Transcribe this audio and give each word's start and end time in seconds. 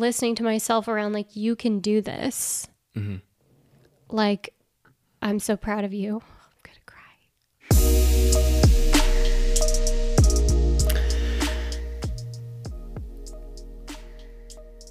listening 0.00 0.36
to 0.36 0.44
myself 0.44 0.86
around 0.86 1.12
like 1.12 1.34
you 1.34 1.56
can 1.56 1.80
do 1.80 2.00
this. 2.00 2.68
Mm-hmm. 2.96 3.16
Like 4.10 4.54
I'm 5.20 5.40
so 5.40 5.56
proud 5.56 5.84
of 5.84 5.92
you. 5.92 6.22
I'm 6.22 6.60
gonna 6.62 6.78
cry. 6.86 7.02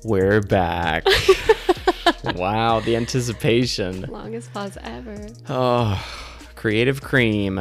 We're 0.03 0.41
back. 0.41 1.05
wow, 2.35 2.81
the 2.81 2.97
anticipation. 2.97 4.01
Longest 4.09 4.51
pause 4.53 4.77
ever. 4.83 5.25
Oh, 5.47 6.05
creative 6.55 7.01
cream. 7.01 7.59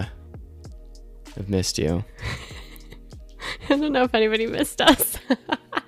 I've 1.38 1.48
missed 1.48 1.78
you. 1.78 2.04
I 3.70 3.76
don't 3.76 3.92
know 3.92 4.02
if 4.02 4.14
anybody 4.14 4.46
missed 4.46 4.80
us. 4.80 5.18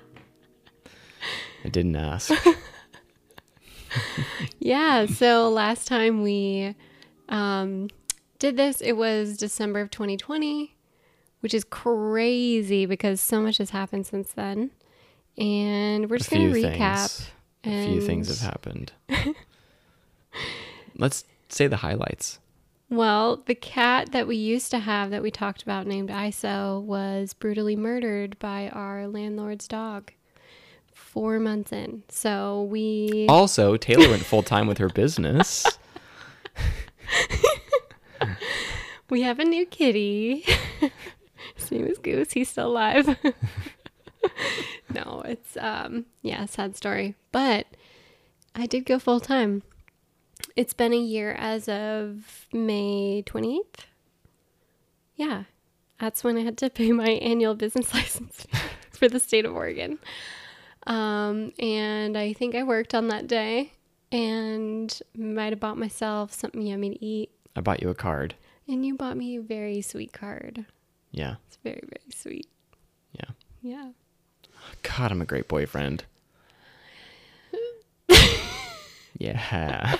I 1.69 1.71
didn't 1.71 1.97
ask. 1.97 2.31
yeah, 4.59 5.05
so 5.05 5.51
last 5.51 5.87
time 5.87 6.23
we 6.23 6.75
um, 7.29 7.89
did 8.39 8.57
this, 8.57 8.81
it 8.81 8.93
was 8.93 9.37
December 9.37 9.81
of 9.81 9.91
2020, 9.91 10.75
which 11.41 11.53
is 11.53 11.63
crazy 11.63 12.87
because 12.87 13.21
so 13.21 13.39
much 13.39 13.59
has 13.59 13.69
happened 13.69 14.07
since 14.07 14.31
then. 14.31 14.71
And 15.37 16.09
we're 16.09 16.17
just 16.17 16.31
going 16.31 16.51
to 16.51 16.59
recap. 16.59 17.29
Things. 17.63 17.85
A 17.85 17.91
few 17.91 18.01
things 18.01 18.39
have 18.39 18.51
happened. 18.51 18.91
Let's 20.97 21.23
say 21.49 21.67
the 21.67 21.77
highlights. 21.77 22.39
Well, 22.89 23.43
the 23.45 23.53
cat 23.53 24.11
that 24.13 24.25
we 24.25 24.37
used 24.37 24.71
to 24.71 24.79
have 24.79 25.11
that 25.11 25.21
we 25.21 25.29
talked 25.29 25.61
about 25.61 25.85
named 25.85 26.09
ISO 26.09 26.81
was 26.81 27.35
brutally 27.35 27.75
murdered 27.75 28.39
by 28.39 28.69
our 28.69 29.07
landlord's 29.07 29.67
dog 29.67 30.13
four 31.19 31.37
months 31.37 31.73
in. 31.73 32.01
So 32.07 32.63
we. 32.71 33.25
Also, 33.27 33.75
Taylor 33.75 34.07
went 34.07 34.23
full 34.23 34.41
time 34.41 34.67
with 34.67 34.77
her 34.77 34.87
business. 34.87 35.67
we 39.09 39.23
have 39.23 39.37
a 39.37 39.43
new 39.43 39.65
kitty. 39.65 40.45
His 41.55 41.71
name 41.71 41.87
is 41.87 41.97
Goose. 41.97 42.31
He's 42.31 42.47
still 42.47 42.67
alive. 42.67 43.05
no, 44.93 45.21
it's 45.25 45.57
um 45.57 46.05
yeah, 46.21 46.45
sad 46.45 46.77
story. 46.77 47.15
But 47.33 47.67
I 48.55 48.65
did 48.65 48.85
go 48.85 48.97
full 48.97 49.19
time. 49.19 49.63
It's 50.55 50.73
been 50.73 50.93
a 50.93 50.97
year 50.97 51.33
as 51.33 51.67
of 51.67 52.47
May 52.53 53.23
28th. 53.25 53.87
Yeah. 55.17 55.43
That's 55.99 56.23
when 56.23 56.37
I 56.37 56.43
had 56.43 56.57
to 56.59 56.69
pay 56.69 56.93
my 56.93 57.09
annual 57.09 57.55
business 57.55 57.93
license 57.93 58.47
for 58.91 59.09
the 59.09 59.19
state 59.19 59.43
of 59.43 59.53
Oregon. 59.53 59.99
Um, 60.87 61.51
and 61.59 62.17
I 62.17 62.33
think 62.33 62.55
I 62.55 62.63
worked 62.63 62.95
on 62.95 63.09
that 63.09 63.27
day 63.27 63.73
and 64.11 64.99
might 65.15 65.51
have 65.51 65.59
bought 65.59 65.77
myself 65.77 66.33
something 66.33 66.61
yummy 66.61 66.91
to 66.91 67.05
eat. 67.05 67.31
I 67.55 67.61
bought 67.61 67.81
you 67.81 67.89
a 67.89 67.95
card. 67.95 68.35
And 68.67 68.85
you 68.85 68.95
bought 68.95 69.17
me 69.17 69.37
a 69.37 69.41
very 69.41 69.81
sweet 69.81 70.13
card. 70.13 70.65
Yeah. 71.11 71.35
It's 71.47 71.57
very, 71.63 71.81
very 71.81 72.11
sweet. 72.15 72.47
Yeah. 73.13 73.29
Yeah. 73.61 73.89
God, 74.83 75.11
I'm 75.11 75.21
a 75.21 75.25
great 75.25 75.47
boyfriend. 75.47 76.03
yeah. 79.17 79.97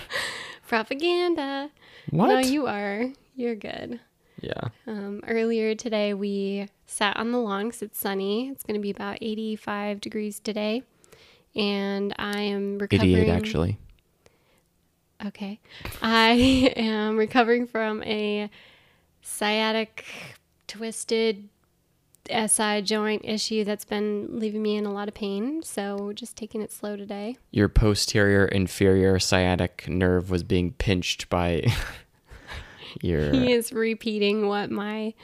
Propaganda. 0.68 1.70
What? 2.10 2.28
No, 2.28 2.38
you 2.38 2.66
are. 2.66 3.06
You're 3.34 3.56
good. 3.56 4.00
Yeah. 4.40 4.68
Um, 4.86 5.20
earlier 5.26 5.74
today, 5.74 6.14
we 6.14 6.68
sat 6.86 7.16
on 7.16 7.32
the 7.32 7.38
lawn 7.38 7.68
because 7.68 7.82
it's 7.82 7.98
sunny. 7.98 8.48
It's 8.48 8.64
going 8.64 8.74
to 8.74 8.80
be 8.80 8.90
about 8.90 9.18
85 9.20 10.00
degrees 10.00 10.40
today. 10.40 10.82
And 11.54 12.14
I 12.18 12.40
am 12.40 12.78
recovering. 12.78 13.16
88, 13.16 13.30
actually. 13.30 13.78
Okay. 15.26 15.60
I 16.02 16.72
am 16.76 17.16
recovering 17.16 17.66
from 17.66 18.02
a 18.04 18.50
sciatic 19.22 20.04
twisted 20.66 21.48
SI 22.28 22.82
joint 22.82 23.22
issue 23.24 23.64
that's 23.64 23.84
been 23.84 24.38
leaving 24.38 24.62
me 24.62 24.76
in 24.76 24.86
a 24.86 24.92
lot 24.92 25.08
of 25.08 25.14
pain. 25.14 25.62
So 25.62 26.12
just 26.14 26.36
taking 26.36 26.62
it 26.62 26.72
slow 26.72 26.96
today. 26.96 27.36
Your 27.50 27.68
posterior 27.68 28.44
inferior 28.46 29.18
sciatic 29.18 29.88
nerve 29.88 30.30
was 30.30 30.42
being 30.42 30.72
pinched 30.72 31.28
by 31.28 31.66
He 33.32 33.52
is 33.52 33.72
repeating 33.72 34.46
what 34.48 34.70
my 34.70 35.14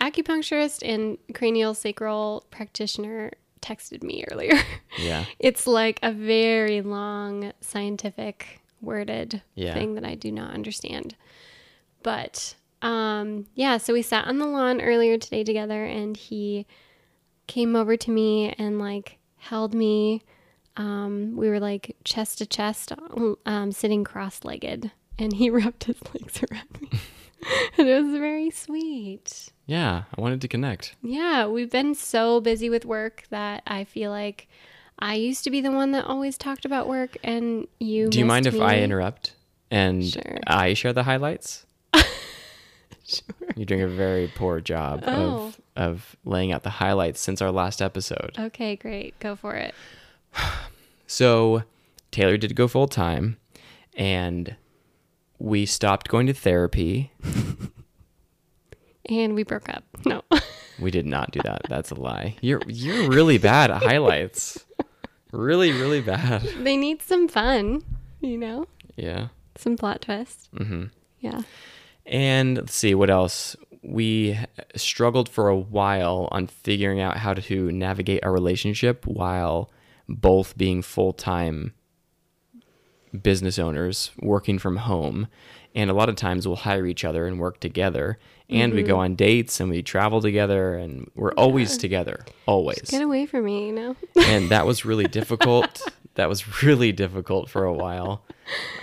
acupuncturist 0.00 0.82
and 0.82 1.18
cranial 1.34 1.74
sacral 1.74 2.44
practitioner 2.50 3.32
texted 3.60 4.02
me 4.02 4.24
earlier. 4.30 4.54
Yeah. 4.98 5.26
It's 5.38 5.66
like 5.66 5.98
a 6.02 6.12
very 6.12 6.80
long 6.80 7.52
scientific 7.60 8.60
worded 8.80 9.42
Yeah. 9.54 9.74
thing 9.74 9.94
that 9.96 10.04
I 10.04 10.14
do 10.14 10.32
not 10.32 10.54
understand. 10.54 11.14
But 12.02 12.54
um 12.82 13.46
yeah, 13.54 13.76
so 13.76 13.92
we 13.92 14.00
sat 14.02 14.26
on 14.26 14.38
the 14.38 14.46
lawn 14.46 14.80
earlier 14.80 15.18
today 15.18 15.44
together 15.44 15.84
and 15.84 16.16
he 16.16 16.66
came 17.46 17.76
over 17.76 17.96
to 17.96 18.10
me 18.10 18.54
and 18.56 18.78
like 18.78 19.18
held 19.36 19.74
me. 19.74 20.22
Um 20.76 21.36
we 21.36 21.50
were 21.50 21.60
like 21.60 21.94
chest 22.04 22.38
to 22.38 22.46
chest 22.46 22.92
um 23.44 23.72
sitting 23.72 24.04
cross-legged 24.04 24.90
and 25.18 25.32
he 25.34 25.50
wrapped 25.50 25.84
his 25.84 25.96
legs 26.14 26.42
around 26.50 26.80
me. 26.80 26.88
and 27.78 27.88
it 27.88 28.02
was 28.02 28.12
very 28.18 28.50
sweet. 28.50 29.50
Yeah, 29.66 30.04
I 30.16 30.20
wanted 30.20 30.40
to 30.42 30.48
connect. 30.48 30.96
Yeah, 31.02 31.46
we've 31.46 31.70
been 31.70 31.94
so 31.94 32.40
busy 32.40 32.68
with 32.68 32.84
work 32.84 33.24
that 33.30 33.62
I 33.66 33.84
feel 33.84 34.10
like 34.10 34.48
I 34.98 35.14
used 35.14 35.44
to 35.44 35.50
be 35.50 35.60
the 35.60 35.70
one 35.70 35.92
that 35.92 36.04
always 36.04 36.36
talked 36.36 36.64
about 36.64 36.88
work, 36.88 37.16
and 37.24 37.66
you. 37.78 38.08
Do 38.10 38.18
you 38.18 38.24
mind 38.26 38.46
if 38.46 38.54
missed 38.54 38.62
I 38.64 38.78
interrupt 38.80 39.34
and 39.70 40.04
Sure. 40.04 40.38
I 40.46 40.74
share 40.74 40.92
the 40.92 41.04
highlights? 41.04 41.64
Sure. 43.06 43.48
You're 43.56 43.66
doing 43.66 43.82
a 43.82 43.88
very 43.88 44.30
poor 44.36 44.60
job 44.60 45.02
Oh. 45.04 45.46
of 45.46 45.60
of 45.74 46.16
laying 46.24 46.52
out 46.52 46.62
the 46.62 46.70
highlights 46.70 47.18
since 47.20 47.42
our 47.42 47.50
last 47.50 47.82
episode. 47.82 48.36
Okay, 48.38 48.76
great. 48.76 49.18
Go 49.18 49.34
for 49.34 49.54
it. 49.56 49.74
So 51.08 51.64
Taylor 52.12 52.36
did 52.36 52.54
go 52.54 52.68
full 52.68 52.86
time, 52.86 53.36
and 53.96 54.54
we 55.40 55.66
stopped 55.66 56.08
going 56.08 56.26
to 56.26 56.34
therapy. 56.34 57.12
And 59.06 59.34
we 59.34 59.42
broke 59.42 59.68
up. 59.68 59.82
No. 60.04 60.22
We 60.78 60.90
did 60.90 61.06
not 61.06 61.32
do 61.32 61.40
that. 61.42 61.62
That's 61.68 61.90
a 61.90 61.94
lie. 61.94 62.36
You're 62.40 62.62
you're 62.66 63.10
really 63.10 63.38
bad 63.38 63.70
at 63.70 63.82
highlights. 63.82 64.64
Really, 65.32 65.72
really 65.72 66.00
bad. 66.00 66.42
they 66.60 66.76
need 66.76 67.02
some 67.02 67.28
fun, 67.28 67.82
you 68.20 68.36
know? 68.36 68.66
Yeah. 68.96 69.28
Some 69.56 69.76
plot 69.76 70.02
twist. 70.02 70.48
Mm-hmm. 70.54 70.84
Yeah. 71.20 71.42
And 72.06 72.56
let's 72.56 72.74
see 72.74 72.94
what 72.94 73.10
else. 73.10 73.56
We 73.82 74.38
struggled 74.74 75.28
for 75.28 75.48
a 75.48 75.56
while 75.56 76.28
on 76.30 76.46
figuring 76.46 77.00
out 77.00 77.16
how 77.16 77.34
to 77.34 77.72
navigate 77.72 78.24
our 78.24 78.32
relationship 78.32 79.06
while 79.06 79.70
both 80.08 80.56
being 80.56 80.82
full 80.82 81.12
time 81.12 81.74
business 83.22 83.58
owners 83.58 84.10
working 84.20 84.58
from 84.58 84.76
home. 84.78 85.28
And 85.74 85.88
a 85.90 85.94
lot 85.94 86.08
of 86.08 86.16
times 86.16 86.46
we'll 86.48 86.56
hire 86.56 86.86
each 86.86 87.04
other 87.04 87.26
and 87.26 87.38
work 87.38 87.60
together. 87.60 88.18
And 88.48 88.74
we 88.74 88.82
go 88.82 88.98
on 88.98 89.14
dates 89.14 89.60
and 89.60 89.70
we 89.70 89.80
travel 89.82 90.20
together 90.20 90.74
and 90.74 91.08
we're 91.14 91.30
always 91.34 91.78
together. 91.78 92.24
Always. 92.46 92.90
Get 92.90 93.02
away 93.02 93.24
from 93.26 93.44
me, 93.44 93.68
you 93.68 93.72
know? 93.72 93.96
and 94.16 94.48
that 94.48 94.66
was 94.66 94.84
really 94.84 95.04
difficult. 95.18 95.80
that 96.16 96.28
was 96.28 96.62
really 96.64 96.90
difficult 96.90 97.48
for 97.48 97.64
a 97.64 97.72
while. 97.72 98.24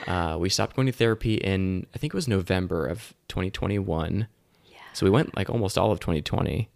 Uh, 0.08 0.38
we 0.40 0.48
stopped 0.48 0.78
going 0.78 0.86
to 0.86 0.94
therapy 0.94 1.36
in 1.36 1.86
I 1.94 1.98
think 1.98 2.14
it 2.14 2.16
was 2.16 2.30
November 2.30 2.88
of 2.88 3.14
2021. 3.28 4.28
Yeah. 4.68 4.78
So 4.94 5.06
we 5.06 5.10
went 5.10 5.36
like 5.36 5.50
almost 5.50 5.78
all 5.78 5.92
of 5.92 6.00
2020. 6.00 6.70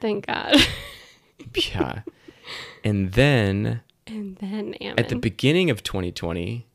Thank 0.00 0.26
God. 0.26 0.54
Yeah. 1.54 2.00
and 2.84 3.12
then 3.12 3.82
and 4.06 4.36
then 4.36 4.74
Ammon. 4.80 4.98
at 4.98 5.08
the 5.08 5.16
beginning 5.16 5.68
of 5.70 5.82
2020, 5.82 6.66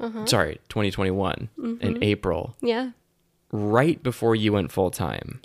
Uh-huh. 0.00 0.26
sorry, 0.26 0.60
2021 0.68 1.48
Mm-hmm. 1.58 1.82
in 1.84 2.02
April, 2.04 2.54
Yeah. 2.60 2.90
right 3.52 4.02
before 4.02 4.34
you 4.36 4.52
went 4.52 4.70
full 4.72 4.90
time, 4.90 5.40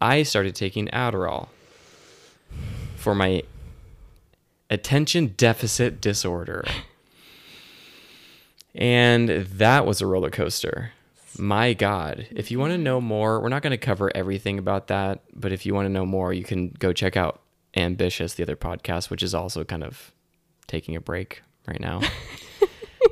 I 0.00 0.22
started 0.22 0.54
taking 0.54 0.86
Adderall 0.88 1.48
for 2.96 3.14
my 3.14 3.42
attention 4.70 5.34
deficit 5.36 6.00
disorder. 6.00 6.64
And 8.74 9.28
that 9.28 9.86
was 9.86 10.00
a 10.00 10.06
roller 10.06 10.30
coaster. 10.30 10.92
My 11.38 11.72
God. 11.72 12.26
If 12.30 12.50
you 12.50 12.58
want 12.58 12.72
to 12.72 12.78
know 12.78 13.00
more, 13.00 13.40
we're 13.40 13.48
not 13.48 13.62
going 13.62 13.72
to 13.72 13.76
cover 13.78 14.14
everything 14.16 14.58
about 14.58 14.86
that, 14.88 15.20
but 15.34 15.52
if 15.52 15.66
you 15.66 15.74
want 15.74 15.86
to 15.86 15.92
know 15.92 16.06
more, 16.06 16.32
you 16.32 16.44
can 16.44 16.68
go 16.78 16.92
check 16.92 17.16
out 17.16 17.40
Ambitious, 17.76 18.34
the 18.34 18.42
other 18.42 18.56
podcast, 18.56 19.10
which 19.10 19.22
is 19.22 19.34
also 19.34 19.62
kind 19.64 19.84
of 19.84 20.12
taking 20.66 20.96
a 20.96 21.00
break 21.00 21.42
right 21.66 21.80
now. 21.80 22.00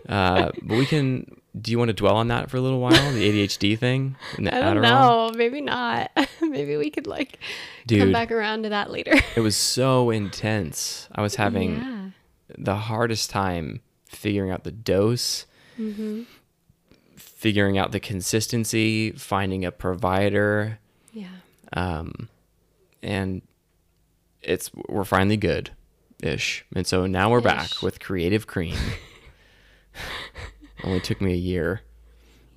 uh, 0.08 0.50
but 0.62 0.76
we 0.76 0.86
can. 0.86 1.40
Do 1.58 1.70
you 1.70 1.78
want 1.78 1.88
to 1.88 1.94
dwell 1.94 2.16
on 2.16 2.28
that 2.28 2.50
for 2.50 2.58
a 2.58 2.60
little 2.60 2.80
while? 2.80 3.12
The 3.12 3.30
ADHD 3.46 3.78
thing 3.78 4.16
the 4.38 4.54
I 4.54 4.60
don't 4.60 4.76
Adderall? 4.76 5.30
know. 5.30 5.30
Maybe 5.34 5.62
not. 5.62 6.10
Maybe 6.42 6.76
we 6.76 6.90
could 6.90 7.06
like 7.06 7.38
come 7.88 8.12
back 8.12 8.30
around 8.30 8.64
to 8.64 8.68
that 8.68 8.90
later. 8.90 9.14
It 9.34 9.40
was 9.40 9.56
so 9.56 10.10
intense. 10.10 11.08
I 11.14 11.22
was 11.22 11.36
having 11.36 11.76
yeah. 11.78 12.10
the 12.58 12.74
hardest 12.76 13.30
time 13.30 13.80
figuring 14.04 14.50
out 14.50 14.64
the 14.64 14.70
dose, 14.72 15.46
Mm-hmm. 15.80 16.22
figuring 17.16 17.78
out 17.78 17.92
the 17.92 18.00
consistency, 18.00 19.12
finding 19.12 19.64
a 19.64 19.72
provider, 19.72 20.78
Yeah. 21.12 21.28
um, 21.72 22.28
and 23.02 23.42
it's 24.42 24.70
we're 24.88 25.04
finally 25.04 25.36
good 25.36 25.70
ish. 26.22 26.64
And 26.74 26.86
so 26.86 27.06
now 27.06 27.30
we're 27.30 27.40
back 27.40 27.82
with 27.82 28.00
Creative 28.00 28.46
Cream. 28.46 28.76
Only 30.84 31.00
took 31.00 31.20
me 31.20 31.32
a 31.32 31.36
year, 31.36 31.80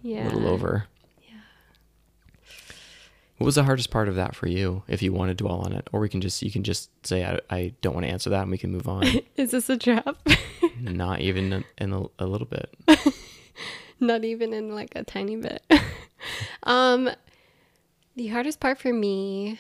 Yeah. 0.02 0.24
a 0.24 0.26
little 0.26 0.48
over. 0.48 0.86
Yeah. 1.28 1.36
What 3.38 3.46
was 3.46 3.56
the 3.56 3.64
hardest 3.64 3.90
part 3.90 4.10
of 4.10 4.16
that 4.16 4.36
for 4.36 4.48
you? 4.48 4.84
If 4.88 5.02
you 5.02 5.14
want 5.14 5.30
to 5.30 5.34
dwell 5.36 5.60
on 5.62 5.72
it, 5.74 5.88
or 5.94 6.00
we 6.02 6.10
can 6.10 6.20
just 6.22 6.42
you 6.42 6.52
can 6.52 6.64
just 6.64 6.90
say 7.06 7.24
I, 7.24 7.40
I 7.50 7.74
don't 7.82 7.94
want 7.94 8.06
to 8.06 8.12
answer 8.12 8.30
that, 8.32 8.42
and 8.42 8.52
we 8.52 8.58
can 8.58 8.72
move 8.72 8.88
on. 8.88 9.06
Is 9.38 9.52
this 9.52 9.70
a 9.70 9.78
trap? 9.78 10.18
Not 10.82 11.22
even 11.22 11.64
in 11.78 11.94
a, 11.94 12.04
a 12.20 12.26
little 12.26 12.48
bit. 12.48 12.76
Not 14.02 14.24
even 14.26 14.54
in 14.54 14.74
like 14.76 14.94
a 14.96 15.04
tiny 15.04 15.36
bit. 15.38 15.62
um 16.64 17.10
the 18.16 18.28
hardest 18.28 18.60
part 18.60 18.78
for 18.78 18.92
me 18.92 19.60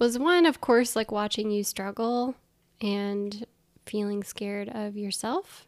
was 0.00 0.18
one, 0.18 0.46
of 0.46 0.60
course, 0.60 0.96
like 0.96 1.12
watching 1.12 1.50
you 1.52 1.62
struggle 1.62 2.34
and 2.80 3.46
feeling 3.86 4.24
scared 4.24 4.68
of 4.68 4.96
yourself. 4.96 5.66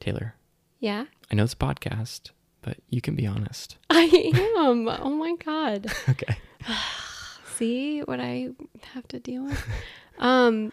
Taylor, 0.00 0.34
Yeah. 0.80 1.06
I 1.30 1.34
know 1.34 1.44
it's 1.44 1.52
a 1.54 1.56
podcast, 1.56 2.30
but 2.62 2.78
you 2.88 3.00
can 3.00 3.14
be 3.16 3.26
honest. 3.26 3.76
I 3.90 4.04
am. 4.56 4.88
oh 4.88 5.10
my 5.10 5.34
god. 5.44 5.92
Okay. 6.08 6.38
See 7.56 8.00
what 8.00 8.20
I 8.20 8.50
have 8.94 9.06
to 9.08 9.18
deal 9.18 9.44
with? 9.44 9.64
um 10.18 10.72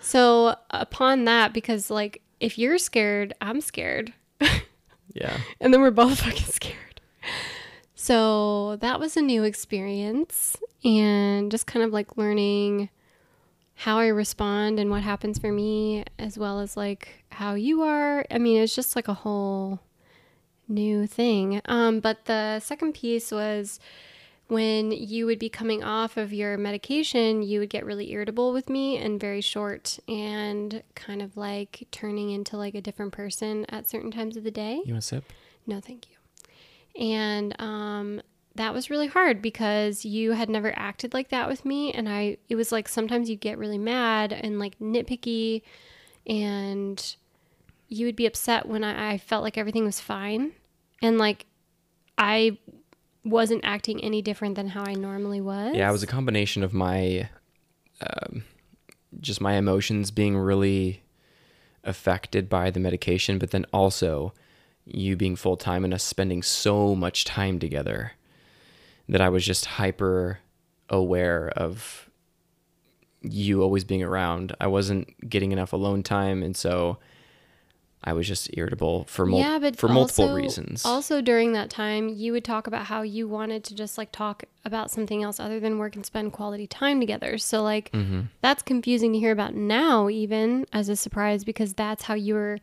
so 0.00 0.54
upon 0.70 1.24
that 1.24 1.52
because 1.52 1.90
like 1.90 2.22
if 2.40 2.58
you're 2.58 2.78
scared, 2.78 3.32
I'm 3.40 3.60
scared. 3.60 4.12
Yeah. 5.14 5.38
and 5.62 5.72
then 5.72 5.80
we're 5.80 5.90
both 5.92 6.20
fucking 6.20 6.44
scared. 6.52 7.00
So 7.94 8.76
that 8.76 9.00
was 9.00 9.16
a 9.16 9.22
new 9.22 9.44
experience 9.44 10.56
and 10.84 11.50
just 11.50 11.66
kind 11.66 11.82
of 11.84 11.90
like 11.90 12.18
learning 12.18 12.90
how 13.76 13.98
I 13.98 14.06
respond 14.06 14.80
and 14.80 14.90
what 14.90 15.02
happens 15.02 15.38
for 15.38 15.52
me, 15.52 16.04
as 16.18 16.38
well 16.38 16.60
as 16.60 16.76
like 16.76 17.24
how 17.30 17.54
you 17.54 17.82
are. 17.82 18.24
I 18.30 18.38
mean, 18.38 18.62
it's 18.62 18.74
just 18.74 18.96
like 18.96 19.06
a 19.06 19.14
whole 19.14 19.80
new 20.66 21.06
thing. 21.06 21.60
Um, 21.66 22.00
but 22.00 22.24
the 22.24 22.58
second 22.60 22.94
piece 22.94 23.30
was 23.30 23.78
when 24.48 24.92
you 24.92 25.26
would 25.26 25.38
be 25.38 25.48
coming 25.48 25.84
off 25.84 26.16
of 26.16 26.32
your 26.32 26.56
medication, 26.56 27.42
you 27.42 27.60
would 27.60 27.68
get 27.68 27.84
really 27.84 28.12
irritable 28.12 28.52
with 28.52 28.70
me 28.70 28.96
and 28.96 29.20
very 29.20 29.40
short 29.40 29.98
and 30.08 30.82
kind 30.94 31.20
of 31.20 31.36
like 31.36 31.86
turning 31.90 32.30
into 32.30 32.56
like 32.56 32.74
a 32.74 32.80
different 32.80 33.12
person 33.12 33.66
at 33.68 33.88
certain 33.88 34.10
times 34.10 34.36
of 34.36 34.44
the 34.44 34.50
day. 34.50 34.80
You 34.84 34.94
want 34.94 35.02
to 35.02 35.08
sip? 35.08 35.32
No, 35.66 35.80
thank 35.80 36.06
you. 36.08 36.16
And 37.02 37.60
um, 37.60 38.22
that 38.56 38.74
was 38.74 38.90
really 38.90 39.06
hard 39.06 39.40
because 39.40 40.04
you 40.04 40.32
had 40.32 40.48
never 40.48 40.72
acted 40.76 41.14
like 41.14 41.28
that 41.28 41.48
with 41.48 41.64
me. 41.64 41.92
And 41.92 42.08
I, 42.08 42.38
it 42.48 42.56
was 42.56 42.72
like 42.72 42.88
sometimes 42.88 43.30
you'd 43.30 43.40
get 43.40 43.58
really 43.58 43.78
mad 43.78 44.32
and 44.32 44.58
like 44.58 44.78
nitpicky, 44.78 45.62
and 46.26 47.16
you 47.88 48.06
would 48.06 48.16
be 48.16 48.26
upset 48.26 48.66
when 48.66 48.82
I, 48.82 49.12
I 49.12 49.18
felt 49.18 49.42
like 49.44 49.56
everything 49.56 49.84
was 49.84 50.00
fine. 50.00 50.52
And 51.02 51.18
like 51.18 51.46
I 52.18 52.58
wasn't 53.24 53.64
acting 53.64 54.02
any 54.02 54.22
different 54.22 54.54
than 54.54 54.68
how 54.68 54.84
I 54.84 54.94
normally 54.94 55.40
was. 55.40 55.74
Yeah, 55.76 55.88
it 55.88 55.92
was 55.92 56.02
a 56.02 56.06
combination 56.08 56.62
of 56.62 56.72
my, 56.72 57.28
um, 58.00 58.44
just 59.20 59.40
my 59.40 59.54
emotions 59.54 60.10
being 60.10 60.36
really 60.36 61.02
affected 61.84 62.48
by 62.48 62.70
the 62.70 62.80
medication, 62.80 63.38
but 63.38 63.50
then 63.50 63.64
also 63.72 64.32
you 64.84 65.16
being 65.16 65.36
full 65.36 65.56
time 65.56 65.84
and 65.84 65.92
us 65.92 66.04
spending 66.04 66.42
so 66.42 66.94
much 66.94 67.24
time 67.24 67.58
together 67.58 68.12
that 69.08 69.20
I 69.20 69.28
was 69.28 69.44
just 69.44 69.64
hyper 69.66 70.40
aware 70.88 71.48
of 71.56 72.08
you 73.22 73.62
always 73.62 73.84
being 73.84 74.02
around. 74.02 74.54
I 74.60 74.66
wasn't 74.66 75.28
getting 75.28 75.52
enough 75.52 75.72
alone 75.72 76.02
time, 76.02 76.42
and 76.42 76.56
so 76.56 76.98
I 78.04 78.12
was 78.12 78.28
just 78.28 78.50
irritable 78.56 79.04
for 79.04 79.26
mul- 79.26 79.40
yeah, 79.40 79.58
but 79.58 79.76
for 79.76 79.88
multiple 79.88 80.24
also- 80.26 80.36
reasons. 80.36 80.84
Also, 80.84 81.20
during 81.20 81.52
that 81.54 81.70
time, 81.70 82.08
you 82.08 82.30
would 82.32 82.44
talk 82.44 82.66
about 82.68 82.86
how 82.86 83.02
you 83.02 83.26
wanted 83.26 83.64
to 83.64 83.74
just 83.74 83.98
like 83.98 84.12
talk 84.12 84.44
about 84.64 84.90
something 84.92 85.22
else 85.24 85.40
other 85.40 85.58
than 85.58 85.78
work 85.78 85.96
and 85.96 86.06
spend 86.06 86.32
quality 86.32 86.66
time 86.68 87.00
together. 87.00 87.36
So, 87.38 87.62
like, 87.62 87.90
Mm-hmm. 87.92 88.22
that's 88.42 88.62
confusing 88.62 89.12
to 89.12 89.18
hear 89.18 89.32
about 89.32 89.54
now, 89.54 90.08
even 90.08 90.66
as 90.72 90.88
a 90.88 90.94
surprise, 90.96 91.42
because 91.42 91.74
that's 91.74 92.04
how 92.04 92.14
you 92.14 92.34
were 92.34 92.58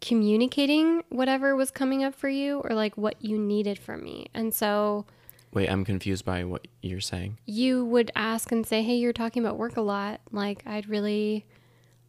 communicating 0.00 1.02
whatever 1.08 1.54
was 1.56 1.70
coming 1.70 2.04
up 2.04 2.14
for 2.14 2.28
you 2.28 2.58
or 2.60 2.70
like 2.74 2.96
what 2.96 3.16
you 3.20 3.36
needed 3.38 3.78
from 3.78 4.02
me. 4.04 4.28
And 4.32 4.54
so 4.54 5.06
Wait, 5.52 5.68
I'm 5.68 5.84
confused 5.84 6.24
by 6.24 6.44
what 6.44 6.68
you're 6.82 7.00
saying. 7.00 7.38
you 7.46 7.84
would 7.84 8.10
ask 8.14 8.52
and 8.52 8.66
say, 8.66 8.82
Hey, 8.82 8.96
you're 8.96 9.12
talking 9.12 9.42
about 9.44 9.56
work 9.58 9.76
a 9.76 9.80
lot. 9.80 10.20
Like, 10.30 10.62
I'd 10.66 10.88
really 10.88 11.46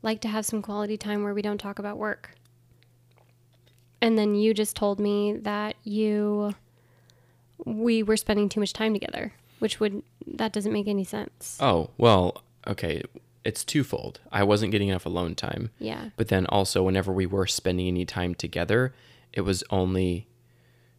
like 0.01 0.21
to 0.21 0.27
have 0.27 0.45
some 0.45 0.61
quality 0.61 0.97
time 0.97 1.23
where 1.23 1.33
we 1.33 1.41
don't 1.41 1.57
talk 1.57 1.79
about 1.79 1.97
work. 1.97 2.31
And 4.01 4.17
then 4.17 4.35
you 4.35 4.53
just 4.53 4.75
told 4.75 4.99
me 4.99 5.33
that 5.41 5.75
you, 5.83 6.53
we 7.65 8.01
were 8.03 8.15
spending 8.17 8.47
too 8.49 8.59
much 8.61 8.71
time 8.73 8.93
together, 8.93 9.33
which 9.59 9.79
would, 9.79 10.03
that 10.25 10.53
doesn't 10.53 10.71
make 10.71 10.87
any 10.87 11.03
sense. 11.03 11.57
Oh, 11.59 11.89
well, 11.97 12.43
okay. 12.65 13.01
It's 13.43 13.65
twofold. 13.65 14.19
I 14.31 14.43
wasn't 14.43 14.71
getting 14.71 14.89
enough 14.89 15.05
alone 15.05 15.35
time, 15.35 15.71
Yeah, 15.79 16.09
but 16.17 16.27
then 16.27 16.45
also, 16.47 16.83
whenever 16.83 17.11
we 17.11 17.25
were 17.25 17.47
spending 17.47 17.87
any 17.87 18.05
time 18.05 18.35
together, 18.35 18.93
it 19.33 19.41
was 19.41 19.63
only 19.69 20.27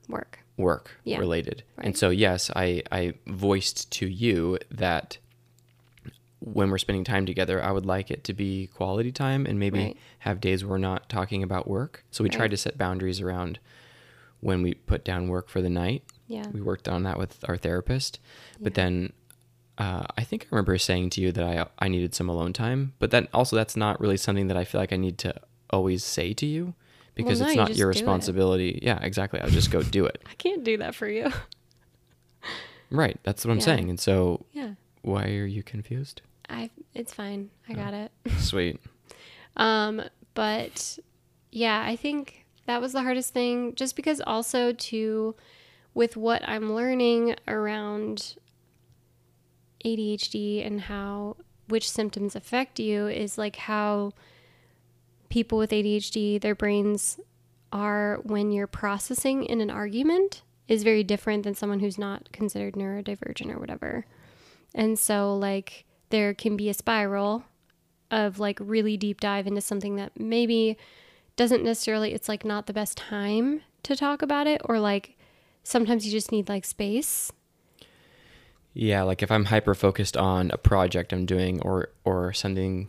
work. 0.09 0.41
Work 0.57 0.91
Yeah, 1.05 1.19
related. 1.19 1.63
right. 1.77 1.87
And 1.87 1.97
so, 1.97 2.11
yes, 2.11 2.51
I, 2.55 2.83
I 2.93 3.15
voiced 3.27 3.91
to 3.93 4.07
you 4.07 4.59
that 4.71 5.19
when 6.41 6.71
we're 6.71 6.79
spending 6.79 7.05
time 7.05 7.27
together, 7.27 7.63
I 7.63 7.71
would 7.71 7.85
like 7.87 8.11
it 8.11 8.25
to 8.25 8.33
be 8.35 8.69
quality 8.69 9.13
time 9.13 9.45
and 9.47 9.59
maybe 9.59 9.79
Right. 9.79 9.97
have 10.21 10.41
days 10.41 10.65
where 10.65 10.71
we're 10.73 10.79
not 10.79 11.09
talking 11.09 11.43
about 11.43 11.69
work. 11.69 12.05
So, 12.11 12.25
we 12.25 12.31
tried 12.31 12.51
to 12.53 12.57
set 12.57 12.79
boundaries 12.79 13.21
around 13.21 13.59
when 14.41 14.63
we 14.63 14.73
put 14.75 15.05
down 15.05 15.29
work 15.29 15.49
for 15.51 15.61
the 15.61 15.69
night. 15.69 16.03
Yeah. 16.27 16.47
We 16.53 16.61
worked 16.63 16.89
on 16.89 17.03
that 17.03 17.19
with 17.19 17.45
our 17.49 17.57
therapist. 17.57 18.19
But 18.61 18.75
then 18.75 19.13
uh, 19.77 20.05
I 20.17 20.25
think 20.25 20.45
I 20.45 20.55
remember 20.55 20.77
saying 20.79 21.11
to 21.11 21.21
you 21.21 21.33
that 21.33 21.45
I 21.45 21.67
I 21.79 21.89
needed 21.89 22.15
some 22.15 22.29
alone 22.29 22.53
time. 22.53 22.93
But 22.99 23.11
then 23.11 23.29
also 23.35 23.57
that's 23.57 23.77
not 23.77 24.01
really 24.01 24.17
something 24.17 24.47
that 24.49 24.57
I 24.57 24.65
feel 24.65 24.81
like 24.81 24.93
I 24.93 24.97
need 24.97 25.19
to 25.19 25.35
always 25.71 26.05
say 26.05 26.33
to 26.35 26.47
you 26.47 26.75
because 27.15 27.41
no, 27.41 27.47
it's 27.47 27.57
not 27.57 27.69
just 27.69 27.79
your 27.79 27.89
responsibility. 27.89 28.79
Yeah, 28.83 28.99
exactly. 29.03 29.41
I'll 29.41 29.51
just 29.51 29.71
go 29.71 29.83
do 29.99 30.07
it. 30.07 30.23
I 30.31 30.35
can't 30.35 30.65
do 30.65 30.77
that 30.79 30.95
for 30.95 31.09
you. 31.09 31.31
Right. 32.93 33.21
That's 33.23 33.45
what 33.45 33.53
I'm 33.53 33.59
Yeah. 33.59 33.65
saying. 33.67 33.89
And 33.89 34.01
so 34.01 34.45
yeah. 34.53 34.75
why 35.03 35.27
are 35.27 35.47
you 35.47 35.63
confused? 35.63 36.23
I, 36.49 36.71
it's 36.93 37.15
fine. 37.15 37.51
I 37.69 37.75
got 37.75 37.95
it. 37.95 38.11
Sweet. 38.39 38.81
Um, 39.57 40.03
but 40.35 40.99
yeah, 41.53 41.85
I 41.87 41.95
think 41.95 42.47
that 42.67 42.81
was 42.81 42.93
the 42.93 43.03
hardest 43.03 43.33
thing 43.33 43.77
just 43.77 43.95
because 43.95 44.21
also 44.27 44.73
to 44.73 45.37
with 45.95 46.17
what 46.17 46.43
I'm 46.49 46.75
learning 46.75 47.37
around 47.47 48.35
ADHD 49.85 50.67
and 50.67 50.81
how 50.83 51.37
which 51.69 51.89
symptoms 51.89 52.35
affect 52.35 52.81
you 52.81 53.07
is 53.07 53.39
like 53.39 53.55
how 53.55 54.13
people 55.31 55.57
with 55.57 55.71
ADHD 55.71 56.41
their 56.41 56.55
brains 56.55 57.19
are 57.73 58.21
when 58.25 58.51
you're 58.53 58.67
processing 58.67 59.45
in 59.45 59.61
an 59.61 59.71
argument 59.71 60.43
is 60.69 60.83
very 60.83 61.03
different 61.03 61.45
than 61.45 61.55
someone 61.55 61.81
who's 61.81 61.99
not 61.99 62.31
considered 62.33 62.75
neurodivergent 62.75 63.53
or 63.53 63.59
whatever. 63.59 64.07
And 64.75 64.99
so 64.99 65.37
like 65.37 65.85
there 66.11 66.35
can 66.35 66.57
be 66.57 66.69
a 66.69 66.75
spiral 66.75 67.45
of 68.11 68.39
like 68.39 68.59
really 68.61 68.97
deep 68.97 69.21
dive 69.21 69.47
into 69.47 69.61
something 69.61 69.97
that 69.97 70.19
maybe 70.19 70.77
doesn't 71.37 71.65
necessarily 71.65 72.13
it's 72.13 72.29
like 72.29 72.45
not 72.45 72.67
the 72.67 72.73
best 72.73 72.99
time 72.99 73.63
to 73.85 73.97
talk 73.97 74.21
about 74.21 74.47
it 74.47 74.61
or 74.65 74.79
like 74.79 75.17
sometimes 75.63 76.05
you 76.05 76.13
just 76.13 76.33
need 76.33 76.49
like 76.49 76.65
space 76.65 77.33
Yeah, 78.75 79.03
like 79.03 79.23
if 79.23 79.31
I'm 79.31 79.47
hyper 79.47 79.75
focused 79.75 80.17
on 80.17 80.51
a 80.53 80.59
project 80.59 81.13
I'm 81.13 81.27
doing 81.27 81.61
or 81.63 81.91
or 82.05 82.33
something 82.33 82.89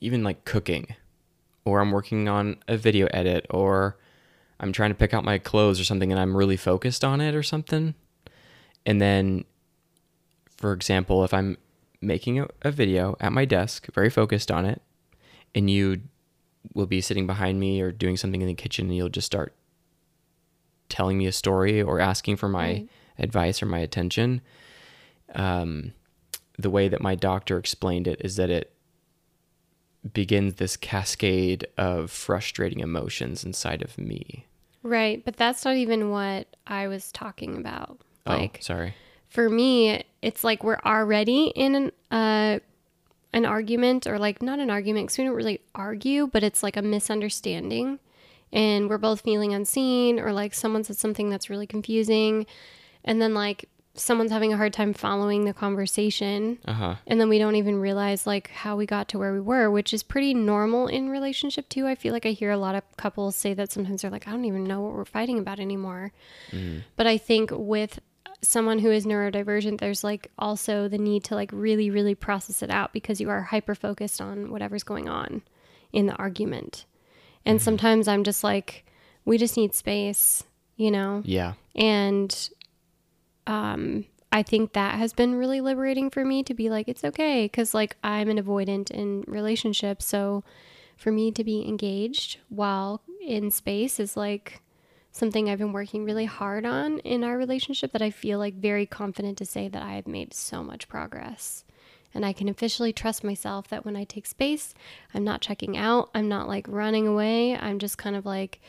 even 0.00 0.22
like 0.22 0.44
cooking 0.44 0.94
or 1.64 1.80
I'm 1.80 1.90
working 1.90 2.28
on 2.28 2.56
a 2.68 2.76
video 2.76 3.06
edit 3.12 3.46
or 3.50 3.96
I'm 4.60 4.72
trying 4.72 4.90
to 4.90 4.94
pick 4.94 5.12
out 5.14 5.24
my 5.24 5.38
clothes 5.38 5.80
or 5.80 5.84
something 5.84 6.12
and 6.12 6.20
I'm 6.20 6.36
really 6.36 6.56
focused 6.56 7.04
on 7.04 7.20
it 7.20 7.34
or 7.34 7.42
something. 7.42 7.94
And 8.86 9.00
then 9.00 9.44
for 10.56 10.72
example, 10.72 11.24
if 11.24 11.34
I'm 11.34 11.56
making 12.00 12.38
a, 12.40 12.48
a 12.62 12.70
video 12.70 13.16
at 13.20 13.32
my 13.32 13.44
desk, 13.44 13.86
very 13.94 14.10
focused 14.10 14.50
on 14.50 14.64
it, 14.64 14.82
and 15.54 15.70
you 15.70 16.02
will 16.74 16.86
be 16.86 17.00
sitting 17.00 17.26
behind 17.26 17.60
me 17.60 17.80
or 17.80 17.92
doing 17.92 18.16
something 18.16 18.40
in 18.40 18.48
the 18.48 18.54
kitchen 18.54 18.86
and 18.86 18.96
you'll 18.96 19.08
just 19.08 19.26
start 19.26 19.54
telling 20.88 21.18
me 21.18 21.26
a 21.26 21.32
story 21.32 21.82
or 21.82 22.00
asking 22.00 22.36
for 22.36 22.48
my 22.48 22.66
Right. 22.66 22.88
advice 23.18 23.62
or 23.62 23.66
my 23.66 23.78
attention. 23.78 24.40
Um, 25.34 25.92
the 26.58 26.70
way 26.70 26.88
that 26.88 27.00
my 27.02 27.14
doctor 27.14 27.58
explained 27.58 28.06
it 28.06 28.20
is 28.24 28.36
that 28.36 28.50
it 28.50 28.73
begins 30.12 30.54
this 30.54 30.76
cascade 30.76 31.66
of 31.78 32.10
frustrating 32.10 32.80
emotions 32.80 33.44
inside 33.44 33.82
of 33.82 33.96
me. 33.98 34.46
Right, 34.82 35.24
but 35.24 35.36
that's 35.36 35.64
not 35.64 35.76
even 35.76 36.10
what 36.10 36.46
I 36.66 36.88
was 36.88 37.10
talking 37.10 37.56
about. 37.56 37.98
Like 38.26 38.58
oh, 38.60 38.62
sorry. 38.62 38.94
for 39.28 39.48
me, 39.48 40.04
it's 40.22 40.44
like 40.44 40.62
we're 40.62 40.80
already 40.84 41.46
in 41.54 41.74
an 41.74 41.92
uh, 42.10 42.58
an 43.32 43.46
argument 43.46 44.06
or 44.06 44.18
like 44.18 44.42
not 44.42 44.58
an 44.58 44.70
argument 44.70 45.06
because 45.06 45.18
we 45.18 45.24
don't 45.24 45.34
really 45.34 45.60
argue, 45.74 46.26
but 46.26 46.42
it's 46.42 46.62
like 46.62 46.76
a 46.76 46.82
misunderstanding, 46.82 47.98
and 48.52 48.88
we're 48.88 48.98
both 48.98 49.22
feeling 49.22 49.54
unseen 49.54 50.20
or 50.20 50.32
like 50.32 50.54
someone 50.54 50.84
said 50.84 50.96
something 50.96 51.30
that's 51.30 51.48
really 51.48 51.66
confusing, 51.66 52.46
and 53.04 53.20
then 53.22 53.32
like 53.34 53.68
someone's 53.96 54.32
having 54.32 54.52
a 54.52 54.56
hard 54.56 54.72
time 54.72 54.92
following 54.92 55.44
the 55.44 55.54
conversation 55.54 56.58
Uh 56.64 56.72
huh. 56.72 56.94
and 57.06 57.20
then 57.20 57.28
we 57.28 57.38
don't 57.38 57.54
even 57.56 57.78
realize 57.80 58.26
like 58.26 58.50
how 58.50 58.74
we 58.76 58.86
got 58.86 59.08
to 59.08 59.18
where 59.18 59.32
we 59.32 59.40
were 59.40 59.70
which 59.70 59.94
is 59.94 60.02
pretty 60.02 60.34
normal 60.34 60.86
in 60.88 61.08
relationship 61.08 61.68
too. 61.68 61.86
I 61.86 61.94
feel 61.94 62.12
like 62.12 62.26
i 62.26 62.30
hear 62.30 62.50
a 62.50 62.56
lot 62.56 62.74
of 62.74 62.82
couples 62.96 63.36
say 63.36 63.54
that 63.54 63.70
sometimes 63.70 64.02
they're 64.02 64.10
like 64.10 64.26
i 64.26 64.30
don't 64.32 64.44
even 64.46 64.64
know 64.64 64.80
what 64.80 64.94
we're 64.94 65.04
fighting 65.04 65.38
about 65.38 65.60
anymore. 65.60 66.12
But 66.96 67.06
i 67.06 67.16
think 67.18 67.50
with 67.52 68.00
someone 68.42 68.80
who 68.80 68.90
is 68.90 69.06
neurodivergent 69.06 69.78
there's 69.80 70.04
like 70.04 70.30
also 70.38 70.86
the 70.88 70.98
need 70.98 71.24
to 71.24 71.34
like 71.34 71.50
really 71.52 71.88
really 71.90 72.14
process 72.14 72.62
it 72.62 72.70
out 72.70 72.92
because 72.92 73.20
you 73.20 73.30
are 73.30 73.40
hyper 73.42 73.74
focused 73.74 74.20
on 74.20 74.50
whatever's 74.50 74.82
going 74.82 75.08
on 75.08 75.40
in 75.92 76.06
the 76.06 76.14
argument. 76.16 76.84
And 77.46 77.62
sometimes 77.62 78.08
i'm 78.08 78.24
just 78.24 78.42
like 78.44 78.84
we 79.24 79.38
just 79.38 79.56
need 79.56 79.74
space 79.74 80.42
you 80.76 80.90
know? 80.90 81.22
Yeah. 81.24 81.52
and 81.76 82.50
um, 83.46 84.06
I 84.32 84.42
think 84.42 84.72
that 84.72 84.98
has 84.98 85.12
been 85.12 85.36
really 85.36 85.60
liberating 85.60 86.10
for 86.10 86.24
me 86.24 86.42
to 86.42 86.54
be 86.54 86.68
like, 86.68 86.88
it's 86.88 87.04
okay. 87.04 87.48
Cause 87.48 87.72
like 87.72 87.96
I'm 88.02 88.28
an 88.28 88.42
avoidant 88.42 88.90
in 88.90 89.24
relationships. 89.26 90.06
So 90.06 90.42
for 90.96 91.12
me 91.12 91.30
to 91.32 91.44
be 91.44 91.66
engaged 91.66 92.38
while 92.48 93.02
in 93.24 93.50
space 93.50 94.00
is 94.00 94.16
like 94.16 94.60
something 95.12 95.48
I've 95.48 95.58
been 95.58 95.72
working 95.72 96.04
really 96.04 96.24
hard 96.24 96.66
on 96.66 96.98
in 97.00 97.22
our 97.22 97.38
relationship 97.38 97.92
that 97.92 98.02
I 98.02 98.10
feel 98.10 98.40
like 98.40 98.54
very 98.54 98.86
confident 98.86 99.38
to 99.38 99.44
say 99.44 99.68
that 99.68 99.82
I 99.82 99.92
have 99.92 100.08
made 100.08 100.34
so 100.34 100.64
much 100.64 100.88
progress. 100.88 101.64
And 102.12 102.26
I 102.26 102.32
can 102.32 102.48
officially 102.48 102.92
trust 102.92 103.22
myself 103.22 103.68
that 103.68 103.84
when 103.84 103.96
I 103.96 104.02
take 104.02 104.26
space, 104.26 104.74
I'm 105.14 105.24
not 105.24 105.40
checking 105.40 105.76
out. 105.76 106.10
I'm 106.14 106.28
not 106.28 106.48
like 106.48 106.66
running 106.68 107.06
away. 107.06 107.56
I'm 107.56 107.78
just 107.78 107.98
kind 107.98 108.16
of 108.16 108.26
like, 108.26 108.60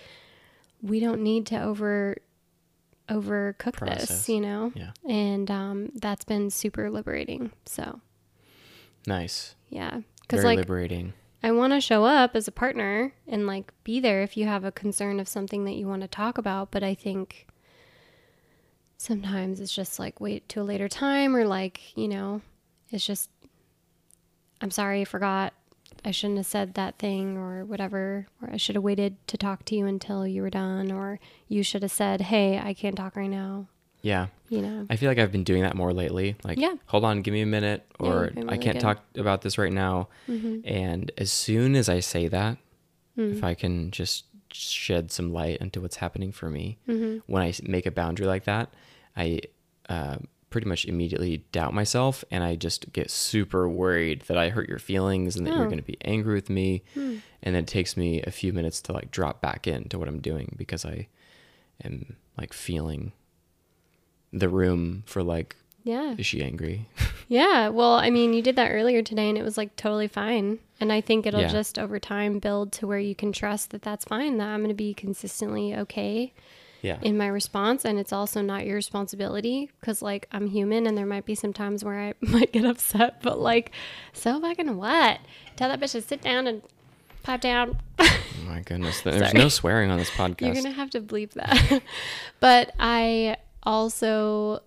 we 0.82 1.00
don't 1.00 1.22
need 1.22 1.48
to 1.48 1.62
over 1.62 2.18
overcook 3.10 3.86
this, 3.86 4.28
you 4.30 4.42
know? 4.42 4.72
Yeah. 4.76 4.92
And 5.08 5.50
um, 5.52 5.92
that's 5.96 6.26
been 6.26 6.50
super 6.50 6.90
liberating. 6.90 7.52
So, 7.66 8.02
Nice. 9.08 9.56
yeah. 9.70 10.02
Because, 10.22 10.44
like, 10.44 10.58
liberating. 10.58 11.14
I 11.44 11.52
want 11.52 11.74
to 11.74 11.82
show 11.82 12.06
up 12.06 12.36
as 12.36 12.48
a 12.48 12.52
partner 12.52 13.14
and, 13.28 13.46
like, 13.46 13.72
be 13.84 14.00
there 14.00 14.24
if 14.24 14.36
you 14.36 14.46
have 14.48 14.64
a 14.64 14.72
concern 14.72 15.20
of 15.20 15.28
something 15.28 15.66
that 15.66 15.76
you 15.76 15.88
want 15.88 16.02
to 16.02 16.08
talk 16.08 16.40
about. 16.40 16.72
But 16.72 16.84
I 16.84 16.96
think 16.96 17.48
sometimes 18.98 19.60
it's 19.60 19.74
just 19.74 20.00
like, 20.00 20.20
wait 20.20 20.50
to 20.50 20.62
a 20.62 20.64
later 20.64 20.90
time, 20.90 21.36
or, 21.36 21.46
like, 21.46 21.96
you 21.96 22.08
know, 22.08 22.42
it's 22.90 23.06
just, 23.06 23.30
I'm 24.62 24.72
sorry, 24.72 25.02
I 25.02 25.06
forgot. 25.06 25.54
I 26.06 26.12
shouldn't 26.12 26.38
have 26.38 26.46
said 26.46 26.76
that 26.76 26.98
thing 27.00 27.36
or 27.38 27.66
whatever, 27.66 28.28
or 28.42 28.50
I 28.54 28.58
should 28.58 28.76
have 28.76 28.84
waited 28.84 29.16
to 29.28 29.38
talk 29.38 29.66
to 29.66 29.76
you 29.76 29.86
until 29.88 30.26
you 30.28 30.42
were 30.44 30.50
done, 30.52 30.92
or 30.92 31.20
you 31.48 31.64
should 31.64 31.82
have 31.82 31.92
said, 31.92 32.22
hey, 32.22 32.60
I 32.60 32.74
can't 32.74 32.96
talk 32.96 33.16
right 33.16 33.30
now, 33.30 33.68
Yeah. 34.02 34.28
you 34.50 34.62
know? 34.62 34.86
I 34.90 34.96
feel 34.98 35.10
like 35.10 35.18
I've 35.18 35.32
been 35.32 35.44
doing 35.44 35.64
that 35.64 35.76
more 35.76 35.94
lately. 35.94 36.36
Like, 36.44 36.60
Yeah. 36.60 36.76
hold 36.86 37.04
on, 37.06 37.22
give 37.24 37.34
me 37.34 37.42
a 37.42 37.46
minute, 37.48 37.86
or 38.00 38.26
you've 38.26 38.36
been 38.36 38.50
I 38.50 38.58
can't 38.58 38.76
good. 38.76 38.82
talk 38.82 39.04
about 39.16 39.42
this 39.42 39.58
right 39.58 39.74
now. 39.74 40.10
Mm-hmm. 40.30 40.60
And 40.66 41.12
as 41.18 41.32
soon 41.32 41.76
as 41.76 41.90
I 41.90 42.00
say 42.02 42.28
that, 42.28 42.58
Mm. 43.18 43.32
if 43.32 43.44
I 43.44 43.54
can 43.56 43.92
just 43.92 44.26
shed 44.52 45.10
some 45.12 45.32
light 45.34 45.58
into 45.58 45.80
what's 45.82 45.96
happening 45.98 46.32
for 46.32 46.50
me, 46.50 46.78
Mm-hmm. 46.88 47.20
when 47.32 47.42
I 47.42 47.54
make 47.64 47.86
a 47.86 47.92
boundary 47.92 48.28
like 48.28 48.44
that, 48.44 48.74
I 49.18 49.40
uh, 49.90 50.18
pretty 50.56 50.70
much 50.70 50.86
immediately 50.86 51.44
doubt 51.52 51.74
myself 51.74 52.24
and 52.32 52.42
I 52.42 52.56
just 52.56 52.94
get 52.94 53.12
super 53.12 53.68
worried 53.68 54.22
that 54.28 54.38
I 54.38 54.48
hurt 54.48 54.70
your 54.70 54.80
feelings 54.80 55.36
and 55.36 55.46
that 55.46 55.54
you're 55.54 55.66
Oh. 55.66 55.70
going 55.70 55.80
to 55.80 55.84
be 55.84 55.98
angry 56.06 56.34
with 56.34 56.50
me. 56.50 56.82
Hmm. 56.94 57.18
And 57.44 57.54
then 57.56 57.64
it 57.64 57.68
takes 57.68 57.98
me 57.98 58.22
a 58.22 58.32
few 58.32 58.54
minutes 58.54 58.80
to 58.84 58.94
like 58.94 59.12
drop 59.12 59.42
back 59.42 59.68
into 59.68 60.00
what 60.00 60.08
I'm 60.08 60.22
doing 60.22 60.56
because 60.58 60.86
I 60.86 61.10
am 61.84 62.16
like 62.38 62.54
feeling 62.54 63.12
the 64.32 64.48
room 64.48 65.04
for 65.06 65.22
like, 65.24 65.58
Yeah. 65.84 66.16
is 66.18 66.26
she 66.26 66.42
angry? 66.42 66.88
Yeah. 67.28 67.70
Well, 67.70 67.96
I 67.96 68.12
mean, 68.12 68.34
you 68.34 68.42
did 68.44 68.56
that 68.56 68.70
earlier 68.70 69.02
today 69.02 69.28
and 69.30 69.38
it 69.38 69.44
was 69.44 69.58
like 69.58 69.76
totally 69.76 70.08
fine. 70.08 70.60
And 70.80 70.94
I 70.94 71.02
think 71.02 71.26
it'll 71.26 71.42
Yeah. 71.42 71.48
just 71.48 71.78
over 71.80 72.00
time 72.00 72.38
build 72.40 72.72
to 72.74 72.88
where 72.88 73.00
you 73.00 73.16
can 73.16 73.32
trust 73.34 73.72
that 73.72 73.82
that's 73.82 74.06
fine, 74.06 74.38
that 74.38 74.48
I'm 74.48 74.60
going 74.60 74.70
to 74.70 74.76
be 74.76 74.94
consistently 74.94 75.76
okay 75.76 76.32
yeah. 76.86 76.98
in 77.02 77.18
my 77.18 77.28
response. 77.28 77.84
And 77.84 77.98
it's 77.98 78.14
also 78.14 78.42
not 78.42 78.66
your 78.66 78.76
responsibility 78.76 79.72
because, 79.80 80.02
like, 80.02 80.28
I'm 80.32 80.48
human 80.48 80.86
and 80.86 80.98
there 80.98 81.06
might 81.06 81.26
be 81.26 81.36
some 81.36 81.52
times 81.54 81.84
where 81.84 82.00
I 82.00 82.14
might 82.22 82.52
get 82.52 82.64
upset, 82.66 83.22
but 83.22 83.40
like, 83.40 83.72
so 84.14 84.40
fucking 84.40 84.78
what? 84.78 85.20
Tell 85.56 85.70
that 85.70 85.80
bitch 85.80 85.94
to 85.94 86.02
sit 86.02 86.22
down 86.22 86.48
and 86.48 86.62
pipe 87.24 87.42
down. 87.42 87.80
Oh 88.00 88.20
my 88.46 88.62
goodness. 88.62 89.02
There's 89.02 89.34
no 89.34 89.50
swearing 89.50 89.90
on 89.92 89.98
this 89.98 90.10
podcast. 90.20 90.42
You're 90.42 90.54
gonna 90.54 90.72
have 90.72 90.92
to 90.92 91.02
bleep 91.02 91.32
that. 91.34 91.82
but 92.40 92.74
I 92.80 93.38
also 93.64 94.62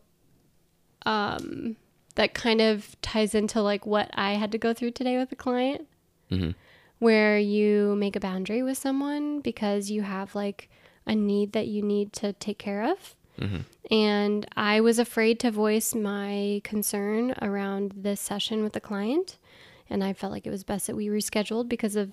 um 1.06 1.76
that 2.16 2.34
kind 2.34 2.60
of 2.60 3.00
ties 3.00 3.32
into 3.34 3.62
like 3.62 3.86
what 3.86 4.10
I 4.14 4.32
had 4.32 4.50
to 4.52 4.58
go 4.58 4.74
through 4.74 4.90
today 4.90 5.16
with 5.18 5.30
a 5.30 5.36
client. 5.36 5.86
Mhm. 6.30 6.54
Where 6.98 7.38
you 7.38 7.94
make 7.96 8.16
a 8.16 8.20
boundary 8.20 8.64
with 8.64 8.76
someone 8.76 9.40
because 9.40 9.88
you 9.88 10.02
have 10.02 10.34
like 10.34 10.68
a 11.08 11.14
need 11.16 11.52
that 11.52 11.66
you 11.66 11.82
need 11.82 12.12
to 12.12 12.34
take 12.34 12.58
care 12.58 12.84
of. 12.84 13.16
Mhm. 13.38 13.64
And 13.90 14.46
I 14.56 14.80
was 14.80 14.98
afraid 14.98 15.40
to 15.40 15.50
voice 15.50 15.94
my 15.94 16.60
concern 16.64 17.34
around 17.40 17.94
this 17.96 18.20
session 18.20 18.62
with 18.62 18.74
the 18.74 18.80
client. 18.80 19.38
And 19.88 20.04
I 20.04 20.12
felt 20.12 20.32
like 20.32 20.46
it 20.46 20.50
was 20.50 20.64
best 20.64 20.86
that 20.86 20.96
we 20.96 21.06
rescheduled 21.06 21.68
because 21.68 21.96
of 21.96 22.12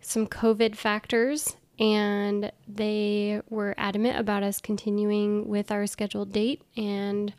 some 0.00 0.26
COVID 0.26 0.76
factors. 0.76 1.56
And 1.80 2.52
they 2.66 3.40
were 3.48 3.74
adamant 3.76 4.18
about 4.18 4.42
us 4.42 4.60
continuing 4.60 5.48
with 5.48 5.70
our 5.70 5.86
scheduled 5.86 6.32
date. 6.32 6.62
And 6.76 7.32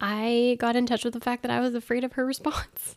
I 0.00 0.56
got 0.60 0.76
in 0.76 0.86
touch 0.86 1.04
with 1.04 1.14
the 1.14 1.20
fact 1.20 1.42
that 1.42 1.50
I 1.50 1.60
was 1.60 1.74
afraid 1.74 2.04
of 2.04 2.12
her 2.12 2.26
response. 2.32 2.96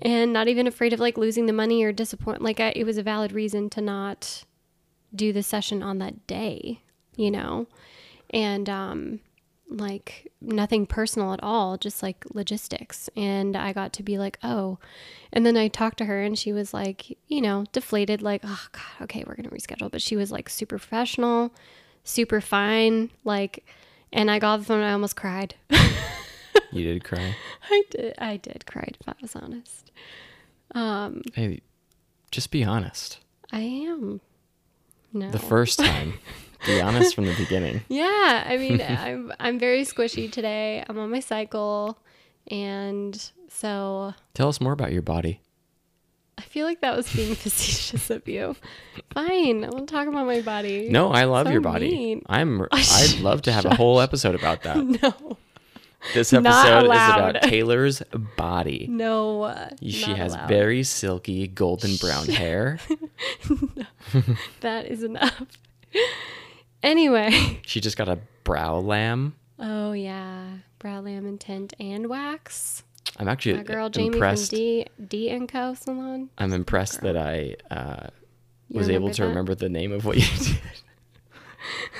And 0.00 0.32
not 0.32 0.46
even 0.48 0.66
afraid 0.66 0.92
of 0.92 1.00
like 1.00 1.18
losing 1.18 1.46
the 1.46 1.52
money 1.52 1.82
or 1.82 1.92
disappoint. 1.92 2.40
Like 2.40 2.60
I, 2.60 2.72
it 2.76 2.84
was 2.84 2.98
a 2.98 3.02
valid 3.02 3.32
reason 3.32 3.68
to 3.70 3.80
not 3.80 4.44
do 5.14 5.32
the 5.32 5.42
session 5.42 5.82
on 5.82 5.98
that 5.98 6.26
day, 6.26 6.80
you 7.16 7.30
know? 7.30 7.66
And 8.30 8.68
um 8.68 9.20
like 9.70 10.32
nothing 10.40 10.86
personal 10.86 11.34
at 11.34 11.42
all, 11.42 11.76
just 11.76 12.02
like 12.02 12.24
logistics. 12.32 13.10
And 13.16 13.54
I 13.54 13.72
got 13.74 13.92
to 13.94 14.02
be 14.02 14.16
like, 14.18 14.38
"Oh." 14.42 14.78
And 15.32 15.44
then 15.44 15.56
I 15.58 15.68
talked 15.68 15.98
to 15.98 16.06
her 16.06 16.22
and 16.22 16.38
she 16.38 16.52
was 16.54 16.72
like, 16.72 17.18
you 17.26 17.42
know, 17.42 17.64
deflated 17.72 18.22
like, 18.22 18.40
"Oh 18.44 18.66
god, 18.72 19.02
okay, 19.04 19.24
we're 19.26 19.34
going 19.34 19.48
to 19.48 19.54
reschedule." 19.54 19.90
But 19.90 20.00
she 20.02 20.16
was 20.16 20.32
like 20.32 20.48
super 20.48 20.78
professional, 20.78 21.52
super 22.02 22.40
fine, 22.40 23.10
like 23.24 23.64
and 24.12 24.30
I 24.30 24.38
got 24.38 24.58
the 24.58 24.64
phone 24.64 24.78
and 24.78 24.88
I 24.88 24.92
almost 24.92 25.16
cried. 25.16 25.54
You 26.70 26.84
did 26.84 27.02
cry. 27.02 27.34
I 27.70 27.82
did 27.90 28.14
I 28.18 28.36
did 28.36 28.66
cry 28.66 28.88
if 29.00 29.08
I 29.08 29.14
was 29.22 29.34
honest. 29.34 29.90
Um 30.74 31.22
Hey, 31.34 31.62
just 32.30 32.50
be 32.50 32.62
honest. 32.62 33.20
I 33.50 33.60
am. 33.60 34.20
No. 35.12 35.30
The 35.30 35.38
first 35.38 35.78
time. 35.78 36.14
be 36.66 36.80
honest 36.80 37.14
from 37.14 37.24
the 37.26 37.34
beginning. 37.36 37.82
Yeah, 37.88 38.44
I 38.46 38.56
mean, 38.58 38.80
I'm 38.88 39.32
I'm 39.38 39.58
very 39.58 39.82
squishy 39.82 40.30
today. 40.30 40.84
I'm 40.88 40.98
on 40.98 41.10
my 41.10 41.20
cycle, 41.20 41.98
and 42.50 43.30
so 43.48 44.14
Tell 44.34 44.48
us 44.48 44.60
more 44.60 44.72
about 44.72 44.92
your 44.92 45.02
body. 45.02 45.40
I 46.36 46.42
feel 46.42 46.66
like 46.66 46.80
that 46.82 46.96
was 46.96 47.12
being 47.12 47.34
facetious 47.36 48.10
of 48.10 48.26
you. 48.28 48.54
Fine, 49.12 49.64
I 49.64 49.70
won't 49.70 49.88
talk 49.88 50.06
about 50.06 50.26
my 50.26 50.40
body. 50.40 50.88
No, 50.88 51.10
I 51.10 51.24
love 51.24 51.46
So 51.46 51.52
your 51.52 51.60
body. 51.60 51.90
mean. 51.90 52.22
I'm 52.28 52.62
I'd 52.72 53.18
love 53.20 53.42
to 53.42 53.52
have 53.52 53.64
a 53.64 53.74
whole 53.74 54.00
episode 54.00 54.34
about 54.34 54.62
that. 54.62 54.76
no, 54.76 55.36
This 56.14 56.32
episode 56.32 56.78
is 56.78 56.84
about 56.84 57.42
Taylor's 57.42 58.02
body. 58.36 58.86
no. 58.88 59.68
She 59.82 60.12
has 60.14 60.32
allowed. 60.34 60.48
very 60.48 60.82
silky 60.84 61.46
golden 61.48 61.96
brown 61.96 62.26
hair. 62.28 62.78
That 64.60 64.86
is 64.86 65.02
enough. 65.02 65.42
anyway. 66.82 67.60
She 67.66 67.80
just 67.80 67.96
got 67.96 68.08
a 68.08 68.18
brow 68.44 68.78
lamb. 68.78 69.34
Oh 69.58 69.92
yeah, 69.92 70.46
brow 70.78 71.00
lamb 71.00 71.26
and 71.26 71.38
tint 71.40 71.74
and 71.80 72.08
wax. 72.08 72.84
I'm 73.18 73.28
actually 73.28 73.56
My 73.56 73.62
girl 73.64 73.90
Jamie 73.90 74.08
impressed. 74.16 74.50
from 74.50 74.58
D 74.58 74.86
D 75.08 75.28
and 75.30 75.48
Co 75.48 75.74
Salon. 75.74 76.30
I'm 76.38 76.52
impressed 76.52 77.00
that 77.02 77.16
I 77.16 77.56
uh, 77.70 78.06
was 78.70 78.88
able 78.88 79.10
to 79.10 79.22
that? 79.22 79.28
remember 79.28 79.54
the 79.54 79.68
name 79.68 79.92
of 79.92 80.04
what 80.04 80.16
you 80.16 80.24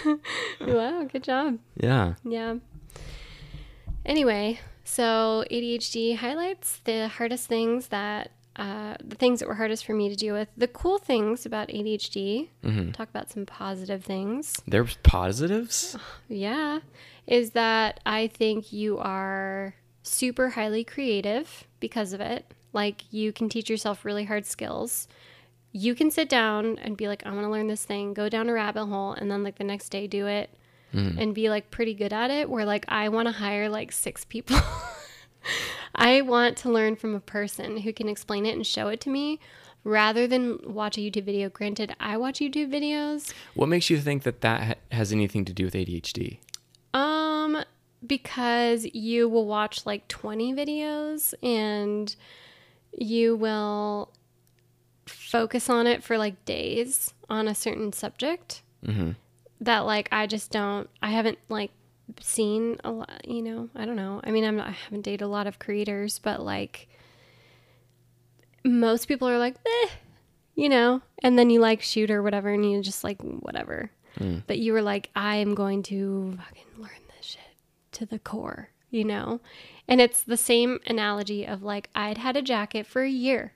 did. 0.05 0.21
Wow, 0.61 1.05
good 1.05 1.25
job. 1.25 1.59
yeah. 1.77 2.15
Yeah. 2.25 2.57
Anyway, 4.09 4.59
so 4.85 5.45
ADHD 5.51 6.17
highlights 6.17 6.81
the 6.85 7.09
hardest 7.09 7.47
things 7.47 7.89
that 7.89 8.31
uh, 8.57 8.97
the 9.05 9.15
things 9.15 9.39
that 9.39 9.47
were 9.49 9.55
hardest 9.55 9.85
for 9.85 9.93
me 9.93 10.09
to 10.09 10.17
deal 10.17 10.35
with. 10.35 10.49
The 10.57 10.67
cool 10.67 10.99
things 10.99 11.47
about 11.47 11.69
ADHD, 11.69 12.49
Mm-hmm. 12.65 12.91
talk 12.91 13.09
about 13.09 13.31
some 13.31 13.47
positive 13.47 14.03
things. 14.05 14.57
There's 14.67 14.97
positives. 15.05 15.97
Yeah, 16.29 16.81
is 17.27 17.51
that 17.53 18.01
I 18.05 18.27
think 18.27 18.73
you 18.73 18.99
are 18.99 19.75
super 20.03 20.49
highly 20.49 20.83
creative 20.85 21.67
because 21.79 22.13
of 22.13 22.21
it. 22.21 22.53
Like 22.73 23.05
you 23.13 23.33
can 23.33 23.49
teach 23.49 23.71
yourself 23.71 24.05
really 24.05 24.25
hard 24.25 24.45
skills. 24.47 25.07
You 25.71 25.95
can 25.95 26.11
sit 26.11 26.29
down 26.29 26.79
and 26.79 26.97
be 26.97 27.07
like, 27.09 27.25
I 27.27 27.31
want 27.31 27.43
to 27.45 27.51
learn 27.51 27.69
this 27.69 27.85
thing, 27.85 28.15
go 28.15 28.29
down 28.29 28.49
a 28.49 28.55
rabbit 28.55 28.87
hole, 28.87 29.13
and 29.13 29.31
then 29.31 29.45
like 29.45 29.59
the 29.59 29.65
next 29.65 29.91
day 29.91 30.07
do 30.09 30.27
it 30.27 30.51
and 30.93 31.35
be 31.35 31.51
like 31.51 31.71
pretty 31.71 31.95
good 31.95 32.13
at 32.13 32.31
it. 32.31 32.49
Where 32.49 32.65
like 32.65 32.85
I 32.89 33.09
want 33.09 33.27
to 33.29 33.33
hire 33.33 33.69
like 33.69 33.93
six 33.93 34.25
people. 34.25 34.59
I 35.95 36.21
want 36.23 36.57
to 36.59 36.71
learn 36.71 36.97
from 36.97 37.15
a 37.15 37.21
person 37.21 37.79
who 37.79 37.93
can 37.93 38.09
explain 38.09 38.47
it 38.47 38.55
and 38.55 38.67
show 38.67 38.89
it 38.89 39.01
to 39.03 39.11
me 39.11 39.41
rather 39.85 40.27
than 40.27 40.59
watch 40.65 40.99
a 40.99 41.01
YouTube 41.01 41.25
video. 41.25 41.49
Granted, 41.49 41.95
I 41.99 42.17
watch 42.17 42.39
YouTube 42.41 42.71
videos 42.73 43.33
What 43.55 43.69
makes 43.69 43.91
you 43.91 43.99
think 44.01 44.23
that 44.25 44.41
that 44.43 44.63
ha- 44.63 44.75
has 44.97 45.13
anything 45.13 45.45
to 45.47 45.53
do 45.53 45.65
with 45.65 45.75
ADHD? 45.75 46.39
Um, 46.95 47.65
because 48.07 48.87
you 48.93 49.29
will 49.29 49.47
watch 49.47 49.87
like 49.87 50.09
20 50.09 50.55
videos 50.55 51.35
and 51.43 52.15
you 52.97 53.37
will 53.37 54.13
focus 55.07 55.71
on 55.71 55.87
it 55.87 56.03
for 56.03 56.19
like 56.19 56.45
days 56.45 57.13
on 57.31 57.49
a 57.49 57.55
certain 57.55 57.93
subject 57.93 58.63
Mm-hmm. 58.87 59.11
That 59.61 59.81
like 59.81 60.09
I 60.13 60.27
just 60.27 60.51
don't 60.51 60.89
I 61.03 61.11
haven't 61.11 61.39
like 61.49 61.71
seen 62.21 62.79
a 62.85 62.91
lot, 62.91 63.27
you 63.27 63.43
know, 63.43 63.69
I 63.75 63.85
don't 63.85 63.97
know. 63.97 64.21
I 64.25 64.31
mean, 64.31 64.45
I'm 64.45 64.57
not, 64.57 64.69
I 64.69 64.71
haven't 64.73 65.03
dated 65.03 65.23
a 65.23 65.29
lot 65.29 65.47
of 65.47 65.59
creators, 65.59 66.19
but 66.19 66.41
like 66.43 66.89
most 68.65 69.09
people 69.09 69.29
are 69.29 69.39
like, 69.39 69.57
eh, 69.67 69.89
you 70.55 70.69
know, 70.69 71.03
and 71.23 71.39
then 71.39 71.51
you 71.51 71.61
like 71.61 71.83
shoot 71.83 72.11
or 72.11 72.23
whatever 72.23 72.49
and 72.51 72.69
you 72.71 72.83
just 72.83 73.05
like 73.05 73.21
whatever. 73.23 73.91
But 74.47 74.59
you 74.59 74.73
were 74.73 74.83
like, 74.83 75.11
I 75.15 75.37
am 75.37 75.55
going 75.55 75.83
to 75.85 76.37
fucking 76.39 76.65
learn 76.83 76.91
this 77.17 77.27
shit 77.27 77.41
to 77.93 78.07
the 78.07 78.19
core, 78.19 78.71
you 78.91 79.05
know? 79.05 79.41
And 79.87 80.01
it's 80.01 80.23
the 80.23 80.37
same 80.37 80.81
analogy 80.87 81.47
of 81.47 81.63
like, 81.63 81.89
I'd 81.95 82.19
had 82.19 82.37
a 82.37 82.43
jacket 82.43 82.87
for 82.87 83.03
a 83.03 83.11
year 83.11 83.53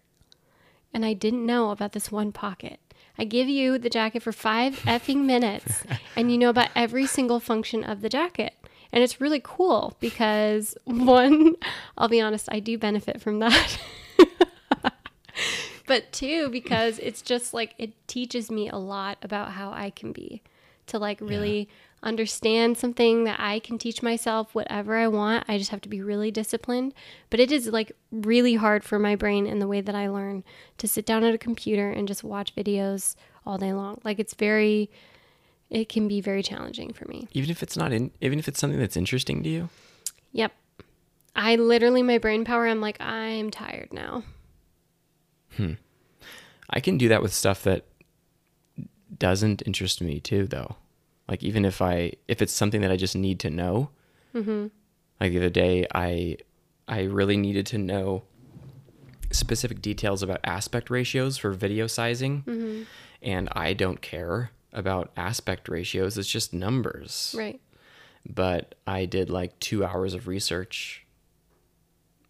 and 0.95 1.05
I 1.05 1.15
didn't 1.15 1.47
know 1.47 1.71
about 1.71 1.93
this 1.93 2.13
one 2.13 2.33
pocket. 2.33 2.79
I 3.23 3.25
give 3.25 3.49
you 3.49 3.79
the 3.79 3.89
jacket 3.89 4.21
for 4.21 4.33
five 4.33 4.75
effing 4.81 5.27
minutes 5.27 5.85
and 6.17 6.33
you 6.33 6.37
know 6.37 6.51
about 6.51 6.71
every 6.75 7.07
single 7.07 7.39
function 7.39 7.85
of 7.85 8.01
the 8.01 8.09
jacket. 8.09 8.53
And 8.93 9.05
it's 9.05 9.21
really 9.21 9.41
cool 9.41 9.97
because 10.01 10.77
one, 10.87 11.55
I'll 11.97 12.09
be 12.09 12.21
honest, 12.21 12.49
I 12.51 12.59
do 12.59 12.77
benefit 12.77 13.21
from 13.21 13.39
that. 13.39 13.79
but 15.87 16.11
two, 16.11 16.49
because 16.49 16.99
it's 16.99 17.23
just 17.23 17.55
like 17.55 17.77
it 17.79 17.93
teaches 18.09 18.51
me 18.51 18.69
a 18.69 18.77
lot 18.77 19.19
about 19.23 19.53
how 19.53 19.71
I 19.71 19.91
can 19.91 20.11
be 20.11 20.43
to 20.89 20.99
like 20.99 21.21
really 21.21 21.69
understand 22.03 22.77
something 22.77 23.25
that 23.25 23.39
I 23.39 23.59
can 23.59 23.79
teach 23.79 24.03
myself 24.03 24.55
whatever 24.55 24.97
I 24.97 25.09
want. 25.09 25.45
I 25.49 25.59
just 25.59 25.71
have 25.71 25.81
to 25.83 25.89
be 25.89 26.01
really 26.01 26.31
disciplined. 26.31 26.95
But 27.31 27.41
it 27.41 27.53
is 27.53 27.69
like 27.69 27.93
really 28.11 28.55
hard 28.55 28.85
for 28.85 28.99
my 28.99 29.17
brain 29.17 29.47
and 29.47 29.61
the 29.61 29.69
way 29.69 29.81
that 29.81 29.95
I 29.95 30.09
learn 30.09 30.45
to 30.79 30.89
sit 30.89 31.07
down 31.07 31.25
at 31.25 31.35
a 31.35 31.39
computer 31.39 31.91
and 31.91 32.09
just 32.09 32.25
watch 32.25 32.55
videos 32.55 33.15
all 33.47 33.59
day 33.59 33.73
long. 33.73 34.01
Like 34.05 34.19
it's 34.19 34.35
very 34.35 34.91
it 35.71 35.89
can 35.89 36.07
be 36.07 36.21
very 36.21 36.43
challenging 36.43 36.93
for 36.93 37.07
me. 37.07 37.29
Even 37.33 37.51
if 37.51 37.63
it's 37.63 37.77
not 37.77 37.93
in, 37.93 38.11
even 38.21 38.39
if 38.39 38.47
it's 38.47 38.61
something 38.61 38.79
that's 38.79 38.97
interesting 38.97 39.43
to 39.43 39.49
you. 39.49 39.69
Yep. 40.33 40.53
I 41.35 41.57
literally 41.57 42.03
my 42.03 42.19
brain 42.19 42.45
power 42.45 42.67
I'm 42.67 42.81
like 42.81 43.01
I'm 43.01 43.51
tired 43.51 43.93
now. 43.93 44.25
Hmm. 45.57 45.75
I 46.69 46.81
can 46.81 46.99
do 46.99 47.09
that 47.09 47.23
with 47.23 47.33
stuff 47.33 47.63
that 47.65 47.85
doesn't 49.19 49.63
interest 49.67 50.01
me 50.01 50.21
too, 50.21 50.47
though. 50.47 50.77
Like 51.33 51.43
even 51.43 51.65
if 51.65 51.81
I 51.81 52.13
if 52.29 52.43
it's 52.43 52.53
something 52.53 52.83
that 52.83 52.91
I 52.93 52.97
just 52.97 53.17
need 53.17 53.41
to 53.41 53.49
know. 53.49 53.89
Mm-hmm. 54.35 54.67
Like 55.19 55.33
the 55.33 55.39
other 55.39 55.49
day, 55.65 55.87
I 55.95 56.37
I 56.87 57.05
really 57.05 57.39
needed 57.39 57.65
to 57.69 57.79
know 57.79 58.25
specific 59.31 59.81
details 59.81 60.23
about 60.23 60.41
aspect 60.45 60.91
ratios 60.91 61.39
for 61.39 61.53
video 61.53 61.87
sizing, 61.87 62.43
Mm-hmm. 62.43 62.83
and 63.23 63.49
I 63.53 63.73
don't 63.73 64.03
care 64.03 64.51
about 64.75 65.11
aspect 65.17 65.71
ratios. 65.71 66.19
It's 66.19 66.29
just 66.29 66.53
numbers. 66.53 67.35
Right. 67.37 67.63
But 68.29 68.75
I 68.87 69.07
did 69.07 69.31
like 69.31 69.59
two 69.59 69.87
hours 69.87 70.13
of 70.13 70.29
research, 70.29 71.07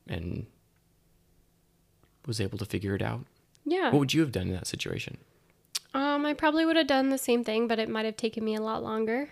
and 0.07 0.47
was 2.25 2.41
able 2.41 2.59
to 2.59 2.65
figure 2.65 2.95
it 2.95 3.03
out. 3.03 3.27
Yeah. 3.65 3.91
What 3.91 3.99
would 3.99 4.15
you 4.15 4.21
have 4.21 4.31
done 4.31 4.47
in 4.47 4.53
that 4.55 4.69
situation? 4.69 5.17
Um, 5.95 6.25
I 6.25 6.35
probably 6.35 6.65
would 6.65 6.77
have 6.77 6.87
done 6.87 7.11
the 7.11 7.19
same 7.19 7.45
thing, 7.45 7.69
but 7.69 7.79
it 7.79 7.89
might 7.89 8.05
have 8.07 8.17
taken 8.17 8.45
me 8.45 8.55
a 8.55 8.61
lot 8.63 8.83
longer. 8.83 9.31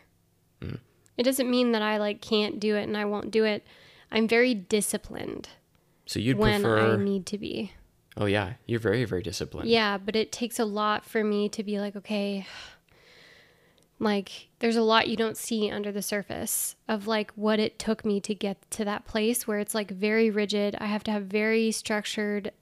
It 1.16 1.22
doesn't 1.24 1.50
mean 1.50 1.72
that 1.72 1.82
I 1.82 1.98
like 1.98 2.22
can't 2.22 2.58
do 2.58 2.76
it 2.76 2.84
and 2.84 2.96
I 2.96 3.04
won't 3.04 3.30
do 3.30 3.44
it. 3.44 3.66
I'm 4.10 4.26
very 4.26 4.54
disciplined 4.54 5.50
So 6.06 6.18
you'd 6.18 6.38
when 6.38 6.62
prefer? 6.62 6.94
I 6.94 6.96
need 6.96 7.26
to 7.26 7.36
be. 7.38 7.72
oh 8.16 8.24
yeah, 8.24 8.54
you're 8.66 8.80
very 8.80 9.04
very 9.04 9.22
disciplined. 9.22 9.68
Yeah, 9.68 9.98
but 9.98 10.16
it 10.16 10.32
takes 10.32 10.58
a 10.58 10.64
lot 10.64 11.04
for 11.04 11.22
me 11.22 11.48
to 11.50 11.62
be 11.62 11.78
like, 11.78 11.94
okay, 11.96 12.46
like 13.98 14.48
there's 14.60 14.76
a 14.76 14.82
lot 14.82 15.08
you 15.08 15.16
don't 15.16 15.36
see 15.36 15.70
under 15.70 15.92
the 15.92 16.00
surface 16.02 16.74
of 16.88 17.06
like 17.06 17.30
what 17.32 17.60
it 17.60 17.78
took 17.78 18.04
me 18.04 18.20
to 18.20 18.34
get 18.34 18.70
to 18.70 18.84
that 18.86 19.04
place 19.04 19.46
where 19.46 19.58
it's 19.58 19.74
like 19.74 19.90
very 19.90 20.30
rigid. 20.30 20.74
I 20.80 20.86
have 20.86 21.04
to 21.04 21.10
have 21.10 21.24
very 21.24 21.70
structured 21.70 22.52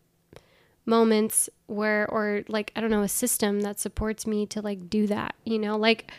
moments 0.88 1.48
where 1.66 2.10
or 2.10 2.42
like 2.48 2.72
I 2.74 2.80
don't 2.80 2.90
know, 2.90 3.02
a 3.02 3.08
system 3.08 3.60
that 3.60 3.78
supports 3.78 4.26
me 4.26 4.46
to 4.46 4.60
like 4.62 4.88
do 4.90 5.06
that, 5.06 5.34
you 5.44 5.58
know? 5.58 5.76
Like 5.76 6.10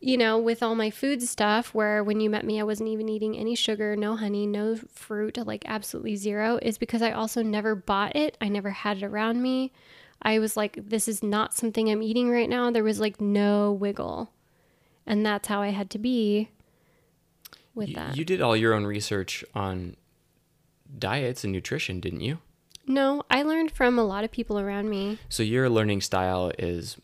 you 0.00 0.16
know, 0.16 0.38
with 0.38 0.62
all 0.62 0.76
my 0.76 0.90
food 0.90 1.22
stuff, 1.22 1.74
where 1.74 2.04
when 2.04 2.20
you 2.20 2.30
met 2.30 2.44
me, 2.44 2.60
I 2.60 2.62
wasn't 2.62 2.88
even 2.90 3.08
eating 3.08 3.36
any 3.36 3.56
sugar, 3.56 3.96
no 3.96 4.14
honey, 4.14 4.46
no 4.46 4.76
fruit, 4.92 5.36
like 5.44 5.64
absolutely 5.66 6.14
zero, 6.14 6.58
is 6.62 6.78
because 6.78 7.02
I 7.02 7.10
also 7.10 7.42
never 7.42 7.74
bought 7.74 8.14
it. 8.14 8.36
I 8.40 8.48
never 8.48 8.70
had 8.70 8.98
it 8.98 9.04
around 9.04 9.42
me. 9.42 9.72
I 10.22 10.38
was 10.38 10.56
like, 10.56 10.88
this 10.88 11.08
is 11.08 11.22
not 11.22 11.52
something 11.52 11.90
I'm 11.90 12.02
eating 12.02 12.30
right 12.30 12.48
now. 12.48 12.70
There 12.70 12.84
was 12.84 13.00
like 13.00 13.20
no 13.20 13.72
wiggle. 13.72 14.30
And 15.04 15.26
that's 15.26 15.48
how 15.48 15.62
I 15.62 15.68
had 15.68 15.90
to 15.90 15.98
be 15.98 16.50
with 17.74 17.88
You, 17.88 17.94
that. 17.96 18.16
you 18.16 18.24
did 18.24 18.40
all 18.40 18.56
your 18.56 18.74
own 18.74 18.84
research 18.84 19.44
on 19.54 19.96
diets 20.96 21.42
and 21.42 21.52
nutrition, 21.52 21.98
didn't 21.98 22.20
you? 22.20 22.38
No, 22.88 23.22
I 23.30 23.42
learned 23.42 23.70
from 23.70 23.98
a 23.98 24.04
lot 24.04 24.24
of 24.24 24.30
people 24.30 24.58
around 24.58 24.88
me. 24.90 25.18
So 25.28 25.42
your 25.42 25.68
learning 25.70 26.00
style 26.00 26.50
is 26.58 26.96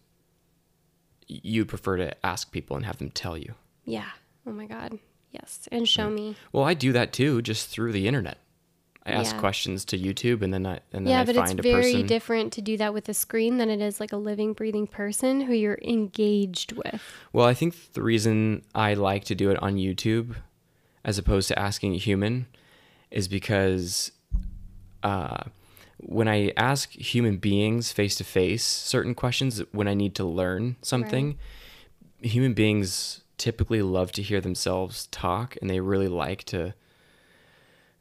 you 1.26 1.64
prefer 1.64 1.96
to 1.98 2.26
ask 2.26 2.50
people 2.52 2.76
and 2.76 2.84
have 2.86 2.98
them 2.98 3.10
tell 3.10 3.36
you. 3.36 3.54
Yeah. 3.84 4.10
Oh 4.46 4.52
my 4.52 4.66
God. 4.66 4.98
Yes. 5.30 5.68
And 5.72 5.88
show 5.88 6.10
me. 6.10 6.36
Well, 6.52 6.64
I 6.64 6.74
do 6.74 6.92
that 6.92 7.12
too, 7.12 7.42
just 7.42 7.68
through 7.68 7.92
the 7.92 8.06
internet. 8.06 8.38
I 9.06 9.10
ask 9.12 9.34
Yeah. 9.34 9.40
questions 9.40 9.84
to 9.86 9.98
YouTube, 9.98 10.40
and 10.40 10.52
then 10.54 10.64
I 10.64 10.80
and 10.92 11.06
then 11.06 11.10
Yeah, 11.12 11.20
I 11.20 11.24
but 11.24 11.36
it's 11.36 11.48
find 11.48 11.58
a 11.58 11.62
very 11.62 11.92
person. 11.92 12.06
different 12.06 12.52
to 12.54 12.62
do 12.62 12.76
that 12.78 12.94
with 12.94 13.06
a 13.10 13.14
screen 13.14 13.58
than 13.58 13.68
it 13.68 13.80
is 13.82 14.00
like 14.00 14.12
a 14.12 14.16
living, 14.16 14.54
breathing 14.54 14.86
person 14.86 15.42
who 15.42 15.52
you're 15.52 15.78
engaged 15.82 16.72
with. 16.72 17.02
Well, 17.32 17.46
I 17.46 17.52
think 17.52 17.92
the 17.92 18.02
reason 18.02 18.62
I 18.74 18.94
like 18.94 19.24
to 19.24 19.34
do 19.34 19.50
it 19.50 19.62
on 19.62 19.74
YouTube 19.76 20.36
as 21.04 21.18
opposed 21.18 21.48
to 21.48 21.58
asking 21.58 21.94
a 21.94 21.98
human 21.98 22.46
is 23.10 23.28
because 23.28 24.10
uh, 25.02 25.44
when 25.98 26.28
I 26.28 26.52
ask 26.56 26.90
human 26.92 27.36
beings 27.38 27.92
face 27.92 28.14
to 28.16 28.24
face 28.24 28.64
certain 28.64 29.14
questions, 29.14 29.62
when 29.72 29.88
I 29.88 29.94
need 29.94 30.14
to 30.16 30.24
learn 30.24 30.76
something, 30.82 31.38
human 32.20 32.54
beings 32.54 33.22
typically 33.38 33.82
love 33.82 34.12
to 34.12 34.22
hear 34.22 34.40
themselves 34.40 35.06
talk 35.10 35.56
and 35.60 35.68
they 35.68 35.80
really 35.80 36.08
like 36.08 36.44
to, 36.44 36.74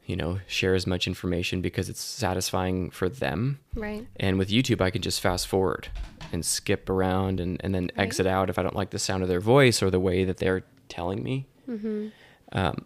you 0.06 0.16
know, 0.16 0.38
share 0.46 0.74
as 0.74 0.86
much 0.86 1.06
information 1.06 1.60
because 1.60 1.88
it's 1.88 2.00
satisfying 2.00 2.90
for 2.90 3.08
them. 3.08 3.58
Right. 3.74 4.06
And 4.16 4.38
with 4.38 4.48
YouTube, 4.50 4.80
I 4.80 4.90
can 4.90 5.02
just 5.02 5.20
fast 5.20 5.46
forward 5.48 5.88
and 6.32 6.44
skip 6.44 6.88
around 6.88 7.40
and, 7.40 7.60
and 7.64 7.74
then 7.74 7.90
Right. 7.96 8.04
exit 8.04 8.26
out 8.26 8.50
if 8.50 8.58
I 8.58 8.62
don't 8.62 8.76
like 8.76 8.90
the 8.90 8.98
sound 8.98 9.22
of 9.22 9.28
their 9.28 9.40
voice 9.40 9.82
or 9.82 9.90
the 9.90 10.00
way 10.00 10.24
that 10.24 10.38
they're 10.38 10.64
telling 10.88 11.22
me. 11.22 11.46
mm-hmm. 11.68 12.08
Um, 12.52 12.84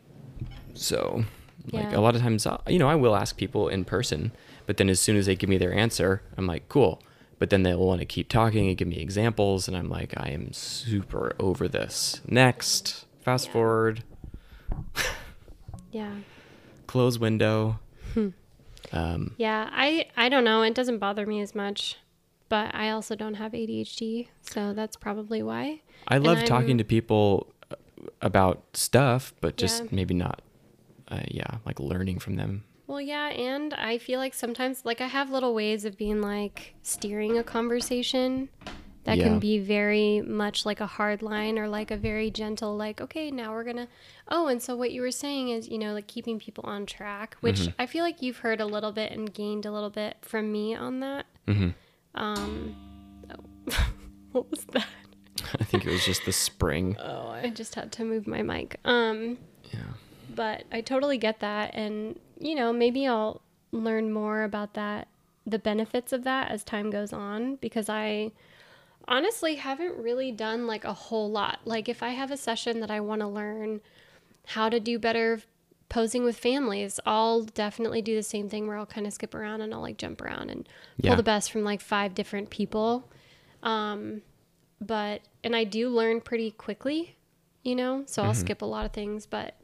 so, 0.74 1.24
like 1.72 1.90
Yeah. 1.90 1.98
a 1.98 2.00
lot 2.00 2.14
of 2.14 2.22
times, 2.22 2.46
uh, 2.46 2.58
you 2.68 2.78
know, 2.78 2.88
I 2.88 2.94
will 2.94 3.14
ask 3.16 3.36
people 3.36 3.68
in 3.68 3.84
person, 3.84 4.32
but 4.68 4.76
then 4.76 4.88
as 4.90 5.00
soon 5.00 5.16
as 5.16 5.24
they 5.24 5.34
give 5.34 5.48
me 5.48 5.56
their 5.56 5.72
answer, 5.72 6.20
I'm 6.36 6.46
like, 6.46 6.68
cool. 6.68 7.02
But 7.38 7.48
then 7.50 7.62
they'll 7.62 7.78
want 7.84 8.00
to 8.00 8.04
keep 8.04 8.28
talking 8.28 8.68
and 8.68 8.76
give 8.76 8.86
me 8.86 8.98
examples, 8.98 9.66
and 9.66 9.76
I'm 9.76 9.88
like, 9.88 10.12
I 10.16 10.28
am 10.28 10.52
super 10.52 11.34
over 11.40 11.66
this. 11.68 12.20
Next, 12.28 13.06
fast 13.20 13.46
Yeah. 13.46 13.52
forward, 13.52 14.02
Yeah. 15.90 16.16
close 16.86 17.18
window. 17.18 17.78
Hmm. 18.14 18.28
um, 18.92 19.34
Yeah. 19.38 19.68
I 19.72 20.06
I 20.16 20.28
don't 20.28 20.44
know. 20.44 20.62
It 20.62 20.74
doesn't 20.74 20.98
bother 20.98 21.26
me 21.26 21.40
as 21.40 21.54
much, 21.54 21.96
but 22.48 22.74
I 22.74 22.90
also 22.90 23.14
don't 23.14 23.34
have 23.34 23.52
ADHD, 23.52 24.28
so 24.42 24.72
that's 24.74 24.96
probably 24.96 25.42
why. 25.42 25.80
I 26.08 26.18
love 26.18 26.44
talking 26.44 26.78
to 26.78 26.84
people 26.84 27.52
uh, 27.70 27.76
about 28.22 28.64
stuff, 28.74 29.32
but 29.40 29.56
just 29.56 29.84
Yeah. 29.84 29.88
maybe 29.92 30.14
not, 30.14 30.42
uh, 31.08 31.20
yeah, 31.28 31.58
like 31.64 31.78
learning 31.80 32.18
from 32.18 32.36
them. 32.36 32.64
Well, 32.88 33.00
yeah, 33.02 33.28
and 33.28 33.74
I 33.74 33.98
feel 33.98 34.18
like 34.18 34.32
sometimes, 34.34 34.84
like, 34.84 35.00
I 35.02 35.06
have 35.06 35.30
little 35.30 35.54
ways 35.54 35.84
of 35.84 35.96
being 35.98 36.20
like 36.22 36.74
steering 36.82 37.36
a 37.38 37.44
conversation 37.44 38.48
that 39.04 39.18
Yeah. 39.18 39.24
can 39.24 39.38
be 39.38 39.58
very 39.58 40.22
much 40.22 40.64
like 40.64 40.80
a 40.80 40.86
hard 40.86 41.20
line 41.22 41.58
or 41.58 41.68
like 41.68 41.90
a 41.90 41.98
very 41.98 42.30
gentle, 42.30 42.74
like, 42.76 43.00
okay, 43.02 43.30
now 43.30 43.52
we're 43.52 43.64
gonna. 43.64 43.88
Oh, 44.28 44.46
and 44.46 44.62
so 44.62 44.74
what 44.74 44.90
you 44.90 45.02
were 45.02 45.10
saying 45.10 45.50
is, 45.50 45.68
you 45.68 45.76
know, 45.78 45.92
like 45.92 46.06
keeping 46.06 46.38
people 46.38 46.64
on 46.66 46.86
track, 46.86 47.36
which 47.40 47.60
Mm-hmm. 47.60 47.80
I 47.82 47.84
feel 47.86 48.02
like 48.04 48.22
you've 48.22 48.38
heard 48.38 48.60
a 48.60 48.66
little 48.66 48.92
bit 48.92 49.12
and 49.12 49.32
gained 49.32 49.66
a 49.66 49.70
little 49.70 49.90
bit 49.90 50.16
from 50.22 50.50
me 50.50 50.74
on 50.74 51.00
that. 51.00 51.26
Mhm. 51.46 51.74
Um, 52.14 52.74
oh, 53.30 53.74
what 54.32 54.50
was 54.50 54.64
that? 54.72 54.86
I 55.60 55.64
think 55.64 55.84
it 55.86 55.92
was 55.92 56.04
just 56.06 56.24
the 56.24 56.32
spring. 56.32 56.96
Oh, 57.02 57.28
I 57.28 57.50
just 57.50 57.74
had 57.74 57.92
to 57.92 58.04
move 58.04 58.26
my 58.26 58.40
mic. 58.42 58.80
Um, 58.86 59.36
Yeah. 59.74 59.92
but 60.34 60.64
I 60.72 60.80
totally 60.80 61.18
get 61.18 61.40
that. 61.40 61.74
And, 61.74 62.18
you 62.38 62.54
know, 62.54 62.72
maybe 62.72 63.06
I'll 63.06 63.40
learn 63.72 64.12
more 64.12 64.42
about 64.42 64.74
that, 64.74 65.08
the 65.46 65.58
benefits 65.58 66.12
of 66.12 66.24
that 66.24 66.50
as 66.50 66.64
time 66.64 66.90
goes 66.90 67.12
on, 67.12 67.56
because 67.56 67.88
I 67.88 68.32
honestly 69.06 69.56
haven't 69.56 69.96
really 69.96 70.30
done 70.30 70.66
like 70.66 70.84
a 70.84 70.92
whole 70.92 71.30
lot. 71.30 71.60
Like, 71.64 71.88
if 71.88 72.02
I 72.02 72.10
have 72.10 72.30
a 72.30 72.36
session 72.36 72.80
that 72.80 72.90
I 72.90 73.00
want 73.00 73.20
to 73.20 73.26
learn 73.26 73.80
how 74.46 74.68
to 74.68 74.80
do 74.80 74.98
better 74.98 75.40
posing 75.88 76.22
with 76.22 76.36
families, 76.36 77.00
I'll 77.06 77.42
definitely 77.42 78.02
do 78.02 78.14
the 78.14 78.22
same 78.22 78.48
thing 78.48 78.66
where 78.66 78.76
I'll 78.76 78.86
kind 78.86 79.06
of 79.06 79.12
skip 79.12 79.34
around 79.34 79.62
and 79.62 79.72
I'll 79.72 79.80
like 79.80 79.96
jump 79.96 80.20
around 80.20 80.50
and 80.50 80.68
pull 81.02 81.10
Yeah. 81.10 81.16
the 81.16 81.22
best 81.22 81.50
from 81.50 81.64
like 81.64 81.80
five 81.80 82.14
different 82.14 82.50
people. 82.50 83.10
Um, 83.62 84.22
but, 84.80 85.22
and 85.42 85.56
I 85.56 85.64
do 85.64 85.88
learn 85.88 86.20
pretty 86.20 86.50
quickly, 86.50 87.16
you 87.62 87.74
know, 87.74 88.04
so 88.06 88.22
I'll 88.22 88.34
skip 88.34 88.62
a 88.62 88.66
lot 88.66 88.84
of 88.84 88.92
things, 88.92 89.26
but 89.26 89.54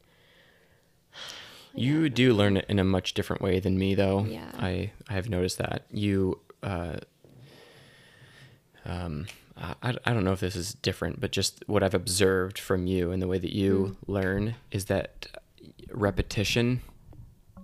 You 1.75 2.09
do 2.09 2.33
learn 2.35 2.57
it 2.57 2.67
in 2.69 2.79
a 2.79 2.85
much 2.85 3.15
different 3.15 3.43
way 3.43 3.59
than 3.61 3.79
me, 3.79 3.95
though. 3.95 4.25
Yeah. 4.25 4.51
I 4.59 4.93
I 5.09 5.13
have 5.15 5.29
noticed 5.29 5.59
that 5.59 5.87
you. 5.91 6.41
Uh, 6.63 6.99
um, 8.85 9.27
I, 9.57 9.97
I 10.05 10.13
don't 10.13 10.25
know 10.25 10.33
if 10.33 10.41
this 10.41 10.57
is 10.57 10.75
different, 10.75 11.21
but 11.21 11.31
just 11.31 11.63
what 11.67 11.83
I've 11.83 11.95
observed 11.95 12.59
from 12.59 12.87
you 12.87 13.13
and 13.13 13.23
the 13.23 13.29
way 13.29 13.39
that 13.39 13.55
you 13.55 13.97
learn 14.07 14.57
is 14.71 14.87
that 14.87 15.29
repetition 15.91 16.81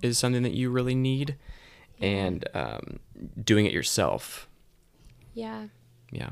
is 0.01 0.17
something 0.19 0.43
that 0.45 0.53
you 0.53 0.71
really 0.71 0.95
need, 0.95 1.37
and 2.01 2.49
um, 2.55 3.01
doing 3.43 3.67
it 3.67 3.73
yourself. 3.73 4.49
yeah. 5.35 5.67
Yeah. 6.13 6.31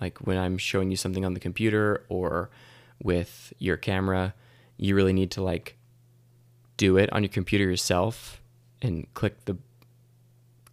Like 0.00 0.18
when 0.18 0.36
I'm 0.36 0.58
showing 0.58 0.90
you 0.90 0.96
something 0.96 1.24
on 1.24 1.34
the 1.34 1.40
computer 1.40 2.04
or 2.08 2.50
with 3.02 3.52
your 3.58 3.76
camera, 3.76 4.34
you 4.76 4.94
really 4.94 5.12
need 5.14 5.30
to 5.32 5.42
like 5.42 5.75
do 6.76 6.96
it 6.96 7.12
on 7.12 7.22
your 7.22 7.30
computer 7.30 7.64
yourself 7.64 8.40
and 8.82 9.06
click 9.14 9.44
the 9.46 9.56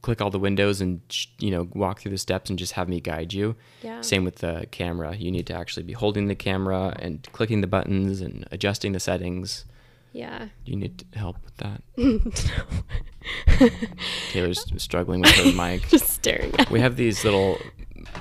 click 0.02 0.22
all 0.22 0.30
the 0.30 0.40
windows 0.40 0.82
and 0.82 1.00
you 1.40 1.50
know 1.50 1.70
walk 1.74 2.02
through 2.02 2.12
the 2.12 2.18
steps 2.18 2.50
and 2.50 2.60
just 2.60 2.74
have 2.74 2.90
me 2.90 3.00
guide 3.00 3.34
you. 3.34 3.56
Yeah. 3.82 4.02
Same 4.02 4.24
with 4.26 4.38
the 4.38 4.68
camera. 4.72 5.16
You 5.16 5.32
need 5.32 5.48
to 5.48 5.54
actually 5.54 5.84
be 5.84 5.94
holding 5.94 6.28
the 6.28 6.36
camera 6.36 6.96
and 7.00 7.28
clicking 7.32 7.62
the 7.62 7.68
buttons 7.68 8.22
and 8.22 8.46
adjusting 8.52 8.92
the 8.92 9.00
settings. 9.00 9.66
Yeah. 10.12 10.50
You 10.66 10.76
need 10.76 11.06
help 11.16 11.38
with 11.44 11.58
that. 11.58 11.82
Taylor's 14.30 14.64
struggling 14.78 15.22
with 15.22 15.32
her 15.32 15.52
mic. 15.54 15.88
Just 15.90 16.10
staring 16.10 16.54
at 16.60 16.70
We 16.70 16.80
have 16.80 16.96
these 16.96 17.24
little 17.24 17.58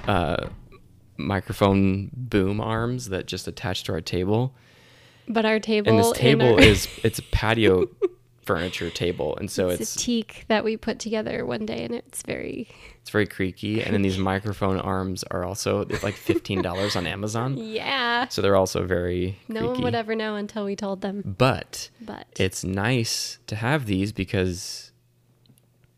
uh, 0.07 0.49
microphone 1.17 2.11
boom 2.13 2.61
arms 2.61 3.09
that 3.11 3.27
just 3.27 3.47
attach 3.47 3.85
to 3.85 3.93
our 3.93 4.01
table, 4.01 4.55
But 5.29 5.45
our 5.45 5.61
table 5.61 5.91
and 5.91 5.99
this 5.99 6.13
table 6.13 6.55
our- 6.55 6.61
is 6.61 6.89
it's 7.03 7.19
a 7.19 7.23
patio 7.23 7.87
furniture 8.45 8.91
table, 8.91 9.37
and 9.37 9.49
so 9.51 9.69
it's, 9.69 9.81
it's 9.83 9.97
a 9.97 9.99
teak 10.01 10.45
that 10.49 10.65
we 10.65 10.77
put 10.77 10.99
together 10.99 11.47
one 11.47 11.65
day 11.65 11.85
and 11.85 11.95
it's 11.95 12.23
very 12.23 12.69
it's 13.01 13.11
very 13.11 13.27
creaky. 13.27 13.83
And 13.83 13.95
then 13.95 14.03
these 14.03 14.19
microphone 14.33 14.79
arms 14.81 15.23
are 15.31 15.45
also 15.45 15.87
like 16.03 16.15
fifteen 16.15 16.61
dollars 16.63 16.97
on 16.97 17.07
Amazon, 17.07 17.57
Yeah. 17.57 18.27
so 18.29 18.43
they're 18.43 18.57
also 18.57 18.85
very 18.85 19.39
No 19.49 19.61
creaky. 19.61 19.73
one 19.75 19.83
would 19.85 19.95
ever 19.95 20.15
know 20.17 20.35
until 20.35 20.65
we 20.65 20.75
told 20.77 21.01
them. 21.03 21.23
But 21.39 21.91
But 22.01 22.27
it's 22.37 22.65
nice 22.65 23.39
to 23.47 23.55
have 23.57 23.87
these 23.87 24.13
because 24.13 24.91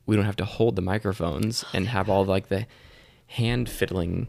we 0.07 0.15
don't 0.17 0.27
have 0.27 0.37
to 0.37 0.45
hold 0.45 0.77
the 0.77 0.83
microphones 0.83 1.65
and 1.73 1.89
have 1.89 2.11
all 2.11 2.27
like 2.27 2.49
the 2.49 2.67
hand 3.29 3.71
fiddling 3.71 4.29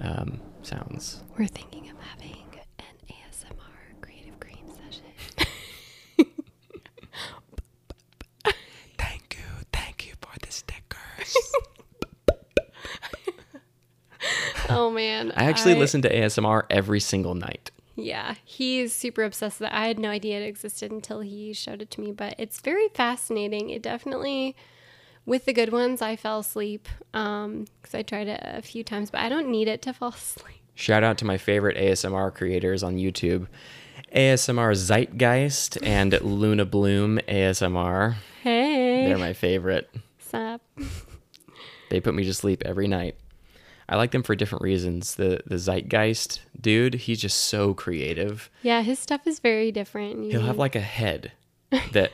um, 0.00 0.40
sounds. 0.62 1.22
we're 1.38 1.46
thinking 1.46 1.90
of 1.90 1.96
having 2.00 2.36
an 2.78 2.96
ASMR 3.08 4.00
creative 4.00 4.40
cream 4.40 4.66
session. 4.68 5.04
Thank 8.98 9.36
you, 9.38 9.44
thank 9.72 10.06
you 10.06 10.14
for 10.20 10.32
the 10.40 10.50
stickers. 10.50 11.36
oh 14.68 14.90
man. 14.90 15.32
I 15.36 15.44
actually 15.44 15.74
listen 15.74 16.02
to 16.02 16.14
ASMR 16.14 16.64
every 16.70 17.00
single 17.00 17.34
night. 17.34 17.70
Yeah, 17.96 18.34
he's 18.44 18.92
super 18.92 19.22
obsessed 19.22 19.60
with 19.60 19.70
that. 19.70 19.76
I 19.76 19.86
had 19.86 19.98
no 19.98 20.10
idea 20.10 20.40
it 20.40 20.46
existed 20.46 20.90
until 20.90 21.20
he 21.20 21.52
showed 21.52 21.80
it 21.80 21.90
to 21.92 22.00
me, 22.00 22.10
but 22.12 22.34
it's 22.38 22.60
very 22.60 22.88
fascinating. 22.88 23.70
It 23.70 23.82
definitely, 23.82 24.56
with 25.26 25.44
the 25.44 25.52
good 25.52 25.72
ones, 25.72 26.02
I 26.02 26.16
fell 26.16 26.40
asleep 26.40 26.88
um, 27.12 27.66
because 27.80 27.94
I 27.94 28.02
tried 28.02 28.26
it 28.26 28.40
a 28.42 28.62
few 28.62 28.82
times, 28.82 29.10
but 29.10 29.20
I 29.20 29.28
don't 29.28 29.48
need 29.48 29.68
it 29.68 29.80
to 29.82 29.92
fall 29.94 30.08
asleep. 30.08 30.56
Shout 30.74 31.04
out 31.04 31.18
to 31.18 31.24
my 31.24 31.38
favorite 31.38 31.76
ASMR 31.76 32.34
creators 32.34 32.82
on 32.82 32.96
YouTube 32.96 33.46
ASMR 34.14 34.74
Zeitgeist 34.74 35.78
and 35.82 36.20
Luna 36.20 36.64
Bloom 36.64 37.18
ASMR. 37.28 38.16
Hey, 38.42 39.06
They're 39.06 39.18
my 39.18 39.32
favorite. 39.32 39.90
Sup? 40.18 40.60
They 41.90 42.00
put 42.00 42.14
me 42.14 42.24
to 42.24 42.34
sleep 42.34 42.62
every 42.64 42.88
night. 42.88 43.14
I 43.88 43.96
like 43.96 44.12
them 44.12 44.22
for 44.22 44.34
different 44.34 44.62
reasons. 44.62 45.14
The 45.16 45.40
the 45.46 45.56
Zeitgeist 45.56 46.40
dude, 46.60 46.94
he's 46.94 47.20
just 47.20 47.36
so 47.44 47.74
creative. 47.74 48.50
Yeah, 48.62 48.82
his 48.82 48.98
stuff 48.98 49.26
is 49.26 49.38
very 49.40 49.70
different. 49.72 50.30
He'll 50.32 50.42
have 50.42 50.58
like 50.58 50.74
a 50.76 50.80
head 50.80 51.32
that 51.92 52.12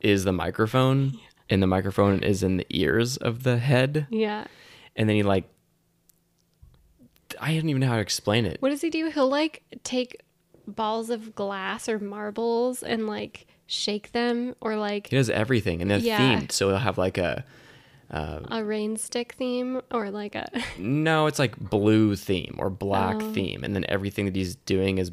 is 0.00 0.24
the 0.24 0.32
microphone, 0.32 1.18
and 1.50 1.62
the 1.62 1.66
microphone 1.66 2.22
is 2.22 2.42
in 2.42 2.56
the 2.58 2.66
ears 2.70 3.16
of 3.16 3.42
the 3.42 3.58
head, 3.58 4.06
yeah. 4.10 4.44
and 4.96 5.08
then 5.08 5.16
he 5.16 5.22
like 5.22 5.44
I 7.40 7.54
don't 7.54 7.68
even 7.68 7.80
know 7.80 7.88
how 7.88 7.96
to 7.96 8.00
explain 8.00 8.46
it. 8.46 8.60
What 8.60 8.68
does 8.70 8.80
he 8.82 8.90
do? 8.90 9.10
He'll 9.10 9.28
like 9.28 9.62
take 9.82 10.20
balls 10.66 11.10
of 11.10 11.34
glass 11.34 11.88
or 11.88 11.98
marbles 11.98 12.82
and 12.82 13.06
like 13.06 13.46
shake 13.66 14.12
them 14.12 14.54
or 14.60 14.76
like 14.76 15.08
He 15.08 15.16
does 15.16 15.30
everything, 15.30 15.82
and 15.82 15.90
they're 15.90 15.98
Yeah. 15.98 16.38
themed. 16.40 16.52
So 16.52 16.68
he'll 16.68 16.78
have 16.78 16.98
like 16.98 17.18
a 17.18 17.44
a 18.10 18.62
rain 18.64 18.96
stick 18.96 19.34
theme 19.38 19.80
or 19.90 20.10
like 20.10 20.34
a 20.34 20.48
no, 20.78 21.26
it's 21.26 21.38
like 21.38 21.56
blue 21.58 22.16
theme 22.16 22.54
or 22.58 22.70
black 22.70 23.16
Oh. 23.20 23.32
theme, 23.32 23.64
and 23.64 23.74
then 23.74 23.84
everything 23.88 24.24
that 24.26 24.36
he's 24.36 24.56
doing 24.56 24.98
is 24.98 25.10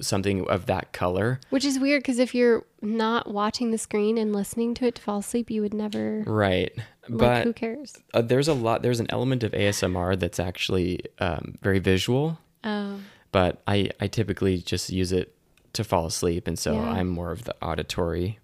something 0.00 0.46
of 0.48 0.66
that 0.66 0.92
color. 0.92 1.38
which 1.50 1.64
is 1.64 1.78
weird 1.78 2.02
because 2.02 2.18
if 2.18 2.34
you're 2.34 2.64
not 2.82 3.30
watching 3.32 3.70
the 3.70 3.78
screen 3.78 4.18
and 4.18 4.32
listening 4.34 4.74
to 4.74 4.86
it 4.86 4.94
to 4.96 5.02
fall 5.02 5.18
asleep, 5.18 5.50
you 5.50 5.62
would 5.62 5.74
never 5.74 6.24
Right, 6.26 6.72
like 7.08 7.18
but 7.18 7.44
who 7.44 7.52
cares? 7.52 7.94
uh, 8.14 8.22
there's 8.22 8.48
a 8.48 8.54
lot. 8.54 8.82
There's 8.82 9.00
an 9.00 9.06
element 9.10 9.42
of 9.44 9.52
ASMR 9.52 10.18
that's 10.18 10.40
actually 10.40 11.00
um, 11.18 11.54
very 11.62 11.78
visual, 11.78 12.38
Oh, 12.64 12.98
but 13.32 13.62
I 13.66 13.90
I 14.00 14.06
typically 14.08 14.58
just 14.58 14.90
use 14.90 15.12
it 15.12 15.34
to 15.74 15.84
fall 15.84 16.06
asleep, 16.06 16.48
and 16.48 16.58
so 16.58 16.72
Yeah. 16.74 16.90
I'm 16.90 17.08
more 17.08 17.30
of 17.30 17.44
the 17.44 17.54
auditory. 17.62 18.38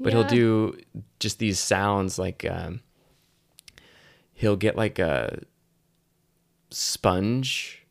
But 0.00 0.12
he'll 0.14 0.24
do 0.24 0.78
just 1.20 1.38
these 1.38 1.58
sounds 1.60 2.18
like 2.18 2.44
um, 2.50 2.80
he'll 4.40 4.56
get 4.56 4.74
like 4.74 4.98
a 4.98 5.38
sponge 6.70 7.84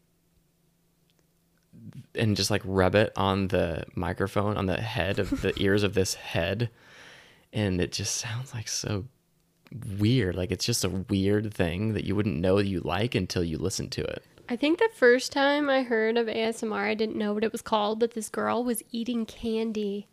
and 2.16 2.36
just 2.36 2.50
like 2.50 2.64
rub 2.66 2.96
it 2.96 3.14
on 3.16 3.50
the 3.50 3.84
microphone 3.94 4.58
on 4.58 4.66
the 4.66 4.82
head 4.82 5.20
of 5.20 5.42
the 5.42 5.54
ears 5.62 5.84
of 5.84 5.94
this 5.94 6.16
head 6.16 6.72
and 7.54 7.80
it 7.80 7.92
just 7.92 8.18
sounds 8.18 8.52
like 8.54 8.68
so 8.68 9.06
weird 10.00 10.36
like 10.36 10.52
it's 10.52 10.66
just 10.66 10.84
a 10.84 10.90
weird 10.90 11.54
thing 11.54 11.94
that 11.94 12.04
you 12.04 12.16
wouldn't 12.16 12.40
know 12.40 12.58
you 12.58 12.80
like 12.80 13.14
until 13.14 13.44
you 13.44 13.58
listen 13.58 13.88
to 13.88 14.02
it 14.02 14.24
I 14.52 14.56
think 14.56 14.80
the 14.80 14.90
first 14.96 15.32
time 15.32 15.70
I 15.70 15.84
heard 15.84 16.18
of 16.18 16.26
ASMR, 16.26 16.74
I 16.80 16.96
didn't 16.96 17.16
know 17.16 17.34
what 17.34 17.44
it 17.44 17.52
was 17.52 17.62
called, 17.62 18.00
but 18.00 18.16
this 18.16 18.30
girl 18.30 18.64
was 18.64 18.82
eating 18.90 19.28
candy 19.28 20.08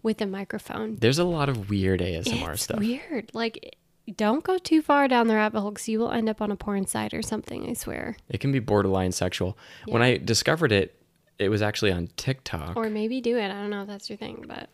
with 0.00 0.20
a 0.20 0.26
microphone. 0.28 0.94
there's 1.00 1.18
a 1.18 1.24
lot 1.24 1.48
of 1.48 1.68
weird 1.68 1.98
asmr 1.98 2.52
it's 2.52 2.62
stuff 2.62 2.78
weird. 2.78 3.32
Like, 3.34 3.74
don't 4.10 4.44
go 4.44 4.58
too 4.58 4.82
far 4.82 5.08
down 5.08 5.26
the 5.28 5.34
rabbit 5.34 5.60
hole 5.60 5.70
because 5.70 5.88
you 5.88 5.98
will 5.98 6.10
end 6.10 6.28
up 6.28 6.40
on 6.42 6.50
a 6.50 6.56
porn 6.56 6.86
site 6.86 7.14
or 7.14 7.22
something. 7.22 7.68
I 7.68 7.72
swear. 7.74 8.16
it 8.28 8.38
can 8.40 8.52
be 8.52 8.58
borderline 8.58 9.12
sexual 9.12 9.56
when 9.86 10.02
i 10.02 10.16
discovered 10.16 10.72
it 10.72 10.94
it 11.38 11.48
was 11.48 11.62
actually 11.62 11.90
on 11.92 12.08
tiktok 12.16 12.76
Or 12.76 12.90
maybe 12.90 13.20
do 13.20 13.36
it. 13.38 13.46
I 13.46 13.54
don't 13.54 13.70
know 13.70 13.82
if 13.82 13.88
that's 13.88 14.10
your 14.10 14.18
thing, 14.18 14.44
but 14.46 14.68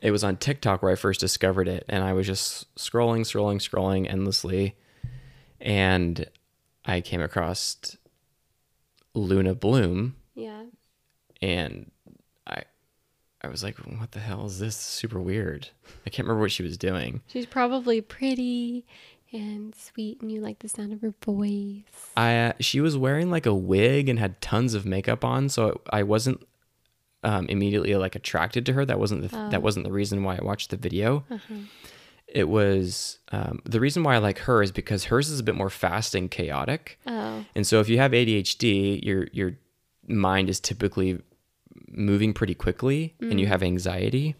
it 0.00 0.12
was 0.12 0.24
on 0.24 0.36
TikTok 0.36 0.82
where 0.82 0.92
I 0.92 0.94
first 0.94 1.20
discovered 1.20 1.68
it, 1.68 1.84
and 1.88 2.02
I 2.02 2.12
was 2.14 2.26
just 2.26 2.74
scrolling, 2.76 3.20
scrolling, 3.20 3.56
scrolling 3.56 4.08
endlessly, 4.08 4.76
and 5.60 6.24
I 6.86 7.00
came 7.02 7.20
across 7.20 7.96
Luna 9.14 9.54
Bloom, 9.54 10.14
yeah. 10.34 10.62
and 11.42 11.90
I 13.42 13.48
was 13.48 13.62
like, 13.62 13.78
what 13.78 14.12
the 14.12 14.20
hell 14.20 14.46
is 14.46 14.58
this? 14.58 14.76
Super 14.76 15.20
weird. 15.20 15.68
I 16.06 16.10
can't 16.10 16.26
remember 16.28 16.42
what 16.42 16.52
she 16.52 16.62
was 16.62 16.76
doing. 16.76 17.22
She's 17.26 17.46
probably 17.46 18.00
pretty 18.00 18.84
and 19.32 19.74
sweet, 19.74 20.20
and 20.20 20.30
you 20.30 20.40
like 20.40 20.58
the 20.58 20.68
sound 20.68 20.92
of 20.92 21.00
her 21.02 21.14
voice. 21.24 22.10
I 22.16 22.36
uh, 22.36 22.52
she 22.60 22.80
was 22.80 22.96
wearing 22.96 23.30
like 23.30 23.46
a 23.46 23.54
wig 23.54 24.08
and 24.08 24.18
had 24.18 24.40
tons 24.40 24.74
of 24.74 24.84
makeup 24.84 25.24
on, 25.24 25.48
so 25.48 25.80
I 25.90 26.02
wasn't 26.02 26.44
um, 27.22 27.46
immediately 27.48 27.94
like 27.94 28.14
attracted 28.16 28.66
to 28.66 28.72
her. 28.74 28.84
That 28.84 28.98
wasn't 28.98 29.22
the 29.22 29.28
th- 29.28 29.50
that 29.52 29.62
wasn't 29.62 29.84
the 29.86 29.92
reason 29.92 30.22
why 30.24 30.36
I 30.36 30.42
watched 30.44 30.70
the 30.70 30.76
video. 30.76 31.24
It 32.26 32.48
was 32.48 33.18
um, 33.32 33.60
the 33.64 33.80
reason 33.80 34.02
why 34.02 34.14
I 34.14 34.18
like 34.18 34.38
her 34.40 34.62
is 34.62 34.70
because 34.72 35.04
hers 35.04 35.30
is 35.30 35.40
a 35.40 35.42
bit 35.44 35.54
more 35.56 35.70
fast 35.70 36.14
and 36.14 36.30
chaotic. 36.30 36.98
Oh, 37.06 37.44
And 37.54 37.66
so 37.66 37.80
if 37.80 37.88
you 37.88 37.98
have 37.98 38.12
ADHD, 38.12 39.04
your 39.04 39.28
your 39.32 39.52
mind 40.08 40.48
is 40.50 40.58
typically 40.60 41.20
moving 41.90 42.32
pretty 42.32 42.54
quickly 42.54 43.14
and 43.20 43.40
you 43.40 43.46
have 43.46 43.62
anxiety. 43.62 44.34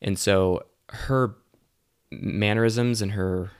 And 0.00 0.18
so 0.18 0.64
her 0.90 1.34
mannerisms 2.10 3.02
and 3.02 3.12
her 3.12 3.50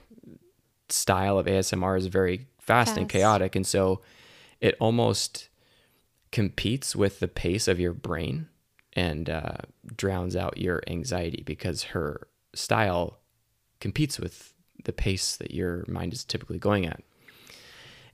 style 0.88 1.38
of 1.38 1.46
ASMR 1.46 1.98
is 1.98 2.06
very 2.06 2.46
fast, 2.60 2.96
and 2.96 3.08
chaotic 3.08 3.54
and 3.56 3.66
so 3.66 4.00
it 4.60 4.74
almost 4.80 5.48
competes 6.32 6.94
with 6.96 7.20
the 7.20 7.28
pace 7.28 7.68
of 7.68 7.78
your 7.80 7.92
brain 7.92 8.48
and 8.94 9.30
uh, 9.30 9.56
drowns 9.96 10.34
out 10.36 10.58
your 10.58 10.82
anxiety 10.86 11.42
because 11.46 11.84
her 11.84 12.28
style 12.54 13.18
competes 13.80 14.18
with 14.18 14.52
the 14.84 14.92
pace 14.92 15.36
that 15.36 15.52
your 15.52 15.84
mind 15.86 16.12
is 16.12 16.24
typically 16.24 16.58
going 16.58 16.86
at. 16.86 17.02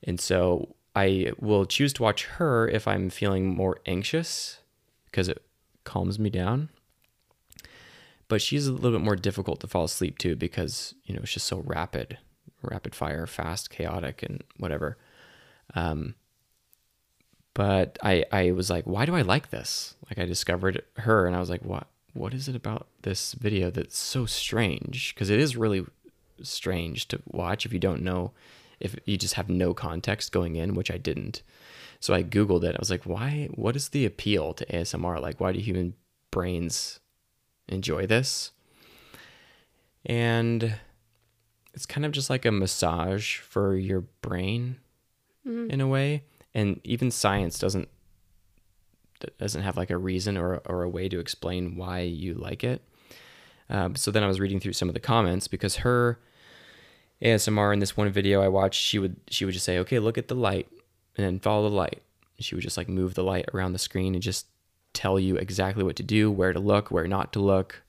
And 0.03 0.21
so 0.21 0.75
I 0.95 1.33
will 1.39 1.65
choose 1.65 1.93
to 1.95 2.03
watch 2.03 2.25
her 2.25 2.69
if 2.69 2.87
I'm 2.87 3.11
feeling 3.11 3.47
more 3.47 3.79
anxious 3.87 4.59
because 5.15 5.29
it 5.29 5.41
calms 5.85 6.19
me 6.19 6.29
down. 6.29 6.71
But 8.27 8.43
she's 8.43 8.67
a 8.67 8.73
little 8.73 8.99
bit 8.99 9.05
more 9.05 9.15
difficult 9.15 9.61
to 9.61 9.69
fall 9.69 9.85
asleep 9.85 10.19
to 10.19 10.35
because, 10.35 10.93
you 11.05 11.15
know, 11.15 11.21
it's 11.23 11.35
just 11.35 11.47
so 11.47 11.63
rapid, 11.65 12.19
rapid 12.63 12.97
fire, 12.97 13.25
fast, 13.25 13.71
chaotic, 13.71 14.25
and 14.25 14.43
whatever. 14.57 14.99
Um, 15.77 16.17
but 17.53 17.97
I, 18.03 18.25
I 18.33 18.51
was 18.51 18.71
like, 18.71 18.87
why 18.87 19.07
do 19.07 19.15
I 19.15 19.23
like 19.23 19.51
this? 19.51 19.95
Like 20.11 20.19
I 20.19 20.25
discovered 20.25 20.83
her 20.97 21.29
and 21.29 21.37
I 21.37 21.41
was 21.41 21.49
like, 21.49 21.65
what, 21.65 21.87
what 22.13 22.35
is 22.35 22.49
it 22.49 22.57
about 22.57 22.89
this 23.03 23.35
video 23.35 23.71
that's 23.71 23.97
so 23.97 24.27
strange? 24.27 25.15
Because 25.15 25.31
it 25.31 25.39
is 25.39 25.57
really 25.57 25.87
strange 26.43 27.07
to 27.07 27.23
watch 27.27 27.65
if 27.65 27.73
you 27.73 27.79
don't 27.79 28.03
know, 28.03 28.33
if 28.81 28.97
you 29.05 29.17
just 29.17 29.35
have 29.35 29.49
no 29.49 29.75
context 29.75 30.33
going 30.33 30.57
in, 30.57 30.75
which 30.75 30.91
I 30.91 30.99
didn't. 30.99 31.43
So 32.05 32.13
I 32.13 32.23
Googled 32.23 32.65
it. 32.65 32.75
I 32.75 32.79
was 32.79 32.91
like, 32.91 33.05
why, 33.05 33.49
what 33.55 33.77
is 33.77 33.89
the 33.89 34.05
appeal 34.05 34.53
to 34.53 34.67
ASMR? 34.67 35.23
Like, 35.23 35.41
why 35.41 35.53
do 35.53 35.59
human 35.59 35.95
brains 36.31 37.01
enjoy 37.67 38.07
this? 38.07 38.51
And 40.05 40.77
it's 41.73 41.87
kind 41.87 42.05
of 42.05 42.13
just 42.13 42.29
like 42.29 42.45
a 42.45 42.53
massage 42.53 43.39
for 43.39 43.75
your 43.75 44.03
brain 44.21 44.77
in 45.47 45.81
a 45.81 45.89
way. 45.89 46.25
And 46.53 46.79
even 46.85 47.11
science 47.11 47.59
doesn't 47.59 47.89
doesn't 49.39 49.63
have 49.63 49.79
like 49.79 49.89
a 49.89 49.97
reason 49.97 50.37
or 50.37 50.61
or 50.67 50.83
a 50.83 50.91
way 50.91 51.09
to 51.09 51.19
explain 51.19 51.75
why 51.75 52.01
you 52.01 52.35
like 52.35 52.63
it. 52.63 52.83
Um, 53.71 53.97
so 53.97 54.11
then 54.11 54.23
I 54.23 54.27
was 54.27 54.41
reading 54.41 54.61
through 54.61 54.75
some 54.75 54.91
of 54.91 54.95
the 54.95 55.01
comments 55.01 55.49
because 55.49 55.77
her 55.77 56.21
ASMR 57.23 57.73
in 57.73 57.79
this 57.79 57.97
one 57.97 58.11
video 58.11 58.43
I 58.43 58.49
watched, 58.49 58.79
she 58.79 58.99
would 58.99 59.17
she 59.31 59.47
would 59.47 59.55
just 59.55 59.65
say, 59.65 59.79
"Okay, 59.79 59.99
look 59.99 60.19
at 60.19 60.29
the 60.29 60.35
light," 60.35 60.69
and 61.17 61.27
then 61.27 61.39
follow 61.39 61.69
the 61.69 61.75
light. 61.75 62.03
She 62.39 62.55
would 62.55 62.63
just 62.63 62.77
like 62.77 62.89
move 62.89 63.15
the 63.15 63.25
light 63.25 63.49
around 63.55 63.73
the 63.73 63.79
screen 63.79 64.15
and 64.15 64.23
just 64.23 64.47
tell 64.93 65.19
you 65.19 65.37
exactly 65.37 65.85
what 65.85 65.97
to 65.97 66.03
do, 66.03 66.31
where 66.31 66.53
to 66.53 66.61
look, 66.61 66.91
where 66.91 67.07
not 67.07 67.33
to 67.35 67.41
look, 67.41 67.83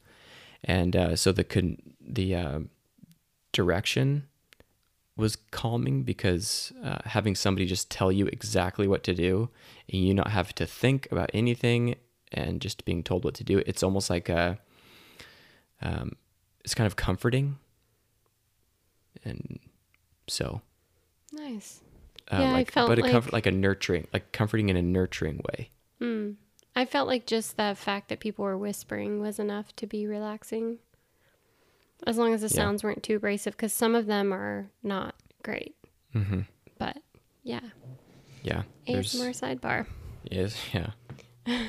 and 0.63 0.95
uh, 0.95 1.15
so 1.15 1.31
the 1.31 1.43
con- 1.43 1.81
the 1.99 2.35
uh, 2.35 2.59
direction 3.51 4.27
was 5.17 5.37
calming 5.51 6.03
because 6.03 6.73
uh, 6.83 6.99
having 7.05 7.35
somebody 7.35 7.65
just 7.65 7.89
tell 7.89 8.11
you 8.11 8.27
exactly 8.27 8.87
what 8.87 9.03
to 9.03 9.13
do 9.13 9.49
and 9.89 10.01
you 10.01 10.13
not 10.13 10.29
have 10.31 10.53
to 10.53 10.65
think 10.65 11.07
about 11.09 11.31
anything 11.33 11.95
and 12.33 12.59
just 12.59 12.83
being 12.83 13.01
told 13.01 13.23
what 13.23 13.33
to 13.35 13.43
do, 13.43 13.63
it's 13.65 13.81
almost 13.81 14.09
like 14.09 14.27
a 14.27 14.59
um, 15.81 16.13
it's 16.63 16.73
kind 16.73 16.87
of 16.87 16.95
comforting. 16.95 17.57
And 19.23 19.59
so, 20.27 20.61
nice. 21.31 21.81
Uh, 22.31 22.37
Yeah, 22.39 22.49
I 22.49 22.53
like, 22.53 22.71
felt 22.71 22.89
but 22.89 22.99
a 22.99 23.01
like- 23.01 23.11
comfort, 23.11 23.33
like 23.33 23.45
a 23.45 23.51
nurturing, 23.51 24.07
like 24.13 24.31
comforting 24.31 24.69
in 24.69 24.77
a 24.77 24.81
nurturing 24.81 25.41
way. 25.49 25.69
Mm. 26.01 26.35
I 26.75 26.85
felt 26.85 27.07
like 27.07 27.25
just 27.25 27.55
the 27.57 27.73
fact 27.77 28.09
that 28.09 28.19
people 28.19 28.43
were 28.45 28.57
whispering 28.57 29.21
was 29.21 29.39
enough 29.39 29.75
to 29.77 29.87
be 29.87 30.05
relaxing. 30.07 30.79
As 32.05 32.17
long 32.17 32.33
as 32.33 32.41
the 32.41 32.47
Yeah. 32.47 32.53
sounds 32.53 32.83
weren't 32.83 33.01
too 33.03 33.15
abrasive, 33.15 33.53
because 33.55 33.71
some 33.73 33.95
of 33.95 34.05
them 34.05 34.33
are 34.33 34.69
not 34.83 35.15
great. 35.43 35.75
Mm-hmm. 36.13 36.41
But 36.77 36.97
yeah, 37.43 37.61
Yeah. 38.43 38.63
There's, 38.85 39.13
ASMR 39.15 39.31
sidebar. 39.59 39.85
yes, 40.29 40.57
yeah. 40.73 40.91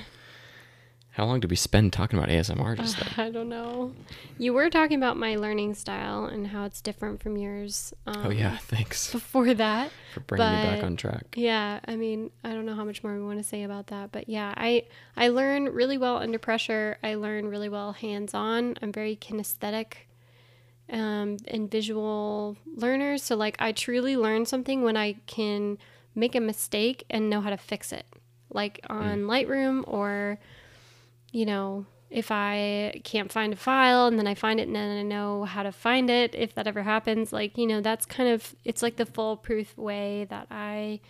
How 1.17 1.25
long 1.25 1.41
did 1.41 1.49
we 1.49 1.57
spend 1.57 1.95
talking 1.95 2.19
about 2.19 2.29
ASMR 2.29 2.77
just 2.77 2.99
then? 2.99 3.09
I 3.17 3.31
don't 3.31 3.49
know. 3.49 3.95
You 4.37 4.53
were 4.53 4.69
talking 4.69 4.99
about 4.99 5.17
my 5.17 5.37
learning 5.37 5.73
style 5.73 6.27
and 6.27 6.47
how 6.47 6.65
it's 6.65 6.83
different 6.83 7.23
from 7.23 7.39
yours. 7.39 7.95
Um, 8.07 8.27
Oh 8.27 8.31
yeah, 8.31 8.59
thanks 8.59 9.11
Before 9.13 9.55
that, 9.55 9.91
for 10.13 10.21
bringing 10.21 10.47
me 10.47 10.63
back 10.63 10.85
on 10.85 10.95
track. 10.97 11.25
Yeah, 11.35 11.81
I 11.87 11.97
mean, 11.97 12.33
I 12.45 12.51
don't 12.53 12.67
know 12.67 12.75
how 12.75 12.85
much 12.85 13.03
more 13.03 13.15
we 13.15 13.25
want 13.25 13.39
to 13.39 13.45
say 13.45 13.63
about 13.63 13.87
that, 13.87 14.13
but 14.13 14.29
yeah, 14.29 14.53
I 14.59 14.85
I 15.17 15.29
learn 15.29 15.71
really 15.71 15.97
well 15.97 16.19
under 16.19 16.39
pressure. 16.39 16.99
I 17.03 17.15
learn 17.15 17.49
really 17.49 17.71
well 17.71 17.93
hands-on. 17.93 18.77
I'm 18.83 18.93
very 18.93 19.17
kinesthetic 19.17 19.95
um, 20.93 21.39
and 21.49 21.71
visual 21.71 22.59
learner, 22.75 23.17
so 23.17 23.37
like 23.37 23.57
I 23.59 23.73
truly 23.73 24.19
learn 24.19 24.45
something 24.45 24.83
when 24.83 24.99
I 24.99 25.15
can 25.27 25.79
make 26.15 26.35
a 26.35 26.41
mistake 26.41 27.05
and 27.09 27.31
know 27.31 27.41
how 27.41 27.49
to 27.49 27.57
fix 27.57 27.91
it. 27.91 28.05
Like 28.53 28.81
on 28.91 29.23
Lightroom 29.23 29.83
or 29.87 30.39
you 31.37 31.45
know, 31.45 31.85
if 32.09 32.31
I 32.31 33.03
can't 33.05 33.31
find 33.31 33.53
a 33.53 33.57
file 33.57 34.07
and 34.07 34.19
then 34.19 34.27
I 34.27 34.35
find 34.35 34.59
it 34.59 34.69
and 34.69 34.75
then 34.75 34.97
I 34.97 35.03
know 35.03 35.45
how 35.45 35.63
to 35.65 35.71
find 35.71 36.09
it, 36.09 36.35
if 36.35 36.55
that 36.55 36.67
ever 36.67 36.83
happens, 36.83 37.31
like, 37.31 37.59
you 37.59 37.67
know, 37.67 37.83
that's 37.83 38.07
kind 38.07 38.31
of, 38.31 38.57
it's 38.65 38.83
like 38.83 38.97
the 38.97 39.05
foolproof 39.05 39.77
way 39.77 40.27
that 40.31 40.47
I 40.51 41.01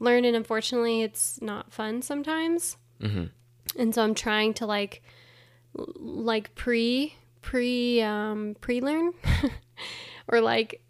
learn. 0.00 0.24
And 0.24 0.34
unfortunately, 0.34 1.02
it's 1.02 1.40
not 1.40 1.72
fun 1.72 2.02
sometimes. 2.02 2.78
Mhm. 3.00 3.30
And 3.78 3.94
so 3.94 4.02
I'm 4.02 4.16
trying 4.16 4.54
to 4.54 4.66
like, 4.66 5.02
like 5.74 6.52
pre, 6.56 7.14
pre, 7.40 8.02
um, 8.02 8.56
pre 8.60 8.80
learn 8.80 9.12
or 10.28 10.40
like 10.40 10.82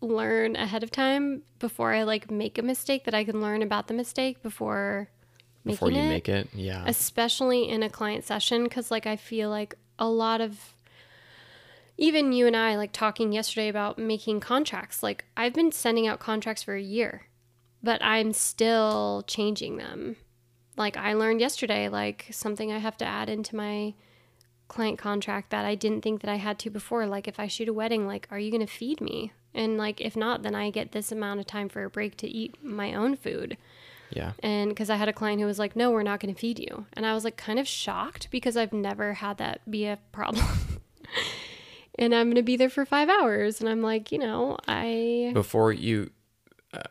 learn 0.00 0.56
ahead 0.56 0.82
of 0.82 0.90
time 0.90 1.42
before 1.60 1.94
I 1.94 2.02
like 2.02 2.32
make 2.32 2.58
a 2.58 2.62
mistake 2.62 3.04
that 3.04 3.14
I 3.14 3.22
can 3.22 3.40
learn 3.40 3.62
about 3.62 3.86
the 3.86 3.94
mistake 3.94 4.42
before 4.42 5.08
Before 5.64 5.90
you 5.90 5.98
it? 5.98 6.08
make 6.08 6.28
it, 6.28 6.48
yeah. 6.54 6.84
especially 6.86 7.68
in 7.68 7.82
a 7.82 7.90
client 7.90 8.24
session 8.24 8.64
because 8.64 8.90
like 8.90 9.06
i 9.06 9.16
feel 9.16 9.50
like 9.50 9.74
a 9.98 10.08
lot 10.08 10.40
of 10.40 10.74
even 11.98 12.32
you 12.32 12.46
and 12.46 12.56
i 12.56 12.76
like 12.76 12.92
talking 12.92 13.32
yesterday 13.32 13.68
about 13.68 13.98
making 13.98 14.40
contracts 14.40 15.02
like 15.02 15.26
i've 15.36 15.52
been 15.52 15.70
sending 15.70 16.06
out 16.06 16.18
contracts 16.18 16.62
for 16.62 16.74
a 16.74 16.80
year 16.80 17.26
but 17.82 18.02
i'm 18.02 18.32
still 18.32 19.24
changing 19.26 19.76
them. 19.76 20.16
Like 20.76 20.96
i 20.96 21.12
learned 21.12 21.40
yesterday 21.40 21.88
like 21.88 22.26
something 22.30 22.72
i 22.72 22.78
have 22.78 22.96
to 22.98 23.04
add 23.04 23.28
into 23.28 23.56
my 23.56 23.94
client 24.68 24.98
contract 24.98 25.50
that 25.50 25.64
i 25.64 25.74
didn't 25.74 26.02
think 26.02 26.20
that 26.22 26.30
i 26.30 26.36
had 26.36 26.58
to 26.60 26.70
before. 26.70 27.06
Like 27.06 27.28
if 27.28 27.38
i 27.40 27.46
shoot 27.46 27.68
a 27.68 27.72
wedding 27.72 28.06
like 28.06 28.28
are 28.30 28.38
you 28.38 28.50
going 28.50 28.66
to 28.66 28.72
feed 28.72 29.00
me? 29.00 29.32
And 29.52 29.76
like 29.76 30.00
if 30.00 30.16
not 30.16 30.42
then 30.42 30.54
i 30.54 30.70
get 30.70 30.92
this 30.92 31.12
amount 31.12 31.40
of 31.40 31.46
time 31.46 31.68
for 31.68 31.84
a 31.84 31.90
break 31.90 32.16
to 32.18 32.28
eat 32.28 32.62
my 32.62 32.94
own 32.94 33.16
food 33.16 33.56
yeah. 34.10 34.32
and 34.42 34.70
because 34.70 34.90
I 34.90 34.96
had 34.96 35.08
a 35.08 35.12
client 35.12 35.40
who 35.40 35.46
was 35.46 35.58
like, 35.58 35.76
no, 35.76 35.90
we're 35.90 36.02
not 36.02 36.20
going 36.20 36.34
to 36.34 36.40
feed 36.40 36.58
you. 36.58 36.86
And 36.94 37.04
I 37.06 37.14
was 37.14 37.24
like, 37.24 37.36
kind 37.36 37.58
of 37.58 37.66
shocked 37.68 38.28
because 38.30 38.56
I've 38.56 38.72
never 38.72 39.14
had 39.14 39.38
that 39.38 39.60
be 39.70 39.86
a 39.86 39.98
problem. 40.12 40.44
and 41.98 42.14
I'm 42.14 42.26
going 42.26 42.36
to 42.36 42.42
be 42.42 42.56
there 42.56 42.70
for 42.70 42.84
five 42.84 43.08
hours. 43.08 43.60
And 43.60 43.68
I'm 43.68 43.82
like, 43.82 44.12
you 44.12 44.18
know, 44.18 44.58
I. 44.68 45.30
Before 45.34 45.72
you 45.72 46.10
uh, 46.72 46.82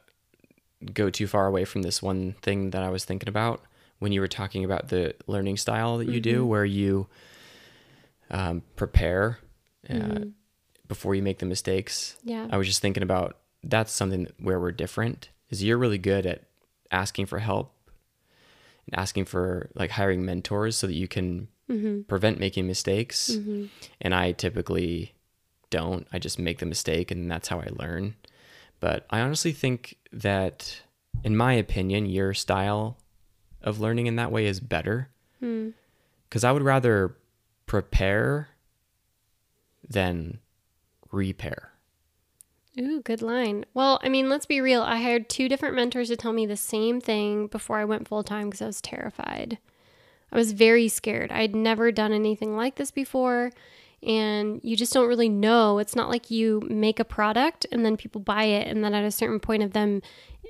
go 0.93 1.09
too 1.09 1.27
far 1.27 1.47
away 1.47 1.65
from 1.65 1.81
this 1.81 2.01
one 2.01 2.35
thing 2.41 2.71
that 2.71 2.83
I 2.83 2.89
was 2.89 3.05
thinking 3.05 3.29
about, 3.29 3.61
when 3.99 4.11
you 4.11 4.21
were 4.21 4.27
talking 4.27 4.63
about 4.63 4.87
the 4.89 5.13
learning 5.27 5.57
style 5.57 5.97
that 5.97 6.07
you 6.07 6.21
do, 6.21 6.45
where 6.45 6.63
you 6.65 7.07
um, 8.31 8.61
prepare 8.75 9.39
uh, 9.89 10.19
before 10.87 11.15
you 11.15 11.21
make 11.21 11.39
the 11.39 11.45
mistakes, 11.45 12.15
Yeah. 12.23 12.47
I 12.49 12.57
was 12.57 12.67
just 12.67 12.81
thinking 12.81 13.03
about 13.03 13.37
that's 13.63 13.91
something 13.91 14.27
where 14.39 14.59
we're 14.59 14.71
different. 14.71 15.29
Is 15.49 15.63
you're 15.63 15.77
really 15.77 15.97
good 15.97 16.25
at 16.25 16.43
asking 16.91 17.25
for 17.25 17.39
help 17.39 17.73
and 18.85 18.99
asking 18.99 19.25
for 19.25 19.69
like 19.75 19.91
hiring 19.91 20.25
mentors 20.25 20.75
so 20.75 20.87
that 20.87 20.93
you 20.93 21.07
can 21.07 21.47
mm-hmm. 21.69 22.01
prevent 22.03 22.39
making 22.39 22.67
mistakes. 22.67 23.31
Mm-hmm. 23.31 23.65
And 24.01 24.15
I 24.15 24.31
typically 24.31 25.13
don't. 25.69 26.07
I 26.11 26.19
just 26.19 26.39
make 26.39 26.59
the 26.59 26.65
mistake 26.65 27.11
and 27.11 27.29
that's 27.29 27.47
how 27.47 27.59
I 27.59 27.67
learn. 27.71 28.15
But 28.79 29.05
I 29.09 29.19
honestly 29.19 29.51
think 29.51 29.97
that, 30.13 30.81
in 31.23 31.35
my 31.35 31.53
opinion, 31.53 32.05
your 32.05 32.33
style 32.33 32.97
of 33.61 33.79
learning 33.79 34.07
in 34.07 34.15
that 34.15 34.31
way 34.31 34.45
is 34.45 34.59
better 34.59 35.09
hmm. 35.39 35.69
Because 36.27 36.43
I 36.43 36.51
would 36.51 36.61
rather 36.61 37.15
prepare 37.65 38.49
than 39.87 40.39
repair. 41.11 41.71
Ooh, 42.79 43.01
good 43.01 43.21
line. 43.21 43.65
Well, 43.73 43.99
I 44.03 44.09
mean, 44.09 44.29
let's 44.29 44.45
be 44.45 44.61
real. 44.61 44.81
I 44.81 45.01
hired 45.01 45.27
two 45.27 45.49
different 45.49 45.75
mentors 45.75 46.07
to 46.09 46.15
tell 46.15 46.31
me 46.31 46.45
the 46.45 46.55
same 46.55 47.01
thing 47.01 47.47
before 47.47 47.77
I 47.77 47.85
went 47.85 48.07
full 48.07 48.23
time 48.23 48.47
because 48.47 48.61
I 48.61 48.67
was 48.67 48.81
terrified. 48.81 49.57
I 50.31 50.37
was 50.37 50.53
very 50.53 50.87
scared. 50.87 51.31
I'd 51.31 51.55
never 51.55 51.91
done 51.91 52.13
anything 52.13 52.55
like 52.55 52.75
this 52.75 52.91
before. 52.91 53.51
And 54.01 54.61
you 54.63 54.77
just 54.77 54.93
don't 54.93 55.09
really 55.09 55.27
know. 55.27 55.79
It's 55.79 55.95
not 55.95 56.09
like 56.09 56.31
you 56.31 56.61
make 56.69 56.99
a 56.99 57.05
product 57.05 57.65
and 57.71 57.85
then 57.85 57.97
people 57.97 58.21
buy 58.21 58.43
it. 58.43 58.67
And 58.67 58.83
then 58.83 58.93
at 58.93 59.03
a 59.03 59.11
certain 59.11 59.41
point 59.41 59.63
of 59.63 59.73
them, 59.73 60.01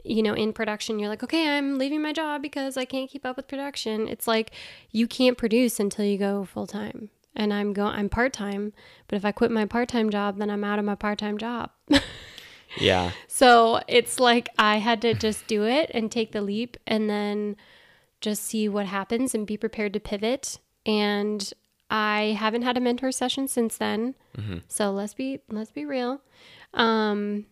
you 0.04 0.22
know, 0.22 0.34
in 0.34 0.54
production, 0.54 1.00
you're 1.00 1.10
like, 1.10 1.24
okay, 1.24 1.58
I'm 1.58 1.80
leaving 1.80 2.02
my 2.02 2.14
job 2.14 2.44
because 2.44 2.78
I 2.78 2.86
can't 2.86 3.10
keep 3.10 3.26
up 3.26 3.38
with 3.38 3.48
production. 3.48 4.08
It's 4.08 4.28
like 4.28 4.52
you 4.92 5.08
can't 5.08 5.38
produce 5.38 5.80
until 5.80 6.06
you 6.06 6.18
go 6.18 6.46
full 6.46 6.68
time. 6.68 7.10
And 7.36 7.54
I'm 7.54 7.74
going, 7.74 7.96
I'm 7.96 8.10
part 8.10 8.34
time. 8.34 8.74
But 9.08 9.16
if 9.18 9.26
I 9.26 9.32
quit 9.32 9.52
my 9.52 9.66
part 9.66 9.90
time 9.90 10.10
job, 10.10 10.38
then 10.38 10.50
I'm 10.50 10.64
out 10.64 10.80
of 10.80 10.86
my 10.86 10.96
part 10.96 11.20
time 11.20 11.38
job. 11.38 11.72
Yeah. 12.78 13.12
So 13.28 13.82
it's 13.88 14.20
like 14.20 14.50
I 14.58 14.78
had 14.78 15.02
to 15.02 15.14
just 15.14 15.48
do 15.48 15.66
it 15.66 15.90
and 15.94 16.12
take 16.12 16.32
the 16.32 16.42
leap 16.42 16.78
and 16.86 17.10
then 17.10 17.56
just 18.22 18.44
see 18.44 18.68
what 18.70 18.86
happens 18.86 19.34
and 19.34 19.48
be 19.48 19.58
prepared 19.58 19.94
to 19.94 20.00
pivot. 20.00 20.60
And 20.86 21.52
I 21.90 22.38
haven't 22.40 22.62
had 22.62 22.78
a 22.78 22.82
mentor 22.82 23.12
session 23.12 23.48
since 23.48 23.78
then. 23.78 24.16
So 24.68 24.92
let's 24.92 25.14
be 25.14 25.40
let's 25.50 25.72
be 25.72 25.86
real. 25.86 26.22
Um, 26.74 27.46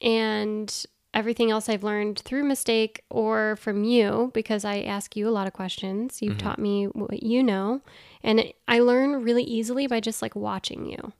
and 0.00 0.84
everything 1.12 1.50
else 1.50 1.68
I've 1.68 1.84
learned 1.84 2.20
through 2.20 2.44
mistake 2.44 3.02
or 3.10 3.56
from 3.56 3.84
you 3.84 4.30
because 4.34 4.64
I 4.64 4.80
ask 4.80 5.16
you 5.16 5.28
a 5.28 5.30
lot 5.30 5.46
of 5.46 5.52
questions. 5.52 6.22
You've 6.22 6.36
mm-hmm. 6.36 6.46
taught 6.46 6.58
me 6.58 6.84
what 6.86 7.22
you 7.22 7.42
know, 7.42 7.82
and 8.22 8.40
it, 8.40 8.56
I 8.68 8.80
learn 8.80 9.22
really 9.22 9.42
easily 9.42 9.86
by 9.86 10.00
just 10.00 10.22
like 10.22 10.36
watching 10.36 10.86
you. 10.86 11.12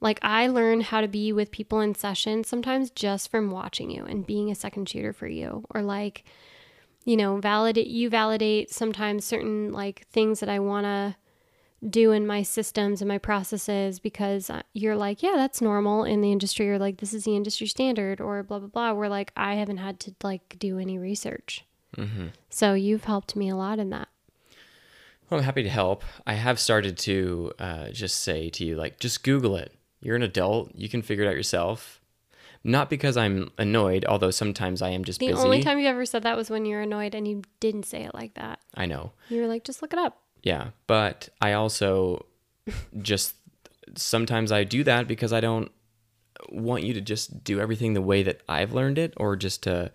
Like 0.00 0.18
I 0.22 0.48
learn 0.48 0.82
how 0.82 1.00
to 1.00 1.08
be 1.08 1.32
with 1.32 1.50
people 1.50 1.80
in 1.80 1.94
session 1.94 2.44
sometimes 2.44 2.90
just 2.90 3.30
from 3.30 3.50
watching 3.50 3.90
you 3.90 4.04
and 4.04 4.26
being 4.26 4.50
a 4.50 4.54
second 4.54 4.88
shooter 4.88 5.12
for 5.12 5.26
you 5.26 5.64
or 5.70 5.82
like 5.82 6.24
you 7.04 7.16
know, 7.18 7.36
validate 7.36 7.86
you 7.86 8.08
validate 8.08 8.70
sometimes 8.70 9.24
certain 9.24 9.72
like 9.72 10.06
things 10.08 10.40
that 10.40 10.48
I 10.48 10.58
want 10.58 10.84
to 10.84 11.16
do 11.88 12.12
in 12.12 12.26
my 12.26 12.42
systems 12.42 13.00
and 13.00 13.08
my 13.08 13.18
processes 13.18 13.98
because 13.98 14.48
uh, 14.50 14.62
you're 14.72 14.96
like, 14.96 15.22
yeah, 15.22 15.34
that's 15.36 15.60
normal 15.60 16.04
in 16.04 16.20
the 16.20 16.32
industry 16.32 16.70
or 16.70 16.78
like 16.78 16.98
this 16.98 17.12
is 17.12 17.24
the 17.24 17.36
industry 17.36 17.66
standard 17.66 18.20
or 18.20 18.42
blah 18.42 18.58
blah 18.58 18.68
blah. 18.68 18.92
Where 18.92 19.08
like 19.08 19.32
I 19.36 19.54
haven't 19.54 19.78
had 19.78 20.00
to 20.00 20.14
like 20.22 20.56
do 20.58 20.78
any 20.78 20.98
research. 20.98 21.64
Mm-hmm. 21.96 22.28
So 22.50 22.74
you've 22.74 23.04
helped 23.04 23.36
me 23.36 23.48
a 23.48 23.56
lot 23.56 23.78
in 23.78 23.90
that. 23.90 24.08
Well, 25.30 25.40
I'm 25.40 25.44
happy 25.44 25.62
to 25.62 25.70
help. 25.70 26.04
I 26.26 26.34
have 26.34 26.60
started 26.60 26.98
to 26.98 27.52
uh, 27.58 27.88
just 27.90 28.20
say 28.20 28.50
to 28.50 28.64
you, 28.64 28.76
like, 28.76 28.98
just 29.00 29.24
Google 29.24 29.56
it. 29.56 29.72
You're 30.00 30.16
an 30.16 30.22
adult. 30.22 30.74
You 30.74 30.88
can 30.88 31.00
figure 31.00 31.24
it 31.24 31.28
out 31.28 31.34
yourself. 31.34 32.00
Not 32.62 32.90
because 32.90 33.16
I'm 33.16 33.50
annoyed, 33.58 34.04
although 34.06 34.30
sometimes 34.30 34.82
I 34.82 34.90
am 34.90 35.04
just 35.04 35.20
The 35.20 35.28
busy. 35.28 35.40
only 35.40 35.62
time 35.62 35.78
you 35.78 35.86
ever 35.86 36.04
said 36.04 36.22
that 36.24 36.36
was 36.36 36.50
when 36.50 36.66
you're 36.66 36.82
annoyed 36.82 37.14
and 37.14 37.26
you 37.26 37.42
didn't 37.60 37.84
say 37.84 38.04
it 38.04 38.14
like 38.14 38.34
that. 38.34 38.58
I 38.74 38.86
know. 38.86 39.12
You 39.28 39.40
were 39.42 39.48
like, 39.48 39.64
just 39.64 39.80
look 39.80 39.92
it 39.92 39.98
up. 39.98 40.18
Yeah. 40.44 40.68
But 40.86 41.30
I 41.40 41.54
also 41.54 42.26
just 43.00 43.34
sometimes 43.96 44.52
I 44.52 44.62
do 44.62 44.84
that 44.84 45.08
because 45.08 45.32
I 45.32 45.40
don't 45.40 45.72
want 46.50 46.84
you 46.84 46.94
to 46.94 47.00
just 47.00 47.42
do 47.42 47.60
everything 47.60 47.94
the 47.94 48.02
way 48.02 48.22
that 48.22 48.42
I've 48.48 48.72
learned 48.72 48.98
it 48.98 49.14
or 49.16 49.34
just 49.34 49.64
to. 49.64 49.90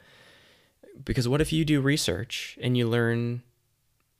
Because 1.06 1.28
what 1.28 1.40
if 1.40 1.54
you 1.54 1.64
do 1.64 1.80
research 1.80 2.58
and 2.62 2.76
you 2.76 2.88
learn 2.88 3.44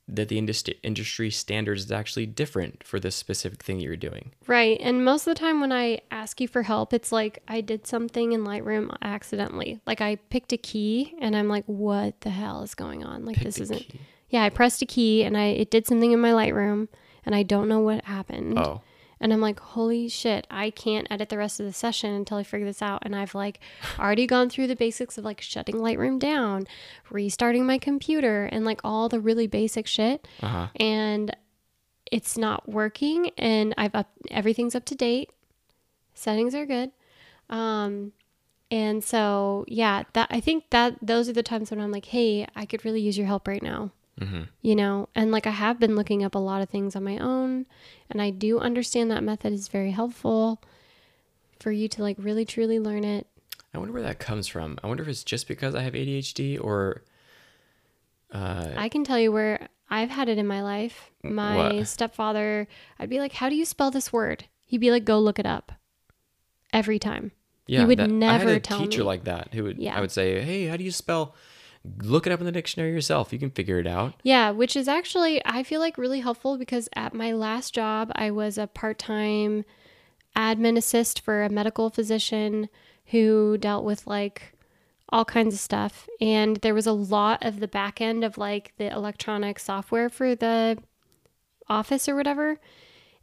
that 0.08 0.28
the 0.28 0.38
industry 0.38 0.76
industry 0.82 1.30
standards 1.30 1.84
is 1.84 1.92
actually 1.92 2.26
different 2.26 2.82
for 2.82 2.98
this 2.98 3.14
specific 3.16 3.62
thing 3.62 3.80
you're 3.80 3.96
doing? 3.96 4.30
Right. 4.46 4.78
And 4.80 5.04
most 5.04 5.26
of 5.26 5.34
the 5.34 5.40
time 5.40 5.60
when 5.60 5.72
I 5.72 6.00
ask 6.10 6.40
you 6.40 6.48
for 6.48 6.62
help, 6.62 6.92
it's 6.92 7.10
like 7.10 7.42
I 7.48 7.60
did 7.60 7.86
something 7.86 8.32
in 8.32 8.44
Lightroom 8.44 8.96
accidentally. 9.02 9.80
Like 9.84 10.00
I 10.00 10.16
picked 10.16 10.52
a 10.52 10.56
key 10.56 11.14
and 11.20 11.34
I'm 11.36 11.48
like, 11.48 11.64
what 11.66 12.20
the 12.20 12.30
hell 12.30 12.62
is 12.62 12.74
going 12.74 13.04
on? 13.04 13.24
Like 13.24 13.40
this 13.40 13.58
isn't 13.58 13.88
key. 13.88 14.00
Yeah, 14.30 14.44
I 14.44 14.48
pressed 14.48 14.80
a 14.80 14.86
key 14.86 15.22
and 15.24 15.36
I 15.36 15.46
it 15.46 15.70
did 15.70 15.86
something 15.86 16.12
in 16.12 16.20
my 16.20 16.30
Lightroom 16.30 16.88
and 17.24 17.34
I 17.34 17.42
don't 17.42 17.68
know 17.68 17.80
what 17.80 18.04
happened. 18.04 18.58
Oh. 18.58 18.80
And 19.22 19.34
I'm 19.34 19.40
like, 19.42 19.60
holy 19.60 20.08
shit, 20.08 20.46
I 20.50 20.70
can't 20.70 21.06
edit 21.10 21.28
the 21.28 21.36
rest 21.36 21.60
of 21.60 21.66
the 21.66 21.74
session 21.74 22.14
until 22.14 22.38
I 22.38 22.42
figure 22.42 22.66
this 22.66 22.80
out. 22.80 23.02
And 23.04 23.14
I've 23.14 23.34
like 23.34 23.60
already 23.98 24.26
gone 24.26 24.48
through 24.48 24.68
the 24.68 24.76
basics 24.76 25.18
of 25.18 25.24
like 25.24 25.40
shutting 25.40 25.76
Lightroom 25.76 26.18
down, 26.18 26.66
restarting 27.10 27.66
my 27.66 27.76
computer, 27.76 28.46
and 28.46 28.64
like 28.64 28.80
all 28.82 29.08
the 29.08 29.20
really 29.20 29.46
basic 29.46 29.86
shit. 29.86 30.26
Uh 30.42 30.48
huh. 30.48 30.68
And 30.76 31.36
it's 32.10 32.38
not 32.38 32.68
working. 32.68 33.30
And 33.36 33.74
I've 33.76 33.94
up 33.94 34.10
everything's 34.30 34.74
up 34.74 34.86
to 34.86 34.94
date. 34.94 35.30
Settings 36.14 36.54
are 36.54 36.66
good. 36.66 36.92
Um, 37.50 38.12
and 38.70 39.04
so 39.04 39.64
yeah, 39.68 40.04
that 40.14 40.28
I 40.30 40.40
think 40.40 40.70
that 40.70 40.96
those 41.02 41.28
are 41.28 41.32
the 41.34 41.42
times 41.42 41.70
when 41.70 41.80
I'm 41.80 41.90
like, 41.90 42.06
hey, 42.06 42.46
I 42.56 42.64
could 42.64 42.84
really 42.84 43.00
use 43.00 43.18
your 43.18 43.26
help 43.26 43.46
right 43.46 43.62
now 43.62 43.90
Mm-hmm. 44.20 44.42
you 44.60 44.76
know 44.76 45.08
and 45.14 45.30
like 45.32 45.46
i 45.46 45.50
have 45.50 45.80
been 45.80 45.96
looking 45.96 46.22
up 46.22 46.34
a 46.34 46.38
lot 46.38 46.60
of 46.60 46.68
things 46.68 46.94
on 46.94 47.02
my 47.04 47.16
own 47.18 47.64
and 48.10 48.20
i 48.20 48.28
do 48.30 48.58
understand 48.58 49.10
that 49.10 49.22
method 49.24 49.52
is 49.52 49.68
very 49.68 49.92
helpful 49.92 50.62
for 51.58 51.72
you 51.72 51.88
to 51.88 52.02
like 52.02 52.16
really 52.18 52.44
truly 52.44 52.78
learn 52.78 53.04
it 53.04 53.26
I 53.72 53.78
wonder 53.78 53.92
where 53.94 54.02
that 54.02 54.18
comes 54.18 54.48
from. 54.48 54.78
I 54.82 54.88
wonder 54.88 55.04
if 55.04 55.08
it's 55.08 55.22
just 55.22 55.46
because 55.46 55.76
I 55.76 55.82
have 55.82 55.92
ADHD 55.92 56.58
or. 56.60 57.04
Uh, 58.32 58.68
i 58.76 58.88
can 58.88 59.02
tell 59.04 59.18
you 59.18 59.32
where 59.32 59.68
i've 59.90 60.10
had 60.10 60.28
it 60.28 60.38
in 60.38 60.46
my 60.46 60.62
life 60.62 61.10
my 61.24 61.56
What? 61.78 61.86
stepfather 61.88 62.68
i'd 63.00 63.10
be 63.10 63.18
like 63.18 63.32
how 63.32 63.48
do 63.48 63.56
you 63.56 63.64
spell 63.64 63.90
this 63.90 64.12
word 64.12 64.44
he'd 64.66 64.78
be 64.78 64.90
like 64.92 65.04
go 65.04 65.18
look 65.18 65.38
it 65.40 65.46
up 65.46 65.72
every 66.72 66.98
time 67.00 67.32
yeah, 67.66 67.80
he 67.80 67.86
would 67.86 67.98
that- 67.98 68.04
I 68.08 68.12
never 68.12 68.48
had 68.48 68.56
a 68.56 68.60
tell 68.60 68.78
teacher 68.80 69.00
me. 69.00 69.04
like 69.04 69.24
that 69.24 69.54
who 69.54 69.62
would. 69.64 69.78
Yeah. 69.78 69.96
I 69.96 70.00
would 70.00 70.10
say, 70.10 70.40
"Hey, 70.42 70.66
how 70.66 70.76
do 70.76 70.82
you 70.82 70.90
spell?" 70.90 71.36
Look 72.02 72.26
it 72.26 72.32
up 72.32 72.40
in 72.40 72.46
the 72.46 72.52
dictionary 72.52 72.92
yourself. 72.92 73.32
You 73.32 73.38
can 73.38 73.50
figure 73.50 73.78
it 73.78 73.86
out. 73.86 74.14
Yeah, 74.22 74.50
which 74.50 74.76
is 74.76 74.86
actually, 74.86 75.40
I 75.46 75.62
feel 75.62 75.80
like 75.80 75.96
really 75.96 76.20
helpful 76.20 76.58
because 76.58 76.88
at 76.94 77.14
my 77.14 77.32
last 77.32 77.74
job, 77.74 78.12
I 78.14 78.30
was 78.30 78.58
a 78.58 78.66
part 78.66 78.98
time 78.98 79.64
admin 80.36 80.76
assist 80.76 81.20
for 81.20 81.42
a 81.42 81.48
medical 81.48 81.90
physician 81.90 82.68
who 83.06 83.56
dealt 83.58 83.84
with 83.84 84.06
like 84.06 84.52
all 85.08 85.24
kinds 85.24 85.54
of 85.54 85.60
stuff. 85.60 86.08
And 86.20 86.56
there 86.56 86.74
was 86.74 86.86
a 86.86 86.92
lot 86.92 87.44
of 87.44 87.60
the 87.60 87.68
back 87.68 88.00
end 88.00 88.24
of 88.24 88.38
like 88.38 88.72
the 88.76 88.92
electronic 88.92 89.58
software 89.58 90.08
for 90.08 90.34
the 90.34 90.78
office 91.68 92.08
or 92.08 92.14
whatever. 92.14 92.58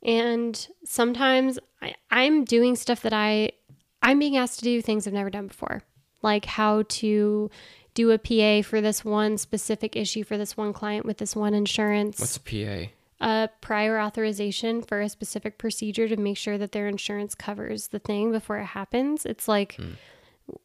And 0.03 0.67
sometimes 0.83 1.59
I, 1.81 1.95
I'm 2.11 2.43
doing 2.43 2.75
stuff 2.75 3.01
that 3.01 3.13
I, 3.13 3.51
I'm 4.01 4.19
being 4.19 4.37
asked 4.37 4.59
to 4.59 4.65
do 4.65 4.81
things 4.81 5.07
I've 5.07 5.13
never 5.13 5.29
done 5.29 5.47
before, 5.47 5.83
like 6.21 6.45
how 6.45 6.83
to 6.87 7.49
do 7.97 8.11
a 8.11 8.19
PA 8.19 8.61
for 8.61 8.79
this 8.79 9.03
one 9.03 9.39
specific 9.39 9.95
issue 9.95 10.23
for 10.23 10.37
this 10.37 10.55
one 10.55 10.71
client 10.71 11.03
with 11.03 11.17
this 11.17 11.35
one 11.35 11.55
insurance 11.55 12.19
What's 12.19 12.37
a 12.37 12.41
PA? 12.41 12.91
a 13.19 13.49
prior 13.59 13.99
authorization 13.99 14.83
for 14.83 15.01
a 15.01 15.09
specific 15.09 15.57
procedure 15.57 16.07
to 16.07 16.15
make 16.15 16.37
sure 16.37 16.59
that 16.59 16.73
their 16.73 16.87
insurance 16.87 17.33
covers 17.33 17.87
the 17.87 17.97
thing 17.97 18.31
before 18.31 18.59
it 18.59 18.65
happens. 18.65 19.25
It's 19.25 19.47
like 19.47 19.77
hmm. 19.77 19.93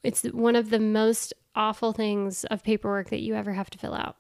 it's 0.02 0.24
one 0.24 0.56
of 0.56 0.68
the 0.68 0.78
most 0.78 1.32
awful 1.56 1.94
things 1.94 2.44
of 2.44 2.62
paperwork 2.62 3.08
that 3.08 3.20
you 3.20 3.34
ever 3.34 3.54
have 3.54 3.70
to 3.70 3.78
fill 3.78 3.94
out. 3.94 4.16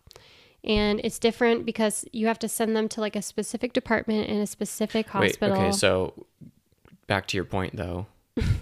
And 0.64 0.98
it's 1.04 1.18
different 1.18 1.66
because 1.66 2.06
you 2.12 2.28
have 2.28 2.38
to 2.38 2.48
send 2.48 2.74
them 2.74 2.88
to 2.90 3.02
like 3.02 3.14
a 3.14 3.20
specific 3.20 3.74
department 3.74 4.30
in 4.30 4.38
a 4.38 4.46
specific 4.46 5.08
hospital. 5.08 5.58
Wait, 5.58 5.66
okay, 5.66 5.72
so 5.72 6.14
back 7.08 7.26
to 7.26 7.36
your 7.36 7.44
point 7.44 7.76
though, 7.76 8.06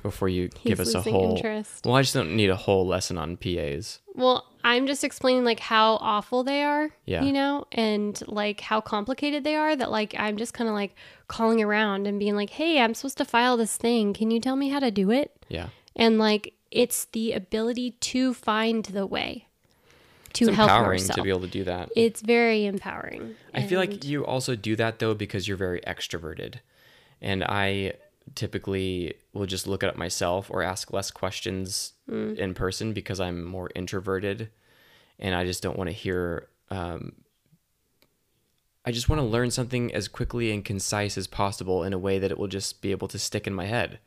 before 0.02 0.28
you 0.28 0.48
give 0.64 0.80
us 0.80 0.94
a 0.94 1.02
whole. 1.02 1.36
interest. 1.36 1.84
Well, 1.86 1.94
I 1.96 2.02
just 2.02 2.14
don't 2.14 2.34
need 2.36 2.50
a 2.50 2.56
whole 2.56 2.86
lesson 2.86 3.16
on 3.18 3.36
PAs. 3.36 4.00
Well, 4.14 4.46
I'm 4.64 4.86
just 4.86 5.04
explaining 5.04 5.44
like 5.44 5.60
how 5.60 5.94
awful 5.96 6.42
they 6.44 6.62
are, 6.62 6.90
Yeah. 7.06 7.22
you 7.22 7.32
know, 7.32 7.66
and 7.72 8.20
like 8.26 8.60
how 8.60 8.80
complicated 8.80 9.44
they 9.44 9.54
are 9.54 9.74
that 9.76 9.90
like 9.90 10.14
I'm 10.18 10.36
just 10.36 10.52
kind 10.54 10.68
of 10.68 10.74
like 10.74 10.94
calling 11.28 11.62
around 11.62 12.06
and 12.06 12.18
being 12.18 12.34
like, 12.36 12.50
"Hey, 12.50 12.80
I'm 12.80 12.94
supposed 12.94 13.18
to 13.18 13.24
file 13.24 13.56
this 13.56 13.76
thing. 13.76 14.12
Can 14.12 14.30
you 14.30 14.40
tell 14.40 14.56
me 14.56 14.68
how 14.68 14.80
to 14.80 14.90
do 14.90 15.10
it?" 15.10 15.32
Yeah. 15.48 15.68
And 15.96 16.18
like 16.18 16.54
it's 16.70 17.06
the 17.06 17.32
ability 17.32 17.92
to 17.92 18.34
find 18.34 18.84
the 18.86 19.06
way 19.06 19.46
to 20.34 20.46
It's 20.48 20.56
help 20.56 20.68
empowering 20.70 20.98
yourself. 21.00 21.16
to 21.16 21.22
be 21.22 21.30
able 21.30 21.40
to 21.40 21.46
do 21.48 21.64
that. 21.64 21.90
it's 21.96 22.20
very 22.20 22.66
empowering. 22.66 23.34
I 23.54 23.62
feel 23.62 23.80
like 23.80 24.04
you 24.04 24.24
also 24.24 24.54
do 24.56 24.76
that 24.76 24.98
though 24.98 25.14
because 25.14 25.48
you're 25.48 25.56
very 25.56 25.80
extroverted. 25.86 26.56
And 27.20 27.42
I 27.44 27.94
typically 28.34 29.14
will 29.32 29.46
just 29.46 29.66
look 29.66 29.82
it 29.82 29.88
up 29.88 29.96
myself 29.96 30.50
or 30.50 30.62
ask 30.62 30.92
less 30.92 31.10
questions 31.10 31.92
Mm. 32.08 32.36
in 32.38 32.54
person 32.54 32.92
because 32.92 33.20
I'm 33.20 33.44
more 33.44 33.70
introverted 33.76 34.50
and 35.18 35.34
I 35.34 35.44
just 35.44 35.62
don't 35.62 35.78
want 35.78 35.88
to 35.88 35.92
hear 35.94 36.48
um, 36.70 37.12
I 38.84 38.92
just 38.92 39.08
want 39.08 39.20
to 39.20 39.26
learn 39.26 39.50
something 39.50 39.94
as 39.94 40.08
quickly 40.08 40.50
and 40.50 40.64
concise 40.64 41.18
as 41.18 41.26
possible 41.26 41.84
in 41.84 41.92
a 41.92 41.98
way 41.98 42.18
that 42.18 42.30
it 42.30 42.38
will 42.38 42.48
just 42.48 42.80
be 42.80 42.90
able 42.92 43.08
to 43.08 43.18
stick 43.18 43.46
in 43.46 43.52
my 43.54 43.66
head. 43.66 43.98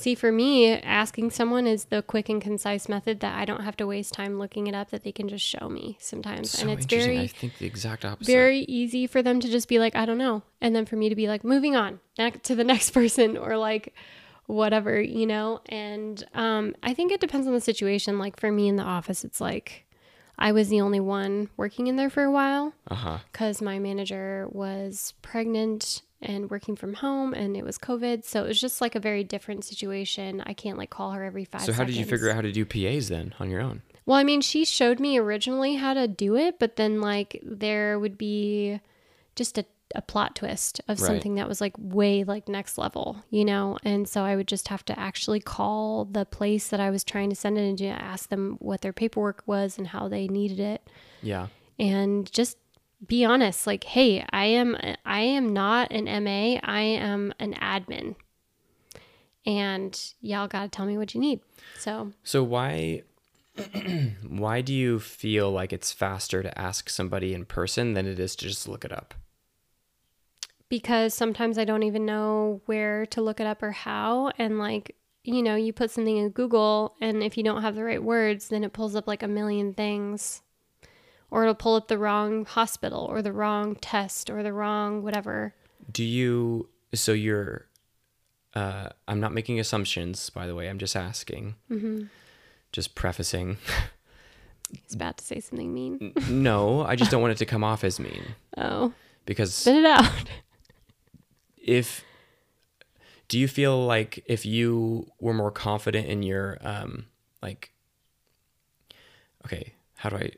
See, 0.00 0.14
for 0.14 0.32
me, 0.32 0.72
asking 0.72 1.30
someone 1.30 1.66
is 1.66 1.86
the 1.86 2.00
quick 2.00 2.30
and 2.30 2.40
concise 2.40 2.88
method 2.88 3.20
that 3.20 3.38
I 3.38 3.44
don't 3.44 3.62
have 3.62 3.76
to 3.76 3.86
waste 3.86 4.14
time 4.14 4.38
looking 4.38 4.66
it 4.66 4.74
up, 4.74 4.90
that 4.90 5.02
they 5.02 5.12
can 5.12 5.28
just 5.28 5.44
show 5.44 5.68
me 5.68 5.98
sometimes. 6.00 6.52
So 6.52 6.62
and 6.62 6.70
it's 6.70 6.84
interesting. 6.84 7.12
I 7.12 7.14
very, 7.16 7.28
think 7.28 7.58
the 7.58 7.66
exact 7.66 8.06
opposite. 8.06 8.32
very 8.32 8.60
easy 8.60 9.06
for 9.06 9.22
them 9.22 9.40
to 9.40 9.48
just 9.48 9.68
be 9.68 9.78
like, 9.78 9.94
I 9.94 10.06
don't 10.06 10.16
know. 10.16 10.42
And 10.60 10.74
then 10.74 10.86
for 10.86 10.96
me 10.96 11.10
to 11.10 11.14
be 11.14 11.28
like, 11.28 11.44
moving 11.44 11.76
on 11.76 12.00
to 12.16 12.54
the 12.54 12.64
next 12.72 12.90
person 12.90 13.36
or 13.36 13.58
like 13.58 13.94
whatever, 14.46 14.98
you 14.98 15.26
know? 15.26 15.60
And 15.66 16.24
um, 16.32 16.74
I 16.82 16.94
think 16.94 17.12
it 17.12 17.20
depends 17.20 17.46
on 17.46 17.52
the 17.52 17.60
situation. 17.60 18.18
Like 18.18 18.40
for 18.40 18.50
me 18.50 18.68
in 18.68 18.76
the 18.76 18.82
office, 18.82 19.22
it's 19.22 19.40
like 19.40 19.84
I 20.38 20.52
was 20.52 20.70
the 20.70 20.80
only 20.80 21.00
one 21.00 21.50
working 21.58 21.88
in 21.88 21.96
there 21.96 22.08
for 22.08 22.22
a 22.22 22.30
while 22.30 22.72
because 23.30 23.60
my 23.60 23.78
manager 23.78 24.48
was 24.50 25.12
pregnant 25.20 26.00
and 26.22 26.50
working 26.50 26.76
from 26.76 26.94
home 26.94 27.32
and 27.34 27.56
it 27.56 27.64
was 27.64 27.78
COVID. 27.78 28.24
So 28.24 28.44
it 28.44 28.48
was 28.48 28.60
just 28.60 28.80
like 28.80 28.94
a 28.94 29.00
very 29.00 29.24
different 29.24 29.64
situation. 29.64 30.42
I 30.46 30.52
can't 30.52 30.76
like 30.78 30.90
call 30.90 31.12
her 31.12 31.24
every 31.24 31.44
five 31.44 31.62
So 31.62 31.72
how 31.72 31.84
did 31.84 31.96
you 31.96 32.04
figure 32.04 32.28
out 32.28 32.34
how 32.34 32.42
to 32.42 32.52
do 32.52 32.64
PAs 32.64 33.08
then 33.08 33.34
on 33.40 33.50
your 33.50 33.60
own? 33.60 33.82
Well, 34.06 34.18
I 34.18 34.24
mean, 34.24 34.40
she 34.40 34.64
showed 34.64 34.98
me 35.00 35.18
originally 35.18 35.76
how 35.76 35.94
to 35.94 36.08
do 36.08 36.36
it, 36.36 36.58
but 36.58 36.76
then 36.76 37.00
like 37.00 37.40
there 37.42 37.98
would 37.98 38.18
be 38.18 38.80
just 39.36 39.56
a, 39.56 39.64
a 39.94 40.02
plot 40.02 40.36
twist 40.36 40.80
of 40.88 41.00
Right. 41.00 41.06
something 41.06 41.36
that 41.36 41.48
was 41.48 41.60
like 41.60 41.74
way 41.78 42.24
like 42.24 42.48
next 42.48 42.76
level, 42.76 43.24
you 43.30 43.44
know? 43.44 43.78
And 43.84 44.08
so 44.08 44.22
I 44.22 44.36
would 44.36 44.48
just 44.48 44.68
have 44.68 44.84
to 44.86 44.98
actually 44.98 45.40
call 45.40 46.04
the 46.04 46.24
place 46.26 46.68
that 46.68 46.80
I 46.80 46.90
was 46.90 47.04
trying 47.04 47.30
to 47.30 47.36
send 47.36 47.56
it 47.56 47.62
into, 47.62 47.86
ask 47.86 48.28
them 48.28 48.56
what 48.60 48.80
their 48.82 48.92
paperwork 48.92 49.42
was 49.46 49.78
and 49.78 49.86
how 49.88 50.08
they 50.08 50.26
needed 50.28 50.60
it 50.60 50.88
Yeah. 51.22 51.46
and 51.78 52.30
just 52.32 52.58
be 53.06 53.24
honest 53.24 53.66
like 53.66 53.84
hey 53.84 54.24
i 54.30 54.44
am 54.44 54.76
i 55.06 55.20
am 55.20 55.52
not 55.52 55.90
an 55.90 56.04
ma 56.24 56.58
i 56.62 56.80
am 56.80 57.32
an 57.38 57.54
admin. 57.54 58.14
And 59.46 59.98
y'all 60.20 60.48
gotta 60.48 60.68
tell 60.68 60.84
me 60.84 60.98
what 60.98 61.14
you 61.14 61.20
need. 61.20 61.40
So 61.78 62.12
So 62.22 62.42
why 62.44 63.02
why 64.28 64.60
do 64.60 64.74
you 64.74 65.00
feel 65.00 65.50
like 65.50 65.72
it's 65.72 65.92
faster 65.92 66.42
to 66.42 66.58
ask 66.58 66.90
somebody 66.90 67.32
in 67.32 67.46
person 67.46 67.94
than 67.94 68.06
it 68.06 68.20
is 68.20 68.36
to 68.36 68.46
just 68.46 68.68
look 68.68 68.84
it 68.84 68.92
up? 68.92 69.14
because 70.70 71.12
sometimes 71.12 71.58
i 71.58 71.64
don't 71.64 71.82
even 71.82 72.06
know 72.06 72.62
where 72.66 73.04
to 73.06 73.20
look 73.20 73.40
it 73.40 73.46
up 73.46 73.62
or 73.62 73.72
how. 73.72 74.30
And 74.38 74.58
like 74.58 74.96
you 75.24 75.42
know 75.42 75.56
you 75.56 75.72
put 75.74 75.90
something 75.90 76.16
in 76.16 76.30
google 76.30 76.94
and 77.00 77.22
if 77.22 77.36
you 77.36 77.44
don't 77.44 77.60
have 77.60 77.74
the 77.74 77.84
right 77.84 78.02
words 78.02 78.48
then 78.48 78.64
it 78.64 78.72
pulls 78.72 78.96
up 78.96 79.06
like 79.06 79.22
a 79.22 79.28
million 79.28 79.74
things 79.74 80.40
or 81.30 81.42
it'll 81.42 81.54
pull 81.54 81.74
up 81.76 81.88
the 81.88 81.98
wrong 81.98 82.44
hospital 82.44 83.06
or 83.10 83.22
the 83.22 83.32
wrong 83.32 83.76
test 83.76 84.30
or 84.30 84.42
the 84.42 84.52
wrong 84.52 85.02
whatever 85.02 85.54
Do 85.90 86.04
you 86.04 86.68
so 86.94 87.12
you're 87.12 87.66
uh 88.54 88.88
I'm 89.06 89.20
not 89.20 89.32
making 89.32 89.60
assumptions 89.60 90.30
by 90.30 90.46
the 90.46 90.54
way. 90.54 90.68
I'm 90.68 90.78
just 90.78 90.96
asking. 90.96 91.54
Mm-hmm. 91.70 92.04
Just 92.72 92.94
prefacing. 92.94 93.58
He's 94.84 94.94
about 94.94 95.18
to 95.18 95.24
say 95.24 95.40
something 95.40 95.72
mean 95.74 96.12
no, 96.28 96.82
I 96.82 96.94
just 96.94 97.10
don't 97.10 97.20
want 97.20 97.32
it 97.32 97.38
to 97.38 97.46
come 97.46 97.64
off 97.64 97.82
as 97.84 97.98
mean 97.98 98.22
oh 98.56 98.92
because 99.26 99.54
spit 99.54 99.76
it 99.76 99.84
out 99.84 100.10
if 101.58 102.04
do 103.28 103.38
you 103.38 103.46
feel 103.46 103.84
like 103.86 104.24
if 104.26 104.44
you 104.44 105.06
were 105.20 105.34
more 105.34 105.50
confident 105.50 106.08
in 106.08 106.22
your 106.22 106.58
um 106.62 107.06
like 107.42 107.72
okay 109.44 109.72
how 109.96 110.08
do 110.08 110.16
i 110.16 110.30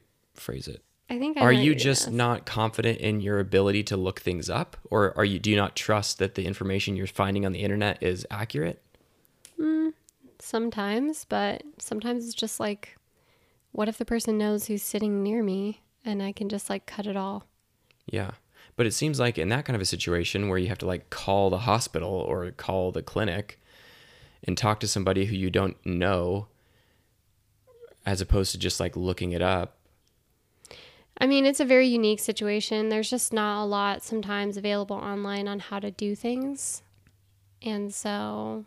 phrase 0.43 0.69
it. 0.69 0.83
I 1.09 1.19
think 1.19 1.37
I 1.37 1.43
are 1.43 1.53
you 1.53 1.75
just 1.75 2.11
not 2.11 2.47
confident 2.47 2.99
in 2.99 3.21
your 3.21 3.39
ability 3.39 3.83
to 3.85 3.97
look 3.97 4.21
things 4.21 4.49
up? 4.49 4.77
Or 4.91 5.17
are 5.17 5.25
you 5.25 5.39
do 5.39 5.51
you 5.51 5.57
not 5.57 5.77
trust 5.77 6.19
that 6.19 6.35
the 6.35 6.47
information 6.47 6.97
you're 6.97 7.07
finding 7.07 7.45
on 7.45 7.53
the 7.53 7.61
internet 7.61 8.03
is 8.03 8.27
accurate? 8.31 8.83
Mm, 9.59 9.93
sometimes, 10.39 11.25
but 11.25 11.63
sometimes 11.79 12.25
it's 12.25 12.35
just 12.35 12.59
like, 12.61 12.97
what 13.73 13.89
if 13.89 13.99
the 13.99 14.05
person 14.05 14.39
knows 14.39 14.67
who's 14.67 14.83
sitting 14.83 15.23
near 15.23 15.43
me 15.43 15.83
and 16.05 16.23
I 16.23 16.33
can 16.33 16.49
just 16.49 16.71
like 16.71 16.87
cut 16.87 17.07
it 17.07 17.17
all? 17.17 17.45
yeah. 18.07 18.33
But 18.75 18.87
it 18.87 18.95
seems 18.95 19.21
like 19.21 19.37
in 19.37 19.51
that 19.51 19.65
kind 19.65 19.75
of 19.77 19.83
a 19.83 19.87
situation 19.87 20.49
where 20.49 20.59
you 20.59 20.69
have 20.69 20.79
to 20.79 20.87
like 20.87 21.11
call 21.11 21.51
the 21.51 21.59
hospital 21.59 22.11
or 22.11 22.51
call 22.53 22.91
the 22.91 23.03
clinic 23.03 23.61
and 24.45 24.57
talk 24.57 24.81
to 24.81 24.89
somebody 24.89 25.27
who 25.27 25.37
you 25.37 25.51
don't 25.51 25.77
know 25.85 26.49
as 28.07 28.21
opposed 28.21 28.53
to 28.53 28.59
just 28.59 28.81
like 28.81 28.97
looking 28.97 29.33
it 29.33 29.43
up 29.43 29.77
I 31.19 31.27
mean, 31.27 31.47
it's 31.47 31.61
a 31.61 31.65
very 31.65 31.87
unique 31.87 32.21
situation. 32.21 32.89
There's 32.89 33.11
just 33.11 33.33
not 33.33 33.63
a 33.63 33.67
lot 33.67 34.03
sometimes 34.03 34.57
available 34.57 34.97
online 34.97 35.47
on 35.47 35.61
how 35.61 35.79
to 35.79 35.91
do 35.91 36.15
things. 36.17 36.83
And 37.61 37.95
so, 37.95 38.65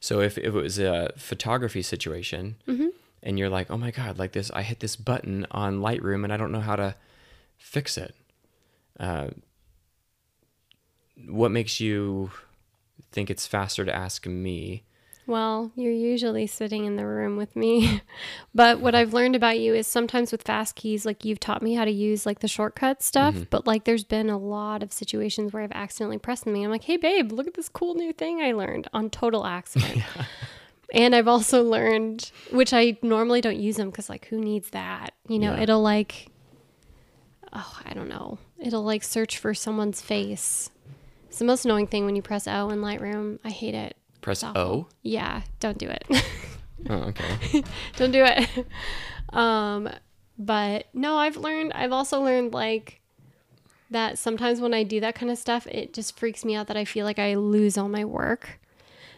So 0.00 0.20
if, 0.20 0.36
if 0.38 0.46
it 0.46 0.50
was 0.50 0.78
a 0.78 1.12
photography 1.16 1.82
situation 1.82 2.56
Mm-hmm. 2.66 2.88
and 3.22 3.38
you're 3.38 3.48
like, 3.48 3.70
oh 3.70 3.76
my 3.76 3.90
God, 3.92 4.18
like 4.18 4.32
this, 4.32 4.50
I 4.52 4.62
hit 4.62 4.80
this 4.80 4.96
button 4.96 5.46
on 5.52 5.80
Lightroom 5.80 6.24
and 6.24 6.32
I 6.32 6.36
don't 6.36 6.50
know 6.50 6.60
how 6.60 6.76
to 6.76 6.96
fix 7.56 7.96
it. 7.96 8.14
Uh, 8.98 9.28
what 11.28 11.50
makes 11.52 11.78
you 11.78 12.30
think 13.12 13.30
it's 13.30 13.46
faster 13.46 13.84
to 13.84 13.94
ask 13.94 14.26
me? 14.26 14.82
Well, 15.26 15.70
you're 15.76 15.92
usually 15.92 16.46
sitting 16.46 16.84
in 16.84 16.96
the 16.96 17.06
room 17.06 17.36
with 17.36 17.54
me. 17.54 18.02
but 18.54 18.80
what 18.80 18.94
I've 18.94 19.14
learned 19.14 19.36
about 19.36 19.58
you 19.58 19.74
is 19.74 19.86
sometimes 19.86 20.32
with 20.32 20.42
fast 20.42 20.74
keys, 20.74 21.06
like 21.06 21.24
you've 21.24 21.40
taught 21.40 21.62
me 21.62 21.74
how 21.74 21.84
to 21.84 21.90
use 21.90 22.26
like 22.26 22.40
the 22.40 22.48
shortcut 22.48 23.02
stuff, 23.02 23.34
mm-hmm. 23.34 23.44
but 23.50 23.66
like 23.66 23.84
there's 23.84 24.04
been 24.04 24.28
a 24.28 24.38
lot 24.38 24.82
of 24.82 24.92
situations 24.92 25.52
where 25.52 25.62
I've 25.62 25.72
accidentally 25.72 26.18
pressed 26.18 26.44
them. 26.44 26.54
And 26.54 26.64
I'm 26.64 26.70
like, 26.70 26.84
hey, 26.84 26.96
babe, 26.96 27.32
look 27.32 27.46
at 27.46 27.54
this 27.54 27.68
cool 27.68 27.94
new 27.94 28.12
thing 28.12 28.40
I 28.40 28.52
learned 28.52 28.88
on 28.92 29.10
total 29.10 29.46
accident. 29.46 30.02
And 30.94 31.14
I've 31.14 31.28
also 31.28 31.62
learned, 31.62 32.30
which 32.50 32.74
I 32.74 32.98
normally 33.00 33.40
don't 33.40 33.56
use 33.56 33.76
them 33.76 33.88
because, 33.88 34.10
like, 34.10 34.26
who 34.26 34.38
needs 34.38 34.70
that? 34.70 35.14
You 35.26 35.38
know, 35.38 35.54
Yeah. 35.54 35.62
it'll 35.62 35.80
like, 35.80 36.28
oh, 37.52 37.80
I 37.86 37.94
don't 37.94 38.08
know. 38.08 38.38
It'll 38.58 38.82
like 38.82 39.02
search 39.02 39.38
for 39.38 39.54
someone's 39.54 40.02
face. 40.02 40.70
It's 41.28 41.38
the 41.38 41.46
most 41.46 41.64
annoying 41.64 41.86
thing 41.86 42.04
when 42.04 42.14
you 42.14 42.20
press 42.20 42.46
O 42.46 42.68
in 42.68 42.80
Lightroom. 42.80 43.38
I 43.42 43.48
hate 43.48 43.74
it. 43.74 43.96
Press. 44.22 44.42
O? 44.42 44.86
Yeah, 45.02 45.42
don't 45.60 45.78
do 45.78 45.88
it. 45.88 46.04
Oh, 46.90 46.94
okay. 46.94 47.62
don't 47.96 48.10
do 48.10 48.24
it. 48.24 48.66
Um, 49.32 49.88
but 50.36 50.86
no, 50.92 51.16
I've 51.16 51.36
learned, 51.36 51.72
I've 51.74 51.92
also 51.92 52.20
learned 52.20 52.52
like 52.52 53.00
that 53.90 54.18
sometimes 54.18 54.60
when 54.60 54.74
I 54.74 54.82
do 54.82 54.98
that 55.00 55.14
kind 55.14 55.30
of 55.30 55.38
stuff, 55.38 55.66
it 55.68 55.94
just 55.94 56.18
freaks 56.18 56.44
me 56.44 56.56
out 56.56 56.66
that 56.66 56.76
I 56.76 56.84
feel 56.84 57.04
like 57.04 57.20
I 57.20 57.34
lose 57.36 57.78
all 57.78 57.88
my 57.88 58.04
work. 58.04 58.58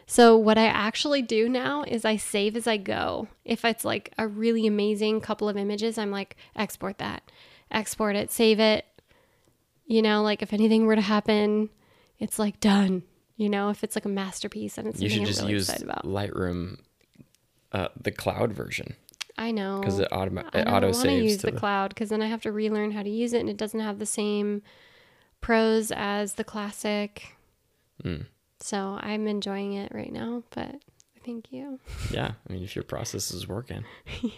So 0.06 0.36
what 0.36 0.58
I 0.58 0.66
actually 0.66 1.22
do 1.22 1.48
now 1.48 1.84
is 1.84 2.04
I 2.04 2.16
save 2.16 2.56
as 2.56 2.66
I 2.66 2.76
go. 2.76 3.28
If 3.44 3.64
it's 3.64 3.84
like 3.84 4.12
a 4.18 4.28
really 4.28 4.66
amazing 4.66 5.20
couple 5.22 5.48
of 5.48 5.56
images, 5.56 5.96
I'm 5.96 6.10
like 6.10 6.36
export 6.54 6.98
that, 6.98 7.30
export 7.70 8.14
it, 8.14 8.30
save 8.30 8.60
it. 8.60 8.84
You 9.86 10.02
know, 10.02 10.22
like 10.22 10.42
if 10.42 10.52
anything 10.52 10.84
were 10.84 10.96
to 10.96 11.02
happen, 11.02 11.70
it's 12.18 12.38
like 12.38 12.60
done. 12.60 13.04
You 13.36 13.48
know, 13.48 13.70
if 13.70 13.82
it's 13.82 13.96
like 13.96 14.04
a 14.04 14.08
masterpiece 14.10 14.78
and 14.78 14.86
it's 14.86 15.00
You 15.00 15.08
should 15.08 15.26
just 15.26 15.40
really 15.40 15.54
use. 15.54 15.68
Lightroom, 15.68 16.78
uh, 17.72 17.88
the 18.00 18.12
cloud 18.12 18.52
version, 18.52 18.94
I 19.36 19.50
know 19.50 19.80
because 19.80 19.98
it, 19.98 20.08
automa- 20.12 20.54
it 20.54 20.68
auto 20.68 20.86
want 20.86 20.94
to 20.94 21.00
saves 21.00 21.24
use 21.24 21.36
to 21.38 21.46
the 21.46 21.52
the. 21.52 21.58
cloud 21.58 21.88
because 21.88 22.10
then 22.10 22.22
I 22.22 22.26
have 22.26 22.42
to 22.42 22.52
relearn 22.52 22.92
how 22.92 23.02
to 23.02 23.10
use 23.10 23.32
it, 23.32 23.40
and 23.40 23.50
it 23.50 23.56
doesn't 23.56 23.80
have 23.80 23.98
the 23.98 24.06
same 24.06 24.62
pros 25.40 25.90
as 25.90 26.34
the 26.34 26.44
classic. 26.44 27.36
Mm. 28.04 28.26
So 28.60 28.98
I'm 29.00 29.26
enjoying 29.26 29.72
it 29.74 29.92
right 29.92 30.12
now, 30.12 30.44
but 30.50 30.76
thank 31.24 31.52
you. 31.52 31.80
Yeah, 32.10 32.32
I 32.48 32.52
mean, 32.52 32.62
if 32.62 32.76
your 32.76 32.84
process 32.84 33.30
is 33.32 33.48
working. 33.48 33.84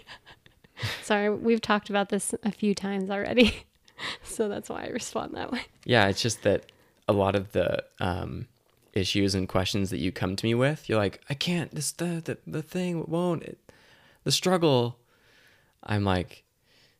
Sorry, 1.03 1.31
we've 1.31 1.61
talked 1.61 1.91
about 1.91 2.09
this 2.09 2.35
a 2.43 2.51
few 2.51 2.75
times 2.75 3.11
already, 3.11 3.65
so 4.25 4.49
that's 4.49 4.69
why 4.69 4.85
I 4.85 4.89
respond 4.89 5.35
that 5.35 5.53
way. 5.53 5.63
Yeah, 5.85 6.09
it's 6.09 6.21
just 6.21 6.43
that 6.43 6.73
a 7.09 7.13
lot 7.13 7.35
of 7.35 7.53
the 7.53 7.85
um, 8.01 8.47
issues 8.97 9.35
and 9.35 9.49
questions 9.49 9.91
that 9.91 9.99
you 9.99 10.11
come 10.11 10.35
to 10.37 10.47
me 10.47 10.55
with, 10.55 10.89
you're 10.89 10.99
like, 10.99 11.21
I 11.29 11.35
can't. 11.35 11.71
This 11.75 11.93
the 11.93 12.23
the, 12.25 12.39
the 12.47 12.63
thing 12.63 13.05
won't. 13.07 13.43
It, 13.43 13.59
the 14.25 14.33
struggle. 14.33 14.99
I'm 15.85 16.05
like, 16.05 16.43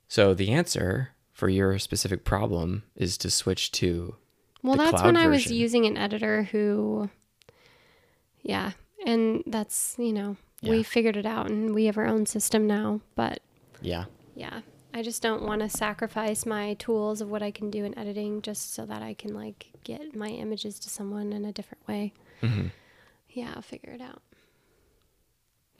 so 0.07 0.35
the 0.35 0.53
answer 0.53 1.11
for 1.33 1.49
your 1.49 1.79
specific 1.79 2.25
problem 2.25 2.85
is 2.95 3.19
to 3.19 3.31
switch 3.31 3.73
to. 3.73 4.15
Well, 4.63 4.77
that's 4.77 5.03
when 5.03 5.17
I 5.17 5.27
was 5.27 5.51
using 5.51 5.87
an 5.87 5.97
editor 5.97 6.45
who, 6.45 7.11
yeah, 8.43 8.73
and 9.05 9.43
that's 9.47 9.97
you 9.99 10.13
know 10.13 10.37
Yeah. 10.61 10.73
we 10.73 10.83
figured 10.83 11.17
it 11.17 11.27
out, 11.27 11.49
and 11.51 11.75
we 11.75 11.87
have 11.87 11.99
our 11.99 12.07
own 12.07 12.27
system 12.27 12.67
now, 12.67 13.01
but 13.15 13.41
Yeah, 13.81 14.05
yeah 14.35 14.61
i 14.97 15.03
just 15.03 15.23
don't 15.23 15.43
want 15.43 15.61
to 15.61 15.69
sacrifice 15.69 16.47
my 16.47 16.75
tools 16.75 17.21
of 17.21 17.31
what 17.31 17.43
i 17.43 17.51
can 17.51 17.71
do 17.71 17.85
in 17.85 17.97
editing 17.99 18.41
just 18.43 18.73
so 18.75 18.85
that 18.87 19.03
i 19.03 19.13
can 19.15 19.35
like 19.35 19.67
get 19.85 20.17
my 20.17 20.29
images 20.29 20.79
to 20.79 20.89
someone 20.89 21.33
in 21.33 21.45
a 21.45 21.53
different 21.53 21.87
way 21.87 22.13
hmm 22.41 22.67
yeah 23.31 23.53
i'll 23.55 23.63
figure 23.63 23.93
it 23.93 24.01
out 24.01 24.23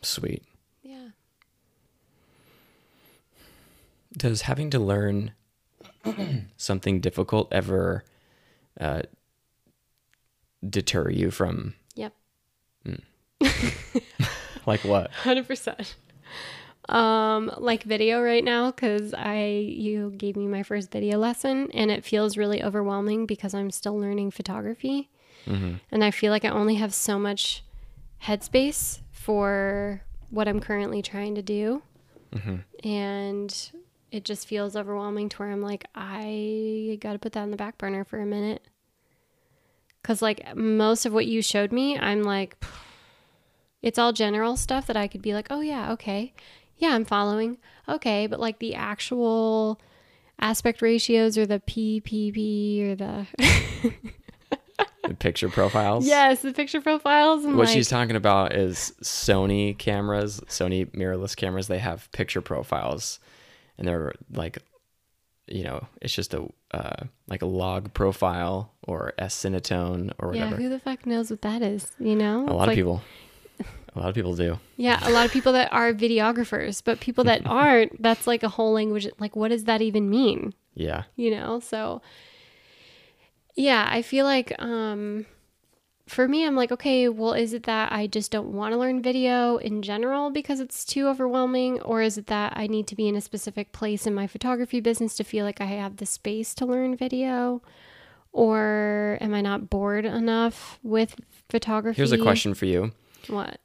sweet. 0.03 0.45
yeah 0.83 1.09
Does 4.17 4.43
having 4.43 4.71
to 4.71 4.79
learn 4.79 5.33
something 6.57 7.01
difficult 7.01 7.53
ever 7.53 8.03
uh, 8.81 9.03
deter 10.67 11.11
you 11.11 11.31
from? 11.31 11.75
yep 11.95 12.15
Mm. 12.87 13.03
like 14.67 14.85
what? 14.85 15.11
Hundred 15.11 15.47
percent. 15.47 15.97
Um, 16.89 17.51
like 17.59 17.83
video 17.83 18.23
right 18.23 18.45
now 18.45 18.71
because 18.71 19.13
I 19.13 19.47
you 19.47 20.13
gave 20.17 20.37
me 20.37 20.47
my 20.47 20.63
first 20.63 20.93
video 20.93 21.19
lesson 21.19 21.69
and 21.73 21.91
it 21.91 22.05
feels 22.05 22.37
really 22.37 22.63
overwhelming 22.63 23.27
because 23.27 23.55
I'm 23.55 23.71
still 23.73 23.99
learning 23.99 24.31
photography, 24.31 25.09
and 25.91 26.05
I 26.05 26.11
feel 26.13 26.31
like 26.31 26.45
I 26.45 26.51
only 26.51 26.77
have 26.77 26.95
so 26.95 27.19
much 27.19 27.65
headspace 28.23 29.01
for 29.11 30.03
what 30.31 30.47
I'm 30.47 30.61
currently 30.61 31.03
trying 31.03 31.35
to 31.35 31.43
do, 31.43 31.83
and 32.85 33.71
it 34.13 34.25
just 34.25 34.47
feels 34.47 34.77
overwhelming 34.77 35.29
to 35.31 35.37
where 35.39 35.51
I'm 35.51 35.63
like 35.63 35.87
I 35.95 36.99
got 37.01 37.15
to 37.15 37.19
put 37.19 37.33
that 37.33 37.43
in 37.43 37.51
the 37.51 37.57
back 37.57 37.79
burner 37.79 38.05
for 38.05 38.21
a 38.21 38.27
minute. 38.27 38.63
Cause 40.05 40.23
like 40.23 40.55
most 40.55 41.05
of 41.05 41.13
what 41.13 41.27
you 41.27 41.43
showed 41.43 41.73
me, 41.73 41.99
I'm 41.99 42.23
like, 42.23 42.57
it's 43.83 43.99
all 43.99 44.13
general 44.13 44.57
stuff 44.57 44.87
that 44.87 44.97
I 44.97 45.09
could 45.09 45.23
be 45.23 45.35
like, 45.35 45.49
oh 45.51 45.61
yeah, 45.61 45.91
okay, 45.93 46.33
yeah, 46.79 46.95
I'm 46.95 47.05
following, 47.05 47.59
okay, 47.89 48.27
but 48.27 48.41
like 48.41 48.59
the 48.59 48.75
actual 48.75 49.81
aspect 50.39 50.83
ratios 50.83 51.39
or 51.39 51.47
the 51.47 51.61
PPP 51.61 52.91
or 52.91 52.95
the 52.95 53.27
The 55.09 55.15
picture 55.15 55.49
profiles. 55.49 56.05
yes, 56.05 56.43
the 56.43 56.53
picture 56.53 56.81
profiles. 56.81 57.45
And 57.45 57.57
What 57.57 57.67
like, 57.69 57.75
she's 57.75 57.89
talking 57.89 58.17
about 58.17 58.55
is 58.55 58.93
Sony 59.03 59.79
cameras, 59.79 60.41
Sony 60.49 60.91
mirrorless 60.97 61.37
cameras. 61.37 61.69
They 61.69 61.79
have 61.79 62.11
picture 62.11 62.41
profiles, 62.41 63.21
and 63.79 63.87
they're 63.87 64.13
like, 64.33 64.59
you 65.47 65.63
know, 65.63 65.87
it's 66.03 66.13
just 66.13 66.35
a 66.35 66.49
uh, 66.73 67.05
like 67.29 67.43
a 67.43 67.47
log 67.47 67.95
profile 67.95 68.73
or 68.83 69.13
S 69.17 69.37
cinetone 69.37 70.11
or 70.19 70.31
whatever. 70.31 70.57
yeah, 70.57 70.57
who 70.57 70.69
the 70.69 70.81
fuck 70.81 71.07
knows 71.07 71.31
what 71.31 71.43
that 71.43 71.63
is? 71.63 71.93
You 72.01 72.17
know, 72.17 72.41
a 72.41 72.43
It's 72.47 72.51
lot 72.51 72.59
like- 72.59 72.69
of 72.71 72.75
people, 72.75 73.03
a 73.97 74.01
lot 74.01 74.09
of 74.11 74.15
people 74.15 74.35
do. 74.37 74.59
Yeah, 74.77 75.01
a 75.03 75.11
lot 75.11 75.27
of 75.27 75.33
people 75.33 75.53
that 75.55 75.73
are 75.73 75.93
videographers, 75.93 76.83
but 76.85 77.01
people 77.01 77.25
that 77.25 77.43
aren't, 77.47 78.01
that's 78.01 78.27
like 78.27 78.43
a 78.43 78.49
whole 78.49 78.73
language. 78.73 79.09
Like, 79.19 79.35
what 79.35 79.49
does 79.49 79.65
that 79.65 79.83
even 79.83 80.09
mean? 80.11 80.55
Yeah, 80.75 81.05
you 81.17 81.31
know 81.31 81.59
so 81.59 82.03
yeah 83.57 83.89
i 83.91 84.03
feel 84.03 84.25
like 84.27 84.53
um 84.61 85.25
for 86.07 86.29
me 86.29 86.47
i'm 86.47 86.55
like 86.55 86.71
okay 86.71 87.09
well 87.09 87.33
is 87.33 87.53
it 87.53 87.65
that 87.65 87.91
i 87.91 88.07
just 88.07 88.31
don't 88.31 88.53
want 88.53 88.73
to 88.73 88.79
learn 88.79 89.03
video 89.03 89.57
in 89.57 89.83
general 89.83 90.31
because 90.31 90.61
it's 90.61 90.85
too 90.85 91.09
overwhelming 91.09 91.81
or 91.81 92.03
is 92.03 92.19
it 92.19 92.27
that 92.27 92.53
i 92.55 92.67
need 92.67 92.87
to 92.87 92.95
be 92.95 93.09
in 93.09 93.17
a 93.17 93.21
specific 93.21 93.73
place 93.73 94.07
in 94.07 94.15
my 94.15 94.27
photography 94.27 94.79
business 94.79 95.17
to 95.17 95.25
feel 95.25 95.45
like 95.45 95.61
i 95.61 95.65
have 95.65 95.97
the 95.97 96.07
space 96.07 96.55
to 96.55 96.67
learn 96.67 96.95
video 96.95 97.63
or 98.33 99.17
am 99.21 99.35
i 99.35 99.41
not 99.41 99.71
bored 99.71 100.05
enough 100.05 100.79
with 100.83 101.17
photography 101.49 101.97
here's 101.97 102.13
a 102.13 102.19
question 102.19 102.53
for 102.53 102.67
you: 102.67 102.93
what 103.29 103.59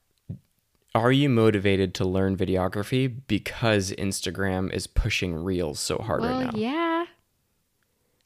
Are 0.93 1.11
you 1.11 1.29
motivated 1.29 1.93
to 1.95 2.05
learn 2.05 2.35
videography 2.35 3.13
because 3.27 3.91
Instagram 3.91 4.71
is 4.73 4.87
pushing 4.87 5.35
reels 5.35 5.79
so 5.79 5.97
hard 5.97 6.21
well 6.21 6.41
right 6.41 6.53
now? 6.53 6.59
yeah 6.59 7.05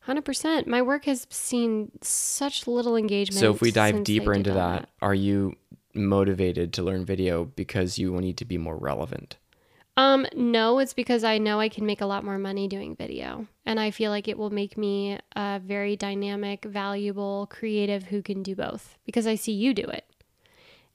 100% 0.08 0.68
my 0.68 0.82
work 0.82 1.06
has 1.06 1.26
seen 1.30 1.92
such 2.02 2.68
little 2.68 2.96
engagement 2.96 3.40
So 3.40 3.52
if 3.52 3.62
we 3.62 3.72
dive 3.72 4.04
deeper 4.04 4.34
into 4.34 4.52
all 4.52 4.58
that, 4.58 4.90
are 5.02 5.16
you 5.16 5.56
motivated 5.94 6.74
to 6.74 6.84
learn 6.84 7.06
video 7.06 7.46
because 7.46 7.98
you 7.98 8.12
need 8.20 8.38
to 8.38 8.46
be 8.46 8.58
more 8.58 8.78
relevant? 8.78 9.38
Um, 9.98 10.28
no, 10.36 10.80
it's 10.80 10.94
because 10.94 11.24
I 11.24 11.38
know 11.38 11.60
I 11.60 11.70
can 11.70 11.86
make 11.86 12.02
a 12.02 12.06
lot 12.06 12.26
more 12.26 12.38
money 12.38 12.68
doing 12.68 12.96
video. 12.96 13.48
And 13.66 13.80
I 13.80 13.92
feel 13.92 14.12
like 14.12 14.28
it 14.28 14.38
will 14.38 14.50
make 14.50 14.78
me 14.78 15.18
a 15.36 15.62
very 15.64 15.96
dynamic, 15.96 16.66
valuable, 16.66 17.48
creative 17.50 18.04
who 18.04 18.22
can 18.22 18.44
do 18.44 18.56
both 18.56 18.98
because 19.06 19.26
I 19.26 19.36
see 19.36 19.54
you 19.54 19.74
do 19.74 19.84
it. 19.84 20.04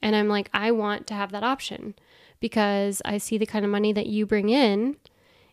And 0.01 0.15
I'm 0.15 0.27
like, 0.27 0.49
I 0.53 0.71
want 0.71 1.07
to 1.07 1.13
have 1.13 1.31
that 1.31 1.43
option 1.43 1.95
because 2.39 3.01
I 3.05 3.17
see 3.17 3.37
the 3.37 3.45
kind 3.45 3.63
of 3.63 3.71
money 3.71 3.93
that 3.93 4.07
you 4.07 4.25
bring 4.25 4.49
in 4.49 4.97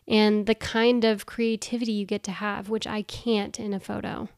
and 0.07 0.47
the 0.47 0.55
kind 0.55 1.05
of 1.05 1.27
creativity 1.27 1.91
you 1.91 2.05
get 2.05 2.23
to 2.23 2.31
have, 2.31 2.69
which 2.69 2.87
I 2.87 3.03
can't 3.03 3.59
in 3.59 3.73
a 3.73 3.79
photo. 3.79 4.29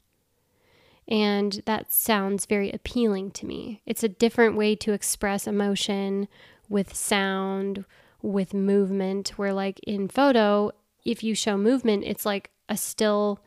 And 1.08 1.62
that 1.66 1.92
sounds 1.92 2.46
very 2.46 2.72
appealing 2.72 3.32
to 3.32 3.46
me. 3.46 3.82
It's 3.86 4.04
a 4.04 4.10
different 4.10 4.56
way 4.56 4.76
to 4.78 4.94
express 4.94 5.48
emotion 5.48 6.28
with 6.70 6.94
sound, 6.94 7.86
with 8.22 8.54
movement, 8.54 9.30
where, 9.38 9.54
like 9.54 9.80
in 9.88 10.08
photo, 10.08 10.72
if 11.04 11.24
you 11.24 11.36
show 11.36 11.58
movement, 11.58 12.04
it's 12.06 12.26
like 12.26 12.52
a 12.70 12.78
still, 12.78 13.40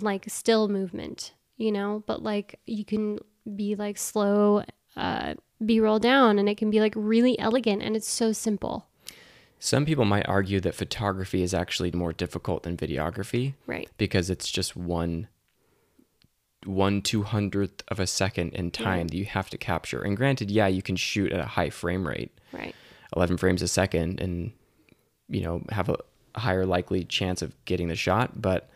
like 0.00 0.24
still 0.28 0.68
movement, 0.68 1.34
you 1.56 1.72
know? 1.72 2.04
But 2.06 2.22
like 2.22 2.60
you 2.64 2.84
can 2.84 3.18
be 3.56 3.74
like 3.74 3.98
slow, 3.98 4.64
uh, 4.96 5.34
B 5.64 5.80
roll 5.80 5.98
down, 5.98 6.38
and 6.38 6.48
it 6.48 6.56
can 6.56 6.70
be 6.70 6.80
like 6.80 6.92
really 6.96 7.38
elegant 7.38 7.82
and 7.82 7.96
it's 7.96 8.08
so 8.10 8.32
simple. 8.32 8.86
Some 9.58 9.86
people 9.86 10.04
might 10.04 10.28
argue 10.28 10.58
that 10.60 10.74
photography 10.74 11.42
is 11.42 11.54
actually 11.54 11.92
more 11.92 12.12
difficult 12.12 12.64
than 12.64 12.76
videography 12.76 13.54
Right. 13.66 13.88
because 13.96 14.28
it's 14.28 14.50
just 14.50 14.76
one 14.76 15.28
one 16.64 17.02
two 17.02 17.22
hundredth 17.24 17.82
of 17.88 17.98
a 17.98 18.06
second 18.06 18.54
in 18.54 18.70
time 18.70 19.08
that 19.08 19.16
you 19.16 19.24
have 19.24 19.50
to 19.50 19.58
capture. 19.58 20.02
And 20.02 20.16
granted, 20.16 20.50
yeah, 20.50 20.66
you 20.68 20.82
can 20.82 20.96
shoot 20.96 21.32
at 21.32 21.40
a 21.40 21.44
high 21.46 21.70
frame 21.70 22.06
rate, 22.06 22.30
Right. 22.52 22.74
11 23.16 23.36
frames 23.36 23.62
a 23.62 23.68
second, 23.68 24.20
and 24.20 24.52
you 25.28 25.40
know 25.42 25.62
have 25.70 25.88
a 25.88 25.96
higher 26.36 26.64
likely 26.66 27.04
chance 27.04 27.42
of 27.42 27.52
getting 27.64 27.88
the 27.88 27.96
shot. 27.96 28.40
But 28.40 28.68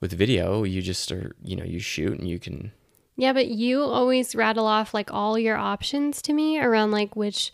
with 0.00 0.12
video, 0.12 0.64
you 0.64 0.82
just 0.82 1.10
are 1.12 1.34
you 1.42 1.56
know 1.56 1.64
you 1.64 1.78
shoot 1.80 2.18
and 2.18 2.28
you 2.28 2.38
can 2.38 2.72
Yeah, 3.18 3.32
but 3.32 3.48
you 3.48 3.82
always 3.82 4.36
rattle 4.36 4.64
off 4.64 4.94
like 4.94 5.12
all 5.12 5.36
your 5.36 5.56
options 5.56 6.22
to 6.22 6.32
me 6.32 6.60
around 6.60 6.92
like 6.92 7.16
which 7.16 7.52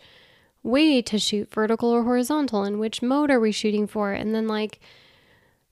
way 0.63 1.01
to 1.01 1.19
shoot 1.19 1.51
vertical 1.53 1.89
or 1.89 2.05
horizontal 2.05 2.65
and 2.65 2.79
which 2.79 3.01
mode 3.01 3.31
are 3.31 3.41
we 3.41 3.51
shooting 3.51 3.87
for. 3.87 4.13
And 4.13 4.35
then 4.35 4.47
like 4.47 4.79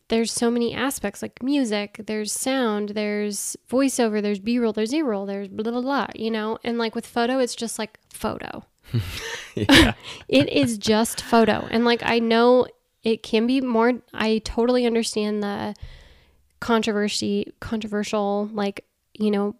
there's 0.08 0.32
so 0.32 0.50
many 0.50 0.74
aspects 0.74 1.20
like 1.20 1.42
music, 1.42 2.04
there's 2.06 2.32
sound, 2.32 2.90
there's 2.90 3.54
voiceover, 3.70 4.22
there's 4.22 4.38
B 4.38 4.58
roll, 4.58 4.72
there's 4.72 4.94
A 4.94 5.02
roll, 5.02 5.26
there's 5.26 5.48
blah 5.48 5.70
blah 5.70 5.82
blah, 5.82 6.06
you 6.14 6.30
know? 6.30 6.58
And 6.64 6.78
like 6.78 6.94
with 6.94 7.06
photo, 7.06 7.38
it's 7.38 7.54
just 7.54 7.78
like 7.78 7.98
photo. 8.08 8.64
yeah. 9.54 9.92
it 10.26 10.48
is 10.48 10.78
just 10.78 11.20
photo. 11.20 11.68
And 11.70 11.84
like 11.84 12.02
I 12.02 12.18
know 12.18 12.66
it 13.02 13.22
can 13.22 13.46
be 13.46 13.60
more 13.60 13.92
I 14.14 14.38
totally 14.38 14.86
understand 14.86 15.42
the 15.42 15.74
controversy 16.60 17.52
controversial 17.60 18.48
like, 18.54 18.86
you 19.18 19.30
know, 19.30 19.54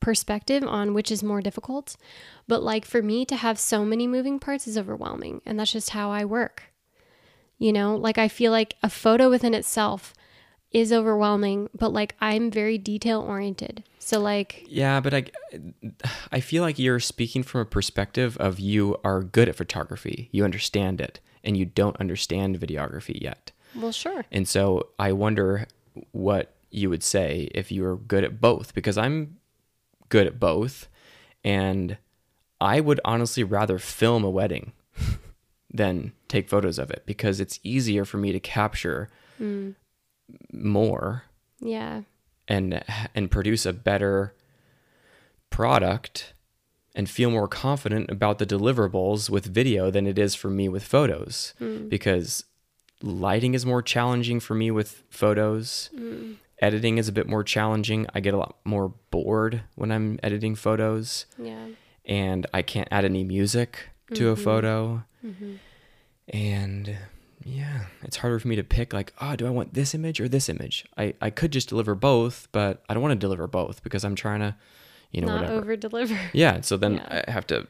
perspective 0.00 0.64
on 0.64 0.94
which 0.94 1.10
is 1.10 1.22
more 1.22 1.40
difficult. 1.40 1.96
But 2.46 2.62
like 2.62 2.84
for 2.84 3.02
me 3.02 3.24
to 3.26 3.36
have 3.36 3.58
so 3.58 3.84
many 3.84 4.06
moving 4.06 4.38
parts 4.38 4.66
is 4.66 4.78
overwhelming. 4.78 5.40
And 5.46 5.58
that's 5.58 5.72
just 5.72 5.90
how 5.90 6.10
I 6.10 6.24
work. 6.24 6.64
You 7.58 7.72
know, 7.72 7.94
like 7.96 8.18
I 8.18 8.28
feel 8.28 8.52
like 8.52 8.76
a 8.82 8.90
photo 8.90 9.28
within 9.28 9.54
itself 9.54 10.14
is 10.72 10.92
overwhelming, 10.92 11.68
but 11.74 11.92
like 11.92 12.14
I'm 12.20 12.50
very 12.50 12.78
detail 12.78 13.20
oriented. 13.20 13.84
So 13.98 14.20
like 14.20 14.64
Yeah, 14.68 15.00
but 15.00 15.14
I, 15.14 15.24
I 16.32 16.40
feel 16.40 16.62
like 16.62 16.78
you're 16.78 17.00
speaking 17.00 17.42
from 17.42 17.60
a 17.60 17.66
perspective 17.66 18.36
of 18.38 18.60
you 18.60 18.96
are 19.04 19.22
good 19.22 19.48
at 19.48 19.56
photography, 19.56 20.28
you 20.32 20.44
understand 20.44 21.00
it, 21.00 21.20
and 21.44 21.56
you 21.56 21.64
don't 21.64 21.96
understand 21.98 22.60
videography 22.60 23.20
yet. 23.20 23.52
well 23.74 23.92
sure. 23.92 24.24
And 24.30 24.46
so 24.48 24.88
I 24.98 25.12
wonder 25.12 25.66
what 26.12 26.54
you 26.70 26.90
would 26.90 27.02
say 27.02 27.50
if 27.54 27.72
you 27.72 27.82
were 27.82 27.96
good 27.96 28.24
at 28.24 28.40
both, 28.40 28.74
because 28.74 28.96
I'm 28.96 29.36
good 30.08 30.26
at 30.26 30.38
both, 30.38 30.88
and 31.44 31.96
I 32.60 32.80
would 32.80 33.00
honestly 33.04 33.42
rather 33.42 33.78
film 33.78 34.24
a 34.24 34.30
wedding 34.30 34.72
than 35.72 36.12
take 36.28 36.48
photos 36.48 36.78
of 36.78 36.90
it 36.90 37.02
because 37.06 37.40
it's 37.40 37.58
easier 37.62 38.04
for 38.04 38.18
me 38.18 38.32
to 38.32 38.40
capture 38.40 39.08
mm. 39.40 39.74
more 40.52 41.24
Yeah. 41.60 42.02
and 42.48 42.82
and 43.14 43.30
produce 43.30 43.64
a 43.66 43.72
better 43.72 44.34
product 45.48 46.34
and 46.94 47.08
feel 47.08 47.30
more 47.30 47.48
confident 47.48 48.10
about 48.10 48.38
the 48.38 48.46
deliverables 48.46 49.30
with 49.30 49.46
video 49.46 49.90
than 49.90 50.06
it 50.06 50.18
is 50.18 50.34
for 50.34 50.50
me 50.50 50.68
with 50.68 50.82
photos 50.84 51.54
mm. 51.60 51.88
because 51.88 52.44
lighting 53.02 53.54
is 53.54 53.64
more 53.64 53.82
challenging 53.82 54.40
for 54.40 54.54
me 54.54 54.70
with 54.70 55.02
photos 55.08 55.90
mm. 55.96 56.36
Editing 56.60 56.98
is 56.98 57.08
a 57.08 57.12
bit 57.12 57.26
more 57.28 57.42
challenging 57.42 58.06
i 58.14 58.20
get 58.20 58.34
a 58.34 58.36
lot 58.36 58.56
more 58.64 58.92
bored 59.10 59.62
when 59.74 59.90
i'm 59.90 60.18
editing 60.22 60.54
photos 60.54 61.26
Yeah. 61.38 61.66
and 62.04 62.46
i 62.54 62.62
can't 62.62 62.88
add 62.90 63.04
any 63.04 63.24
music 63.24 63.88
to 64.14 64.28
a 64.30 64.34
mm-hmm. 64.34 64.44
photo 64.44 65.02
mm-hmm. 65.24 65.54
and 66.28 66.96
yeah 67.44 67.84
it's 68.02 68.18
harder 68.18 68.38
for 68.38 68.48
me 68.48 68.56
to 68.56 68.64
pick 68.64 68.92
like 68.92 69.12
oh 69.20 69.34
do 69.36 69.46
i 69.46 69.50
want 69.50 69.72
this 69.74 69.94
image 69.94 70.20
or 70.20 70.28
this 70.28 70.48
image 70.48 70.84
i, 70.98 71.14
I 71.20 71.30
could 71.30 71.52
just 71.52 71.68
deliver 71.68 71.94
both 71.94 72.48
but 72.52 72.82
i 72.88 72.94
don't 72.94 73.02
want 73.02 73.12
to 73.12 73.18
deliver 73.26 73.46
both 73.46 73.82
because 73.82 74.04
i'm 74.04 74.14
trying 74.14 74.40
to 74.40 74.54
you 75.10 75.20
know 75.22 75.28
Not 75.28 75.40
whatever 75.42 75.54
over 75.56 75.76
deliver. 75.76 76.18
yeah 76.32 76.60
so 76.60 76.76
then 76.76 76.94
Yeah. 76.96 77.24
i 77.26 77.30
have 77.30 77.46
to 77.48 77.66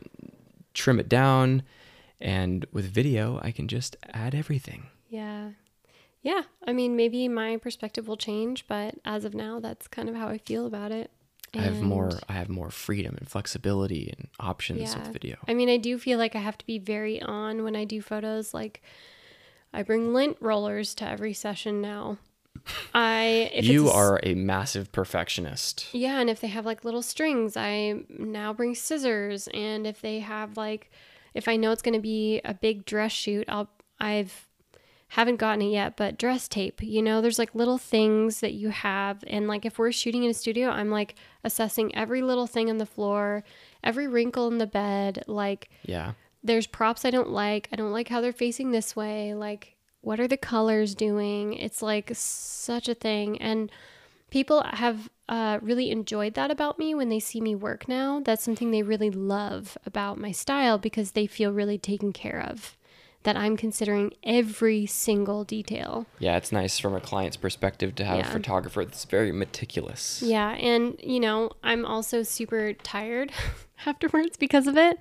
trim 0.74 0.99
it 0.99 1.09
down 1.09 1.62
and 2.20 2.66
with 2.72 2.86
video 2.86 3.38
i 3.43 3.51
can 3.53 3.68
just 3.68 3.97
add 4.12 4.34
everything 4.34 4.88
Yeah. 5.09 5.51
Yeah. 6.22 6.42
I 6.66 6.72
mean, 6.72 6.96
maybe 6.96 7.28
my 7.28 7.56
perspective 7.56 8.06
will 8.06 8.16
change, 8.16 8.66
but 8.66 8.94
as 9.04 9.24
of 9.24 9.34
now, 9.34 9.58
that's 9.60 9.88
kind 9.88 10.08
of 10.08 10.14
how 10.14 10.28
I 10.28 10.38
feel 10.38 10.66
about 10.66 10.92
it. 10.92 11.10
I 11.54 11.58
have 11.62 11.82
more 11.82 12.12
I 12.28 12.34
have 12.34 12.48
more 12.48 12.70
freedom 12.70 13.16
and 13.18 13.28
flexibility 13.28 14.14
and 14.16 14.28
options 14.38 14.80
Yeah. 14.80 14.98
with 14.98 15.12
video. 15.12 15.36
I 15.48 15.54
mean, 15.54 15.68
I 15.68 15.78
do 15.78 15.98
feel 15.98 16.16
like 16.18 16.36
I 16.36 16.38
have 16.38 16.56
to 16.58 16.66
be 16.66 16.78
very 16.78 17.20
on 17.20 17.64
when 17.64 17.74
I 17.74 17.84
do 17.84 18.00
photos. 18.00 18.54
Like, 18.54 18.82
I 19.72 19.82
bring 19.82 20.12
lint 20.14 20.36
rollers 20.40 20.94
to 20.96 21.08
every 21.08 21.32
session 21.32 21.80
now. 21.80 22.18
I 22.94 23.50
if 23.52 23.64
you 23.64 23.86
it's 23.86 23.94
a 23.94 23.96
are 23.96 24.20
a 24.22 24.34
massive 24.34 24.92
perfectionist. 24.92 25.86
yeah, 25.92 26.20
and 26.20 26.28
if 26.30 26.40
they 26.40 26.48
have 26.48 26.66
like 26.66 26.84
little 26.84 27.02
strings, 27.02 27.56
I 27.56 28.02
now 28.08 28.52
bring 28.52 28.74
scissors. 28.76 29.48
And 29.54 29.86
if 29.86 30.00
they 30.02 30.20
have 30.20 30.56
like, 30.56 30.90
if 31.34 31.48
I 31.48 31.56
know 31.56 31.72
it's 31.72 31.82
going 31.82 31.94
to 31.94 32.00
be 32.00 32.40
a 32.44 32.54
big 32.54 32.84
dress 32.84 33.12
shoot, 33.12 33.46
I'll 33.48 33.70
I've 33.98 34.46
haven't 35.11 35.36
gotten 35.36 35.62
it 35.62 35.70
yet, 35.70 35.96
but 35.96 36.18
dress 36.18 36.48
tape. 36.48 36.82
You 36.82 37.02
know, 37.02 37.20
there's 37.20 37.38
like 37.38 37.54
little 37.54 37.78
things 37.78 38.40
that 38.40 38.52
you 38.54 38.70
have, 38.70 39.22
and 39.26 39.46
like 39.48 39.64
if 39.66 39.78
we're 39.78 39.92
shooting 39.92 40.24
in 40.24 40.30
a 40.30 40.34
studio, 40.34 40.68
I'm 40.70 40.90
like 40.90 41.14
assessing 41.44 41.94
every 41.94 42.22
little 42.22 42.46
thing 42.46 42.70
on 42.70 42.78
the 42.78 42.86
floor, 42.86 43.42
every 43.82 44.06
wrinkle 44.08 44.48
in 44.48 44.58
the 44.58 44.66
bed, 44.66 45.24
like 45.26 45.68
Yeah. 45.84 46.12
there's 46.44 46.66
props 46.66 47.04
I 47.04 47.11
don't 47.11 47.30
like. 47.30 47.68
I 47.72 47.76
don't 47.76 47.92
like 47.92 48.08
how 48.08 48.20
they're 48.20 48.32
facing 48.32 48.70
this 48.70 48.94
way. 48.94 49.34
Like, 49.34 49.76
what 50.00 50.20
are 50.20 50.28
the 50.28 50.36
colors 50.36 50.94
doing? 50.94 51.54
It's 51.54 51.82
like 51.82 52.11
such 52.14 52.88
a 52.88 52.94
thing. 52.94 53.36
And 53.42 53.70
people 54.30 54.62
have 54.62 55.11
uh, 55.28 55.58
really 55.61 55.90
enjoyed 55.90 56.34
that 56.34 56.50
about 56.50 56.78
me 56.78 56.94
when 56.94 57.08
they 57.08 57.20
see 57.20 57.40
me 57.40 57.54
work 57.54 57.88
now. 57.88 58.20
That's 58.24 58.42
something 58.44 58.70
they 58.70 58.82
really 58.82 59.11
love 59.11 59.76
about 59.84 60.18
my 60.18 60.30
style 60.32 60.78
because 60.78 61.11
they 61.12 61.26
feel 61.26 61.52
really 61.52 61.78
taken 61.78 62.12
care 62.12 62.40
of. 62.48 62.76
That 63.24 63.36
I'm 63.36 63.58
considering 63.58 64.14
every 64.24 64.86
single 64.86 65.44
detail. 65.44 66.06
Yeah, 66.18 66.38
it's 66.38 66.52
nice 66.52 66.78
from 66.78 66.94
a 66.94 67.00
client's 67.00 67.36
perspective 67.36 67.94
to 67.96 68.04
have 68.04 68.18
Yeah. 68.18 68.28
a 68.28 68.32
photographer 68.32 68.82
that's 68.82 69.04
very 69.04 69.30
meticulous. 69.30 70.22
Yeah, 70.22 70.52
and 70.52 70.98
you 71.02 71.20
know, 71.20 71.50
I'm 71.62 71.84
also 71.84 72.22
super 72.22 72.72
tired 72.72 73.30
afterwards 73.86 74.38
because 74.38 74.66
of 74.66 74.78
it. 74.78 74.98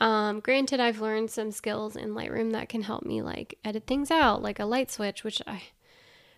Um, 0.00 0.40
granted, 0.40 0.80
I've 0.80 1.00
learned 1.02 1.30
some 1.30 1.50
skills 1.52 1.94
in 1.94 2.14
Lightroom 2.14 2.52
that 2.52 2.70
can 2.70 2.82
help 2.82 3.04
me 3.04 3.20
like 3.20 3.58
edit 3.64 3.86
things 3.86 4.10
out, 4.10 4.42
like 4.42 4.58
a 4.58 4.64
light 4.64 4.90
switch, 4.90 5.22
which 5.22 5.42
I, 5.46 5.62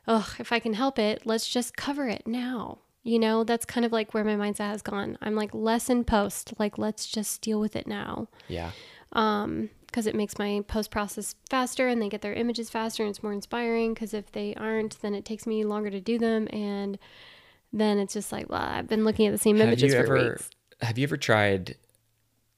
ugh, 0.09 0.29
if 0.41 0.51
I 0.51 0.59
can 0.59 0.75
help 0.75 0.99
it, 0.99 1.23
let's 1.25 1.49
just 1.49 1.77
cover 1.77 2.09
it 2.09 2.27
now. 2.27 2.79
You 3.05 3.21
know, 3.21 3.45
that's 3.45 3.65
kind 3.67 3.87
of 3.87 3.93
like 3.93 4.15
where 4.15 4.25
my 4.25 4.35
mindset 4.35 4.71
has 4.71 4.83
gone. 4.83 5.17
I'm 5.23 5.37
like 5.37 5.55
less 5.55 5.89
in 5.89 6.03
post, 6.05 6.55
like 6.59 6.77
let's 6.77 7.07
just 7.07 7.41
deal 7.41 7.61
with 7.61 7.77
it 7.77 7.87
now 7.87 8.27
Yeah. 8.49 8.73
Because 9.95 10.09
it 10.09 10.17
makes 10.17 10.41
my 10.41 10.61
post 10.67 10.91
process 10.91 11.37
faster 11.49 11.87
and 11.87 12.03
they 12.03 12.09
get 12.09 12.21
their 12.21 12.35
images 12.35 12.69
faster 12.69 13.05
and 13.05 13.11
it's 13.11 13.23
more 13.23 13.33
inspiring 13.33 13.95
because 13.95 14.13
if 14.13 14.33
they 14.33 14.53
aren't 14.57 15.01
then 15.03 15.15
it 15.15 15.25
takes 15.25 15.47
me 15.47 15.65
longer 15.65 15.89
to 15.89 16.01
do 16.01 16.19
them 16.19 16.49
and 16.53 16.99
then 17.73 18.01
it's 18.01 18.13
just 18.13 18.33
like 18.33 18.51
well 18.51 18.61
i've 18.61 18.89
been 18.89 19.05
looking 19.05 19.25
at 19.25 19.31
the 19.31 19.39
same 19.39 19.57
Have 19.59 19.69
images 19.69 19.93
you 19.93 19.99
for 20.01 20.17
ever 20.17 20.31
weeks 20.31 20.51
have 20.81 20.99
you 20.99 21.05
ever 21.05 21.17
tried 21.17 21.77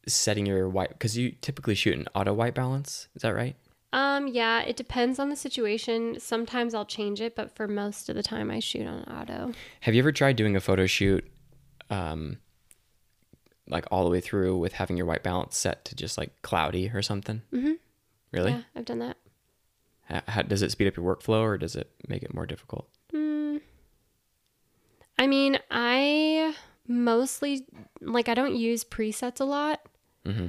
setting 0.08 0.46
your 0.46 0.66
white 0.66 0.88
because 0.88 1.18
you 1.18 1.32
typically 1.42 1.74
shoot 1.74 1.94
an 1.94 2.06
auto 2.14 2.32
white 2.32 2.54
balance? 2.54 3.08
Is 3.14 3.20
that 3.20 3.34
right? 3.34 3.54
um 3.92 4.28
yeah 4.28 4.62
it 4.62 4.76
depends 4.76 5.18
on 5.18 5.28
the 5.28 5.36
situation 5.36 6.18
sometimes 6.18 6.74
i'll 6.74 6.86
change 6.86 7.20
it 7.20 7.36
but 7.36 7.54
for 7.54 7.68
most 7.68 8.08
of 8.08 8.16
the 8.16 8.22
time 8.22 8.50
i 8.50 8.58
shoot 8.60 8.86
on 8.86 9.02
auto 9.02 9.52
Have 9.80 9.94
you 9.94 10.00
ever 10.00 10.10
tried 10.10 10.36
doing 10.36 10.56
a 10.56 10.60
photo 10.60 10.86
shoot 10.86 11.24
um 11.90 12.38
like 13.68 13.84
all 13.90 14.04
the 14.04 14.10
way 14.10 14.20
through 14.20 14.56
with 14.58 14.74
having 14.74 14.96
your 14.96 15.06
white 15.06 15.22
balance 15.22 15.56
set 15.56 15.84
to 15.86 15.94
just 15.96 16.16
like 16.18 16.42
cloudy 16.42 16.90
or 16.94 17.02
something? 17.02 17.42
Mm-hmm. 17.52 17.72
Really? 18.32 18.50
yeah 18.52 18.62
i've 18.74 18.84
done 18.84 18.98
that 18.98 19.16
How, 20.04 20.22
how, 20.28 20.42
does 20.42 20.60
it 20.62 20.70
speed 20.72 20.88
up 20.88 20.96
your 20.96 21.06
workflow 21.16 21.40
or 21.42 21.56
does 21.56 21.74
it 21.76 21.90
make 22.08 22.22
it 22.22 22.34
more 22.34 22.44
difficult? 22.46 22.88
i 25.18 25.26
mean 25.26 25.58
i 25.70 26.54
mostly 26.86 27.64
like 28.00 28.28
i 28.28 28.34
don't 28.34 28.54
use 28.56 28.84
presets 28.84 29.40
a 29.40 29.44
lot 29.44 29.80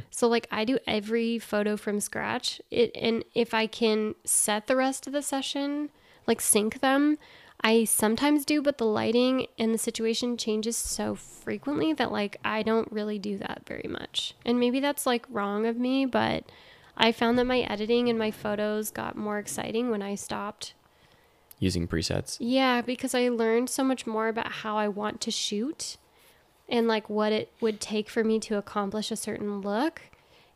So 0.09 0.27
like 0.27 0.47
I 0.49 0.65
do 0.65 0.79
every 0.87 1.37
photo 1.37 1.77
from 1.77 1.99
scratch. 1.99 2.59
It 2.71 2.89
and 2.99 3.23
if 3.35 3.53
I 3.53 3.67
can 3.67 4.15
set 4.25 4.65
the 4.65 4.75
rest 4.75 5.05
of 5.05 5.13
the 5.13 5.21
session, 5.21 5.91
like 6.25 6.41
sync 6.41 6.79
them, 6.81 7.19
I 7.61 7.85
sometimes 7.85 8.45
do, 8.45 8.61
but 8.61 8.77
the 8.77 8.85
lighting 8.85 9.47
and 9.57 9.73
the 9.73 9.79
situation 9.79 10.37
changes 10.37 10.77
so 10.77 11.15
frequently 11.15 11.91
that 11.93 12.11
like 12.11 12.37
I 12.45 12.63
don't 12.63 12.91
really 12.91 13.19
do 13.19 13.37
that 13.39 13.63
very 13.67 13.87
much. 13.89 14.35
And 14.45 14.59
maybe 14.59 14.79
that's 14.79 15.05
like 15.05 15.25
wrong 15.29 15.65
of 15.65 15.77
me, 15.77 16.05
but 16.05 16.45
I 16.95 17.11
found 17.11 17.37
that 17.37 17.45
my 17.45 17.59
editing 17.61 18.09
and 18.09 18.17
my 18.17 18.31
photos 18.31 18.91
got 18.91 19.17
more 19.17 19.37
exciting 19.37 19.89
when 19.89 20.01
I 20.01 20.15
stopped. 20.15 20.73
Using 21.59 21.87
presets. 21.87 22.37
Yeah, 22.39 22.81
because 22.81 23.15
I 23.15 23.29
learned 23.29 23.69
so 23.69 23.83
much 23.83 24.05
more 24.05 24.27
about 24.27 24.51
how 24.51 24.77
I 24.77 24.87
want 24.87 25.21
to 25.21 25.31
shoot 25.31 25.97
and 26.69 26.87
like 26.87 27.09
what 27.09 27.31
it 27.31 27.51
would 27.59 27.81
take 27.81 28.09
for 28.09 28.23
me 28.23 28.39
to 28.41 28.57
accomplish 28.57 29.09
a 29.09 29.15
certain 29.15 29.61
look. 29.61 30.01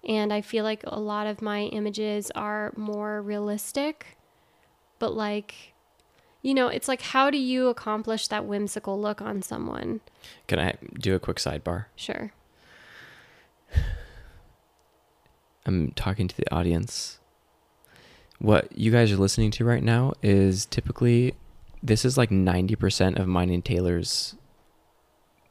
And 0.08 0.34
I 0.34 0.42
feel 0.42 0.64
like 0.64 0.84
a 0.86 1.00
lot 1.00 1.28
of 1.28 1.42
my 1.42 1.64
images 1.64 2.32
are 2.32 2.74
more 2.76 3.22
realistic, 3.22 4.18
but 5.00 5.14
like, 5.14 5.71
you 6.42 6.54
know, 6.54 6.68
it's 6.68 6.88
like, 6.88 7.02
how 7.02 7.30
do 7.30 7.38
you 7.38 7.68
accomplish 7.68 8.28
that 8.28 8.46
whimsical 8.46 9.00
look 9.00 9.22
on 9.22 9.42
someone? 9.42 10.02
Can 10.48 10.60
I 10.60 10.76
do 11.00 11.16
a 11.16 11.20
quick 11.20 11.38
sidebar? 11.38 11.86
Sure. 11.96 12.32
I'm 15.66 15.92
talking 15.92 16.28
to 16.28 16.36
the 16.36 16.52
audience. 16.54 17.20
What 18.40 18.76
you 18.76 18.92
guys 18.92 19.12
are 19.12 19.18
listening 19.18 19.52
to 19.52 19.66
right 19.66 19.84
now 19.84 20.14
is 20.24 20.66
typically 20.66 21.36
this 21.84 22.04
is 22.06 22.18
like 22.18 22.32
90% 22.32 23.20
of 23.20 23.28
mine 23.28 23.52
and 23.52 23.64
Taylor's 23.64 24.36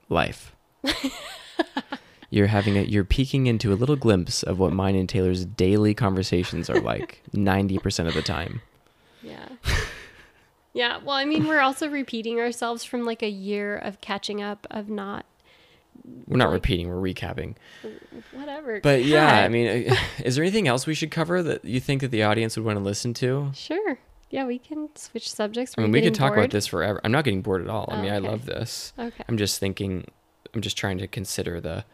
life. 0.08 0.56
you're 2.30 2.48
having 2.48 2.76
a 2.76 2.82
you're 2.82 3.04
peeking 3.04 3.46
into 3.46 3.72
a 3.72 3.74
little 3.74 3.96
glimpse 3.96 4.42
of 4.42 4.58
what 4.58 4.72
mine 4.72 4.94
and 4.96 5.08
Taylor's 5.08 5.44
daily 5.44 5.94
conversations 5.94 6.70
are 6.70 6.80
like 6.80 7.22
90% 7.34 8.08
of 8.08 8.14
the 8.14 8.22
time. 8.22 8.62
Yeah. 9.22 9.48
yeah. 10.72 10.98
Well, 11.04 11.16
I 11.16 11.24
mean, 11.24 11.46
we're 11.46 11.60
also 11.60 11.88
repeating 11.88 12.38
ourselves 12.40 12.84
from 12.84 13.04
like 13.04 13.22
a 13.22 13.28
year 13.30 13.76
of 13.76 14.00
catching 14.00 14.42
up, 14.42 14.66
of 14.70 14.88
not 14.88 15.24
We're 16.26 16.36
not 16.38 16.46
Like- 16.46 16.54
repeating, 16.54 16.88
we're 16.88 16.96
recapping. 17.12 17.56
whatever. 18.32 18.80
But 18.80 19.04
yeah, 19.04 19.42
I 19.44 19.48
mean, 19.48 19.66
is 20.24 20.34
there 20.36 20.44
anything 20.44 20.68
else 20.68 20.86
we 20.86 20.94
should 20.94 21.10
cover 21.10 21.42
that 21.42 21.64
you 21.64 21.80
think 21.80 22.00
that 22.02 22.10
the 22.10 22.22
audience 22.22 22.56
would 22.56 22.64
want 22.64 22.78
to 22.78 22.84
listen 22.84 23.12
to? 23.14 23.50
Sure. 23.54 23.98
Yeah, 24.30 24.46
we 24.46 24.58
can 24.60 24.88
switch 24.94 25.28
subjects. 25.30 25.76
We're 25.76 25.82
mean, 25.84 25.92
we 25.92 26.02
could 26.02 26.14
talk 26.14 26.32
about 26.34 26.50
this 26.50 26.66
forever. 26.68 27.00
I'm 27.02 27.10
not 27.10 27.24
getting 27.24 27.42
bored 27.42 27.62
at 27.62 27.68
all. 27.68 27.88
I 27.90 27.96
Oh, 27.98 28.02
mean, 28.02 28.12
I 28.12 28.18
love 28.18 28.46
this. 28.46 28.92
Okay. 28.96 29.24
I'm 29.28 29.36
just 29.36 29.58
thinking, 29.58 30.06
I'm 30.54 30.60
just 30.60 30.76
trying 30.78 30.98
to 30.98 31.08
consider 31.08 31.60
the 31.60 31.84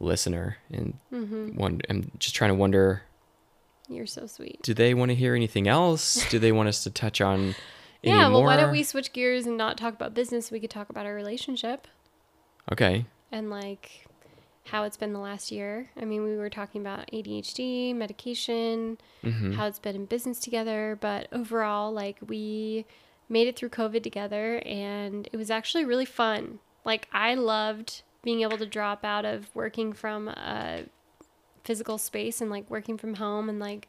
listener 0.00 0.56
and 0.72 0.94
Mm-hmm. 1.12 1.56
one. 1.56 1.80
I'm 1.90 2.10
just 2.18 2.34
trying 2.34 2.50
to 2.50 2.54
wonder, 2.54 3.02
You're 3.88 4.06
so 4.06 4.26
sweet. 4.26 4.62
do 4.62 4.72
they 4.72 4.94
want 4.94 5.10
to 5.10 5.14
hear 5.14 5.34
anything 5.34 5.68
else? 5.68 6.26
do 6.30 6.38
they 6.38 6.52
want 6.52 6.68
us 6.70 6.82
to 6.84 6.90
touch 6.90 7.20
on 7.20 7.54
Yeah. 8.02 8.28
Well, 8.28 8.42
why 8.42 8.56
don't 8.56 8.72
we 8.72 8.82
switch 8.82 9.12
gears 9.12 9.46
and 9.46 9.56
not 9.56 9.76
talk 9.78 9.94
about 9.94 10.14
business? 10.14 10.50
We 10.50 10.60
could 10.60 10.70
talk 10.70 10.90
about 10.90 11.06
our 11.06 11.14
relationship 11.14 11.86
Okay. 12.70 13.06
and 13.30 13.48
like 13.50 14.06
how 14.66 14.84
it's 14.84 14.96
been 14.96 15.12
the 15.12 15.18
last 15.18 15.50
year. 15.50 15.90
I 16.00 16.04
mean, 16.04 16.22
we 16.24 16.36
were 16.36 16.50
talking 16.50 16.80
about 16.80 17.08
ADHD, 17.12 17.94
medication, 17.94 18.98
Mm-hmm. 19.24 19.52
how 19.52 19.66
it's 19.66 19.78
been 19.78 19.94
in 19.94 20.06
business 20.06 20.38
together, 20.40 20.98
but 21.00 21.28
overall, 21.32 21.92
like 21.92 22.16
we 22.26 22.86
made 23.28 23.46
it 23.48 23.56
through 23.56 23.68
COVID 23.70 24.02
together 24.02 24.60
and 24.66 25.28
it 25.32 25.36
was 25.36 25.50
actually 25.50 25.84
really 25.84 26.04
fun. 26.04 26.58
Like 26.84 27.08
I 27.12 27.34
loved 27.34 28.02
being 28.22 28.42
able 28.42 28.58
to 28.58 28.66
drop 28.66 29.04
out 29.04 29.24
of 29.24 29.48
working 29.54 29.92
from 29.92 30.28
a 30.28 30.84
physical 31.64 31.98
space 31.98 32.40
and 32.40 32.50
like 32.50 32.68
working 32.68 32.98
from 32.98 33.14
home 33.14 33.48
and 33.48 33.58
like 33.60 33.88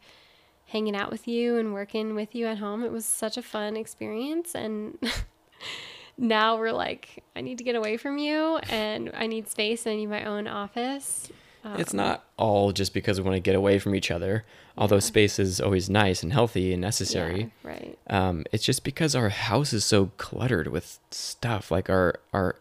hanging 0.67 0.95
out 0.95 1.11
with 1.11 1.27
you 1.27 1.57
and 1.57 1.73
working 1.73 2.15
with 2.15 2.33
you 2.33 2.47
at 2.47 2.57
home. 2.57 2.83
It 2.83 2.91
was 2.91 3.05
such 3.05 3.37
a 3.37 3.41
fun 3.41 3.75
experience 3.75 4.55
and 4.55 4.97
now 6.17 6.57
we're 6.57 6.71
like 6.71 7.23
I 7.35 7.41
need 7.41 7.57
to 7.57 7.63
get 7.63 7.75
away 7.75 7.97
from 7.97 8.17
you 8.17 8.57
and 8.69 9.11
I 9.13 9.27
need 9.27 9.47
space 9.47 9.85
and 9.85 9.93
I 9.93 9.95
need 9.97 10.07
my 10.07 10.25
own 10.25 10.47
office. 10.47 11.29
it's 11.77 11.93
not 11.93 12.25
all 12.37 12.71
just 12.71 12.93
because 12.93 13.19
we 13.19 13.23
want 13.23 13.35
to 13.35 13.39
get 13.39 13.55
away 13.55 13.79
from 13.79 13.95
each 13.95 14.11
other, 14.11 14.43
although 14.77 14.99
space 14.99 15.39
is 15.39 15.61
always 15.61 15.89
nice 15.89 16.21
and 16.21 16.33
healthy 16.33 16.73
and 16.73 16.81
necessary. 16.81 17.51
Yeah, 17.63 17.69
right. 17.69 17.99
um, 18.09 18.43
it's 18.51 18.65
just 18.65 18.83
because 18.83 19.15
our 19.15 19.29
house 19.29 19.71
is 19.73 19.85
so 19.85 20.11
cluttered 20.17 20.67
with 20.67 20.99
stuff. 21.11 21.71
Like 21.71 21.89
our 21.89 22.15
our 22.33 22.57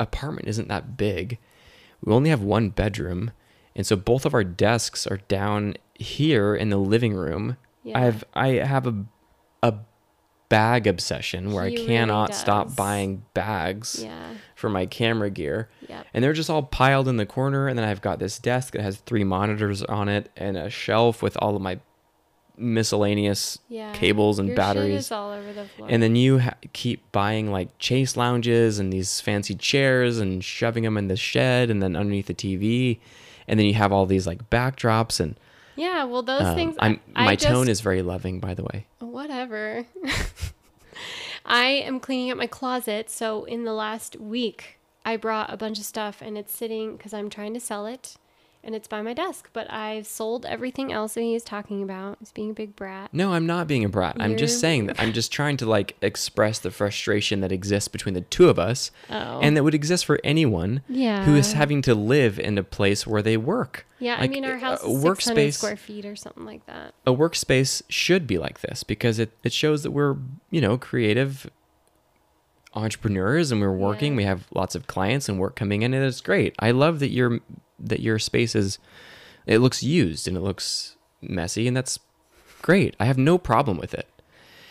apartment 0.00 0.48
isn't 0.48 0.68
that 0.68 0.96
big. 0.96 1.38
We 2.04 2.12
only 2.12 2.30
have 2.30 2.42
one 2.42 2.70
bedroom, 2.70 3.30
and 3.76 3.86
so 3.86 3.96
both 3.96 4.26
of 4.26 4.34
our 4.34 4.44
desks 4.44 5.06
are 5.06 5.18
down 5.28 5.76
here 5.94 6.54
in 6.54 6.70
the 6.70 6.76
living 6.78 7.14
room. 7.14 7.56
Yeah. 7.82 7.98
I 7.98 8.00
have 8.02 8.24
I 8.34 8.48
have 8.48 8.86
a 8.86 9.04
a 9.62 9.74
bag 10.48 10.86
obsession 10.86 11.52
where 11.52 11.64
He 11.66 11.72
I 11.72 11.74
really 11.80 11.86
cannot 11.86 12.34
stop 12.34 12.76
buying 12.76 13.24
bags 13.34 14.02
Yeah. 14.04 14.34
for 14.54 14.68
my 14.68 14.86
camera 14.86 15.30
gear. 15.30 15.68
Yep. 15.88 16.06
And 16.14 16.22
they're 16.22 16.32
just 16.34 16.50
all 16.50 16.62
piled 16.62 17.08
in 17.08 17.16
the 17.16 17.26
corner. 17.26 17.66
And 17.68 17.78
then 17.78 17.88
I've 17.88 18.02
got 18.02 18.18
this 18.18 18.38
desk 18.38 18.74
that 18.74 18.82
has 18.82 18.96
three 18.98 19.24
monitors 19.24 19.82
on 19.82 20.08
it 20.08 20.30
and 20.36 20.56
a 20.56 20.68
shelf 20.70 21.22
with 21.22 21.36
all 21.40 21.56
of 21.56 21.62
my 21.62 21.78
miscellaneous 22.56 23.58
Yeah. 23.68 23.92
cables 23.94 24.38
and 24.38 24.48
Your 24.48 24.56
batteries. 24.56 25.08
the. 25.08 25.66
And 25.88 26.02
then 26.02 26.14
you 26.16 26.38
ha- 26.40 26.54
keep 26.72 27.10
buying 27.12 27.50
like 27.50 27.76
chase 27.78 28.16
lounges 28.16 28.78
and 28.78 28.92
these 28.92 29.20
fancy 29.20 29.54
chairs 29.54 30.18
and 30.18 30.44
shoving 30.44 30.84
them 30.84 30.96
in 30.96 31.08
the 31.08 31.16
shed 31.16 31.70
and 31.70 31.82
then 31.82 31.96
underneath 31.96 32.26
the 32.26 32.34
TV. 32.34 33.00
And 33.48 33.58
then 33.58 33.66
you 33.66 33.74
have 33.74 33.92
all 33.92 34.06
these 34.06 34.26
like 34.26 34.48
backdrops 34.50 35.20
and 35.20 35.38
yeah, 35.76 36.04
well, 36.04 36.22
those 36.22 36.42
um, 36.42 36.54
things. 36.54 36.76
I'm, 36.78 37.00
I, 37.14 37.24
my 37.24 37.32
I 37.32 37.36
tone 37.36 37.66
just- 37.66 37.70
is 37.70 37.80
very 37.80 38.02
loving, 38.02 38.40
by 38.40 38.54
the 38.54 38.64
way. 38.64 38.86
Whatever. 38.98 39.86
I 41.46 41.64
am 41.64 42.00
cleaning 42.00 42.30
up 42.30 42.38
my 42.38 42.46
closet. 42.46 43.10
So 43.10 43.44
in 43.44 43.64
the 43.64 43.72
last 43.72 44.16
week, 44.16 44.78
I 45.04 45.16
brought 45.16 45.52
a 45.52 45.56
bunch 45.56 45.78
of 45.78 45.84
stuff 45.84 46.22
and 46.22 46.38
it's 46.38 46.54
sitting 46.54 46.96
because 46.96 47.12
I'm 47.12 47.28
trying 47.28 47.54
to 47.54 47.60
sell 47.60 47.86
it 47.86 48.16
and 48.64 48.74
it's 48.74 48.88
by 48.88 49.02
my 49.02 49.12
desk. 49.14 49.50
But 49.52 49.70
I've 49.70 50.06
sold 50.06 50.44
everything 50.46 50.92
else 50.92 51.14
that 51.14 51.20
he's 51.22 51.44
talking 51.44 51.82
about. 51.82 52.16
He's 52.18 52.32
being 52.32 52.50
a 52.50 52.54
big 52.54 52.74
brat. 52.74 53.10
No, 53.12 53.32
I'm 53.32 53.46
not 53.46 53.66
being 53.66 53.84
a 53.84 53.88
brat. 53.88 54.16
I'm 54.18 54.36
just 54.36 54.58
saying 54.60 54.86
that 54.86 55.00
I'm 55.00 55.12
just 55.12 55.30
trying 55.32 55.56
to 55.58 55.66
like 55.66 55.96
express 56.02 56.58
the 56.58 56.70
frustration 56.70 57.40
that 57.40 57.52
exists 57.52 57.88
between 57.88 58.14
the 58.14 58.20
two 58.22 58.48
of 58.48 58.58
us 58.58 58.90
Oh. 59.10 59.40
and 59.40 59.56
that 59.56 59.62
would 59.64 59.74
exist 59.74 60.04
for 60.06 60.18
anyone 60.24 60.82
Yeah. 60.88 61.24
who 61.24 61.34
is 61.36 61.52
having 61.52 61.82
to 61.82 61.94
live 61.94 62.38
in 62.38 62.58
a 62.58 62.64
place 62.64 63.06
where 63.06 63.22
they 63.22 63.36
work. 63.36 63.86
Yeah, 64.00 64.16
I 64.18 64.26
mean, 64.28 64.44
our 64.44 64.58
house 64.58 64.82
a 64.82 64.86
is 64.88 65.02
600 65.02 65.16
workspace 65.38 65.54
square 65.54 65.76
feet 65.76 66.04
or 66.04 66.16
something 66.16 66.44
like 66.44 66.66
that. 66.66 66.92
a 67.06 67.12
workspace 67.12 67.82
should 67.88 68.26
be 68.26 68.36
like 68.38 68.60
this 68.60 68.82
because 68.82 69.18
it, 69.18 69.32
it 69.42 69.52
shows 69.52 69.82
that 69.82 69.92
we're, 69.92 70.16
you 70.50 70.60
know, 70.60 70.76
creative 70.76 71.48
entrepreneurs 72.74 73.52
and 73.52 73.60
we're 73.60 73.72
working. 73.72 74.12
Yeah. 74.12 74.16
We 74.16 74.24
have 74.24 74.46
lots 74.52 74.74
of 74.74 74.86
clients 74.86 75.28
and 75.28 75.38
work 75.38 75.54
coming 75.56 75.82
in 75.82 75.94
and 75.94 76.04
it's 76.04 76.20
great. 76.20 76.54
I 76.58 76.72
love 76.72 76.98
that 77.00 77.10
your 77.10 77.40
that 77.78 78.00
your 78.00 78.18
space 78.18 78.54
is 78.54 78.78
it 79.46 79.58
looks 79.58 79.82
used 79.82 80.26
and 80.28 80.36
it 80.36 80.40
looks 80.40 80.96
messy 81.20 81.66
and 81.68 81.76
that's 81.76 81.98
great. 82.62 82.94
I 82.98 83.04
have 83.04 83.18
no 83.18 83.36
problem 83.38 83.76
with 83.78 83.94
it. 83.94 84.08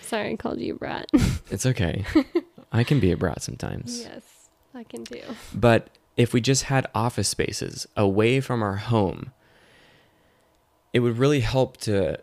Sorry, 0.02 0.32
I 0.32 0.36
called 0.36 0.60
you 0.60 0.74
a 0.76 0.78
brat. 0.78 1.10
It's 1.52 1.66
okay. 1.68 2.04
I 2.72 2.84
can 2.84 3.00
be 3.00 3.12
a 3.12 3.18
brat 3.18 3.44
sometimes. 3.44 4.02
yes, 4.02 4.24
I 4.74 4.84
can 4.84 5.04
do. 5.04 5.22
But 5.54 5.90
if 6.18 6.34
we 6.34 6.42
just 6.42 6.64
had 6.64 6.88
office 6.96 7.28
spaces 7.28 7.86
away 7.96 8.40
from 8.40 8.64
our 8.64 8.78
home, 8.78 9.32
it 10.94 11.00
would 11.02 11.18
really 11.20 11.42
help 11.42 11.78
to 11.78 12.20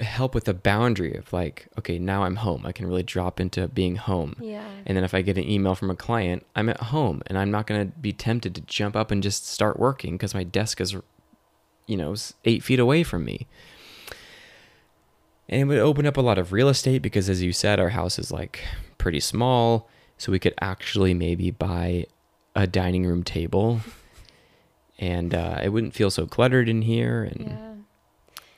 help 0.00 0.34
with 0.34 0.44
the 0.44 0.54
boundary 0.54 1.14
of 1.16 1.32
like, 1.32 1.68
okay, 1.78 1.98
now 1.98 2.24
I'm 2.24 2.36
home. 2.36 2.64
I 2.64 2.72
can 2.72 2.86
really 2.86 3.02
drop 3.02 3.40
into 3.40 3.68
being 3.68 3.96
home. 3.96 4.36
Yeah. 4.40 4.64
And 4.86 4.96
then 4.96 5.04
if 5.04 5.14
I 5.14 5.22
get 5.22 5.38
an 5.38 5.48
email 5.48 5.74
from 5.74 5.90
a 5.90 5.96
client, 5.96 6.46
I'm 6.54 6.68
at 6.68 6.80
home 6.80 7.22
and 7.26 7.36
I'm 7.36 7.50
not 7.50 7.66
going 7.66 7.90
to 7.90 7.98
be 7.98 8.12
tempted 8.12 8.54
to 8.54 8.60
jump 8.62 8.94
up 8.96 9.10
and 9.10 9.22
just 9.22 9.48
start 9.48 9.78
working 9.78 10.14
because 10.14 10.34
my 10.34 10.44
desk 10.44 10.80
is, 10.80 10.96
you 11.86 11.96
know, 11.96 12.14
eight 12.44 12.62
feet 12.62 12.78
away 12.78 13.02
from 13.02 13.24
me. 13.24 13.46
And 15.48 15.62
it 15.62 15.64
would 15.64 15.78
open 15.78 16.06
up 16.06 16.16
a 16.16 16.20
lot 16.20 16.38
of 16.38 16.52
real 16.52 16.68
estate 16.68 17.00
because, 17.00 17.28
as 17.28 17.42
you 17.42 17.52
said, 17.52 17.80
our 17.80 17.88
house 17.90 18.18
is 18.18 18.30
like 18.30 18.60
pretty 18.98 19.20
small. 19.20 19.88
So 20.18 20.30
we 20.32 20.38
could 20.38 20.54
actually 20.60 21.14
maybe 21.14 21.50
buy 21.50 22.06
a 22.54 22.66
dining 22.66 23.06
room 23.06 23.22
table 23.22 23.80
and 24.98 25.34
uh, 25.34 25.60
it 25.62 25.68
wouldn't 25.68 25.94
feel 25.94 26.10
so 26.10 26.26
cluttered 26.26 26.68
in 26.68 26.82
here. 26.82 27.22
And 27.24 27.46
Yeah. 27.48 27.67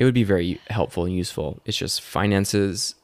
It 0.00 0.04
would 0.04 0.14
be 0.14 0.24
very 0.24 0.58
helpful 0.70 1.04
and 1.04 1.14
useful. 1.14 1.60
It's 1.66 1.76
just 1.76 2.00
finances 2.00 2.94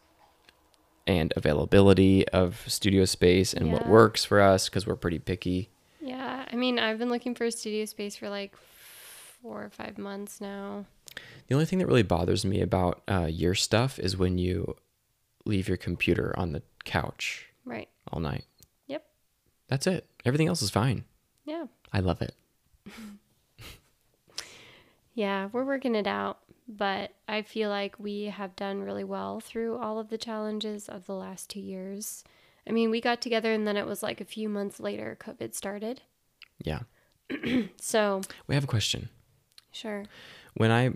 and 1.06 1.30
availability 1.36 2.26
of 2.30 2.64
studio 2.66 3.04
space 3.04 3.52
and 3.52 3.70
what 3.70 3.86
works 3.86 4.24
for 4.24 4.40
us 4.40 4.68
because 4.70 4.86
we're 4.86 4.96
pretty 4.96 5.18
picky. 5.18 5.68
Yeah. 6.00 6.46
I 6.50 6.56
mean, 6.56 6.78
I've 6.78 6.98
been 6.98 7.10
looking 7.10 7.34
for 7.34 7.44
a 7.44 7.52
studio 7.52 7.84
space 7.84 8.16
for 8.16 8.30
like 8.30 8.56
four 9.42 9.62
or 9.62 9.68
five 9.68 9.98
months 9.98 10.40
now. 10.40 10.86
The 11.48 11.54
only 11.54 11.66
thing 11.66 11.80
that 11.80 11.86
really 11.86 12.02
bothers 12.02 12.44
me 12.46 12.62
about 12.62 13.02
uh, 13.06 13.26
your 13.30 13.54
stuff 13.54 13.98
is 13.98 14.16
when 14.16 14.38
you 14.38 14.74
leave 15.44 15.68
your 15.68 15.76
computer 15.76 16.34
on 16.38 16.52
the 16.52 16.62
couch 16.84 17.46
Right. 17.66 17.88
all 18.10 18.20
night. 18.20 18.44
Yep. 18.86 19.04
That's 19.68 19.86
it. 19.86 20.06
Everything 20.24 20.48
else 20.48 20.62
is 20.62 20.70
fine. 20.70 21.04
Yeah. 21.44 21.66
I 21.92 22.00
love 22.00 22.22
it. 22.22 22.34
Yeah. 25.14 25.48
We're 25.52 25.64
working 25.64 25.94
it 25.94 26.06
out. 26.06 26.38
But 26.68 27.12
I 27.28 27.42
feel 27.42 27.70
like 27.70 27.94
we 27.98 28.24
have 28.24 28.56
done 28.56 28.82
really 28.82 29.04
well 29.04 29.40
through 29.40 29.76
all 29.78 29.98
of 29.98 30.08
the 30.08 30.18
challenges 30.18 30.88
of 30.88 31.06
the 31.06 31.14
last 31.14 31.48
two 31.50 31.60
years. 31.60 32.24
I 32.68 32.72
mean, 32.72 32.90
we 32.90 33.00
got 33.00 33.20
together 33.20 33.52
and 33.52 33.66
then 33.68 33.76
it 33.76 33.86
was 33.86 34.02
like 34.02 34.20
a 34.20 34.24
few 34.24 34.48
months 34.48 34.80
later, 34.80 35.16
COVID 35.20 35.54
started. 35.54 36.02
Yeah. 36.62 36.80
So, 37.80 38.20
We 38.48 38.54
have 38.56 38.64
a 38.64 38.68
question. 38.68 39.08
sure. 39.70 40.04
When 40.54 40.70
I 40.72 40.94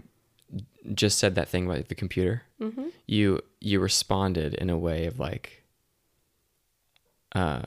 just 0.94 1.18
said 1.18 1.34
that 1.36 1.48
thing 1.48 1.66
about 1.66 1.88
the 1.88 1.94
computer, 1.94 2.42
Mm-hmm. 2.60 2.88
you 3.06 3.40
you 3.60 3.78
responded 3.80 4.54
in 4.54 4.68
a 4.70 4.76
way 4.78 5.06
of 5.06 5.18
like, 5.20 5.64
uh, 7.34 7.62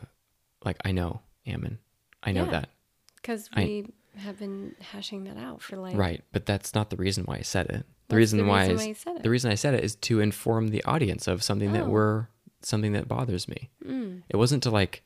like 0.66 0.78
I 0.86 0.91
know, 0.91 1.22
Ammon, 1.47 1.80
I 2.22 2.32
know 2.32 2.45
Yeah. 2.45 2.51
that. 2.51 2.70
Because 3.16 3.49
I- 3.54 3.64
we 3.64 3.86
have 4.18 4.39
been 4.39 4.76
hashing 4.80 5.24
that 5.26 5.38
out 5.38 5.61
for 5.61 5.78
like. 5.78 5.95
Right, 5.95 6.24
but 6.32 6.45
that's 6.45 6.74
not 6.76 6.89
the 6.89 6.95
reason 6.97 7.24
why 7.26 7.38
I 7.38 7.41
said 7.41 7.68
it. 7.68 7.86
The 8.09 8.16
reason 8.18 8.39
the 8.39 8.45
why 8.45 8.61
reason 8.68 8.76
is 8.76 8.82
why 8.82 8.88
you 8.88 8.93
said 8.95 9.16
it? 9.18 9.24
the 9.24 9.30
reason 9.30 9.51
I 9.51 9.55
said 9.55 9.74
it 9.74 9.84
is 9.84 9.95
to 9.95 10.20
inform 10.20 10.68
the 10.68 10.84
audience 10.84 11.28
of 11.28 11.41
something 11.43 11.74
that 11.74 11.84
Oh. 11.84 11.89
we're 11.89 12.28
something 12.61 12.93
that 12.93 13.07
bothers 13.07 13.47
me. 13.47 13.70
Mm. 13.86 14.22
It 14.30 14.36
wasn't 14.38 14.64
to 14.64 14.70
like 14.72 15.03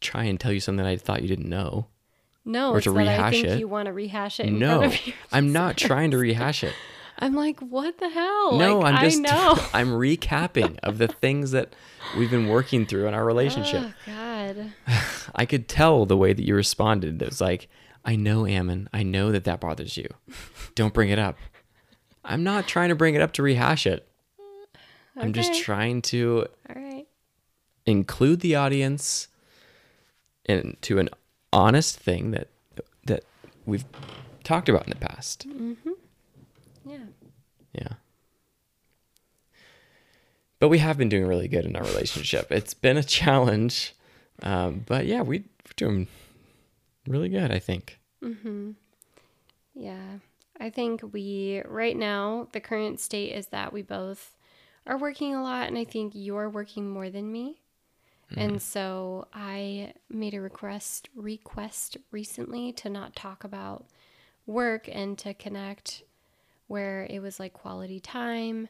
try 0.00 0.24
and 0.24 0.38
tell 0.38 0.52
you 0.52 0.60
something 0.60 0.84
I 0.84 0.96
thought 0.96 1.22
you 1.22 1.28
didn't 1.28 1.48
know. 1.48 1.86
No, 2.44 2.72
Or 2.72 2.80
to 2.80 2.90
that 2.92 2.98
I 2.98 3.02
rehash 3.02 3.32
think 3.34 3.46
it. 3.46 3.58
you 3.60 3.68
want 3.68 3.86
to 3.86 3.92
rehash 3.92 4.40
it 4.40 4.46
in 4.46 4.58
no, 4.58 4.78
front 4.80 4.94
of 4.94 5.06
you. 5.06 5.12
I'm 5.32 5.52
not 5.52 5.76
trying 5.76 6.10
to 6.10 6.18
rehash 6.18 6.64
it. 6.64 6.74
I'm 7.18 7.34
like, 7.34 7.60
what 7.60 7.98
the 7.98 8.08
hell? 8.08 8.58
no, 8.58 8.80
Like, 8.80 8.94
I'm 8.94 9.04
just 9.04 9.18
I 9.18 9.22
know. 9.22 9.56
I'm 9.72 9.88
recapping 9.90 10.78
of 10.82 10.98
the 10.98 11.06
things 11.06 11.52
that 11.52 11.72
we've 12.18 12.30
been 12.30 12.48
working 12.48 12.84
through 12.84 13.06
in 13.06 13.14
our 13.14 13.24
relationship. 13.24 13.82
Oh, 13.84 14.10
God. 14.46 14.72
I 15.34 15.46
could 15.46 15.68
tell 15.68 16.06
the 16.06 16.16
way 16.16 16.32
that 16.32 16.44
you 16.44 16.54
responded. 16.54 17.20
It 17.22 17.28
was 17.28 17.40
like, 17.40 17.68
I 18.04 18.16
know, 18.16 18.46
Ammon. 18.46 18.88
I 18.92 19.02
know 19.02 19.32
that 19.32 19.44
that 19.44 19.60
bothers 19.60 19.96
you. 19.96 20.08
Don't 20.74 20.94
bring 20.94 21.10
it 21.10 21.18
up. 21.18 21.36
I'm 22.24 22.42
not 22.44 22.66
trying 22.66 22.88
to 22.88 22.94
bring 22.94 23.14
it 23.14 23.20
up 23.20 23.32
to 23.34 23.42
rehash 23.42 23.86
it. 23.86 24.08
I'm 25.16 25.32
just 25.32 25.62
trying 25.62 26.00
to 26.02 26.46
All 26.68 26.82
right. 26.82 27.06
include 27.84 28.40
the 28.40 28.56
audience 28.56 29.28
into 30.46 30.98
an 30.98 31.10
honest 31.52 31.98
thing 31.98 32.30
that 32.30 32.48
that 33.04 33.24
we've 33.66 33.84
talked 34.42 34.68
about 34.68 34.84
in 34.84 34.90
the 34.90 34.96
past. 35.06 35.46
Mm-hmm. 35.48 35.90
Yeah. 36.86 36.98
Yeah. 37.74 37.88
But 40.58 40.68
we 40.68 40.78
have 40.78 40.96
been 40.96 41.08
doing 41.08 41.26
really 41.26 41.48
good 41.48 41.64
in 41.64 41.76
our 41.76 41.84
relationship. 41.84 42.50
It's 42.50 42.72
been 42.72 42.96
a 42.96 43.02
challenge, 43.02 43.94
um, 44.42 44.84
but 44.86 45.06
yeah, 45.06 45.22
we, 45.22 45.38
we're 45.38 45.72
doing 45.76 46.08
really 47.06 47.28
good. 47.28 47.50
I 47.50 47.58
think. 47.58 47.98
Yeah. 49.74 50.18
I 50.60 50.70
think 50.70 51.02
we, 51.12 51.62
right 51.66 51.96
now, 51.96 52.46
the 52.52 52.60
current 52.60 53.00
state 53.00 53.32
is 53.32 53.48
that 53.48 53.72
we 53.72 53.82
both 53.82 54.36
are 54.86 54.98
working 54.98 55.34
a 55.34 55.42
lot, 55.42 55.66
and 55.66 55.76
I 55.76 55.84
think 55.84 56.12
you're 56.14 56.48
working 56.48 56.88
more 56.88 57.10
than 57.10 57.32
me. 57.32 57.62
And 58.34 58.62
so 58.62 59.28
I 59.34 59.92
made 60.08 60.34
a 60.34 60.40
request 60.40 61.08
request 61.14 61.98
recently 62.10 62.72
to 62.72 62.88
not 62.88 63.14
talk 63.14 63.44
about 63.44 63.86
work 64.46 64.88
and 64.90 65.18
to 65.18 65.34
connect 65.34 66.02
where 66.66 67.06
it 67.10 67.20
was 67.20 67.38
like 67.38 67.52
quality 67.52 68.00
time 68.00 68.68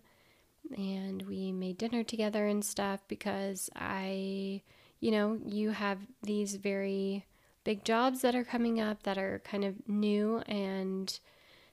and 0.76 1.22
we 1.22 1.52
made 1.52 1.78
dinner 1.78 2.02
together 2.02 2.46
and 2.46 2.64
stuff 2.64 3.00
because 3.08 3.70
I 3.76 4.62
you 5.02 5.10
know, 5.10 5.36
you 5.44 5.70
have 5.70 5.98
these 6.22 6.54
very 6.54 7.26
big 7.64 7.84
jobs 7.84 8.22
that 8.22 8.34
are 8.34 8.44
coming 8.44 8.80
up 8.80 9.02
that 9.02 9.18
are 9.18 9.40
kind 9.44 9.64
of 9.64 9.74
new 9.88 10.38
and 10.46 11.18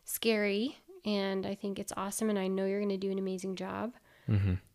scary 0.03 0.77
and 1.05 1.45
I 1.45 1.55
think 1.55 1.80
it's 1.80 1.93
awesome 1.95 2.30
and 2.30 2.38
I 2.38 2.47
know 2.47 2.65
you're 2.65 2.80
going 2.80 2.89
to 2.89 2.97
do 2.97 3.11
an 3.11 3.19
amazing 3.19 3.55
job. 3.55 3.93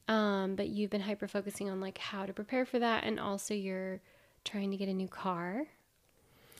Um, 0.08 0.54
but 0.56 0.68
you've 0.68 0.90
been 0.90 1.00
hyper 1.00 1.26
focusing 1.28 1.68
on 1.70 1.80
like 1.80 1.98
how 1.98 2.26
to 2.26 2.32
prepare 2.32 2.64
for 2.64 2.78
that 2.78 3.04
and 3.04 3.18
also 3.20 3.54
you're 3.54 4.00
trying 4.44 4.70
to 4.70 4.76
get 4.76 4.88
a 4.88 4.94
new 4.94 5.08
car. 5.08 5.66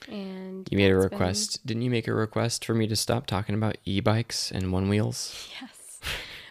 And 0.09 0.69
You 0.71 0.77
made 0.79 0.91
a 0.91 0.95
that's 0.95 1.07
been- 1.09 1.19
request. 1.19 1.67
Didn't 1.67 1.83
you 1.83 1.91
make 1.91 2.09
a 2.09 2.15
request 2.15 2.65
for 2.65 2.75
me 2.75 2.87
to 2.89 2.97
stop 2.97 3.27
talking 3.27 3.55
about 3.55 3.77
e-bikes 3.85 4.51
and 4.51 4.65
Onewheels? 4.67 5.49
Yes. 5.61 6.01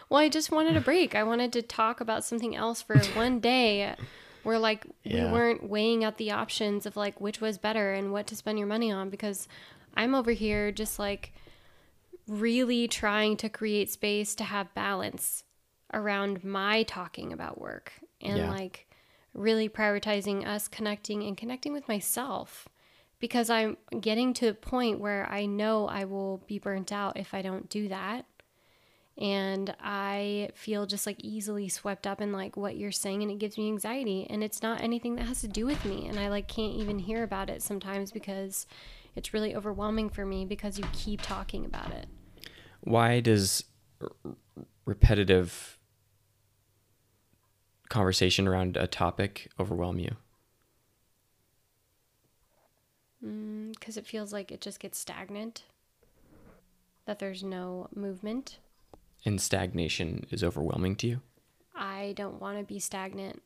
Well, 0.10 0.20
I 0.22 0.30
just 0.30 0.52
wanted 0.52 0.78
a 0.78 0.82
break. 0.82 1.16
I 1.16 1.24
wanted 1.24 1.52
to 1.54 1.62
talk 1.62 2.00
about 2.02 2.24
something 2.24 2.56
else 2.56 2.82
for 2.82 2.98
one 3.16 3.40
day 3.40 3.96
where 4.44 4.60
like 4.60 4.86
Yeah. 5.04 5.26
we 5.28 5.32
weren't 5.32 5.70
weighing 5.70 6.04
out 6.04 6.18
the 6.18 6.32
options 6.32 6.86
of 6.86 6.96
like 6.96 7.20
which 7.20 7.42
was 7.42 7.58
better 7.58 7.94
and 7.94 8.12
what 8.12 8.28
to 8.28 8.36
spend 8.36 8.58
your 8.60 8.68
money 8.68 8.92
on 8.92 9.10
because 9.10 9.48
I'm 9.96 10.14
over 10.16 10.32
here 10.32 10.72
just 10.72 11.00
like 11.00 11.34
really 12.28 12.88
trying 12.88 13.38
to 13.38 13.50
create 13.50 13.92
space 13.92 14.36
to 14.36 14.44
have 14.44 14.74
balance 14.74 15.44
around 15.94 16.44
my 16.44 16.84
talking 16.84 17.34
about 17.34 17.60
work 17.60 17.94
and 18.22 18.38
Yeah. 18.38 18.50
like 18.50 18.88
really 19.34 19.68
prioritizing 19.68 20.46
us 20.46 20.68
connecting 20.68 21.24
and 21.24 21.36
connecting 21.36 21.74
with 21.74 21.88
myself 21.88 22.68
because 23.20 23.50
I'm 23.50 23.78
getting 24.00 24.34
to 24.36 24.48
a 24.48 24.54
point 24.54 25.00
where 25.00 25.28
I 25.32 25.46
know 25.46 25.88
I 25.88 26.06
will 26.06 26.40
be 26.48 26.60
burnt 26.60 26.92
out 26.92 27.18
if 27.18 27.34
I 27.34 27.42
don't 27.42 27.70
do 27.70 27.88
that. 27.88 28.26
And 29.18 29.76
I 29.80 30.50
feel 30.56 30.86
just 30.86 31.06
like 31.06 31.20
easily 31.20 31.70
swept 31.70 32.08
up 32.08 32.20
in 32.20 32.32
like 32.32 32.58
what 32.58 32.78
you're 32.78 32.92
saying 32.92 33.22
and 33.22 33.32
it 33.32 33.38
gives 33.38 33.58
me 33.58 33.68
anxiety 33.68 34.26
and 34.30 34.44
it's 34.44 34.62
not 34.64 34.82
anything 34.82 35.16
that 35.16 35.28
has 35.28 35.42
to 35.42 35.48
do 35.48 35.66
with 35.66 35.86
me 35.86 36.08
and 36.08 36.20
I 36.20 36.30
like 36.30 36.48
can't 36.48 36.74
even 36.74 37.00
hear 37.00 37.24
about 37.24 37.50
it 37.50 37.62
sometimes 37.62 38.12
because 38.12 38.66
it's 39.16 39.34
really 39.34 39.56
overwhelming 39.56 40.10
for 40.10 40.26
me 40.26 40.46
because 40.46 40.80
you 40.80 40.86
keep 40.94 41.22
talking 41.22 41.66
about 41.66 41.92
it. 41.92 42.08
Why 42.82 43.20
does 43.20 43.64
r- 44.02 44.12
repetitive 44.86 45.78
conversation 47.90 48.48
around 48.48 48.76
a 48.76 48.88
topic 48.88 49.52
overwhelm 49.60 50.00
you? 50.00 50.16
Because 53.22 53.96
mm, 53.96 53.98
it 53.98 54.06
feels 54.06 54.34
like 54.34 54.52
it 54.52 54.60
just 54.60 54.80
gets 54.80 54.98
stagnant, 54.98 55.64
that 57.06 57.20
there's 57.20 57.44
no 57.44 57.88
movement. 57.96 58.58
And 59.26 59.40
stagnation 59.42 60.26
is 60.32 60.44
overwhelming 60.44 60.96
to 60.98 61.08
you? 61.08 61.22
I 61.76 62.14
don't 62.16 62.40
want 62.42 62.58
to 62.60 62.64
be 62.64 62.80
stagnant. 62.80 63.42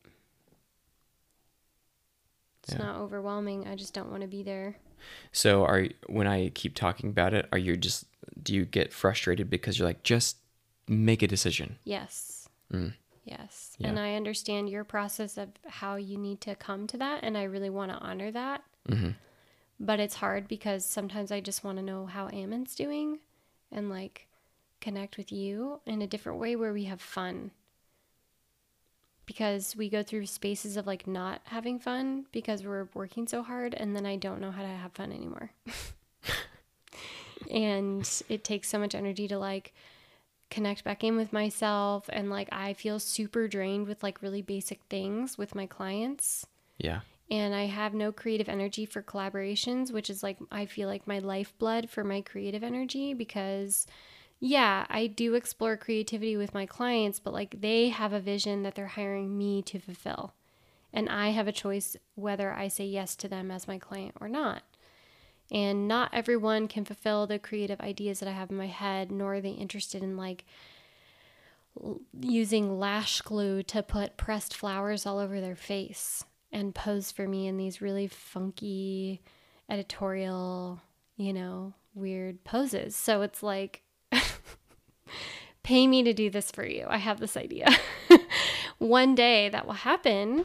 It's 2.62 2.72
Yeah. 2.74 2.78
not 2.86 2.96
overwhelming. 2.96 3.66
I 3.66 3.76
just 3.76 3.94
don't 3.94 4.10
want 4.10 4.22
to 4.22 4.28
be 4.28 4.42
there. 4.42 4.76
So 5.32 5.64
are 5.64 5.86
when 6.08 6.26
I 6.26 6.48
keep 6.50 6.74
talking 6.74 7.10
about 7.10 7.32
it, 7.34 7.48
are 7.52 7.58
you 7.58 7.76
just 7.76 8.04
do 8.42 8.54
you 8.54 8.64
get 8.64 8.92
frustrated 8.92 9.48
because 9.48 9.78
you're 9.78 9.88
like 9.88 10.02
just 10.02 10.36
make 10.88 11.22
a 11.22 11.26
decision? 11.26 11.78
Yes. 11.84 12.48
Mm. 12.72 12.94
Yes. 13.24 13.74
Yeah. 13.78 13.88
And 13.88 13.98
I 13.98 14.14
understand 14.14 14.70
your 14.70 14.84
process 14.84 15.36
of 15.36 15.50
how 15.66 15.96
you 15.96 16.16
need 16.18 16.40
to 16.42 16.54
come 16.54 16.86
to 16.88 16.96
that. 16.98 17.20
And 17.22 17.36
I 17.36 17.44
really 17.44 17.70
want 17.70 17.92
to 17.92 17.98
honor 17.98 18.30
that. 18.32 18.64
hmm 18.88 19.10
But 19.78 20.00
it's 20.00 20.16
hard 20.16 20.48
because 20.48 20.84
sometimes 20.84 21.30
I 21.30 21.40
just 21.40 21.62
want 21.62 21.78
to 21.78 21.84
know 21.84 22.06
how 22.06 22.28
Ammon's 22.28 22.74
doing 22.74 23.18
and 23.70 23.90
like 23.90 24.27
connect 24.80 25.16
with 25.16 25.32
you 25.32 25.80
in 25.86 26.02
a 26.02 26.06
different 26.06 26.38
way 26.38 26.56
where 26.56 26.72
we 26.72 26.84
have 26.84 27.00
fun. 27.00 27.50
Because 29.26 29.76
we 29.76 29.90
go 29.90 30.02
through 30.02 30.26
spaces 30.26 30.76
of 30.76 30.86
like 30.86 31.06
not 31.06 31.42
having 31.44 31.78
fun 31.78 32.26
because 32.32 32.64
we're 32.64 32.88
working 32.94 33.28
so 33.28 33.42
hard. 33.42 33.74
And 33.74 33.94
then 33.94 34.06
I 34.06 34.16
don't 34.16 34.40
know 34.40 34.50
how 34.50 34.62
to 34.62 34.68
have 34.68 34.92
fun 34.92 35.12
anymore. 35.12 35.50
and 37.50 38.08
it 38.28 38.44
takes 38.44 38.68
so 38.68 38.78
much 38.78 38.94
energy 38.94 39.28
to 39.28 39.38
like 39.38 39.74
connect 40.50 40.82
back 40.82 41.04
in 41.04 41.16
with 41.16 41.32
myself 41.32 42.08
and 42.10 42.30
like 42.30 42.48
I 42.50 42.72
feel 42.72 42.98
super 42.98 43.48
drained 43.48 43.86
with 43.86 44.02
like 44.02 44.22
really 44.22 44.40
basic 44.40 44.80
things 44.88 45.36
with 45.36 45.54
my 45.54 45.66
clients 45.66 46.46
Yeah. 46.78 47.00
and 47.30 47.54
I 47.54 47.66
have 47.66 47.92
no 47.92 48.12
creative 48.12 48.48
energy 48.48 48.86
for 48.86 49.02
collaborations, 49.02 49.92
which 49.92 50.08
is 50.08 50.22
like 50.22 50.38
I 50.50 50.64
feel 50.64 50.88
like 50.88 51.06
my 51.06 51.18
lifeblood 51.18 51.90
for 51.90 52.02
my 52.02 52.22
creative 52.22 52.62
energy 52.62 53.12
because 53.12 53.86
yeah, 54.40 54.86
I 54.88 55.08
do 55.08 55.34
explore 55.34 55.76
creativity 55.76 56.36
with 56.36 56.54
my 56.54 56.64
clients, 56.64 57.18
but 57.18 57.32
like 57.32 57.60
they 57.60 57.88
have 57.88 58.12
a 58.12 58.20
vision 58.20 58.62
that 58.62 58.74
they're 58.74 58.86
hiring 58.86 59.36
me 59.36 59.62
to 59.62 59.78
fulfill. 59.80 60.34
And 60.92 61.08
I 61.08 61.30
have 61.30 61.48
a 61.48 61.52
choice 61.52 61.96
whether 62.14 62.52
I 62.52 62.68
say 62.68 62.86
yes 62.86 63.16
to 63.16 63.28
them 63.28 63.50
as 63.50 63.68
my 63.68 63.78
client 63.78 64.14
or 64.20 64.28
not. 64.28 64.62
And 65.50 65.88
not 65.88 66.10
everyone 66.12 66.68
can 66.68 66.84
fulfill 66.84 67.26
the 67.26 67.38
creative 67.38 67.80
ideas 67.80 68.20
that 68.20 68.28
I 68.28 68.32
have 68.32 68.50
in 68.50 68.56
my 68.56 68.66
head, 68.66 69.10
nor 69.10 69.34
are 69.34 69.40
they 69.40 69.50
interested 69.50 70.02
in 70.02 70.16
like 70.16 70.44
using 72.20 72.78
lash 72.78 73.20
glue 73.22 73.62
to 73.64 73.82
put 73.82 74.16
pressed 74.16 74.54
flowers 74.56 75.06
all 75.06 75.18
over 75.18 75.40
their 75.40 75.56
face 75.56 76.24
and 76.52 76.74
pose 76.74 77.10
for 77.10 77.26
me 77.26 77.46
in 77.46 77.56
these 77.56 77.82
really 77.82 78.06
funky 78.06 79.20
editorial, 79.68 80.80
you 81.16 81.32
know, 81.32 81.74
weird 81.94 82.44
poses. 82.44 82.96
So 82.96 83.22
it's 83.22 83.42
like, 83.42 83.82
pay 85.62 85.86
me 85.86 86.02
to 86.02 86.12
do 86.12 86.30
this 86.30 86.50
for 86.50 86.64
you. 86.64 86.86
I 86.88 86.98
have 86.98 87.20
this 87.20 87.36
idea. 87.36 87.68
One 88.78 89.14
day 89.14 89.48
that 89.48 89.66
will 89.66 89.74
happen, 89.74 90.44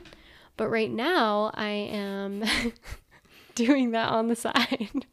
but 0.58 0.70
right 0.70 0.92
now 0.92 1.52
I 1.54 1.70
am 1.70 2.44
doing 3.56 3.92
that 3.92 4.10
on 4.10 4.28
the 4.28 4.36
side. 4.36 5.06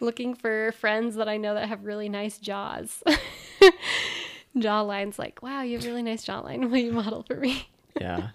Looking 0.00 0.34
for 0.34 0.72
friends 0.72 1.16
that 1.16 1.28
I 1.28 1.36
know 1.36 1.54
that 1.54 1.68
have 1.68 1.84
really 1.84 2.08
nice 2.08 2.38
jaws. 2.38 3.02
Jawlines 4.56 5.18
like, 5.18 5.42
wow, 5.42 5.62
you 5.62 5.76
have 5.76 5.86
really 5.86 6.02
nice 6.02 6.24
jawline. 6.24 6.70
Will 6.70 6.78
you 6.78 6.92
model 6.92 7.22
for 7.22 7.36
me? 7.36 7.68
Yeah. 8.00 8.28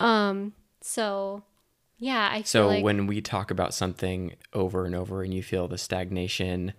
Um, 0.00 0.52
so 0.80 1.42
yeah, 1.98 2.28
I 2.30 2.38
feel 2.38 2.44
So 2.44 2.66
like 2.68 2.84
when 2.84 3.06
we 3.06 3.20
talk 3.20 3.50
about 3.50 3.72
something 3.72 4.34
over 4.52 4.84
and 4.84 4.94
over 4.94 5.22
and 5.22 5.32
you 5.32 5.42
feel 5.42 5.68
the 5.68 5.78
stagnation 5.78 6.74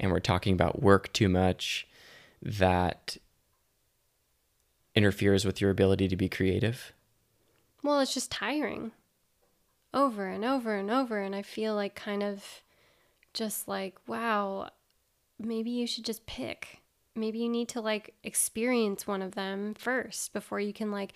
and 0.00 0.10
we're 0.10 0.18
talking 0.18 0.54
about 0.54 0.82
work 0.82 1.12
too 1.12 1.28
much, 1.28 1.86
that 2.42 3.16
interferes 4.94 5.44
with 5.44 5.60
your 5.60 5.70
ability 5.70 6.08
to 6.08 6.16
be 6.16 6.28
creative. 6.28 6.92
well, 7.82 8.00
it's 8.00 8.14
just 8.14 8.30
tiring. 8.32 8.92
Over 9.92 10.26
and 10.26 10.44
over 10.44 10.74
and 10.76 10.90
over 10.90 11.20
and 11.20 11.34
I 11.34 11.42
feel 11.42 11.74
like 11.74 11.94
kind 11.94 12.22
of 12.22 12.44
just 13.34 13.68
like, 13.68 13.96
wow, 14.06 14.70
maybe 15.38 15.70
you 15.70 15.86
should 15.86 16.04
just 16.04 16.26
pick. 16.26 16.78
Maybe 17.16 17.38
you 17.40 17.48
need 17.48 17.68
to 17.70 17.80
like 17.80 18.14
experience 18.22 19.06
one 19.06 19.20
of 19.22 19.34
them 19.34 19.74
first 19.74 20.32
before 20.32 20.60
you 20.60 20.72
can 20.72 20.90
like 20.92 21.12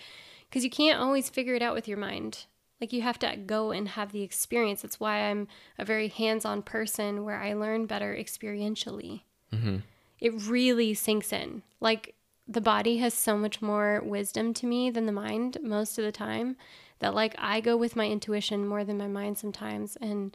cuz 0.51 0.65
you 0.65 0.71
can't 0.71 1.01
always 1.01 1.31
figure 1.31 1.55
it 1.55 1.63
out 1.63 1.75
with 1.75 1.87
your 1.89 1.99
mind. 1.99 2.47
Like 2.81 2.93
you 2.93 3.03
have 3.03 3.19
to 3.21 3.37
go 3.37 3.71
and 3.71 3.89
have 3.89 4.13
the 4.13 4.23
experience. 4.23 4.83
That's 4.83 5.01
why 5.01 5.31
I'm 5.31 5.49
a 5.79 5.85
very 5.85 6.09
hands-on 6.09 6.63
person 6.63 7.25
where 7.25 7.41
I 7.41 7.55
learn 7.55 7.87
better 7.87 8.15
experientially. 8.15 9.23
hmm 9.51 9.79
it 10.21 10.33
really 10.47 10.95
sinks 10.95 11.33
in. 11.33 11.63
Like 11.81 12.15
the 12.49 12.61
body 12.61 12.99
has 12.99 13.13
so 13.13 13.37
much 13.37 13.61
more 13.61 14.01
wisdom 14.05 14.55
to 14.55 14.67
me 14.67 14.91
than 14.91 15.07
the 15.07 15.13
mind 15.13 15.59
most 15.63 15.99
of 15.99 16.05
the 16.05 16.13
time 16.13 16.57
that 17.01 17.15
like 17.15 17.35
I 17.39 17.61
go 17.61 17.77
with 17.77 17.97
my 17.97 18.07
intuition 18.09 18.67
more 18.67 18.85
than 18.85 18.97
my 18.97 19.09
mind 19.09 19.39
sometimes 19.39 19.97
and 20.01 20.35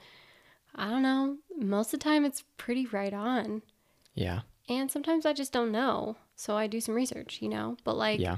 I 0.75 0.89
don't 0.89 1.01
know, 1.01 1.37
most 1.57 1.93
of 1.93 1.99
the 1.99 2.03
time 2.03 2.25
it's 2.25 2.43
pretty 2.57 2.85
right 2.87 3.13
on. 3.13 3.63
Yeah. 4.13 4.41
And 4.67 4.91
sometimes 4.91 5.25
I 5.25 5.33
just 5.33 5.51
don't 5.51 5.71
know. 5.71 6.17
So 6.35 6.55
I 6.55 6.67
do 6.67 6.79
some 6.79 6.93
research, 6.93 7.39
you 7.41 7.49
know? 7.49 7.77
But 7.83 7.97
like 7.97 8.19
Yeah. 8.19 8.37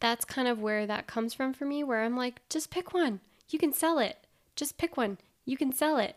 That's 0.00 0.24
kind 0.24 0.46
of 0.48 0.60
where 0.60 0.86
that 0.86 1.06
comes 1.06 1.34
from 1.34 1.52
for 1.52 1.64
me 1.64 1.82
where 1.82 2.02
I'm 2.04 2.16
like 2.16 2.40
just 2.48 2.70
pick 2.70 2.92
one. 2.94 3.20
You 3.50 3.58
can 3.58 3.72
sell 3.72 3.98
it. 3.98 4.16
Just 4.56 4.78
pick 4.78 4.96
one. 4.96 5.18
You 5.44 5.56
can 5.56 5.72
sell 5.72 5.98
it. 5.98 6.16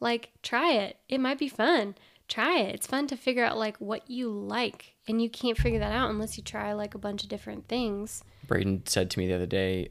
Like 0.00 0.30
try 0.42 0.72
it. 0.72 0.96
It 1.08 1.18
might 1.18 1.38
be 1.38 1.48
fun. 1.48 1.94
Try 2.28 2.58
it. 2.60 2.74
It's 2.74 2.86
fun 2.86 3.06
to 3.08 3.16
figure 3.16 3.44
out 3.44 3.58
like 3.58 3.76
what 3.78 4.08
you 4.10 4.30
like 4.30 4.94
and 5.08 5.20
you 5.22 5.28
can't 5.28 5.58
figure 5.58 5.78
that 5.80 5.92
out 5.92 6.10
unless 6.10 6.36
you 6.38 6.44
try 6.44 6.72
like 6.72 6.94
a 6.94 6.98
bunch 6.98 7.22
of 7.22 7.28
different 7.28 7.68
things. 7.68 8.22
Braden 8.46 8.82
said 8.86 9.10
to 9.10 9.18
me 9.18 9.26
the 9.26 9.34
other 9.34 9.46
day 9.46 9.90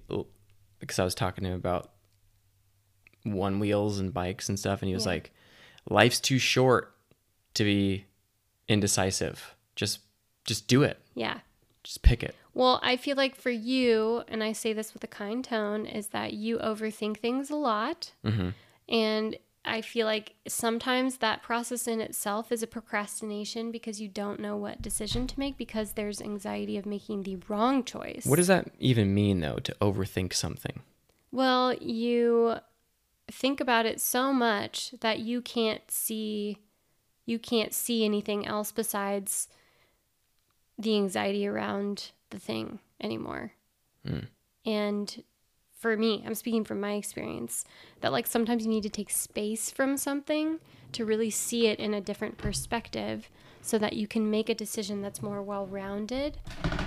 because 0.79 0.99
I 0.99 1.03
was 1.03 1.15
talking 1.15 1.43
to 1.43 1.49
him 1.51 1.55
about 1.57 1.91
Onewheels 3.25 3.99
and 3.99 4.13
bikes 4.13 4.49
and 4.49 4.57
stuff, 4.57 4.81
and 4.81 4.87
he 4.87 4.95
was 4.95 5.05
Yeah. 5.05 5.11
like, 5.11 5.31
"Life's 5.89 6.19
too 6.19 6.39
short 6.39 6.95
to 7.55 7.63
be 7.63 8.05
indecisive. 8.67 9.55
Just, 9.75 9.99
just 10.45 10.67
do 10.67 10.83
it. 10.83 10.99
Yeah. 11.15 11.39
Just 11.83 12.01
pick 12.01 12.23
it." 12.23 12.35
Well, 12.59 12.81
I 12.83 12.97
feel 12.97 13.15
like 13.15 13.37
for 13.37 13.51
you, 13.51 14.23
and 14.27 14.43
I 14.43 14.51
say 14.51 14.73
this 14.73 14.93
with 14.93 15.01
a 15.05 15.07
kind 15.07 15.45
tone, 15.45 15.85
is 15.85 16.07
that 16.07 16.33
you 16.33 16.57
overthink 16.57 17.19
things 17.19 17.49
a 17.49 17.55
lot. 17.55 18.11
hmm 18.21 18.49
And 18.89 19.37
I 19.63 19.79
feel 19.79 20.05
like 20.05 20.33
sometimes 20.45 21.19
that 21.19 21.41
process 21.41 21.87
in 21.87 22.01
itself 22.01 22.51
is 22.51 22.61
a 22.61 22.67
procrastination 22.67 23.71
because 23.71 24.01
you 24.01 24.09
don't 24.09 24.41
know 24.41 24.57
what 24.57 24.81
decision 24.81 25.25
to 25.27 25.39
make 25.39 25.55
because 25.55 25.93
there's 25.93 26.21
anxiety 26.21 26.75
of 26.75 26.85
making 26.85 27.23
the 27.23 27.37
wrong 27.47 27.81
choice. 27.81 28.25
What 28.25 28.35
does 28.35 28.47
that 28.47 28.71
even 28.77 29.13
mean, 29.13 29.39
though, 29.39 29.59
to 29.59 29.73
overthink 29.79 30.33
something? 30.33 30.81
Well, 31.31 31.73
you 31.75 32.55
think 33.31 33.61
about 33.61 33.85
it 33.85 34.01
so 34.01 34.33
much 34.33 34.95
that 34.99 35.19
you 35.19 35.41
can't 35.41 35.89
see 35.89 36.57
you 37.25 37.39
can't 37.39 37.73
see 37.73 38.03
anything 38.03 38.45
else 38.45 38.73
besides 38.73 39.47
the 40.77 40.97
anxiety 40.97 41.47
around 41.47 42.11
the 42.29 42.39
thing 42.39 42.79
anymore. 43.01 43.53
Mm. 44.07 44.27
And 44.65 45.23
for 45.79 45.95
me, 45.95 46.23
I'm 46.25 46.35
speaking 46.35 46.65
from 46.65 46.81
my 46.81 46.93
experience 46.93 47.63
that 48.01 48.11
like 48.11 48.27
sometimes 48.27 48.65
you 48.65 48.69
need 48.69 48.83
to 48.83 48.89
take 48.89 49.09
space 49.09 49.71
from 49.71 49.97
something 49.97 50.59
to 50.91 51.05
really 51.05 51.29
see 51.29 51.67
it 51.67 51.79
in 51.79 51.93
a 51.93 52.01
different 52.01 52.37
perspective 52.37 53.29
so 53.61 53.77
that 53.77 53.93
you 53.93 54.07
can 54.07 54.29
make 54.29 54.49
a 54.49 54.55
decision 54.55 55.01
that's 55.01 55.21
more 55.21 55.41
well-rounded 55.41 56.37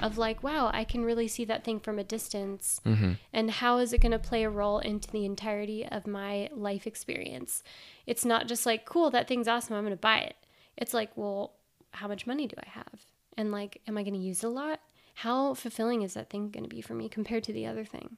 of 0.03 0.19
like 0.19 0.43
wow, 0.43 0.71
I 0.73 0.85
can 0.85 1.05
really 1.05 1.29
see 1.29 1.45
that 1.47 1.65
thing 1.65 1.81
from 1.81 1.99
a 1.99 2.05
distance 2.05 2.81
hmm 2.85 3.13
and 3.33 3.51
how 3.51 3.79
is 3.79 3.93
it 3.93 4.01
going 4.01 4.13
to 4.13 4.19
play 4.19 4.43
a 4.45 4.51
role 4.51 4.79
into 4.79 5.11
the 5.11 5.25
entirety 5.25 5.87
of 5.87 6.07
my 6.07 6.49
life 6.55 6.87
experience? 6.87 7.63
It's 8.07 8.25
not 8.25 8.47
just 8.47 8.67
like 8.67 8.85
cool 8.85 9.11
that 9.11 9.29
thing's 9.29 9.49
awesome 9.49 9.77
i'm 9.77 9.85
going 9.85 9.93
to 9.93 9.97
buy 9.97 10.19
it. 10.19 10.37
It's 10.77 10.95
like 10.95 11.11
well 11.17 11.55
how 11.93 12.09
much 12.09 12.27
money 12.27 12.47
do 12.47 12.57
i 12.59 12.69
have? 12.69 13.07
And 13.37 13.53
like 13.53 13.81
am 13.87 13.97
i 13.97 14.03
going 14.03 14.15
to 14.15 14.21
use 14.21 14.43
it 14.43 14.47
a 14.47 14.51
lot 14.51 14.81
how 15.15 15.55
fulfilling 15.55 16.03
is 16.03 16.15
that 16.15 16.31
thing 16.31 16.51
going 16.51 16.65
to 16.65 16.75
be 16.75 16.81
for 16.81 16.95
me 16.95 17.09
compared 17.09 17.45
to 17.45 17.53
the 17.53 17.67
other 17.67 17.85
thing 17.85 18.17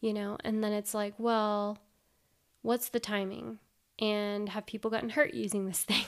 you 0.00 0.12
know 0.12 0.36
and 0.44 0.62
then 0.62 0.72
it's 0.72 0.94
like 0.94 1.14
well 1.18 1.78
what's 2.62 2.88
the 2.88 3.00
timing 3.00 3.58
and 3.98 4.48
have 4.50 4.66
people 4.66 4.90
gotten 4.90 5.10
hurt 5.10 5.34
using 5.34 5.66
this 5.66 5.82
thing 5.90 6.04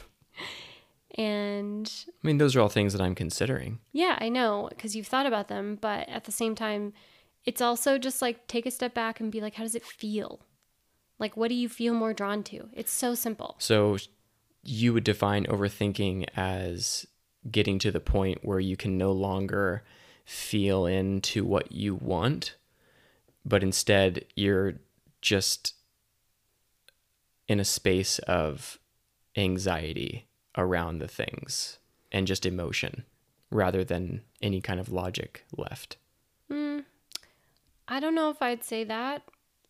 And 1.16 1.90
I 2.08 2.26
mean, 2.26 2.38
those 2.38 2.54
are 2.54 2.60
all 2.60 2.68
things 2.68 2.92
that 2.92 3.02
I'm 3.02 3.14
considering. 3.16 3.80
yeah, 3.92 4.16
I 4.20 4.28
know 4.28 4.68
because 4.70 4.94
you've 4.94 5.08
thought 5.08 5.26
about 5.26 5.48
them, 5.48 5.76
but 5.80 6.08
at 6.08 6.24
the 6.24 6.32
same 6.32 6.54
time, 6.54 6.92
it's 7.44 7.60
also 7.60 7.98
just 7.98 8.22
like 8.22 8.46
take 8.46 8.64
a 8.66 8.70
step 8.70 8.94
back 8.94 9.18
and 9.18 9.32
be 9.32 9.40
like, 9.40 9.54
how 9.54 9.64
does 9.64 9.74
it 9.74 9.84
feel? 9.84 10.40
Like, 11.18 11.36
what 11.36 11.48
do 11.48 11.54
you 11.54 11.68
feel 11.68 11.94
more 11.94 12.14
drawn 12.14 12.42
to? 12.44 12.68
It's 12.72 12.92
so 12.92 13.14
simple. 13.14 13.56
So 13.58 13.96
you 14.62 14.92
would 14.92 15.04
define 15.04 15.46
overthinking 15.46 16.26
as 16.36 17.06
getting 17.50 17.78
to 17.80 17.90
the 17.90 18.00
point 18.00 18.38
where 18.42 18.60
you 18.60 18.76
can 18.76 18.96
no 18.96 19.10
longer 19.10 19.82
feel 20.30 20.86
into 20.86 21.44
what 21.44 21.72
you 21.72 21.92
want, 21.92 22.54
but 23.44 23.64
instead 23.64 24.24
you're 24.36 24.74
just 25.20 25.74
in 27.48 27.58
a 27.58 27.64
space 27.64 28.20
of 28.20 28.78
anxiety 29.36 30.28
around 30.56 30.98
the 30.98 31.08
things 31.08 31.78
and 32.12 32.28
just 32.28 32.46
emotion 32.46 33.04
rather 33.50 33.82
than 33.82 34.20
any 34.40 34.60
kind 34.60 34.78
of 34.78 34.92
logic 34.92 35.44
left. 35.56 35.96
Mm, 36.48 36.84
I 37.88 37.98
don't 37.98 38.14
know 38.14 38.30
if 38.30 38.40
I'd 38.40 38.62
say 38.62 38.84
that. 38.84 39.22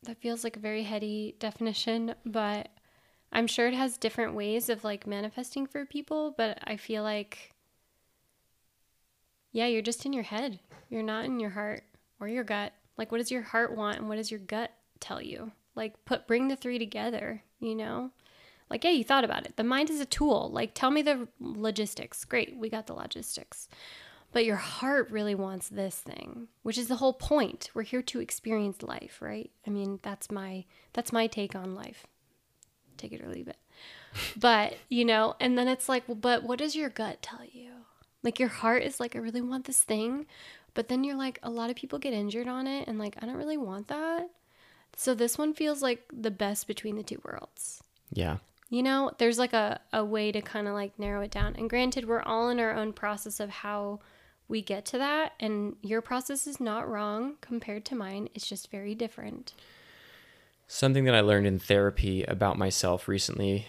That 0.03 0.21
feels 0.21 0.45
like 0.45 0.57
a 0.57 0.61
very 0.61 0.83
heady 0.83 1.37
definition, 1.39 2.15
but 2.27 2.69
I'm 3.33 3.47
sure 3.47 3.69
it 3.69 3.75
has 3.75 3.97
different 3.97 4.35
ways 4.35 4.69
of 4.69 4.85
like 4.85 5.07
manifesting 5.07 5.67
for 5.67 5.87
people, 5.87 6.35
but 6.37 6.59
I 6.65 6.77
feel 6.77 7.03
like 7.03 7.55
yeah, 9.53 9.67
you're 9.67 9.83
just 9.83 10.07
in 10.07 10.13
your 10.13 10.25
head. 10.25 10.61
You're 10.89 11.03
not 11.03 11.25
in 11.25 11.41
your 11.41 11.51
heart 11.51 11.85
or 12.19 12.29
your 12.29 12.45
gut. 12.45 12.73
Like 12.97 13.11
what 13.11 13.19
does 13.19 13.31
your 13.31 13.43
heart 13.43 13.77
want 13.77 13.99
and 13.99 14.09
what 14.09 14.17
does 14.17 14.31
your 14.31 14.41
gut 14.41 14.73
tell 14.99 15.23
you? 15.23 15.53
Like 15.75 16.05
put 16.05 16.27
bring 16.27 16.49
the 16.49 16.57
three 16.57 16.79
together, 16.79 17.43
you 17.59 17.75
know? 17.75 18.11
Like 18.69 18.85
yeah, 18.85 18.91
you 18.91 19.05
thought 19.05 19.25
about 19.25 19.47
it. 19.47 19.57
The 19.57 19.65
mind 19.65 19.91
is 19.91 20.01
a 20.01 20.07
tool. 20.07 20.51
Like 20.53 20.75
tell 20.75 20.91
me 20.91 21.03
the 21.03 21.29
logistics. 21.41 22.25
Great, 22.25 22.57
we 22.57 22.69
got 22.69 22.87
the 22.87 22.95
logistics. 22.95 23.69
But 24.33 24.45
your 24.45 24.57
heart 24.57 25.11
really 25.11 25.35
wants 25.35 25.69
this 25.69 25.97
thing, 25.97 26.47
which 26.63 26.79
is 26.79 26.87
the 26.87 26.97
whole 26.97 27.13
point. 27.13 27.71
We're 27.75 27.83
here 27.83 28.03
to 28.03 28.21
experience 28.21 28.81
life, 28.81 29.19
right? 29.21 29.51
I 29.67 29.71
mean, 29.71 29.99
that's 30.03 30.31
my 30.31 30.67
that's 30.93 31.13
my 31.13 31.27
take 31.27 31.57
on 31.57 31.75
life. 31.75 32.07
Take 32.97 33.13
it 33.13 33.23
or 33.23 33.29
leave 33.29 33.49
it. 33.49 33.57
But, 34.37 34.75
you 34.89 35.05
know, 35.05 35.35
and 35.41 35.57
then 35.57 35.69
it's 35.69 35.89
like, 35.89 36.07
well, 36.07 36.17
but 36.17 36.43
what 36.43 36.59
does 36.59 36.77
your 36.77 36.91
gut 36.91 37.23
tell 37.23 37.45
you? 37.51 37.70
Like 38.23 38.39
your 38.39 38.49
heart 38.49 38.83
is 38.83 39.01
like, 39.01 39.17
I 39.17 39.19
really 39.19 39.41
want 39.41 39.65
this 39.65 39.83
thing, 39.83 40.27
but 40.75 40.89
then 40.89 41.05
you're 41.05 41.17
like, 41.17 41.39
a 41.43 41.51
lot 41.51 41.71
of 41.71 41.77
people 41.77 41.99
get 41.99 42.13
injured 42.13 42.49
on 42.49 42.67
it 42.67 42.87
and 42.87 42.99
like, 42.99 43.17
I 43.21 43.27
don't 43.27 43.37
really 43.37 43.57
want 43.57 43.89
that. 43.89 44.29
So 44.97 45.15
this 45.15 45.39
one 45.39 45.55
feels 45.55 45.83
like 45.83 46.05
the 46.13 46.31
best 46.31 46.67
between 46.67 46.97
the 46.97 47.03
two 47.03 47.21
worlds. 47.25 47.83
Yeah. 48.13 48.39
You 48.69 48.83
know, 48.83 49.11
there's 49.19 49.39
like 49.39 49.53
a, 49.53 49.81
a 49.93 50.05
way 50.05 50.31
to 50.33 50.43
kind 50.43 50.69
of 50.69 50.75
like 50.75 50.99
narrow 50.99 51.23
it 51.23 51.31
down. 51.31 51.57
And 51.57 51.71
granted, 51.71 52.07
we're 52.07 52.23
all 52.23 52.51
in 52.51 52.61
our 52.61 52.75
own 52.75 52.93
process 52.93 53.41
of 53.41 53.51
how 53.51 54.01
we 54.47 54.63
get 54.63 54.85
to 54.87 54.99
that. 54.99 55.33
And 55.41 55.77
your 55.83 56.03
process 56.03 56.47
is 56.47 56.61
not 56.61 56.89
wrong 56.89 57.37
compared 57.41 57.85
to 57.87 57.95
mine, 57.95 58.29
it's 58.35 58.47
just 58.47 58.71
very 58.71 58.95
different. 58.95 59.55
Something 60.67 61.05
that 61.05 61.15
I 61.17 61.21
learned 61.21 61.47
in 61.47 61.59
therapy 61.59 62.23
about 62.25 62.57
myself 62.57 63.09
recently, 63.09 63.67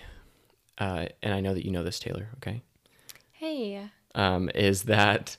uh, 0.77 1.07
and 1.23 1.33
I 1.33 1.39
know 1.39 1.55
that 1.55 1.65
you 1.65 1.71
know 1.71 1.83
this, 1.83 1.97
Taylor, 1.97 2.29
okay? 2.37 2.61
Hey, 3.31 3.89
um, 4.15 4.49
is 4.55 4.83
that 4.83 5.37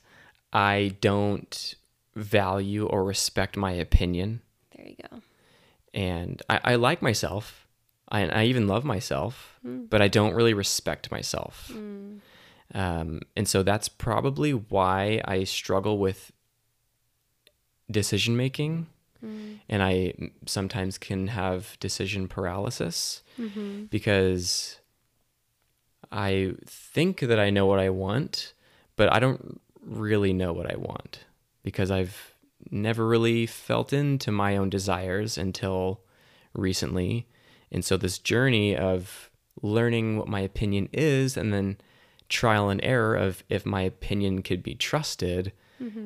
I 0.51 0.95
don't 1.01 1.75
value 2.15 2.85
or 2.85 3.03
respect 3.03 3.57
my 3.57 3.71
opinion. 3.71 4.41
there 4.75 4.87
you 4.87 4.95
go. 5.11 5.21
And 5.93 6.41
I, 6.49 6.59
I 6.63 6.75
like 6.75 7.01
myself. 7.01 7.67
I, 8.09 8.25
I 8.27 8.43
even 8.45 8.67
love 8.67 8.83
myself, 8.83 9.59
but 9.63 10.01
I 10.01 10.07
don't 10.07 10.33
really 10.33 10.53
respect 10.53 11.09
myself. 11.11 11.71
Um, 12.75 13.21
and 13.35 13.47
so 13.47 13.63
that's 13.63 13.87
probably 13.89 14.51
why 14.51 15.21
I 15.25 15.43
struggle 15.43 15.97
with 15.99 16.31
decision 17.89 18.35
making. 18.37 18.87
And 19.69 19.81
I 19.81 20.13
sometimes 20.47 20.97
can 20.97 21.27
have 21.27 21.77
decision 21.79 22.27
paralysis 22.27 23.23
because 23.89 24.79
I 26.11 26.55
think 26.65 27.21
that 27.21 27.39
I 27.39 27.49
know 27.49 27.65
what 27.65 27.79
I 27.79 27.89
want, 27.89 28.53
but 28.95 29.11
I 29.13 29.19
don't 29.19 29.59
really 29.81 30.33
know 30.33 30.53
what 30.53 30.71
I 30.71 30.75
want 30.77 31.25
because 31.63 31.91
I've 31.91 32.33
never 32.71 33.05
really 33.07 33.45
felt 33.45 33.91
into 33.93 34.31
my 34.31 34.55
own 34.57 34.69
desires 34.69 35.37
until 35.37 36.01
recently. 36.53 37.27
And 37.71 37.83
so, 37.83 37.97
this 37.97 38.17
journey 38.19 38.75
of 38.75 39.29
learning 39.61 40.17
what 40.17 40.27
my 40.27 40.39
opinion 40.41 40.89
is 40.93 41.37
and 41.37 41.53
then 41.53 41.77
trial 42.29 42.69
and 42.69 42.79
error 42.83 43.15
of 43.15 43.43
if 43.49 43.65
my 43.65 43.81
opinion 43.81 44.41
could 44.41 44.63
be 44.63 44.75
trusted 44.75 45.51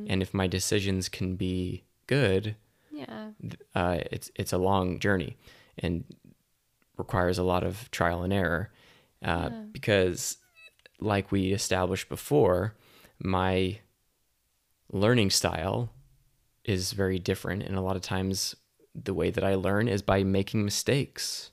and 0.09 0.21
if 0.23 0.33
my 0.33 0.47
decisions 0.47 1.07
can 1.07 1.35
be 1.35 1.83
good, 2.07 2.55
Yeah. 2.91 3.29
uh, 3.75 3.99
it's 4.11 4.31
it's 4.35 4.51
a 4.51 4.57
long 4.57 4.97
journey 4.97 5.37
and 5.77 6.03
requires 6.97 7.37
a 7.37 7.43
lot 7.43 7.63
of 7.63 7.91
trial 7.91 8.23
and 8.23 8.33
error 8.33 8.71
uh, 9.23 9.49
because 9.71 10.37
like 10.99 11.31
we 11.31 11.53
established 11.53 12.09
before 12.09 12.73
my 13.19 13.79
learning 14.91 15.29
style 15.29 15.91
is 16.63 16.91
very 16.93 17.19
different 17.19 17.63
and 17.63 17.77
a 17.77 17.81
lot 17.81 17.95
of 17.95 18.01
times 18.01 18.55
the 18.95 19.13
way 19.13 19.29
that 19.29 19.43
i 19.43 19.53
learn 19.55 19.87
is 19.87 20.01
by 20.01 20.23
making 20.23 20.63
mistakes 20.65 21.51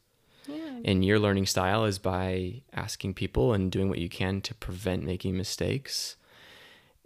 Yeah. 0.49 0.81
and 0.85 1.05
your 1.05 1.19
learning 1.19 1.47
style 1.47 1.85
is 1.85 1.99
by 1.99 2.63
asking 2.73 3.15
people 3.15 3.53
and 3.53 3.71
doing 3.71 3.89
what 3.89 3.99
you 3.99 4.09
can 4.09 4.41
to 4.43 4.55
prevent 4.55 5.03
making 5.03 5.37
mistakes. 5.37 6.17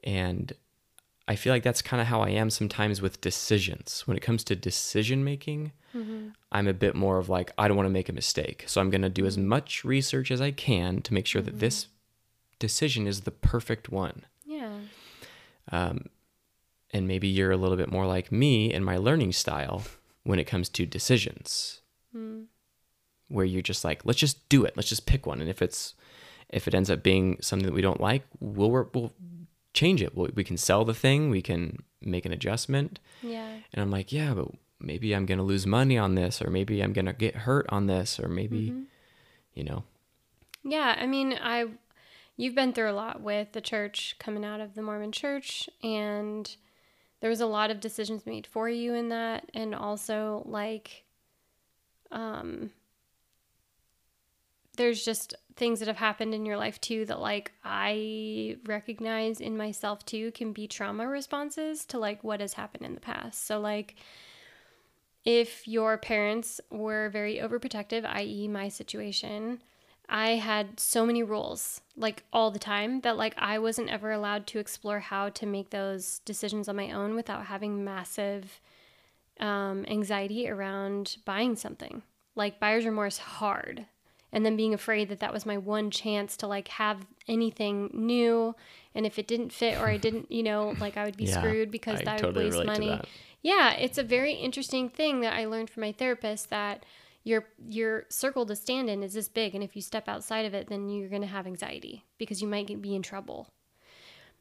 And 0.02 0.52
I 1.26 1.36
feel 1.36 1.52
like 1.52 1.62
that's 1.62 1.82
kind 1.82 2.00
of 2.00 2.06
how 2.06 2.20
I 2.20 2.30
am 2.30 2.50
sometimes 2.50 3.02
with 3.02 3.20
decisions. 3.20 4.02
When 4.06 4.16
it 4.16 4.22
comes 4.22 4.42
to 4.44 4.56
decision 4.56 5.22
making, 5.24 5.72
mm-hmm. 5.94 6.28
I'm 6.50 6.66
a 6.66 6.72
bit 6.72 6.94
more 6.94 7.18
of 7.18 7.28
like, 7.28 7.52
I 7.58 7.68
don't 7.68 7.76
want 7.76 7.86
to 7.86 7.92
make 7.92 8.08
a 8.08 8.14
mistake. 8.14 8.64
So 8.66 8.80
I'm 8.80 8.90
going 8.90 9.02
to 9.02 9.10
do 9.10 9.26
as 9.26 9.36
mm-hmm. 9.36 9.48
much 9.48 9.84
research 9.84 10.30
as 10.30 10.40
I 10.40 10.50
can 10.50 11.02
to 11.02 11.14
make 11.14 11.26
sure 11.26 11.42
that 11.42 11.60
this 11.60 11.84
mm-hmm. 11.84 11.92
Decision 12.58 13.06
is 13.06 13.20
the 13.22 13.30
perfect 13.30 13.88
one. 13.88 14.24
Yeah. 14.44 14.72
Um, 15.70 16.06
And 16.92 17.06
maybe 17.06 17.28
you're 17.28 17.50
a 17.52 17.56
little 17.58 17.76
bit 17.76 17.92
more 17.92 18.06
like 18.06 18.32
me 18.32 18.72
in 18.72 18.82
my 18.82 18.96
learning 18.96 19.32
style 19.32 19.82
when 20.24 20.38
it 20.38 20.46
comes 20.46 20.68
to 20.70 20.86
decisions. 20.86 21.80
Where 23.28 23.44
you're 23.44 23.62
just 23.62 23.84
like, 23.84 24.04
let's 24.06 24.18
just 24.18 24.48
do 24.48 24.64
it. 24.64 24.74
Let's 24.76 24.88
just 24.88 25.06
pick 25.06 25.26
one. 25.26 25.40
And 25.40 25.50
if 25.50 25.60
it's 25.60 25.94
if 26.48 26.66
it 26.66 26.74
ends 26.74 26.88
up 26.90 27.02
being 27.02 27.36
something 27.42 27.66
that 27.66 27.74
we 27.74 27.82
don't 27.82 28.00
like, 28.00 28.24
we'll 28.40 28.70
we'll 28.94 29.12
change 29.74 30.00
it. 30.02 30.16
We'll, 30.16 30.30
we 30.34 30.44
can 30.44 30.56
sell 30.56 30.84
the 30.86 30.94
thing. 30.94 31.28
We 31.30 31.42
can 31.42 31.82
make 32.00 32.24
an 32.24 32.32
adjustment. 32.32 32.98
Yeah. 33.22 33.46
And 33.72 33.82
I'm 33.82 33.90
like, 33.90 34.10
yeah, 34.12 34.32
but 34.34 34.48
maybe 34.80 35.14
I'm 35.14 35.26
gonna 35.26 35.42
lose 35.42 35.66
money 35.66 35.98
on 35.98 36.14
this, 36.14 36.40
or 36.40 36.50
maybe 36.50 36.80
I'm 36.82 36.94
gonna 36.94 37.12
get 37.12 37.36
hurt 37.36 37.66
on 37.68 37.86
this, 37.86 38.18
or 38.18 38.28
maybe, 38.28 38.72
you 39.52 39.64
know, 39.64 39.84
Yeah, 40.64 40.96
I 40.98 41.06
mean, 41.06 41.34
I 41.40 41.66
you've 42.38 42.54
been 42.54 42.72
through 42.72 42.90
a 42.90 42.92
lot 42.92 43.20
with 43.20 43.52
the 43.52 43.60
church 43.60 44.16
coming 44.18 44.44
out 44.44 44.60
of 44.60 44.74
the 44.74 44.80
Mormon 44.80 45.12
church 45.12 45.68
and 45.82 46.56
there 47.20 47.28
was 47.28 47.40
a 47.40 47.46
lot 47.46 47.70
of 47.70 47.80
decisions 47.80 48.24
made 48.24 48.46
for 48.46 48.68
you 48.68 48.94
in 48.94 49.10
that 49.10 49.50
and 49.52 49.74
also 49.74 50.42
like 50.46 51.04
um 52.10 52.70
there's 54.76 55.04
just 55.04 55.34
things 55.56 55.80
that 55.80 55.88
have 55.88 55.96
happened 55.96 56.32
in 56.32 56.46
your 56.46 56.56
life 56.56 56.80
too 56.80 57.04
that 57.06 57.20
like 57.20 57.50
I 57.64 58.56
recognize 58.66 59.40
in 59.40 59.56
myself 59.56 60.06
too 60.06 60.30
can 60.30 60.52
be 60.52 60.68
trauma 60.68 61.08
responses 61.08 61.84
to 61.86 61.98
like 61.98 62.22
what 62.22 62.40
has 62.40 62.52
happened 62.52 62.86
in 62.86 62.94
the 62.94 63.00
past. 63.00 63.44
So 63.44 63.58
like 63.58 63.96
if 65.24 65.66
your 65.66 65.98
parents 65.98 66.60
were 66.70 67.10
very 67.10 67.38
overprotective, 67.38 68.06
i.e., 68.06 68.46
my 68.46 68.68
situation, 68.68 69.60
I 70.08 70.36
had 70.36 70.80
so 70.80 71.04
many 71.04 71.22
rules, 71.22 71.80
like 71.96 72.24
all 72.32 72.50
the 72.50 72.58
time, 72.58 73.00
that 73.00 73.16
like 73.16 73.34
I 73.36 73.58
wasn't 73.58 73.90
ever 73.90 74.10
allowed 74.10 74.46
to 74.48 74.58
explore 74.58 75.00
how 75.00 75.28
to 75.30 75.46
make 75.46 75.70
those 75.70 76.20
decisions 76.20 76.68
on 76.68 76.76
my 76.76 76.90
own 76.92 77.14
without 77.14 77.46
having 77.46 77.84
massive 77.84 78.60
um, 79.40 79.84
anxiety 79.88 80.48
around 80.48 81.18
buying 81.24 81.56
something. 81.56 82.02
Like 82.34 82.60
buyer's 82.60 82.84
remorse 82.86 83.18
hard. 83.18 83.86
And 84.32 84.44
then 84.44 84.56
being 84.56 84.74
afraid 84.74 85.08
that 85.08 85.20
that 85.20 85.32
was 85.32 85.46
my 85.46 85.56
one 85.56 85.90
chance 85.90 86.36
to 86.38 86.46
like 86.46 86.68
have 86.68 87.06
anything 87.26 87.90
new. 87.94 88.54
And 88.94 89.06
if 89.06 89.18
it 89.18 89.26
didn't 89.26 89.52
fit 89.52 89.78
or 89.78 89.88
I 89.88 89.96
didn't, 90.06 90.30
you 90.30 90.42
know, 90.42 90.76
like 90.80 90.96
I 90.96 91.04
would 91.04 91.16
be 91.16 91.26
Yeah, 91.26 91.34
screwed 91.34 91.70
because 91.70 92.00
I 92.00 92.04
that 92.04 92.16
totally 92.16 92.44
would 92.46 92.54
waste 92.54 92.64
money. 92.66 93.02
Yeah, 93.42 93.72
it's 93.72 93.98
a 93.98 94.02
very 94.02 94.32
interesting 94.34 94.88
thing 94.88 95.20
that 95.20 95.32
I 95.34 95.46
learned 95.46 95.70
from 95.70 95.82
my 95.82 95.92
therapist 95.92 96.50
that 96.50 96.84
your 97.28 97.44
your 97.68 98.06
circle 98.08 98.46
to 98.46 98.56
stand 98.56 98.88
in 98.88 99.02
is 99.02 99.12
this 99.12 99.28
big 99.28 99.54
and 99.54 99.62
if 99.62 99.76
you 99.76 99.82
step 99.82 100.08
outside 100.08 100.46
of 100.46 100.54
it 100.54 100.68
then 100.68 100.88
you're 100.88 101.10
going 101.10 101.22
to 101.22 101.28
have 101.28 101.46
anxiety 101.46 102.04
because 102.16 102.42
you 102.42 102.48
might 102.48 102.66
get, 102.66 102.82
be 102.82 102.96
in 102.96 103.02
trouble. 103.02 103.48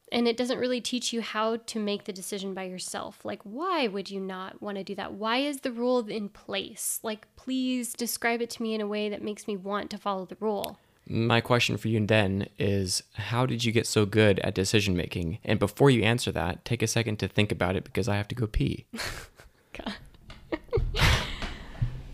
And 0.10 0.26
it 0.26 0.38
doesn't 0.38 0.60
really 0.60 0.80
teach 0.80 1.12
you 1.12 1.22
how 1.22 1.58
to 1.58 1.80
make 1.80 2.06
the 2.06 2.14
decision 2.14 2.54
by 2.54 2.64
yourself. 2.64 3.26
Like 3.26 3.42
why 3.44 3.88
would 3.88 4.10
you 4.10 4.22
not 4.22 4.62
want 4.62 4.78
to 4.78 4.84
do 4.84 4.96
that? 4.96 5.14
Why 5.14 5.40
is 5.40 5.60
the 5.60 5.72
rule 5.72 6.08
in 6.08 6.30
place? 6.30 7.00
Like 7.04 7.28
please 7.36 7.94
describe 7.94 8.42
it 8.42 8.50
to 8.52 8.64
me 8.64 8.74
in 8.74 8.82
a 8.82 8.88
way 8.88 9.10
that 9.10 9.22
makes 9.22 9.48
me 9.48 9.58
want 9.58 9.90
to 9.92 9.98
follow 9.98 10.26
the 10.26 10.38
rule. 10.40 10.80
my 11.10 11.42
question 11.42 11.78
for 11.78 11.90
you 11.90 12.06
then 12.06 12.48
is 12.58 13.04
how 13.14 13.46
did 13.46 13.64
you 13.66 13.72
get 13.72 13.86
so 13.86 14.06
good 14.06 14.40
at 14.40 14.56
decision 14.56 14.96
making? 14.96 15.40
And 15.44 15.60
before 15.60 15.90
you 15.90 16.04
answer 16.04 16.32
that, 16.32 16.64
take 16.64 16.82
a 16.82 16.88
second 16.88 17.18
to 17.20 17.28
think 17.28 17.52
about 17.52 17.76
it 17.76 17.84
because 17.84 18.08
I 18.08 18.16
have 18.16 18.28
to 18.30 18.36
go 18.36 18.48
pee. 18.48 18.86
God. 19.74 19.96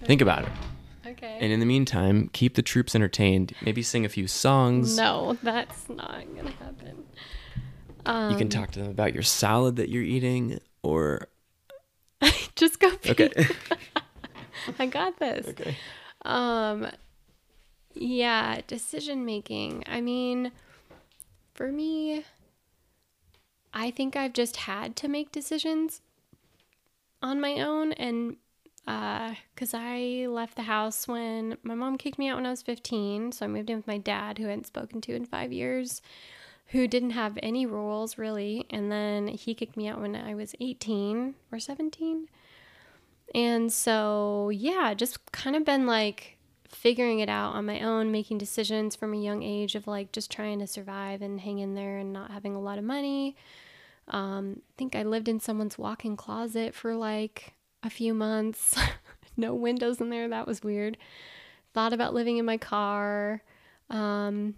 think 0.06 0.22
about 0.22 0.44
it. 0.44 0.52
Okay. 1.06 1.38
And 1.42 1.52
in 1.52 1.60
the 1.60 1.66
meantime, 1.66 2.30
keep 2.34 2.56
the 2.56 2.62
troops 2.62 2.96
entertained. 2.96 3.54
Maybe 3.62 3.82
sing 3.84 4.06
a 4.06 4.10
few 4.10 4.28
songs. 4.28 4.96
no, 4.98 5.38
that's 5.44 5.90
not 5.90 6.24
gonna 6.36 6.52
happen. 6.52 7.04
Um, 8.06 8.32
You 8.32 8.38
can 8.38 8.50
talk 8.50 8.72
to 8.72 8.80
them 8.82 8.90
about 8.90 9.14
your 9.14 9.24
salad 9.24 9.76
that 9.78 9.90
you're 9.90 10.04
eating 10.04 10.60
or 10.82 11.28
just 12.56 12.80
go. 12.80 12.96
Pee. 12.98 13.12
Okay. 13.12 13.32
I 14.80 14.86
got 14.86 15.20
this. 15.20 15.48
okay. 15.48 15.76
Um, 16.24 16.88
yeah, 17.94 18.62
decision 18.68 19.26
making. 19.26 19.84
I 19.88 20.02
mean, 20.02 20.52
for 21.54 21.72
me, 21.72 22.24
I 23.74 23.92
think 23.92 24.16
I've 24.16 24.34
just 24.34 24.56
had 24.58 24.96
to 24.98 25.08
make 25.08 25.32
decisions 25.32 26.02
on 27.22 27.40
my 27.42 27.60
own, 27.62 27.92
and 27.94 28.38
because 28.86 29.74
I 29.74 30.26
left 30.28 30.56
the 30.56 30.64
house 30.64 31.08
when 31.08 31.58
my 31.64 31.74
mom 31.74 31.98
kicked 31.98 32.20
me 32.20 32.28
out 32.28 32.36
when 32.36 32.46
I 32.46 32.50
was 32.52 32.62
15, 32.62 33.32
so 33.32 33.46
I 33.46 33.48
moved 33.48 33.70
in 33.70 33.78
with 33.78 33.88
my 33.88 33.98
dad, 33.98 34.38
who 34.38 34.48
I 34.48 34.50
hadn't 34.50 34.68
spoken 34.68 35.02
to 35.02 35.16
in 35.16 35.26
five 35.26 35.54
years, 35.54 36.02
who 36.68 36.88
didn't 36.88 37.12
have 37.12 37.38
any 37.42 37.66
rules 37.66 38.18
really, 38.18 38.66
and 38.70 38.92
then 38.92 39.28
he 39.28 39.54
kicked 39.54 39.78
me 39.78 39.88
out 39.88 40.02
when 40.02 40.16
I 40.16 40.36
was 40.36 40.56
18 40.60 41.36
or 41.52 41.60
17. 41.60 42.28
And 43.34 43.72
so, 43.72 44.50
yeah, 44.50 44.94
just 44.94 45.32
kind 45.32 45.56
of 45.56 45.66
been 45.66 45.86
like 45.86 46.38
figuring 46.68 47.20
it 47.20 47.30
out 47.30 47.56
on 47.56 47.66
my 47.66 47.80
own, 47.82 48.12
making 48.12 48.38
decisions 48.38 48.96
from 48.96 49.14
a 49.14 49.18
young 49.18 49.44
age 49.44 49.76
of 49.76 49.88
like 49.88 50.12
just 50.12 50.32
trying 50.32 50.60
to 50.60 50.68
survive 50.68 51.22
and 51.22 51.40
hang 51.40 51.60
in 51.60 51.76
there 51.76 51.98
and 51.98 52.12
not 52.12 52.32
having 52.32 52.56
a 52.56 52.62
lot 52.62 52.78
of 52.78 52.84
money. 52.84 53.36
Um, 54.10 54.62
I 54.70 54.74
think 54.78 54.96
I 54.96 55.04
lived 55.04 55.30
in 55.30 55.40
someone's 55.40 55.78
walk 55.78 56.04
in 56.04 56.18
closet 56.18 56.76
for 56.76 56.96
like 56.96 57.54
a 57.84 57.90
few 57.90 58.14
months. 58.14 58.76
no 59.38 59.54
windows 59.54 60.02
in 60.02 60.10
there. 60.10 60.28
That 60.28 60.48
was 60.48 60.64
weird. 60.64 60.98
Thought 61.74 61.94
about 61.94 62.14
living 62.14 62.38
in 62.38 62.46
my 62.46 62.58
car. 62.58 63.44
Um, 63.90 64.56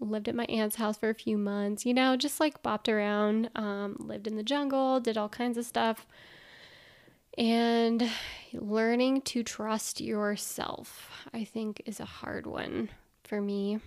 lived 0.00 0.28
at 0.28 0.34
my 0.34 0.44
aunt's 0.46 0.76
house 0.76 0.96
for 0.96 1.10
a 1.10 1.14
few 1.14 1.38
months, 1.38 1.86
you 1.86 1.94
know, 1.94 2.16
just 2.16 2.40
like 2.40 2.62
bopped 2.62 2.92
around, 2.92 3.50
um, 3.54 3.96
lived 3.98 4.26
in 4.26 4.36
the 4.36 4.42
jungle, 4.42 5.00
did 5.00 5.16
all 5.16 5.28
kinds 5.28 5.56
of 5.56 5.64
stuff. 5.64 6.06
And 7.36 8.08
learning 8.52 9.22
to 9.22 9.42
trust 9.42 10.00
yourself, 10.00 11.10
I 11.32 11.44
think, 11.44 11.82
is 11.84 11.98
a 11.98 12.04
hard 12.04 12.46
one 12.46 12.90
for 13.24 13.40
me. 13.40 13.80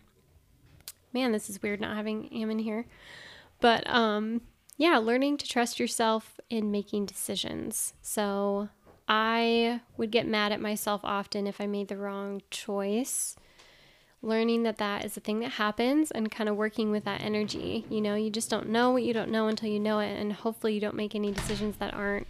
Man, 1.13 1.31
this 1.31 1.49
is 1.49 1.61
weird 1.61 1.79
not 1.79 1.95
having 1.95 2.27
Am 2.33 2.51
in 2.51 2.59
here. 2.59 2.85
But 3.61 3.89
um, 3.89 4.41
yeah, 4.75 4.97
learning 4.97 5.37
to 5.37 5.47
trust 5.47 5.79
yourself 5.79 6.39
in 6.49 6.71
making 6.71 7.05
decisions. 7.05 7.93
So 8.01 8.69
I 9.07 9.81
would 9.95 10.11
get 10.11 10.27
mad 10.27 10.51
at 10.51 10.61
myself 10.61 11.01
often 11.03 11.47
if 11.47 11.61
I 11.61 11.67
made 11.67 11.87
the 11.87 11.97
wrong 11.97 12.41
choice. 12.49 13.35
Learning 14.21 14.63
that 14.63 14.77
that 14.77 15.05
is 15.05 15.15
a 15.15 15.19
thing 15.19 15.39
that 15.39 15.51
happens 15.51 16.09
and 16.11 16.31
kind 16.31 16.49
of 16.49 16.55
working 16.55 16.91
with 16.91 17.05
that 17.05 17.21
energy. 17.21 17.85
You 17.89 18.01
know, 18.01 18.15
you 18.15 18.29
just 18.29 18.49
don't 18.49 18.69
know 18.69 18.91
what 18.91 19.03
you 19.03 19.13
don't 19.13 19.29
know 19.29 19.47
until 19.47 19.69
you 19.69 19.79
know 19.79 19.99
it. 19.99 20.19
And 20.19 20.33
hopefully, 20.33 20.73
you 20.73 20.81
don't 20.81 20.95
make 20.95 21.15
any 21.15 21.31
decisions 21.31 21.77
that 21.77 21.93
aren't 21.93 22.27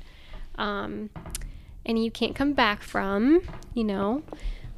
um, 0.57 1.09
and 1.85 2.03
you 2.03 2.11
can't 2.11 2.35
come 2.35 2.53
back 2.53 2.81
from, 2.81 3.41
you 3.73 3.83
know. 3.83 4.23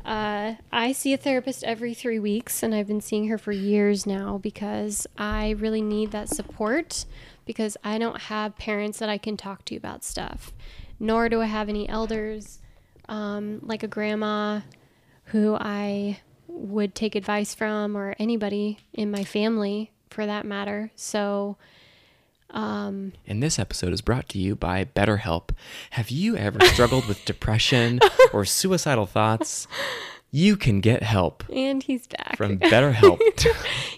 Uh, 0.06 0.56
I 0.72 0.92
see 0.92 1.14
a 1.14 1.18
therapist 1.18 1.64
every 1.64 1.94
three 1.94 2.20
weeks, 2.20 2.64
and 2.64 2.74
I've 2.74 2.88
been 2.88 3.02
seeing 3.02 3.28
her 3.28 3.38
for 3.38 3.52
years 3.52 4.06
now 4.06 4.38
because 4.38 5.08
I 5.18 5.52
really 5.52 5.82
need 5.82 6.12
that 6.12 6.30
support 6.30 7.06
because 7.46 7.78
I 7.84 7.98
don't 7.98 8.22
have 8.24 8.58
parents 8.58 9.00
that 9.00 9.10
I 9.10 9.18
can 9.18 9.38
talk 9.38 9.66
to 9.66 9.76
about 9.76 10.04
stuff, 10.04 10.54
nor 11.00 11.30
do 11.30 11.42
I 11.42 11.46
have 11.46 11.70
any 11.70 11.88
elders 11.88 12.60
um, 13.08 13.60
like 13.64 13.84
a 13.84 13.88
grandma 13.88 14.62
who 15.26 15.56
I 15.60 16.20
would 16.48 16.96
take 16.96 17.16
advice 17.16 17.54
from 17.56 17.96
or 17.98 18.16
anybody 18.20 18.80
in 18.94 19.12
my 19.12 19.24
family 19.24 19.92
for 20.10 20.26
that 20.26 20.46
matter. 20.46 20.92
So, 20.96 21.58
um, 22.52 23.14
And 23.28 23.42
this 23.42 23.60
episode 23.60 23.94
is 23.94 24.02
brought 24.02 24.28
to 24.30 24.40
you 24.40 24.56
by 24.56 24.86
BetterHelp. 24.86 25.52
Have 25.92 26.10
you 26.10 26.36
ever 26.36 26.60
struggled 26.66 27.08
with 27.08 27.24
depression 27.26 28.00
or 28.34 28.46
suicidal 28.46 29.06
thoughts? 29.06 29.68
You 30.32 30.58
can 30.58 30.80
get 30.82 31.02
help 31.04 31.44
and 31.52 31.82
he's 31.82 32.08
back. 32.08 32.38
from 32.38 32.60
BetterHelp. 32.60 33.20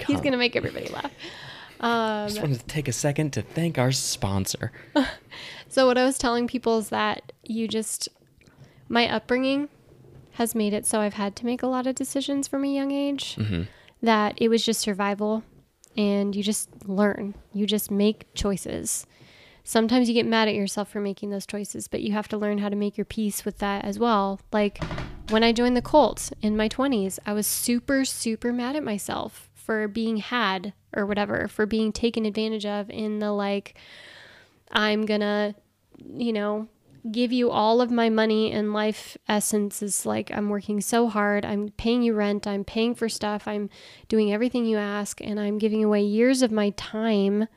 He's 0.07 0.21
gonna 0.21 0.37
make 0.37 0.55
everybody 0.55 0.87
laugh. 0.87 1.11
I 1.81 2.27
just 2.27 2.41
wanted 2.41 2.59
to 2.59 2.65
take 2.65 2.87
a 2.87 2.93
second 2.93 3.33
to 3.33 3.41
thank 3.41 3.77
our 3.77 3.91
sponsor. 3.91 4.71
So 5.71 5.85
what 5.85 5.97
I 5.97 6.03
was 6.03 6.17
telling 6.17 6.49
people 6.49 6.79
is 6.79 6.89
that 6.89 7.31
you 7.43 7.65
just 7.65 8.09
my 8.89 9.07
upbringing 9.09 9.69
has 10.31 10.53
made 10.53 10.73
it 10.73 10.85
so 10.85 10.99
I've 10.99 11.13
had 11.13 11.33
to 11.37 11.45
make 11.45 11.63
a 11.63 11.67
lot 11.67 11.87
of 11.87 11.95
decisions 11.95 12.45
from 12.45 12.65
a 12.65 12.67
young 12.67 12.91
age. 12.91 13.37
Mm-hmm. 13.37 13.63
That 14.01 14.33
it 14.35 14.49
was 14.49 14.65
just 14.65 14.81
survival 14.81 15.45
and 15.95 16.35
you 16.35 16.43
just 16.43 16.69
learn. 16.85 17.35
You 17.53 17.65
just 17.65 17.89
make 17.89 18.33
choices. 18.33 19.07
Sometimes 19.63 20.09
you 20.09 20.13
get 20.13 20.25
mad 20.25 20.49
at 20.49 20.55
yourself 20.55 20.89
for 20.89 20.99
making 20.99 21.29
those 21.29 21.45
choices, 21.45 21.87
but 21.87 22.01
you 22.01 22.11
have 22.11 22.27
to 22.29 22.37
learn 22.37 22.57
how 22.57 22.67
to 22.67 22.75
make 22.75 22.97
your 22.97 23.05
peace 23.05 23.45
with 23.45 23.59
that 23.59 23.85
as 23.85 23.97
well. 23.97 24.41
Like 24.51 24.83
when 25.29 25.41
I 25.41 25.53
joined 25.53 25.77
the 25.77 25.81
cult 25.81 26.33
in 26.41 26.57
my 26.57 26.67
20s, 26.67 27.17
I 27.25 27.31
was 27.31 27.47
super 27.47 28.03
super 28.03 28.51
mad 28.51 28.75
at 28.75 28.83
myself 28.83 29.49
for 29.71 29.87
being 29.87 30.17
had 30.17 30.73
or 30.93 31.05
whatever, 31.05 31.47
for 31.47 31.65
being 31.65 31.93
taken 31.93 32.25
advantage 32.25 32.65
of 32.65 32.89
in 32.89 33.19
the 33.19 33.31
like 33.31 33.73
I'm 34.69 35.05
gonna, 35.05 35.55
you 36.13 36.33
know, 36.33 36.67
give 37.09 37.31
you 37.31 37.49
all 37.49 37.79
of 37.79 37.89
my 37.89 38.09
money 38.09 38.51
and 38.51 38.73
life 38.73 39.15
essence 39.29 39.81
is 39.81 40.05
like 40.05 40.29
I'm 40.29 40.49
working 40.49 40.81
so 40.81 41.07
hard. 41.07 41.45
I'm 41.45 41.69
paying 41.69 42.03
you 42.03 42.13
rent. 42.13 42.45
I'm 42.45 42.65
paying 42.65 42.95
for 42.95 43.07
stuff. 43.07 43.47
I'm 43.47 43.69
doing 44.09 44.33
everything 44.33 44.65
you 44.65 44.75
ask. 44.75 45.21
And 45.21 45.39
I'm 45.39 45.57
giving 45.57 45.85
away 45.85 46.01
years 46.01 46.41
of 46.41 46.51
my 46.51 46.71
time 46.71 47.47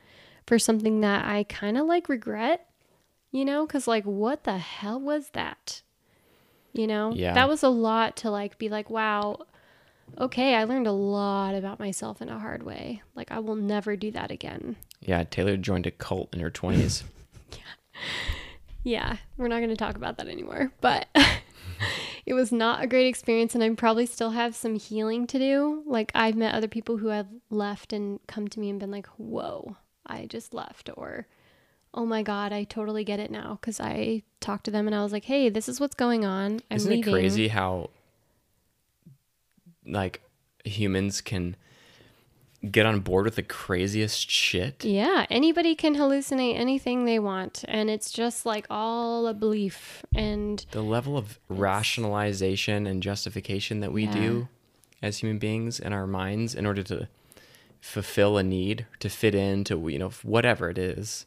for 0.46 0.56
something 0.56 1.00
that 1.00 1.24
I 1.24 1.42
kind 1.42 1.76
of 1.76 1.86
like 1.86 2.08
regret, 2.08 2.68
you 3.32 3.44
know? 3.44 3.66
Because, 3.66 3.88
like, 3.88 4.04
what 4.04 4.44
the 4.44 4.58
hell 4.58 5.00
was 5.00 5.30
that? 5.30 5.82
You 6.72 6.86
know? 6.86 7.12
Yeah. 7.12 7.34
That 7.34 7.48
was 7.48 7.64
a 7.64 7.68
lot 7.68 8.14
to 8.18 8.30
like 8.30 8.56
be 8.56 8.68
like, 8.68 8.88
wow. 8.88 9.38
Okay, 10.18 10.54
I 10.54 10.64
learned 10.64 10.86
a 10.86 10.92
lot 10.92 11.54
about 11.54 11.80
myself 11.80 12.22
in 12.22 12.28
a 12.28 12.38
hard 12.38 12.62
way. 12.62 13.02
Like, 13.14 13.32
I 13.32 13.40
will 13.40 13.56
never 13.56 13.96
do 13.96 14.10
that 14.12 14.30
again. 14.30 14.76
Yeah, 15.00 15.24
Taylor 15.24 15.56
joined 15.56 15.86
a 15.86 15.90
cult 15.90 16.32
in 16.34 16.40
her 16.40 16.50
20s. 16.50 17.02
Yeah, 17.52 17.58
Yeah, 18.84 19.16
we're 19.36 19.48
not 19.48 19.58
going 19.58 19.70
to 19.70 19.76
talk 19.76 19.96
about 19.96 20.18
that 20.18 20.28
anymore. 20.28 20.70
But 20.80 21.06
it 22.26 22.34
was 22.34 22.52
not 22.52 22.82
a 22.82 22.86
great 22.86 23.06
experience, 23.06 23.54
and 23.54 23.64
I 23.64 23.70
probably 23.70 24.06
still 24.06 24.30
have 24.30 24.54
some 24.54 24.76
healing 24.76 25.26
to 25.28 25.38
do. 25.38 25.82
Like, 25.86 26.12
I've 26.14 26.36
met 26.36 26.54
other 26.54 26.68
people 26.68 26.98
who 26.98 27.08
have 27.08 27.26
left 27.50 27.92
and 27.92 28.20
come 28.28 28.46
to 28.48 28.60
me 28.60 28.70
and 28.70 28.78
been 28.78 28.90
like, 28.90 29.06
whoa, 29.16 29.76
I 30.06 30.26
just 30.26 30.54
left. 30.54 30.90
Or, 30.96 31.26
oh 31.92 32.06
my 32.06 32.22
God, 32.22 32.52
I 32.52 32.64
totally 32.64 33.04
get 33.04 33.20
it 33.20 33.30
now. 33.30 33.58
Because 33.60 33.80
I 33.80 34.22
talked 34.40 34.64
to 34.66 34.70
them 34.70 34.86
and 34.86 34.94
I 34.94 35.02
was 35.02 35.12
like, 35.12 35.24
hey, 35.24 35.48
this 35.48 35.68
is 35.68 35.80
what's 35.80 35.94
going 35.96 36.24
on. 36.24 36.60
I'm 36.70 36.76
Isn't 36.76 36.90
leaving. 36.90 37.08
it 37.14 37.18
crazy 37.18 37.48
how 37.48 37.90
like 39.86 40.22
humans 40.64 41.20
can 41.20 41.56
get 42.70 42.86
on 42.86 43.00
board 43.00 43.26
with 43.26 43.36
the 43.36 43.42
craziest 43.42 44.30
shit? 44.30 44.84
Yeah, 44.84 45.26
anybody 45.28 45.74
can 45.74 45.96
hallucinate 45.96 46.56
anything 46.58 47.04
they 47.04 47.18
want. 47.18 47.64
And 47.68 47.90
it's 47.90 48.10
just 48.10 48.46
like 48.46 48.66
all 48.70 49.26
a 49.26 49.34
belief. 49.34 50.02
And 50.14 50.64
The 50.70 50.82
level 50.82 51.18
of 51.18 51.38
rationalization 51.48 52.86
and 52.86 53.02
justification 53.02 53.80
that 53.80 53.92
we 53.92 54.04
Yeah. 54.04 54.12
do 54.14 54.48
as 55.02 55.18
human 55.18 55.38
beings 55.38 55.78
in 55.78 55.92
our 55.92 56.06
minds 56.06 56.54
in 56.54 56.64
order 56.64 56.82
to 56.84 57.08
fulfill 57.80 58.38
a 58.38 58.42
need, 58.42 58.86
to 59.00 59.10
fit 59.10 59.34
into, 59.34 59.76
you 59.90 59.98
know, 59.98 60.08
whatever 60.22 60.70
it 60.70 60.78
is, 60.78 61.26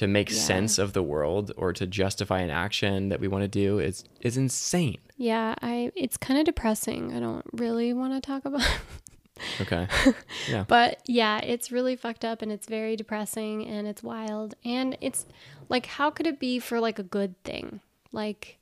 to 0.00 0.06
make 0.06 0.30
Yeah. 0.30 0.36
sense 0.52 0.78
of 0.78 0.92
the 0.92 1.02
world 1.02 1.52
or 1.56 1.72
to 1.74 1.86
justify 1.86 2.40
an 2.40 2.50
action 2.50 3.08
that 3.10 3.20
we 3.20 3.28
want 3.28 3.42
to 3.42 3.48
do 3.48 3.78
is 3.78 4.04
is 4.20 4.36
insane. 4.36 4.98
yeah, 5.16 5.54
I 5.62 5.92
it's 5.94 6.16
kind 6.16 6.38
of 6.40 6.44
depressing. 6.46 7.02
I 7.16 7.20
don't 7.20 7.44
really 7.52 7.92
want 7.92 8.12
to 8.14 8.20
talk 8.20 8.44
about 8.44 8.66
Okay. 9.60 9.86
Yeah. 10.50 10.64
But 10.68 11.00
yeah, 11.06 11.38
it's 11.38 11.72
really 11.72 11.96
fucked 11.96 12.24
up 12.26 12.42
and 12.42 12.52
it's 12.52 12.66
very 12.66 12.94
depressing 12.96 13.66
and 13.66 13.86
it's 13.88 14.02
wild. 14.02 14.54
And 14.64 14.98
it's 15.00 15.24
like, 15.70 15.86
how 15.86 16.10
could 16.10 16.26
it 16.26 16.38
be 16.38 16.58
for 16.58 16.78
like 16.78 16.98
a 16.98 17.02
good 17.18 17.34
thing? 17.42 17.80
Like, 18.12 18.58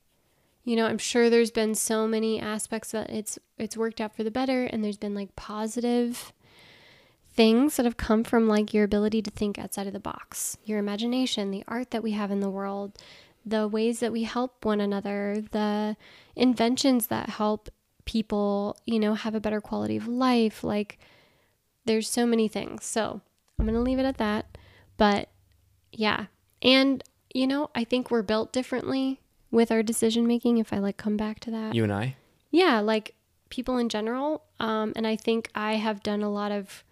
you 0.63 0.77
know, 0.77 0.85
I'm 0.85 0.97
sure 0.97 1.29
there's 1.29 1.51
been 1.51 1.75
so 1.75 2.07
many 2.07 2.39
aspects 2.39 2.91
that 2.91 3.09
it's 3.09 3.37
it's 3.57 3.75
worked 3.75 3.99
out 3.99 4.15
for 4.15 4.23
the 4.23 4.31
better 4.31 4.63
and 4.65 4.81
there's 4.83 4.97
been 5.05 5.15
like 5.15 5.35
positive 5.35 6.31
things 7.33 7.77
that 7.77 7.85
have 7.85 7.97
come 7.97 8.23
from 8.23 8.47
like 8.47 8.73
your 8.73 8.83
ability 8.83 9.21
to 9.21 9.31
think 9.31 9.57
outside 9.57 9.87
of 9.87 9.93
the 9.93 9.99
box, 9.99 10.57
your 10.63 10.79
imagination, 10.79 11.51
the 11.51 11.63
art 11.67 11.91
that 11.91 12.03
we 12.03 12.11
have 12.11 12.31
in 12.31 12.39
the 12.39 12.49
world, 12.49 12.97
the 13.45 13.67
ways 13.67 13.99
that 13.99 14.11
we 14.11 14.23
help 14.23 14.65
one 14.65 14.81
another, 14.81 15.43
the 15.51 15.95
inventions 16.35 17.07
that 17.07 17.29
help 17.29 17.69
people, 18.05 18.77
you 18.85 18.99
know, 18.99 19.13
have 19.13 19.35
a 19.35 19.39
better 19.39 19.61
quality 19.61 19.95
of 19.95 20.07
life. 20.07 20.63
Like 20.63 20.99
there's 21.85 22.09
so 22.09 22.25
many 22.25 22.47
things. 22.47 22.83
So 22.85 23.21
I'm 23.57 23.65
going 23.65 23.75
to 23.75 23.81
leave 23.81 23.99
it 23.99 24.05
at 24.05 24.17
that. 24.17 24.57
But 24.97 25.29
yeah. 25.91 26.25
And, 26.61 27.03
you 27.33 27.47
know, 27.47 27.69
I 27.73 27.83
think 27.83 28.11
we're 28.11 28.21
built 28.21 28.51
differently 28.51 29.21
with 29.51 29.71
our 29.71 29.83
decision 29.83 30.27
making 30.27 30.57
if 30.57 30.73
I 30.73 30.79
like 30.79 30.97
come 30.97 31.17
back 31.17 31.39
to 31.41 31.51
that. 31.51 31.73
You 31.73 31.83
and 31.83 31.93
I? 31.93 32.15
Yeah, 32.51 32.79
like 32.79 33.15
people 33.49 33.77
in 33.77 33.89
general. 33.89 34.43
Um, 34.59 34.93
and 34.95 35.07
I 35.07 35.15
think 35.15 35.49
I 35.55 35.75
have 35.75 36.03
done 36.03 36.21
a 36.21 36.31
lot 36.31 36.51
of 36.51 36.83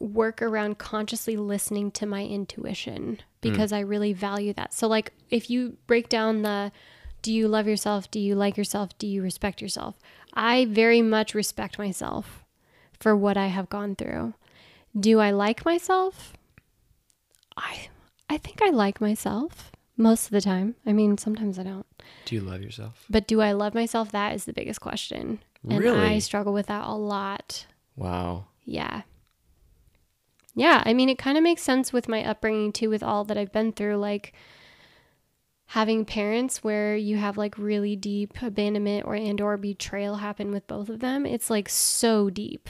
work 0.00 0.40
around 0.42 0.78
consciously 0.78 1.36
listening 1.36 1.90
to 1.92 2.06
my 2.06 2.24
intuition 2.24 3.16
hmm. 3.16 3.18
because 3.40 3.72
I 3.72 3.80
really 3.80 4.12
value 4.12 4.52
that. 4.54 4.72
So, 4.72 4.86
like, 4.86 5.12
if 5.30 5.50
you 5.50 5.76
break 5.86 6.08
down 6.08 6.42
the 6.42 6.72
do 7.22 7.32
you 7.32 7.46
love 7.46 7.68
yourself? 7.68 8.10
Do 8.10 8.18
you 8.18 8.34
like 8.34 8.56
yourself? 8.56 8.98
Do 8.98 9.06
you 9.06 9.22
respect 9.22 9.62
yourself? 9.62 9.94
I 10.34 10.64
very 10.64 11.02
much 11.02 11.34
respect 11.34 11.78
myself 11.78 12.44
for 12.98 13.16
what 13.16 13.36
I 13.36 13.46
have 13.46 13.68
gone 13.68 13.94
through. 13.94 14.34
Do 14.98 15.20
I 15.20 15.30
like 15.30 15.64
myself? 15.64 16.32
I 17.56 17.88
I 18.28 18.38
think 18.38 18.60
I 18.62 18.70
like 18.70 19.00
myself 19.00 19.70
most 19.96 20.26
of 20.26 20.30
the 20.32 20.40
time. 20.40 20.74
I 20.84 20.92
mean, 20.92 21.16
sometimes 21.16 21.58
I 21.58 21.62
don't. 21.62 21.86
Do 22.24 22.34
you 22.34 22.40
love 22.40 22.62
yourself? 22.62 23.04
But 23.08 23.26
do 23.26 23.40
I 23.40 23.52
love 23.52 23.74
myself? 23.74 24.10
That 24.10 24.34
is 24.34 24.44
the 24.44 24.52
biggest 24.52 24.80
question. 24.80 25.40
And 25.68 25.78
Really? 25.78 26.00
I 26.00 26.18
struggle 26.18 26.52
with 26.52 26.66
that 26.66 26.84
a 26.84 26.94
lot. 26.94 27.66
Wow. 27.94 28.46
Yeah. 28.64 29.02
Yeah, 30.54 30.82
I 30.84 30.92
mean 30.92 31.08
it 31.08 31.18
kind 31.18 31.38
of 31.38 31.44
makes 31.44 31.62
sense 31.62 31.92
with 31.92 32.08
my 32.08 32.24
upbringing 32.24 32.72
too 32.72 32.90
with 32.90 33.02
all 33.02 33.24
that 33.24 33.38
I've 33.38 33.52
been 33.52 33.72
through 33.72 33.96
like 33.96 34.34
having 35.66 36.04
parents 36.04 36.62
where 36.62 36.94
you 36.94 37.16
have 37.16 37.38
like 37.38 37.56
really 37.56 37.96
deep 37.96 38.42
abandonment 38.42 39.06
or 39.06 39.14
and 39.14 39.40
or 39.40 39.56
betrayal 39.56 40.16
happen 40.16 40.50
with 40.50 40.66
both 40.66 40.90
of 40.90 41.00
them. 41.00 41.24
It's 41.24 41.48
like 41.48 41.68
so 41.68 42.28
deep. 42.28 42.68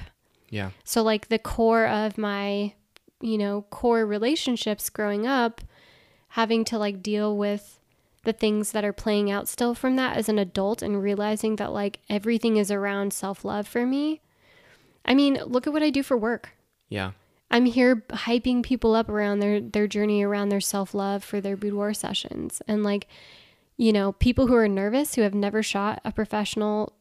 Yeah. 0.50 0.70
So 0.84 1.02
like 1.02 1.28
the 1.28 1.38
core 1.40 1.86
of 1.86 2.16
my, 2.16 2.74
you 3.20 3.38
know, 3.38 3.62
core 3.70 4.06
relationships 4.06 4.88
growing 4.88 5.26
up, 5.26 5.62
having 6.28 6.64
to 6.66 6.78
like 6.78 7.02
deal 7.02 7.36
with 7.36 7.80
the 8.22 8.32
things 8.32 8.70
that 8.70 8.84
are 8.84 8.92
playing 8.92 9.32
out 9.32 9.48
still 9.48 9.74
from 9.74 9.96
that 9.96 10.16
as 10.16 10.28
an 10.28 10.38
adult 10.38 10.80
and 10.80 11.02
realizing 11.02 11.56
that 11.56 11.72
like 11.72 11.98
everything 12.08 12.56
is 12.56 12.70
around 12.70 13.12
self-love 13.12 13.66
for 13.66 13.84
me. 13.84 14.20
I 15.04 15.14
mean, 15.14 15.40
look 15.44 15.66
at 15.66 15.72
what 15.72 15.82
I 15.82 15.90
do 15.90 16.04
for 16.04 16.16
work. 16.16 16.50
Yeah. 16.88 17.12
I'm 17.52 17.66
here 17.66 17.96
hyping 18.10 18.62
people 18.62 18.94
up 18.94 19.08
around 19.08 19.40
their 19.40 19.60
their 19.60 19.86
journey 19.86 20.22
around 20.22 20.48
their 20.48 20.60
self-love 20.60 21.22
for 21.22 21.40
their 21.40 21.56
boudoir 21.56 21.94
sessions 21.94 22.62
and 22.66 22.82
like 22.82 23.06
you 23.76 23.92
know, 23.92 24.12
people 24.12 24.46
who 24.46 24.54
are 24.54 24.68
nervous 24.68 25.14
who 25.14 25.22
have 25.22 25.34
never 25.34 25.62
shot 25.62 26.00
a 26.04 26.12
professional 26.12 26.92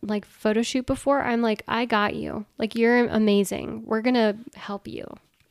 like 0.00 0.24
photo 0.24 0.62
shoot 0.62 0.86
before, 0.86 1.22
I'm 1.22 1.42
like, 1.42 1.62
I 1.66 1.86
got 1.86 2.14
you. 2.14 2.46
Like 2.58 2.74
you're 2.74 3.06
amazing. 3.06 3.82
We're 3.84 4.02
going 4.02 4.14
to 4.14 4.36
help 4.54 4.86
you. 4.86 5.06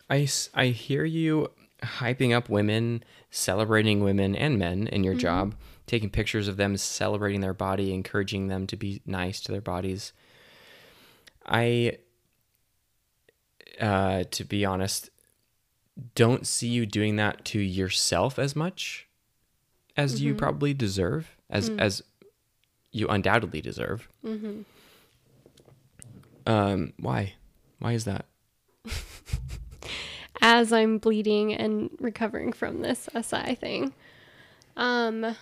I 0.10 0.28
I 0.54 0.68
hear 0.68 1.06
you 1.06 1.50
hyping 1.82 2.34
up 2.34 2.50
women, 2.50 3.04
celebrating 3.30 4.04
women 4.04 4.36
and 4.36 4.58
men 4.58 4.88
in 4.88 5.04
your 5.04 5.14
mm-hmm. 5.14 5.20
job, 5.20 5.56
taking 5.86 6.10
pictures 6.10 6.48
of 6.48 6.58
them 6.58 6.78
celebrating 6.78 7.42
their 7.42 7.54
body, 7.54 7.94
encouraging 7.94 8.48
them 8.48 8.68
to 8.68 8.76
be 8.76 9.02
nice 9.06 9.42
to 9.42 9.52
their 9.52 9.62
bodies. 9.62 10.14
I, 11.46 11.98
uh, 13.80 14.24
to 14.32 14.44
be 14.44 14.66
honest, 14.66 15.10
don't 16.16 16.46
see 16.48 16.68
you 16.68 16.86
doing 16.86 17.16
that 17.18 17.46
to 17.46 17.60
yourself 17.60 18.40
as 18.40 18.56
much 18.56 19.08
as 19.96 20.22
you 20.22 20.34
probably 20.36 20.74
deserve, 20.74 21.36
as 21.50 21.70
as 21.80 22.02
you 22.92 23.08
undoubtedly 23.08 23.62
deserve. 23.62 24.08
Um, 26.46 26.94
why? 27.00 27.34
Why 27.80 27.94
is 27.94 28.06
that? 28.06 28.26
as 30.42 30.74
I'm 30.74 30.98
bleeding 30.98 31.54
and 31.54 31.90
recovering 32.00 32.54
from 32.54 32.82
this 32.82 33.08
SI 33.20 33.56
thing. 33.56 33.94
Um, 34.76 35.36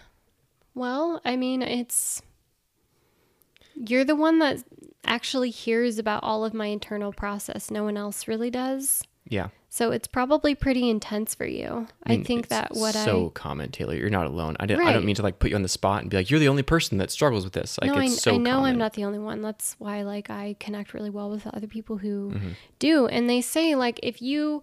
well, 0.76 1.22
I 1.26 1.36
mean, 1.36 1.62
it's 1.62 2.22
you're 3.76 4.06
the 4.06 4.15
one 4.15 4.39
that 4.39 4.64
actually 5.06 5.49
hears 5.49 5.98
about 5.98 6.23
all 6.23 6.45
of 6.45 6.53
my 6.53 6.68
internal 6.68 7.11
process. 7.11 7.72
No 7.72 7.84
one 7.84 7.98
else 7.98 8.27
really 8.27 8.49
does. 8.49 9.03
Yeah. 9.27 9.49
So 9.69 9.91
it's 9.91 10.07
probably 10.07 10.53
pretty 10.56 10.89
intense 10.89 11.34
for 11.34 11.45
you. 11.45 11.88
I, 12.03 12.10
mean, 12.10 12.26
think 12.26 12.39
it's 12.41 12.49
that 12.49 12.72
what 12.73 12.93
so 12.93 12.99
I 12.99 13.06
so 13.06 13.30
common, 13.30 13.72
Taylor. 13.72 13.95
You're 13.95 14.10
not 14.10 14.26
alone. 14.27 14.57
I, 14.60 14.65
didn't, 14.65 14.85
I 14.85 14.91
don't 14.91 15.06
mean 15.06 15.15
to 15.15 15.22
like 15.22 15.39
put 15.39 15.49
you 15.49 15.56
on 15.56 15.61
the 15.61 15.69
spot 15.69 16.02
and 16.02 16.10
be 16.10 16.18
like 16.18 16.30
you're 16.30 16.41
the 16.41 16.49
only 16.49 16.64
person 16.64 16.98
that 16.98 17.10
struggles 17.10 17.45
with 17.45 17.53
this. 17.53 17.80
Like 17.81 17.91
no, 17.91 17.98
I, 17.98 18.07
so 18.07 18.34
I 18.34 18.38
know 18.38 18.56
common. 18.56 18.69
I'm 18.72 18.77
not 18.77 18.93
the 18.93 19.06
only 19.06 19.19
one. 19.19 19.41
That's 19.41 19.76
why 19.80 20.02
like 20.02 20.30
I 20.30 20.57
connect 20.60 20.93
really 20.93 21.10
well 21.10 21.30
with 21.30 21.48
other 21.48 21.68
people 21.68 21.98
who 21.98 22.31
Mm-hmm. 22.31 22.49
do. 22.80 23.07
And 23.07 23.30
they 23.30 23.39
say 23.39 23.76
like 23.76 23.99
if 24.03 24.22
you 24.22 24.61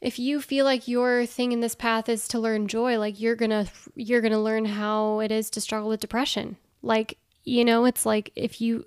if 0.00 0.18
you 0.18 0.40
feel 0.40 0.64
like 0.64 0.88
your 0.88 1.24
thing 1.24 1.52
in 1.52 1.60
this 1.60 1.74
path 1.74 2.08
is 2.08 2.26
to 2.28 2.38
learn 2.38 2.66
joy, 2.68 2.98
like 2.98 3.20
you're 3.20 3.36
going 3.36 3.50
to 3.50 3.66
you're 3.94 4.20
to 4.20 4.38
learn 4.38 4.64
how 4.64 5.20
it 5.20 5.30
is 5.30 5.48
to 5.50 5.60
struggle 5.60 5.88
with 5.88 6.00
depression. 6.00 6.56
Like, 6.82 7.18
you 7.46 7.64
know, 7.64 7.84
it's 7.86 8.04
like 8.04 8.32
if 8.36 8.60
you 8.60 8.84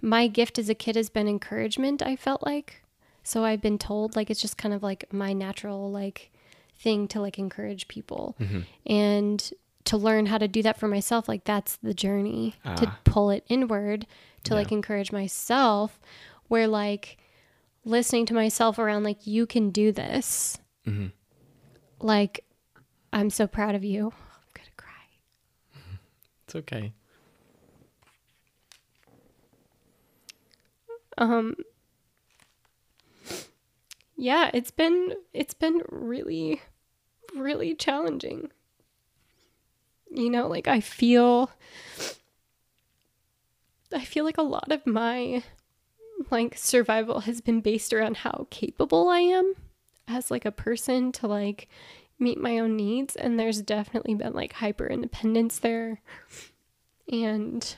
my 0.00 0.26
gift 0.26 0.58
as 0.58 0.68
a 0.68 0.74
kid 0.74 0.96
has 0.96 1.10
been 1.10 1.28
encouragement, 1.28 2.02
I 2.02 2.16
felt 2.16 2.42
like. 2.44 2.82
So 3.22 3.44
I've 3.44 3.60
been 3.62 3.78
told 3.78 4.16
like 4.16 4.30
it's 4.30 4.40
just 4.40 4.56
kind 4.58 4.74
of 4.74 4.82
like 4.82 5.12
my 5.12 5.32
natural 5.32 5.90
like 5.92 6.32
thing 6.78 7.06
to 7.08 7.20
like 7.20 7.38
encourage 7.38 7.86
people. 7.86 8.34
Mm-hmm. 8.40 8.60
And 8.86 9.52
to 9.84 9.96
learn 9.96 10.26
how 10.26 10.38
to 10.38 10.48
do 10.48 10.62
that 10.62 10.78
for 10.78 10.88
myself, 10.88 11.28
like 11.28 11.44
that's 11.44 11.76
the 11.76 11.92
journey 11.94 12.54
to 12.64 12.86
Ah. 12.86 12.98
pull 13.04 13.30
it 13.30 13.44
inward 13.48 14.06
to 14.44 14.54
like 14.54 14.72
encourage 14.72 15.12
myself 15.12 16.00
where 16.48 16.66
like 16.66 17.18
listening 17.84 18.24
to 18.26 18.34
myself 18.34 18.78
around 18.78 19.02
like 19.04 19.26
you 19.26 19.44
can 19.46 19.70
do 19.70 19.92
this. 19.92 20.56
Mm-hmm. 20.86 21.08
Like 22.00 22.44
I'm 23.12 23.28
so 23.28 23.46
proud 23.46 23.74
of 23.74 23.84
you. 23.84 24.06
I'm 24.06 24.50
going 24.54 24.66
to 24.66 24.76
cry. 24.76 25.06
Mm-hmm. 25.76 25.96
It's 26.46 26.54
okay. 26.56 26.92
Um 31.18 31.56
Yeah, 34.16 34.50
it's 34.54 34.70
been 34.70 35.14
it's 35.32 35.54
been 35.54 35.82
really 35.88 36.62
really 37.34 37.74
challenging. 37.74 38.50
You 40.10 40.30
know, 40.30 40.46
like 40.46 40.68
I 40.68 40.80
feel 40.80 41.50
I 43.92 44.04
feel 44.04 44.24
like 44.24 44.38
a 44.38 44.42
lot 44.42 44.70
of 44.70 44.86
my 44.86 45.42
like 46.30 46.56
survival 46.56 47.20
has 47.20 47.40
been 47.40 47.60
based 47.60 47.92
around 47.92 48.18
how 48.18 48.46
capable 48.50 49.08
I 49.08 49.20
am 49.20 49.54
as 50.06 50.30
like 50.30 50.44
a 50.44 50.52
person 50.52 51.12
to 51.12 51.26
like 51.26 51.68
meet 52.18 52.38
my 52.38 52.58
own 52.58 52.76
needs 52.76 53.16
and 53.16 53.38
there's 53.38 53.60
definitely 53.62 54.14
been 54.14 54.32
like 54.32 54.54
hyper 54.54 54.86
independence 54.86 55.58
there. 55.58 56.00
And 57.10 57.76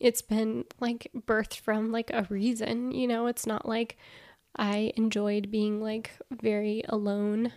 it's 0.00 0.22
been 0.22 0.64
like 0.80 1.10
birthed 1.14 1.60
from 1.60 1.92
like 1.92 2.10
a 2.10 2.26
reason, 2.30 2.90
you 2.92 3.06
know, 3.06 3.26
it's 3.26 3.46
not 3.46 3.68
like 3.68 3.96
I 4.56 4.92
enjoyed 4.96 5.50
being 5.50 5.80
like 5.80 6.10
very 6.30 6.82
alone. 6.88 7.52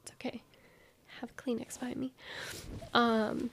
It's 0.00 0.12
okay. 0.12 0.42
Have 1.20 1.36
Kleenex 1.36 1.78
by 1.80 1.94
me. 1.94 2.12
Um 2.94 3.50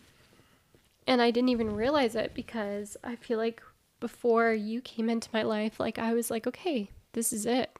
and 1.07 1.21
I 1.21 1.31
didn't 1.31 1.49
even 1.49 1.75
realize 1.75 2.15
it 2.15 2.33
because 2.33 2.95
I 3.03 3.15
feel 3.15 3.37
like 3.37 3.61
before 3.99 4.53
you 4.53 4.81
came 4.81 5.09
into 5.09 5.29
my 5.33 5.41
life, 5.41 5.79
like 5.79 5.97
I 5.97 6.13
was 6.13 6.29
like, 6.29 6.45
okay, 6.45 6.91
this 7.13 7.33
is 7.33 7.45
it. 7.45 7.71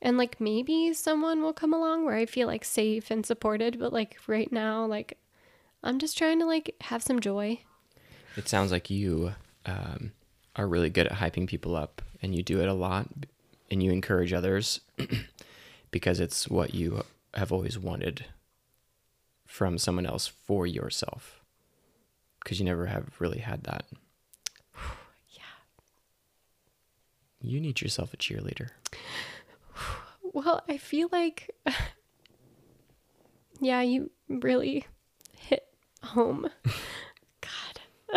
And 0.00 0.16
like 0.16 0.40
maybe 0.40 0.94
someone 0.94 1.42
will 1.42 1.52
come 1.52 1.74
along 1.74 2.04
where 2.04 2.16
I 2.16 2.24
feel 2.24 2.46
like 2.46 2.64
safe 2.64 3.10
and 3.10 3.26
supported, 3.26 3.78
but 3.78 3.92
like 3.92 4.16
right 4.26 4.50
now, 4.50 4.86
like 4.86 5.18
I'm 5.82 5.98
just 5.98 6.16
trying 6.16 6.38
to 6.38 6.46
like 6.46 6.74
have 6.82 7.02
some 7.02 7.20
joy. 7.20 7.60
It 8.36 8.48
sounds 8.48 8.70
like 8.72 8.90
you 8.90 9.34
um, 9.66 10.12
are 10.56 10.66
really 10.66 10.90
good 10.90 11.06
at 11.06 11.18
hyping 11.18 11.46
people 11.46 11.76
up, 11.76 12.02
and 12.22 12.34
you 12.34 12.42
do 12.42 12.60
it 12.60 12.68
a 12.68 12.74
lot, 12.74 13.08
and 13.70 13.82
you 13.82 13.90
encourage 13.90 14.32
others 14.32 14.80
because 15.90 16.20
it's 16.20 16.48
what 16.48 16.74
you 16.74 17.02
have 17.34 17.52
always 17.52 17.78
wanted 17.78 18.24
from 19.46 19.78
someone 19.78 20.06
else 20.06 20.26
for 20.26 20.66
yourself. 20.66 21.40
Because 22.42 22.58
you 22.58 22.64
never 22.64 22.86
have 22.86 23.14
really 23.18 23.40
had 23.40 23.64
that. 23.64 23.84
Yeah. 25.32 25.42
You 27.42 27.60
need 27.60 27.80
yourself 27.80 28.14
a 28.14 28.16
cheerleader. 28.16 28.70
Well, 30.32 30.62
I 30.68 30.76
feel 30.78 31.08
like, 31.10 31.50
yeah, 33.60 33.80
you 33.82 34.12
really 34.28 34.86
hit 35.36 35.66
home. 36.04 36.48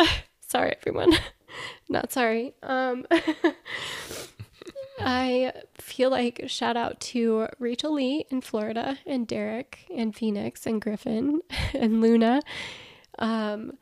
Sorry, 0.40 0.74
everyone. 0.76 1.12
Not 1.88 2.12
sorry. 2.12 2.54
Um, 2.62 3.06
I 5.00 5.52
feel 5.78 6.10
like 6.10 6.44
shout 6.46 6.76
out 6.76 7.00
to 7.00 7.48
Rachel 7.58 7.94
Lee 7.94 8.26
in 8.30 8.40
Florida 8.40 8.98
and 9.06 9.26
Derek 9.26 9.86
and 9.94 10.14
Phoenix 10.14 10.66
and 10.66 10.80
Griffin 10.80 11.40
and 11.74 12.00
Luna. 12.00 12.40
Um, 13.18 13.78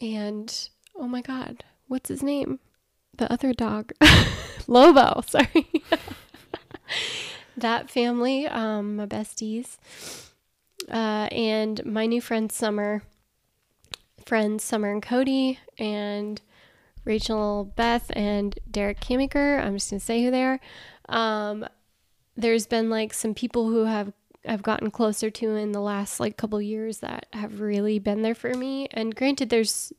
and 0.00 0.68
oh 0.96 1.08
my 1.08 1.22
god, 1.22 1.64
what's 1.88 2.08
his 2.08 2.22
name? 2.22 2.58
The 3.16 3.32
other 3.32 3.52
dog, 3.52 3.92
Lobo. 4.66 5.22
Sorry. 5.26 5.66
that 7.56 7.90
family, 7.90 8.46
um, 8.46 8.96
my 8.96 9.06
besties, 9.06 9.76
uh, 10.90 11.28
and 11.30 11.84
my 11.84 12.06
new 12.06 12.20
friend 12.20 12.50
Summer, 12.50 13.02
friends 14.26 14.64
Summer 14.64 14.90
and 14.90 15.02
Cody, 15.02 15.58
and 15.78 16.40
Rachel 17.04 17.72
Beth 17.76 18.10
and 18.14 18.58
Derek 18.70 19.00
Kamiker. 19.00 19.62
I'm 19.62 19.76
just 19.76 19.90
gonna 19.90 20.00
say 20.00 20.22
who 20.22 20.30
they 20.30 20.44
are. 20.44 20.60
Um, 21.08 21.66
there's 22.36 22.66
been 22.66 22.90
like 22.90 23.12
some 23.12 23.34
people 23.34 23.68
who 23.68 23.84
have 23.84 24.12
I've 24.46 24.62
gotten 24.62 24.90
closer 24.90 25.30
to 25.30 25.54
in 25.54 25.72
the 25.72 25.80
last 25.80 26.18
like 26.18 26.36
couple 26.36 26.60
years 26.60 26.98
that 26.98 27.26
have 27.32 27.60
really 27.60 27.98
been 27.98 28.22
there 28.22 28.34
for 28.34 28.54
me. 28.54 28.88
And 28.90 29.14
granted, 29.14 29.50
there's 29.50 29.92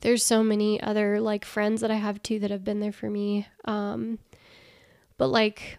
there's 0.00 0.24
so 0.24 0.42
many 0.42 0.80
other 0.80 1.20
like 1.20 1.44
friends 1.44 1.80
that 1.82 1.90
I 1.90 1.96
have 1.96 2.22
too 2.22 2.38
that 2.40 2.50
have 2.50 2.64
been 2.64 2.80
there 2.80 2.92
for 2.92 3.10
me. 3.10 3.46
Um, 3.64 4.18
but 5.18 5.28
like 5.28 5.78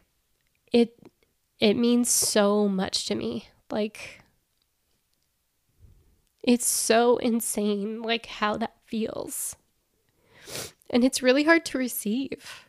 it 0.72 0.95
it 1.60 1.76
means 1.76 2.10
so 2.10 2.68
much 2.68 3.06
to 3.07 3.15
me. 3.15 3.48
Like 3.72 4.23
it's 6.44 6.68
so 6.68 7.18
insane 7.18 8.02
like 8.02 8.26
how 8.26 8.57
that 8.57 8.76
feels. 8.86 9.56
And 10.90 11.03
it's 11.03 11.24
really 11.24 11.44
hard 11.44 11.65
to 11.65 11.78
receive. 11.78 12.65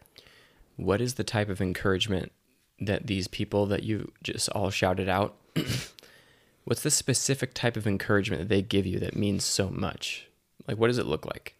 What 0.76 1.00
is 1.00 1.14
the 1.14 1.24
type 1.24 1.48
of 1.48 1.60
encouragement 1.60 2.32
that 2.80 3.06
these 3.06 3.28
people 3.28 3.66
that 3.66 3.82
you 3.82 4.12
just 4.22 4.48
all 4.50 4.70
shouted 4.70 5.08
out, 5.08 5.36
what's 6.64 6.82
the 6.82 6.90
specific 6.90 7.54
type 7.54 7.76
of 7.76 7.86
encouragement 7.86 8.42
that 8.42 8.48
they 8.48 8.62
give 8.62 8.86
you 8.86 8.98
that 9.00 9.16
means 9.16 9.44
so 9.44 9.68
much? 9.68 10.28
Like 10.66 10.78
what 10.78 10.86
does 10.86 10.98
it 10.98 11.06
look 11.06 11.26
like? 11.26 11.54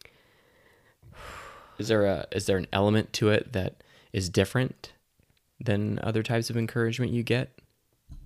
Is 1.79 1.89
there 1.89 2.07
a 2.07 2.27
is 2.31 2.47
there 2.47 2.57
an 2.57 2.69
element 2.73 3.13
to 3.15 3.31
it 3.31 3.53
that 3.53 3.83
is 4.13 4.29
different 4.29 4.93
than 5.61 5.99
other 6.03 6.23
types 6.23 6.49
of 6.49 6.57
encouragement 6.57 7.13
you 7.13 7.25
get? 7.25 7.59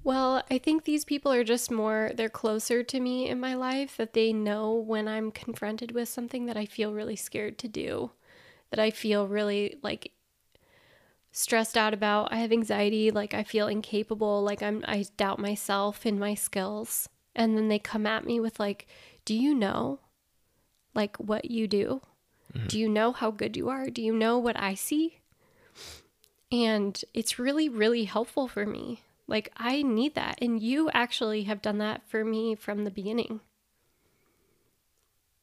Well, 0.05 0.43
I 0.51 0.59
think 0.59 0.85
these 0.85 1.05
people 1.05 1.33
are 1.33 1.45
just 1.45 1.71
more, 1.71 2.13
they're 2.15 2.29
closer 2.29 2.83
to 2.83 3.01
me 3.01 3.29
in 3.29 3.41
my 3.41 3.55
life, 3.55 3.97
that 3.99 4.15
they 4.15 4.33
know 4.33 4.73
when 4.73 5.07
I'm 5.07 5.31
confronted 5.31 5.93
with 5.93 6.09
something 6.09 6.47
that 6.47 6.57
I 6.57 6.65
feel 6.65 6.95
really 6.95 7.17
scared 7.17 7.59
to 7.59 7.69
do, 7.69 8.13
that 8.71 8.79
I 8.81 8.91
feel 8.91 9.29
really 9.29 9.77
like 9.83 10.13
stressed 11.33 11.77
out 11.77 11.95
about. 11.95 12.33
I 12.33 12.37
have 12.37 12.53
anxiety, 12.53 13.11
like 13.11 13.35
I 13.35 13.43
feel 13.45 13.69
incapable, 13.69 14.43
like 14.43 14.63
I'm 14.63 14.85
I 14.89 15.05
doubt 15.17 15.39
myself 15.39 16.07
and 16.07 16.19
my 16.19 16.35
skills. 16.35 17.09
And 17.35 17.57
then 17.57 17.69
they 17.69 17.79
come 17.79 18.07
at 18.07 18.25
me 18.25 18.41
with 18.41 18.59
like, 18.59 18.87
"Do 19.25 19.35
you 19.35 19.55
know 19.55 20.01
like 20.95 21.17
what 21.19 21.51
you 21.51 21.69
do? 21.69 22.01
Mm-hmm. 22.55 22.67
Do 22.69 22.79
you 22.79 22.89
know 22.89 23.13
how 23.13 23.31
good 23.31 23.57
you 23.57 23.69
are? 23.69 23.91
Do 23.91 24.03
you 24.03 24.15
know 24.15 24.39
what 24.39 24.59
I 24.59 24.75
see?" 24.75 25.21
And 26.51 27.03
it's 27.15 27.39
really 27.39 27.69
really 27.69 28.05
helpful 28.05 28.49
for 28.49 28.65
me. 28.67 29.03
Like 29.29 29.53
I 29.57 29.83
need 29.83 30.17
that. 30.17 30.39
And 30.43 30.61
you 30.61 30.91
actually 30.91 31.45
have 31.45 31.63
done 31.63 31.79
that 31.79 32.03
for 32.09 32.25
me 32.25 32.57
from 32.57 32.83
the 32.83 32.91
beginning. 32.91 33.41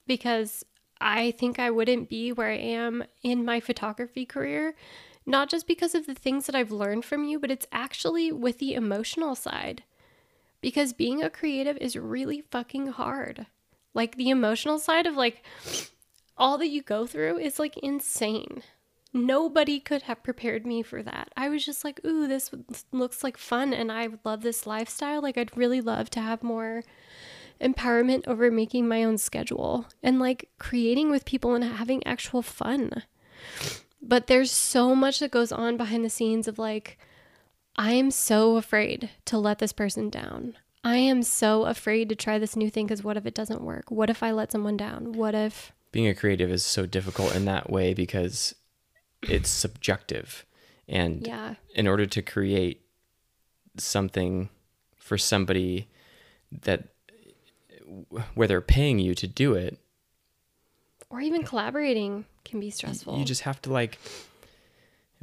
Because 0.06 0.66
I 1.00 1.32
think 1.32 1.60
I 1.60 1.72
wouldn't 1.72 2.10
be 2.10 2.34
where 2.34 2.50
I 2.50 2.58
am 2.58 3.06
in 3.24 3.46
my 3.46 3.60
photography 3.60 4.26
career 4.26 4.76
not 5.26 5.50
just 5.50 5.68
because 5.68 5.96
of 5.96 6.06
the 6.06 6.14
things 6.14 6.46
that 6.46 6.56
I've 6.56 6.72
learned 6.72 7.04
from 7.04 7.24
you, 7.24 7.40
but 7.40 7.52
it's 7.52 7.68
actually 7.72 8.32
with 8.32 8.60
the 8.60 8.74
emotional 8.74 9.36
side. 9.36 9.84
Because 10.62 10.94
being 10.94 11.24
a 11.24 11.30
creative 11.30 11.78
is 11.78 11.96
really 11.96 12.42
fucking 12.42 12.88
hard. 12.88 13.48
Like 13.94 14.16
the 14.16 14.30
emotional 14.30 14.78
side 14.78 15.08
of 15.08 15.16
like 15.16 15.44
all 16.38 16.58
that 16.58 16.70
you 16.70 16.82
go 16.82 17.06
through 17.08 17.40
is 17.40 17.60
like 17.60 17.78
insane. 17.78 18.62
Nobody 19.16 19.80
could 19.80 20.02
have 20.04 20.24
prepared 20.24 20.68
me 20.68 20.84
for 20.84 21.02
that. 21.02 21.30
I 21.38 21.48
was 21.48 21.66
just 21.66 21.86
like, 21.86 22.02
ooh, 22.06 22.28
this 22.28 22.52
looks 22.92 23.24
like 23.24 23.38
fun 23.38 23.74
and 23.74 23.90
I 23.90 24.10
love 24.26 24.42
this 24.42 24.68
lifestyle. 24.68 25.22
Like, 25.22 25.38
I'd 25.38 25.56
really 25.56 25.80
love 25.80 26.10
to 26.12 26.20
have 26.20 26.44
more 26.44 26.84
empowerment 27.62 28.28
over 28.28 28.52
making 28.52 28.90
my 28.90 29.06
own 29.06 29.18
schedule 29.18 29.86
and 30.04 30.20
like 30.20 30.50
creating 30.60 31.12
with 31.12 31.24
people 31.24 31.56
and 31.56 31.64
having 31.64 32.06
actual 32.06 32.42
fun. 32.42 33.04
But 34.02 34.28
there's 34.28 34.52
so 34.52 34.94
much 34.94 35.20
that 35.20 35.32
goes 35.32 35.54
on 35.54 35.78
behind 35.78 36.04
the 36.04 36.10
scenes 36.10 36.50
of 36.50 36.60
like, 36.60 36.98
I 37.78 37.94
am 37.94 38.12
so 38.12 38.58
afraid 38.58 39.12
to 39.26 39.38
let 39.38 39.60
this 39.60 39.72
person 39.72 40.10
down. 40.10 40.58
I 40.84 40.98
am 40.98 41.24
so 41.24 41.64
afraid 41.64 42.10
to 42.10 42.16
try 42.16 42.38
this 42.38 42.58
new 42.58 42.70
thing 42.70 42.86
because 42.88 43.02
what 43.02 43.16
if 43.16 43.26
it 43.26 43.34
doesn't 43.34 43.62
work? 43.62 43.90
What 43.90 44.10
if 44.10 44.22
I 44.22 44.32
let 44.32 44.52
someone 44.52 44.76
down? 44.76 45.14
What 45.14 45.34
if. 45.34 45.72
Being 45.94 46.08
a 46.08 46.14
creative 46.14 46.52
is 46.52 46.66
so 46.66 46.86
difficult 46.86 47.34
in 47.34 47.46
that 47.46 47.70
way 47.70 47.94
because 47.94 48.54
it's 49.30 49.50
subjective. 49.50 50.46
And 50.88 51.26
yeah. 51.26 51.56
in 51.74 51.88
order 51.88 52.06
to 52.06 52.22
create 52.22 52.82
something 53.78 54.50
for 54.96 55.18
somebody 55.18 55.88
that 56.52 56.90
where 58.34 58.48
they're 58.48 58.62
paying 58.62 59.00
you 59.00 59.14
to 59.14 59.28
do 59.28 59.54
it 59.54 59.78
or 61.10 61.22
even 61.22 61.44
collaborating 61.44 62.26
can 62.44 62.60
be 62.60 62.70
stressful. 62.70 63.18
You 63.18 63.26
just 63.26 63.42
have 63.42 63.62
to 63.64 63.72
like 63.72 64.00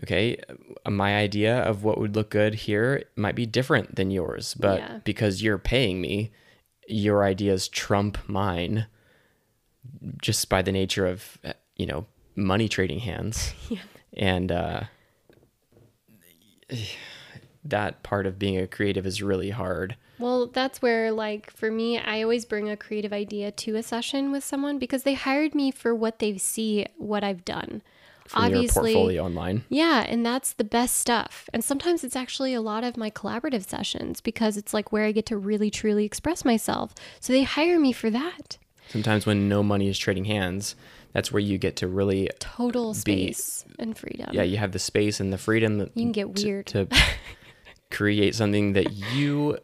okay, 0.02 0.40
uh, 0.86 0.90
my 0.90 1.16
idea 1.16 1.58
of 1.58 1.84
what 1.84 1.98
would 1.98 2.14
look 2.14 2.30
good 2.30 2.54
here 2.54 3.04
might 3.16 3.34
be 3.34 3.46
different 3.46 3.96
than 3.96 4.10
yours, 4.10 4.54
but 4.54 4.78
yeah. 4.78 4.98
because 5.04 5.42
you're 5.42 5.58
paying 5.58 6.00
me, 6.00 6.32
your 6.88 7.24
ideas 7.24 7.68
trump 7.68 8.18
mine 8.28 8.86
just 10.20 10.48
by 10.48 10.62
the 10.62 10.72
nature 10.72 11.06
of, 11.06 11.38
uh, 11.44 11.52
you 11.76 11.86
know, 11.86 12.06
money 12.36 12.68
trading 12.68 13.00
hands. 13.00 13.52
yeah. 13.68 13.80
And 14.16 14.52
uh 14.52 14.82
that 17.64 18.02
part 18.02 18.26
of 18.26 18.38
being 18.38 18.58
a 18.58 18.66
creative 18.66 19.06
is 19.06 19.22
really 19.22 19.50
hard. 19.50 19.96
Well, 20.18 20.46
that's 20.46 20.82
where, 20.82 21.10
like, 21.10 21.50
for 21.50 21.70
me, 21.70 21.98
I 21.98 22.22
always 22.22 22.44
bring 22.44 22.68
a 22.68 22.76
creative 22.76 23.12
idea 23.12 23.50
to 23.50 23.76
a 23.76 23.82
session 23.82 24.30
with 24.30 24.44
someone 24.44 24.78
because 24.78 25.02
they 25.02 25.14
hired 25.14 25.54
me 25.54 25.70
for 25.70 25.94
what 25.94 26.18
they 26.18 26.38
see, 26.38 26.86
what 26.96 27.24
I've 27.24 27.44
done. 27.44 27.82
From 28.26 28.44
Obviously, 28.44 28.92
your 28.92 29.00
portfolio 29.00 29.24
online. 29.24 29.64
Yeah, 29.68 30.06
and 30.08 30.24
that's 30.24 30.52
the 30.52 30.64
best 30.64 30.96
stuff. 30.96 31.50
And 31.52 31.64
sometimes 31.64 32.04
it's 32.04 32.14
actually 32.14 32.54
a 32.54 32.60
lot 32.60 32.84
of 32.84 32.96
my 32.96 33.10
collaborative 33.10 33.68
sessions 33.68 34.20
because 34.20 34.56
it's 34.56 34.72
like 34.72 34.92
where 34.92 35.04
I 35.04 35.12
get 35.12 35.26
to 35.26 35.36
really 35.36 35.70
truly 35.70 36.04
express 36.04 36.44
myself. 36.44 36.94
So 37.18 37.32
they 37.32 37.42
hire 37.42 37.80
me 37.80 37.92
for 37.92 38.10
that. 38.10 38.58
Sometimes 38.88 39.26
when 39.26 39.48
no 39.48 39.62
money 39.62 39.88
is 39.88 39.98
trading 39.98 40.26
hands, 40.26 40.76
that's 41.12 41.32
where 41.32 41.40
you 41.40 41.58
get 41.58 41.76
to 41.76 41.88
really 41.88 42.30
total 42.38 42.94
space 42.94 43.64
be, 43.68 43.82
and 43.82 43.96
freedom. 43.96 44.30
Yeah, 44.32 44.42
you 44.42 44.56
have 44.56 44.72
the 44.72 44.78
space 44.78 45.20
and 45.20 45.32
the 45.32 45.38
freedom. 45.38 45.80
You 45.80 45.86
can 45.94 46.12
get 46.12 46.42
weird 46.42 46.66
to, 46.66 46.86
to 46.86 46.96
create 47.90 48.34
something 48.34 48.72
that 48.72 48.92
you 48.92 49.58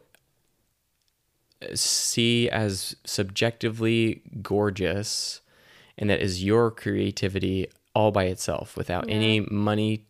see 1.73 2.49
as 2.49 2.95
subjectively 3.05 4.21
gorgeous 4.41 5.41
and 5.97 6.09
that 6.09 6.21
is 6.21 6.43
your 6.43 6.71
creativity 6.71 7.67
all 7.93 8.11
by 8.11 8.25
itself 8.25 8.77
without 8.77 9.09
yeah. 9.09 9.15
any 9.15 9.39
money 9.41 10.05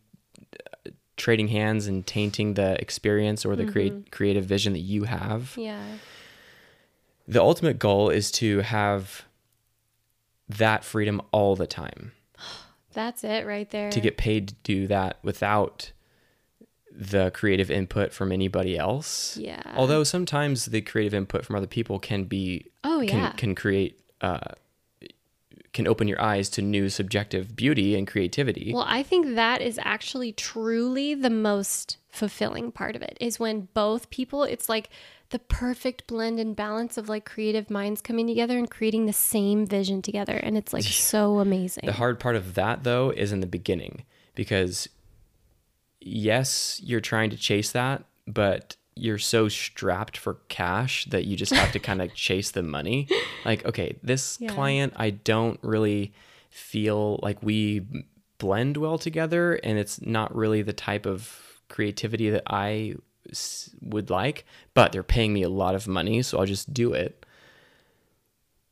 uh, 0.53 0.91
trading 1.17 1.47
hands 1.47 1.87
and 1.87 2.05
tainting 2.05 2.53
the 2.53 2.79
experience 2.79 3.43
or 3.43 3.55
the 3.55 3.63
mm-hmm. 3.63 3.71
create, 3.71 4.11
creative 4.11 4.45
vision 4.45 4.73
that 4.73 4.79
you 4.79 5.05
have. 5.05 5.55
Yeah. 5.57 5.81
The 7.27 7.41
ultimate 7.41 7.79
goal 7.79 8.09
is 8.09 8.31
to 8.33 8.59
have 8.59 9.25
that 10.49 10.83
freedom 10.83 11.21
all 11.31 11.55
the 11.55 11.67
time. 11.67 12.11
That's 12.93 13.23
it 13.23 13.45
right 13.45 13.69
there. 13.69 13.91
To 13.91 14.01
get 14.01 14.17
paid 14.17 14.49
to 14.49 14.55
do 14.63 14.87
that 14.87 15.19
without 15.23 15.91
the 16.91 17.31
creative 17.31 17.71
input 17.71 18.11
from 18.11 18.31
anybody 18.31 18.77
else. 18.77 19.37
Yeah. 19.37 19.61
Although 19.75 20.03
sometimes 20.03 20.65
the 20.65 20.81
creative 20.81 21.13
input 21.13 21.45
from 21.45 21.55
other 21.55 21.67
people 21.67 21.99
can 21.99 22.25
be 22.25 22.65
oh 22.83 23.01
yeah 23.01 23.29
can, 23.29 23.37
can 23.37 23.55
create 23.55 24.01
uh, 24.21 24.39
can 25.73 25.87
open 25.87 26.07
your 26.07 26.21
eyes 26.21 26.49
to 26.49 26.61
new 26.61 26.89
subjective 26.89 27.55
beauty 27.55 27.95
and 27.95 28.07
creativity. 28.07 28.71
Well, 28.73 28.85
I 28.87 29.03
think 29.03 29.35
that 29.35 29.61
is 29.61 29.79
actually 29.83 30.31
truly 30.31 31.13
the 31.13 31.29
most 31.29 31.97
fulfilling 32.09 32.71
part 32.71 32.95
of 32.95 33.01
it 33.01 33.17
is 33.21 33.39
when 33.39 33.67
both 33.73 34.09
people 34.09 34.43
it's 34.43 34.67
like 34.67 34.89
the 35.29 35.37
perfect 35.37 36.07
blend 36.07 36.39
and 36.39 36.55
balance 36.55 36.97
of 36.97 37.07
like 37.07 37.23
creative 37.23 37.69
minds 37.69 38.01
coming 38.01 38.25
together 38.25 38.57
and 38.57 38.69
creating 38.69 39.05
the 39.05 39.13
same 39.13 39.63
vision 39.65 40.01
together 40.01 40.33
and 40.33 40.57
it's 40.57 40.73
like 40.73 40.83
so 40.83 41.39
amazing. 41.39 41.83
The 41.85 41.93
hard 41.93 42.19
part 42.19 42.35
of 42.35 42.55
that 42.55 42.83
though 42.83 43.11
is 43.11 43.31
in 43.31 43.41
the 43.41 43.47
beginning 43.47 44.05
because 44.33 44.89
yes, 46.01 46.81
you're 46.83 47.01
trying 47.01 47.29
to 47.29 47.37
chase 47.37 47.71
that, 47.73 48.05
but 48.25 48.75
you're 48.99 49.17
so 49.17 49.47
strapped 49.47 50.17
for 50.17 50.35
cash 50.49 51.05
that 51.05 51.25
you 51.25 51.35
just 51.35 51.53
have 51.53 51.71
to 51.71 51.79
kind 51.79 52.01
of 52.01 52.13
chase 52.27 52.51
the 52.51 52.63
money. 52.63 53.07
Like, 53.45 53.65
okay, 53.65 53.97
this 54.03 54.37
yeah. 54.39 54.49
client, 54.53 54.93
I 54.95 55.09
don't 55.11 55.59
really 55.63 56.13
feel 56.49 57.19
like 57.23 57.41
we 57.41 57.85
blend 58.37 58.77
well 58.77 58.97
together, 58.97 59.55
and 59.63 59.77
it's 59.79 60.01
not 60.01 60.35
really 60.35 60.61
the 60.61 60.73
type 60.73 61.05
of 61.05 61.39
creativity 61.69 62.29
that 62.29 62.43
I 62.47 62.95
would 63.81 64.09
like, 64.09 64.45
but 64.73 64.91
they're 64.91 65.03
paying 65.03 65.33
me 65.33 65.43
a 65.43 65.49
lot 65.49 65.75
of 65.75 65.87
money, 65.87 66.21
so 66.21 66.39
I'll 66.39 66.45
just 66.45 66.73
do 66.73 66.93
it. 66.93 67.25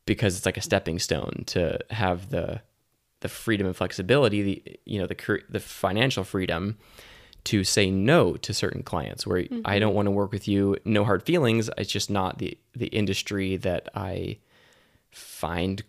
because 0.06 0.36
it's 0.36 0.46
like 0.46 0.56
a 0.56 0.62
stepping 0.62 0.98
stone 0.98 1.44
to 1.46 1.78
have 1.90 2.30
the 2.30 2.62
the 3.20 3.28
freedom 3.28 3.66
and 3.66 3.76
flexibility, 3.76 4.42
the 4.42 4.80
you 4.84 4.98
know 4.98 5.06
the 5.06 5.14
cur- 5.14 5.42
the 5.50 5.60
financial 5.60 6.24
freedom 6.24 6.78
to 7.48 7.64
say 7.64 7.90
no 7.90 8.34
to 8.34 8.52
certain 8.54 8.82
clients 8.82 9.26
where 9.26 9.44
I 9.64 9.78
don't 9.78 9.94
want 9.94 10.06
to 10.06 10.10
work 10.10 10.32
with 10.32 10.46
you, 10.48 10.76
no 10.84 11.04
hard 11.04 11.22
feelings. 11.22 11.70
It's 11.76 11.90
just 11.90 12.10
not 12.10 12.38
the 12.38 12.56
the 12.74 12.88
industry 12.88 13.56
that 13.58 13.88
I 13.94 14.38
find 15.10 15.82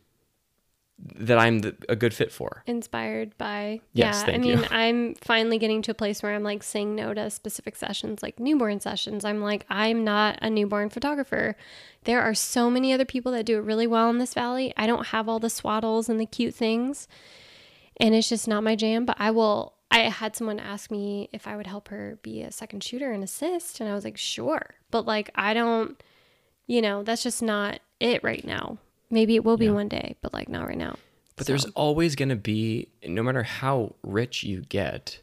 that 1.15 1.37
I'm 1.39 1.59
the, 1.59 1.75
a 1.87 1.95
good 1.95 2.13
fit 2.13 2.31
for. 2.31 2.63
inspired 2.67 3.37
by 3.37 3.79
Yes, 3.93 4.23
yeah 4.27 4.33
i 4.33 4.37
mean 4.37 4.57
you. 4.59 4.65
i'm 4.69 5.15
finally 5.15 5.57
getting 5.57 5.81
to 5.83 5.91
a 5.91 5.93
place 5.93 6.21
where 6.21 6.35
i'm 6.35 6.43
like 6.43 6.61
saying 6.61 6.93
no 6.93 7.13
to 7.13 7.29
specific 7.29 7.77
sessions 7.77 8.21
like 8.21 8.37
newborn 8.37 8.81
sessions 8.81 9.23
i'm 9.23 9.41
like 9.41 9.65
i'm 9.69 10.03
not 10.03 10.37
a 10.41 10.49
newborn 10.49 10.89
photographer 10.89 11.55
there 12.03 12.21
are 12.21 12.33
so 12.33 12.69
many 12.69 12.91
other 12.91 13.05
people 13.05 13.31
that 13.31 13.45
do 13.45 13.57
it 13.57 13.63
really 13.63 13.87
well 13.87 14.09
in 14.09 14.17
this 14.17 14.33
valley 14.33 14.73
i 14.75 14.85
don't 14.85 15.07
have 15.07 15.29
all 15.29 15.39
the 15.39 15.47
swaddles 15.49 16.09
and 16.09 16.19
the 16.19 16.25
cute 16.25 16.53
things 16.53 17.07
and 17.97 18.13
it's 18.13 18.27
just 18.27 18.45
not 18.45 18.61
my 18.61 18.75
jam 18.75 19.05
but 19.05 19.15
i 19.19 19.31
will 19.31 19.73
i 19.91 19.99
had 19.99 20.35
someone 20.35 20.59
ask 20.59 20.91
me 20.91 21.29
if 21.31 21.47
i 21.47 21.55
would 21.55 21.67
help 21.67 21.87
her 21.89 22.17
be 22.21 22.41
a 22.41 22.51
second 22.51 22.83
shooter 22.83 23.11
and 23.11 23.23
assist 23.23 23.79
and 23.79 23.89
i 23.89 23.93
was 23.93 24.03
like 24.03 24.17
sure. 24.17 24.75
But 24.91 25.05
like 25.05 25.29
i 25.35 25.53
don't 25.53 26.01
you 26.67 26.81
know 26.81 27.03
that's 27.03 27.23
just 27.23 27.41
not 27.41 27.79
it 27.99 28.23
right 28.23 28.45
now. 28.45 28.77
Maybe 29.11 29.35
it 29.35 29.43
will 29.43 29.57
be 29.57 29.69
one 29.69 29.89
day 29.89 30.15
but 30.21 30.33
like 30.33 30.49
not 30.49 30.67
right 30.67 30.77
now. 30.77 30.95
But 31.39 31.47
there's 31.47 31.63
always 31.67 32.17
going 32.17 32.27
to 32.27 32.35
be, 32.35 32.89
no 33.07 33.23
matter 33.23 33.43
how 33.43 33.95
rich 34.03 34.43
you 34.43 34.59
get, 34.59 35.21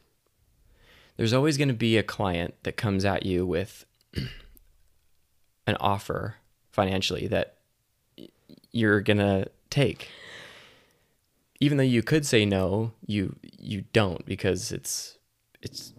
there's 1.18 1.34
always 1.34 1.58
going 1.58 1.68
to 1.68 1.74
be 1.74 1.98
a 1.98 2.02
client 2.02 2.54
that 2.62 2.78
comes 2.78 3.04
at 3.04 3.26
you 3.26 3.46
with 3.46 3.84
an 5.66 5.76
offer 5.78 6.36
financially 6.72 7.26
that 7.26 7.58
you're 8.72 9.02
going 9.02 9.18
to 9.18 9.50
take. 9.68 10.08
Even 11.60 11.78
though 11.78 11.84
you 11.84 12.02
could 12.02 12.26
say 12.26 12.44
no, 12.44 12.92
you 13.06 13.36
you 13.58 13.84
don't 13.92 14.24
because 14.26 14.72
it's 14.72 15.18
it's 15.62 15.92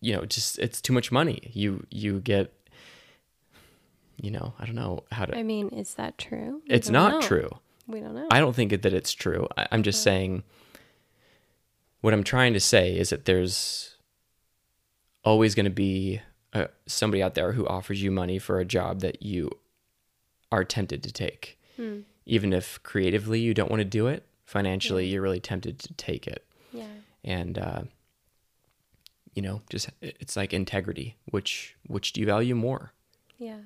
you 0.00 0.14
know, 0.14 0.24
just 0.24 0.58
it's 0.58 0.80
too 0.80 0.92
much 0.92 1.10
money. 1.12 1.50
You 1.52 1.86
you 1.90 2.20
get 2.20 2.52
you 4.20 4.30
know, 4.30 4.54
I 4.58 4.64
don't 4.66 4.74
know 4.76 5.04
how 5.12 5.24
to 5.26 5.36
I 5.36 5.42
mean, 5.42 5.68
is 5.70 5.94
that 5.94 6.16
true? 6.18 6.62
We 6.68 6.74
It's 6.74 6.88
don't 6.88 7.10
know. 7.12 7.20
true. 7.20 7.50
We 7.86 8.00
don't 8.00 8.14
know. 8.14 8.28
I 8.30 8.40
don't 8.40 8.54
think 8.56 8.70
that 8.70 8.86
it's 8.92 9.12
true. 9.12 9.46
I, 9.58 9.66
I'm 9.72 9.82
just 9.82 10.02
saying 10.02 10.42
what 12.00 12.14
I'm 12.14 12.24
trying 12.24 12.52
to 12.54 12.60
say 12.60 12.96
is 12.96 13.10
that 13.10 13.24
there's 13.24 13.96
always 15.24 15.54
going 15.54 15.64
to 15.64 15.70
be 15.70 16.20
uh 16.52 16.66
somebody 16.86 17.22
out 17.22 17.34
there 17.34 17.52
who 17.52 17.66
offers 17.66 18.02
you 18.02 18.10
money 18.10 18.38
for 18.38 18.58
a 18.58 18.64
job 18.64 19.00
that 19.00 19.22
you 19.22 19.50
are 20.52 20.64
tempted 20.64 21.02
to 21.02 21.12
take. 21.12 21.58
Hmm. 21.76 22.00
Even 22.26 22.52
if 22.52 22.82
creatively 22.82 23.40
you 23.40 23.52
don't 23.52 23.70
want 23.70 23.80
to 23.80 23.84
do 23.84 24.06
it, 24.06 24.24
financially 24.54 25.06
you're 25.06 25.20
really 25.20 25.40
tempted 25.40 25.80
to 25.80 25.92
take 25.94 26.26
it. 26.26 26.46
yeah. 26.72 26.86
And 27.24 27.58
uh, 27.58 27.82
you 29.34 29.42
know, 29.42 29.62
just 29.68 29.90
it's 30.00 30.36
like 30.36 30.54
integrity. 30.54 31.16
Which 31.26 31.76
which 31.86 32.12
do 32.12 32.20
you 32.20 32.26
value 32.26 32.54
more? 32.54 32.92
Yeah. 33.36 33.58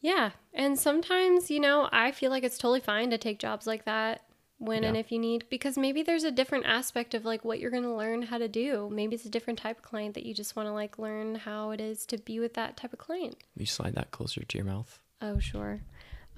Yeah. 0.00 0.30
And 0.54 0.78
sometimes, 0.78 1.50
you 1.50 1.60
know, 1.60 1.88
I 1.92 2.10
feel 2.12 2.30
like 2.30 2.44
it's 2.44 2.58
totally 2.58 2.80
fine 2.80 3.10
to 3.10 3.18
take 3.18 3.38
jobs 3.38 3.66
like 3.66 3.84
that 3.84 4.22
when 4.58 4.84
and 4.84 4.96
if 4.96 5.12
you 5.12 5.18
need, 5.18 5.44
because 5.50 5.76
maybe 5.76 6.02
there's 6.02 6.24
a 6.24 6.30
different 6.30 6.64
aspect 6.64 7.12
of 7.14 7.24
like 7.24 7.44
what 7.44 7.58
you're 7.58 7.70
going 7.70 7.82
to 7.82 7.94
learn 7.94 8.22
how 8.22 8.38
to 8.38 8.48
do. 8.48 8.88
Maybe 8.90 9.14
it's 9.14 9.26
a 9.26 9.30
different 9.30 9.58
type 9.58 9.78
of 9.78 9.82
client 9.82 10.14
that 10.14 10.24
you 10.24 10.32
just 10.32 10.56
want 10.56 10.68
to 10.68 10.72
like 10.72 10.98
learn 10.98 11.34
how 11.34 11.72
it 11.72 11.80
is 11.80 12.06
to 12.06 12.16
be 12.16 12.40
with 12.40 12.54
that 12.54 12.76
type 12.76 12.92
of 12.92 12.98
client. 12.98 13.36
You 13.56 13.66
slide 13.66 13.94
that 13.96 14.10
closer 14.10 14.42
to 14.42 14.58
your 14.58 14.64
mouth. 14.64 15.00
Oh, 15.20 15.38
sure. 15.40 15.80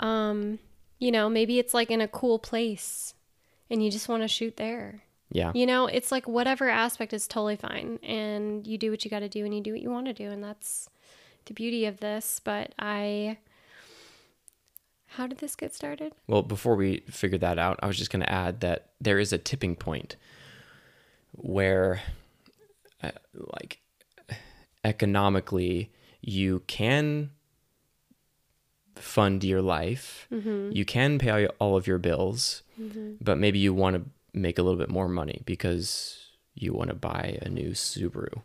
Um, 0.01 0.59
you 0.99 1.11
know, 1.11 1.29
maybe 1.29 1.59
it's 1.59 1.75
like 1.75 1.91
in 1.91 2.01
a 2.01 2.09
cool 2.09 2.39
place 2.39 3.15
and 3.71 3.85
you 3.85 3.91
just 3.91 4.09
want 4.09 4.23
to 4.23 4.29
shoot 4.29 4.57
there. 4.57 5.03
Yeah. 5.31 5.53
You 5.55 5.67
know, 5.67 5.87
it's 5.87 6.13
like 6.13 6.29
whatever 6.29 6.69
aspect 6.69 7.13
is 7.13 7.27
totally 7.27 7.57
fine. 7.57 7.99
And 8.03 8.67
you 8.67 8.79
do 8.79 8.91
what 8.91 9.05
you 9.05 9.11
got 9.11 9.21
to 9.21 9.29
do 9.29 9.45
and 9.45 9.55
you 9.55 9.61
do 9.61 9.73
what 9.73 9.81
you 9.81 9.91
want 9.91 10.07
to 10.07 10.13
do. 10.13 10.31
And 10.31 10.43
that's 10.43 10.89
the 11.47 11.55
beauty 11.55 11.87
of 11.87 12.01
this. 12.01 12.41
But 12.43 12.75
I. 12.79 13.39
How 15.09 15.27
did 15.27 15.39
this 15.39 15.57
get 15.57 15.75
started? 15.75 16.13
Well, 16.27 16.43
before 16.43 16.77
we 16.77 16.99
figure 17.09 17.39
that 17.39 17.59
out, 17.59 17.79
I 17.83 17.87
was 17.87 17.97
just 17.97 18.11
going 18.11 18.21
to 18.21 18.31
add 18.31 18.61
that 18.61 18.91
there 19.01 19.19
is 19.19 19.33
a 19.33 19.39
tipping 19.39 19.75
point 19.75 20.17
where, 21.33 22.03
uh, 23.03 23.13
like, 23.53 23.79
economically, 24.85 25.93
you 26.21 26.63
can 26.67 27.31
fund 28.97 29.45
your 29.45 29.63
life, 29.63 30.27
you 30.31 30.85
can 30.85 31.19
pay 31.19 31.47
all 31.59 31.77
of 31.77 31.87
your 31.87 31.99
bills, 31.99 32.63
but 33.21 33.39
maybe 33.39 33.59
you 33.59 33.73
want 33.75 33.97
to 33.97 34.03
make 34.33 34.59
a 34.59 34.63
little 34.63 34.79
bit 34.79 34.91
more 34.91 35.09
money 35.09 35.43
because 35.47 36.19
you 36.55 36.73
want 36.73 36.91
to 36.91 36.97
buy 36.97 37.39
a 37.43 37.49
new 37.49 37.71
Subaru. 37.71 38.43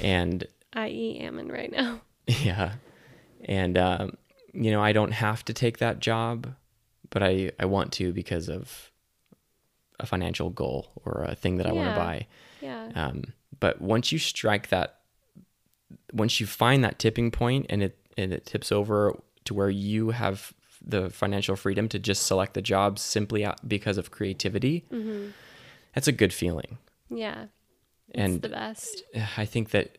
And 0.00 0.46
I.e., 0.72 1.18
Ammon 1.20 1.48
right 1.48 1.70
now. 1.70 2.00
yeah. 2.26 2.74
And, 3.44 3.76
um, 3.78 4.16
you 4.52 4.70
know, 4.70 4.82
I 4.82 4.92
don't 4.92 5.12
have 5.12 5.44
to 5.46 5.52
take 5.52 5.78
that 5.78 6.00
job, 6.00 6.54
but 7.10 7.22
I, 7.22 7.52
I 7.58 7.64
want 7.66 7.92
to 7.92 8.12
because 8.12 8.48
of 8.48 8.90
a 9.98 10.06
financial 10.06 10.50
goal 10.50 10.90
or 11.04 11.24
a 11.28 11.34
thing 11.34 11.56
that 11.56 11.66
I 11.66 11.72
want 11.72 11.90
to 11.90 11.96
buy. 11.96 12.26
Yeah. 12.60 12.88
Um, 12.94 13.24
but 13.58 13.80
once 13.80 14.12
you 14.12 14.18
strike 14.18 14.68
that, 14.68 15.00
once 16.12 16.40
you 16.40 16.46
find 16.46 16.84
that 16.84 16.98
tipping 16.98 17.30
point 17.30 17.66
and 17.68 17.82
it, 17.82 17.98
and 18.16 18.32
it 18.32 18.46
tips 18.46 18.72
over 18.72 19.18
to 19.50 19.54
where 19.54 19.68
you 19.68 20.10
have 20.10 20.54
the 20.80 21.10
financial 21.10 21.56
freedom 21.56 21.88
to 21.88 21.98
just 21.98 22.24
select 22.24 22.54
the 22.54 22.62
job 22.62 23.00
simply 23.00 23.44
because 23.66 23.98
of 23.98 24.12
creativity, 24.12 24.84
mm-hmm. 24.92 25.30
that's 25.92 26.06
a 26.06 26.12
good 26.12 26.32
feeling. 26.32 26.78
Yeah. 27.10 27.46
It's 28.08 28.18
And 28.18 28.42
the 28.42 28.48
best. 28.48 29.02
I 29.36 29.44
think 29.44 29.70
that 29.70 29.98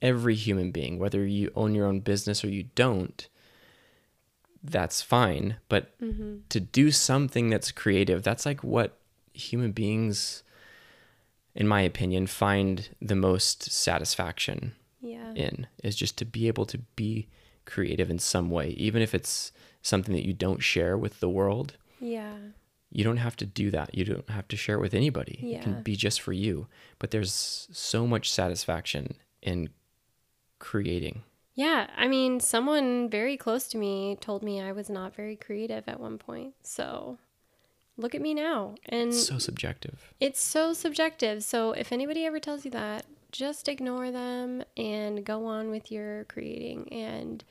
every 0.00 0.34
human 0.34 0.70
being, 0.70 0.98
whether 0.98 1.26
you 1.26 1.52
own 1.54 1.74
your 1.74 1.86
own 1.86 2.00
business 2.00 2.42
or 2.42 2.48
you 2.48 2.64
don't, 2.74 3.28
that's 4.64 5.02
fine. 5.02 5.56
But 5.68 6.00
mm-hmm. 6.00 6.38
to 6.48 6.60
do 6.60 6.90
something 6.90 7.50
that's 7.50 7.70
creative, 7.70 8.22
that's 8.22 8.46
like 8.46 8.64
what 8.64 8.98
human 9.34 9.72
beings, 9.72 10.42
in 11.54 11.68
my 11.68 11.82
opinion, 11.82 12.26
find 12.26 12.88
the 13.02 13.16
most 13.16 13.70
satisfaction 13.70 14.72
Yeah. 15.02 15.34
in 15.34 15.66
is 15.84 15.94
just 15.94 16.16
to 16.18 16.24
be 16.24 16.48
able 16.48 16.64
to 16.66 16.78
be 16.96 17.28
creative 17.66 18.10
in 18.10 18.18
some 18.18 18.50
way, 18.50 18.70
even 18.70 19.02
if 19.02 19.14
it's 19.14 19.52
something 19.82 20.14
that 20.14 20.26
you 20.26 20.32
don't 20.32 20.62
share 20.62 20.96
with 20.96 21.20
the 21.20 21.28
world. 21.28 21.76
Yeah. 22.00 22.36
You 22.90 23.04
don't 23.04 23.18
have 23.18 23.36
to 23.36 23.46
do 23.46 23.70
that. 23.72 23.94
You 23.94 24.04
don't 24.04 24.30
have 24.30 24.48
to 24.48 24.56
share 24.56 24.76
it 24.76 24.80
with 24.80 24.94
anybody. 24.94 25.38
Yeah. 25.42 25.58
It 25.58 25.62
can 25.62 25.82
be 25.82 25.96
just 25.96 26.20
for 26.20 26.32
you. 26.32 26.66
But 26.98 27.10
there's 27.10 27.68
so 27.72 28.06
much 28.06 28.30
satisfaction 28.30 29.16
in 29.42 29.70
creating. 30.58 31.22
Yeah. 31.54 31.88
I 31.96 32.06
mean, 32.08 32.40
someone 32.40 33.10
very 33.10 33.36
close 33.36 33.68
to 33.68 33.78
me 33.78 34.16
told 34.20 34.42
me 34.42 34.60
I 34.60 34.72
was 34.72 34.88
not 34.88 35.14
very 35.14 35.36
creative 35.36 35.84
at 35.86 36.00
one 36.00 36.18
point. 36.18 36.54
So 36.62 37.18
look 37.96 38.14
at 38.14 38.20
me 38.20 38.34
now. 38.34 38.76
And 38.88 39.08
It's 39.08 39.26
so 39.26 39.38
subjective. 39.38 40.12
It's 40.20 40.40
so 40.40 40.72
subjective. 40.72 41.42
So 41.42 41.72
if 41.72 41.92
anybody 41.92 42.24
ever 42.24 42.38
tells 42.38 42.64
you 42.64 42.70
that, 42.72 43.06
just 43.32 43.68
ignore 43.68 44.10
them 44.10 44.62
and 44.76 45.24
go 45.24 45.46
on 45.46 45.70
with 45.70 45.90
your 45.90 46.24
creating 46.24 46.90
and 46.92 47.44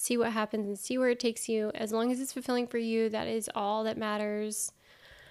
see 0.00 0.16
what 0.16 0.32
happens 0.32 0.66
and 0.66 0.78
see 0.78 0.98
where 0.98 1.10
it 1.10 1.20
takes 1.20 1.48
you. 1.48 1.70
As 1.74 1.92
long 1.92 2.10
as 2.10 2.20
it's 2.20 2.32
fulfilling 2.32 2.66
for 2.66 2.78
you, 2.78 3.08
that 3.10 3.28
is 3.28 3.50
all 3.54 3.84
that 3.84 3.98
matters. 3.98 4.72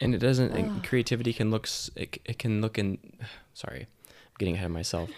And 0.02 0.16
it 0.16 0.20
doesn't 0.20 0.84
creativity 0.84 1.34
can 1.34 1.52
look 1.52 1.68
it, 1.96 2.20
it 2.24 2.40
can 2.40 2.62
look 2.62 2.78
in 2.78 2.98
sorry. 3.54 3.88
I'm 4.08 4.36
getting 4.38 4.56
ahead 4.56 4.68
of 4.68 4.72
myself. 4.72 5.10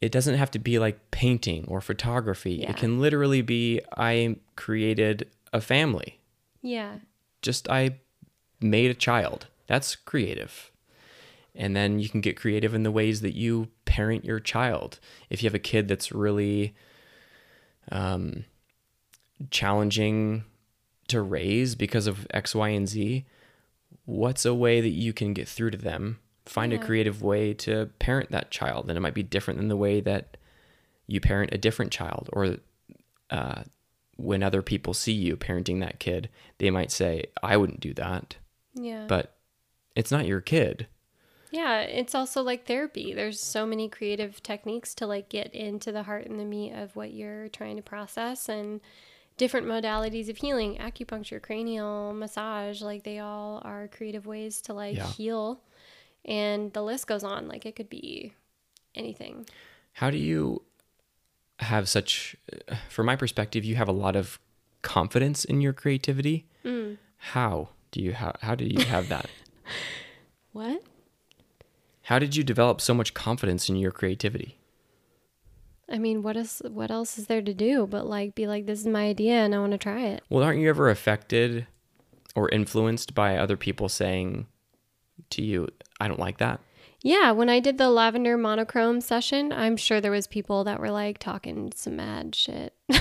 It 0.00 0.12
doesn't 0.12 0.36
have 0.36 0.50
to 0.52 0.58
be 0.58 0.78
like 0.78 1.10
painting 1.10 1.66
or 1.68 1.80
photography. 1.80 2.54
Yeah. 2.54 2.70
It 2.70 2.76
can 2.76 3.00
literally 3.00 3.42
be 3.42 3.80
I 3.96 4.36
created 4.56 5.28
a 5.52 5.60
family. 5.60 6.18
Yeah. 6.62 6.96
just 7.42 7.68
I 7.70 7.96
made 8.60 8.90
a 8.90 8.94
child. 8.94 9.46
That's 9.66 9.96
creative. 9.96 10.70
And 11.54 11.74
then 11.74 11.98
you 11.98 12.08
can 12.08 12.20
get 12.20 12.36
creative 12.36 12.74
in 12.74 12.82
the 12.82 12.90
ways 12.90 13.22
that 13.22 13.34
you 13.34 13.68
parent 13.84 14.24
your 14.24 14.40
child. 14.40 15.00
If 15.28 15.42
you 15.42 15.48
have 15.48 15.54
a 15.54 15.58
kid 15.58 15.88
that's 15.88 16.12
really 16.12 16.74
um, 17.90 18.44
challenging 19.50 20.44
to 21.08 21.20
raise 21.20 21.74
because 21.74 22.06
of 22.06 22.26
X, 22.30 22.54
Y, 22.54 22.68
and 22.68 22.88
Z, 22.88 23.24
what's 24.04 24.44
a 24.44 24.54
way 24.54 24.80
that 24.80 24.90
you 24.90 25.12
can 25.12 25.34
get 25.34 25.48
through 25.48 25.70
to 25.70 25.78
them? 25.78 26.18
Find 26.46 26.72
a 26.72 26.78
creative 26.78 27.22
way 27.22 27.54
to 27.54 27.90
parent 27.98 28.30
that 28.32 28.50
child. 28.50 28.88
And 28.88 28.96
it 28.96 29.00
might 29.00 29.14
be 29.14 29.22
different 29.22 29.58
than 29.58 29.68
the 29.68 29.76
way 29.76 30.00
that 30.00 30.36
you 31.06 31.20
parent 31.20 31.52
a 31.52 31.58
different 31.58 31.92
child 31.92 32.28
or 32.32 32.56
uh, 33.30 33.62
when 34.16 34.42
other 34.42 34.62
people 34.62 34.94
see 34.94 35.12
you 35.12 35.36
parenting 35.36 35.80
that 35.80 35.98
kid, 35.98 36.28
they 36.58 36.70
might 36.70 36.90
say, 36.90 37.24
I 37.42 37.56
wouldn't 37.56 37.80
do 37.80 37.94
that. 37.94 38.36
Yeah. 38.74 39.04
But 39.06 39.36
it's 39.96 40.10
not 40.10 40.26
your 40.26 40.40
kid. 40.40 40.86
Yeah, 41.50 41.80
it's 41.80 42.14
also 42.14 42.42
like 42.42 42.66
therapy. 42.66 43.12
There's 43.14 43.40
so 43.40 43.66
many 43.66 43.88
creative 43.88 44.42
techniques 44.42 44.94
to 44.96 45.06
like 45.06 45.28
get 45.28 45.54
into 45.54 45.92
the 45.92 46.04
heart 46.04 46.26
and 46.26 46.38
the 46.38 46.44
meat 46.44 46.72
of 46.72 46.94
what 46.96 47.12
you're 47.12 47.48
trying 47.48 47.76
to 47.76 47.82
process 47.82 48.48
and 48.48 48.80
different 49.36 49.66
modalities 49.66 50.28
of 50.28 50.36
healing 50.36 50.76
acupuncture 50.78 51.40
cranial 51.40 52.12
massage 52.12 52.82
like 52.82 53.04
they 53.04 53.18
all 53.18 53.62
are 53.64 53.88
creative 53.88 54.26
ways 54.26 54.60
to 54.60 54.74
like 54.74 54.96
Yeah. 54.96 55.06
heal 55.06 55.62
and 56.26 56.70
the 56.74 56.82
list 56.82 57.06
goes 57.06 57.24
on 57.24 57.48
like 57.48 57.64
it 57.64 57.74
could 57.74 57.88
be 57.88 58.34
anything 58.94 59.46
How 59.94 60.10
do 60.10 60.18
you 60.18 60.62
have 61.60 61.88
such, 61.88 62.36
from 62.90 63.06
my 63.06 63.16
perspective, 63.16 63.64
you 63.64 63.76
have 63.76 63.88
a 63.88 63.92
lot 63.92 64.14
of 64.16 64.38
confidence 64.82 65.44
in 65.44 65.60
your 65.60 65.72
creativity. 65.72 66.46
Mm. 66.64 66.96
How 67.18 67.70
do 67.92 68.00
you 68.02 68.12
how, 68.14 68.34
how 68.42 68.54
do 68.54 68.64
you 68.66 68.84
have 68.84 69.08
that? 69.08 69.28
what 70.52 70.82
how 72.10 72.18
did 72.18 72.34
you 72.34 72.42
develop 72.42 72.80
so 72.80 72.92
much 72.92 73.14
confidence 73.14 73.68
in 73.68 73.76
your 73.76 73.92
creativity? 73.92 74.58
i 75.88 75.98
mean 75.98 76.22
what 76.22 76.36
is 76.36 76.62
what 76.68 76.90
else 76.90 77.18
is 77.18 77.26
there 77.26 77.42
to 77.42 77.52
do 77.52 77.86
but 77.86 78.06
like 78.06 78.34
be 78.36 78.46
like 78.46 78.66
this 78.66 78.80
is 78.80 78.86
my 78.86 79.06
idea 79.06 79.34
and 79.34 79.54
i 79.54 79.58
want 79.58 79.72
to 79.72 79.78
try 79.78 80.02
it 80.02 80.22
Well, 80.28 80.44
aren't 80.44 80.60
you 80.60 80.68
ever 80.68 80.88
affected 80.88 81.66
or 82.36 82.48
influenced 82.50 83.14
by 83.14 83.36
other 83.36 83.56
people 83.56 83.88
saying 83.88 84.46
to 85.30 85.42
you, 85.42 85.68
"I 86.00 86.06
don't 86.06 86.20
like 86.20 86.38
that"? 86.38 86.60
Yeah, 87.02 87.32
when 87.32 87.48
I 87.48 87.60
did 87.60 87.78
the 87.78 87.90
lavender 87.90 88.36
monochrome 88.36 89.00
session, 89.00 89.52
I'm 89.52 89.76
sure 89.76 90.00
there 90.00 90.12
was 90.12 90.26
people 90.26 90.64
that 90.64 90.80
were 90.80 90.90
like 90.90 91.18
talking 91.18 91.72
some 91.74 91.96
mad 91.96 92.34
shit. 92.34 92.74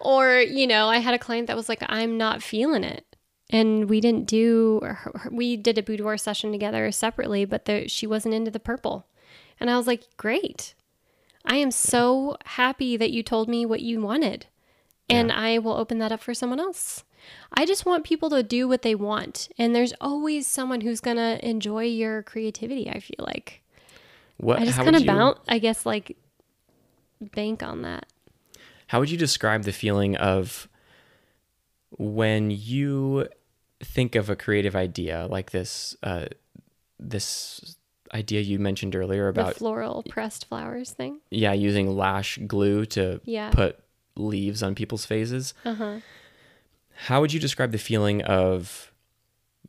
or, 0.00 0.38
you 0.38 0.66
know, 0.66 0.88
I 0.88 0.98
had 0.98 1.14
a 1.14 1.18
client 1.18 1.46
that 1.46 1.56
was 1.56 1.68
like 1.68 1.82
I'm 1.88 2.16
not 2.16 2.42
feeling 2.42 2.82
it. 2.82 3.11
And 3.52 3.88
we 3.88 4.00
didn't 4.00 4.26
do 4.26 4.80
her- 4.82 5.28
we 5.30 5.56
did 5.56 5.78
a 5.78 5.82
boudoir 5.82 6.16
session 6.16 6.50
together 6.50 6.90
separately, 6.90 7.44
but 7.44 7.66
the, 7.66 7.86
she 7.88 8.06
wasn't 8.06 8.34
into 8.34 8.50
the 8.50 8.58
purple. 8.58 9.06
And 9.60 9.70
I 9.70 9.76
was 9.76 9.86
like, 9.86 10.04
"Great. 10.16 10.74
I 11.44 11.56
am 11.56 11.70
so 11.70 12.36
happy 12.44 12.96
that 12.96 13.10
you 13.12 13.22
told 13.22 13.48
me 13.48 13.64
what 13.66 13.82
you 13.82 14.00
wanted." 14.00 14.46
And 15.10 15.30
I 15.30 15.58
will 15.58 15.74
open 15.74 15.98
that 15.98 16.10
up 16.10 16.20
for 16.20 16.32
someone 16.32 16.58
else. 16.58 17.04
I 17.52 17.66
just 17.66 17.84
want 17.84 18.02
people 18.04 18.30
to 18.30 18.42
do 18.42 18.66
what 18.66 18.80
they 18.80 18.94
want. 18.94 19.50
And 19.58 19.74
there's 19.76 19.92
always 20.00 20.46
someone 20.46 20.80
who's 20.80 21.00
going 21.00 21.18
to 21.18 21.38
enjoy 21.46 21.84
your 21.84 22.22
creativity, 22.22 22.88
I 22.88 22.98
feel 22.98 23.18
like. 23.20 23.62
What 24.38 24.58
I 24.60 24.64
just 24.64 24.78
kind 24.78 24.96
of 24.96 25.02
you 25.02 25.06
bounce, 25.06 25.38
I 25.46 25.58
guess, 25.58 25.84
like 25.84 26.16
bank 27.20 27.62
on 27.62 27.82
that. 27.82 28.06
how 28.86 29.00
would 29.00 29.10
you 29.10 29.18
describe 29.18 29.64
the 29.64 29.72
feeling 29.72 30.16
of 30.16 30.66
when 31.98 32.50
you 32.50 33.28
think 33.84 34.14
of 34.14 34.30
a 34.30 34.36
creative 34.36 34.74
idea 34.76 35.26
like 35.30 35.50
this 35.50 35.96
uh, 36.02 36.26
this 36.98 37.76
idea 38.14 38.40
you 38.40 38.58
mentioned 38.58 38.94
earlier 38.94 39.28
about 39.28 39.54
The 39.54 39.58
floral 39.58 40.02
pressed 40.08 40.46
flowers 40.46 40.90
thing. 40.92 41.20
yeah 41.30 41.52
using 41.52 41.96
lash 41.96 42.38
glue 42.46 42.84
to 42.86 43.20
Yeah. 43.24 43.50
put 43.50 43.78
leaves 44.16 44.62
on 44.62 44.74
people's 44.74 45.04
faces 45.06 45.54
Uh 45.64 45.74
huh. 45.74 46.00
how 47.06 47.20
would 47.20 47.32
you 47.32 47.40
describe 47.40 47.72
the 47.72 47.78
feeling 47.78 48.22
of 48.22 48.92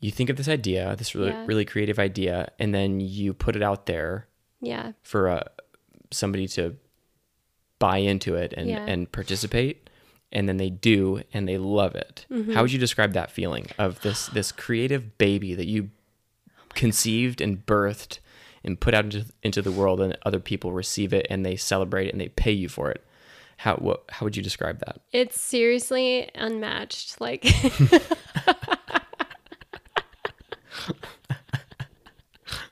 you 0.02 0.11
think 0.11 0.30
of 0.30 0.35
this 0.35 0.49
idea 0.49 0.95
this 0.98 1.15
really, 1.15 1.30
Yeah. 1.31 1.45
really 1.48 1.65
creative 1.65 1.98
idea 1.99 2.52
and 2.60 2.73
then 2.76 2.99
you 2.99 3.34
put 3.34 3.56
it 3.56 3.64
out 3.64 3.85
there 3.85 4.27
Yeah. 4.61 4.91
for 5.02 5.30
uh, 5.30 5.44
somebody 6.11 6.48
to 6.49 6.76
buy 7.80 7.98
into 7.98 8.35
it 8.35 8.53
and, 8.56 8.69
Yeah. 8.69 8.85
and 8.85 9.11
participate 9.11 9.82
and 10.34 10.49
then 10.49 10.57
they 10.57 10.69
do 10.69 11.22
and 11.34 11.47
they 11.47 11.57
love 11.57 11.95
it 11.95 12.26
Mm-hmm. 12.30 12.51
how 12.53 12.61
would 12.64 12.72
you 12.73 12.80
describe 12.80 13.14
that 13.14 13.31
feeling 13.31 13.68
of 13.77 14.01
this 14.01 14.27
this 14.27 14.51
creative 14.51 15.18
baby 15.18 15.53
that 15.55 15.68
you 15.68 15.89
conceived 16.73 17.39
and 17.39 17.65
birthed 17.65 18.19
and 18.65 18.80
put 18.80 18.93
out 18.93 19.05
into, 19.05 19.26
into 19.43 19.61
the 19.61 19.72
world 19.72 20.01
and 20.01 20.18
other 20.26 20.39
people 20.39 20.72
receive 20.72 21.14
it 21.14 21.27
and 21.30 21.45
they 21.45 21.55
celebrate 21.55 22.07
it 22.07 22.11
and 22.14 22.19
they 22.22 22.30
pay 22.30 22.51
you 22.51 22.68
for 22.68 22.89
it 22.91 23.03
how 23.57 23.76
what 23.76 24.03
how 24.10 24.26
would 24.26 24.35
you 24.35 24.41
describe 24.43 24.80
that 24.80 24.99
It's 25.11 25.39
seriously 25.39 26.30
unmatched. 26.35 27.22
Like, 27.22 27.45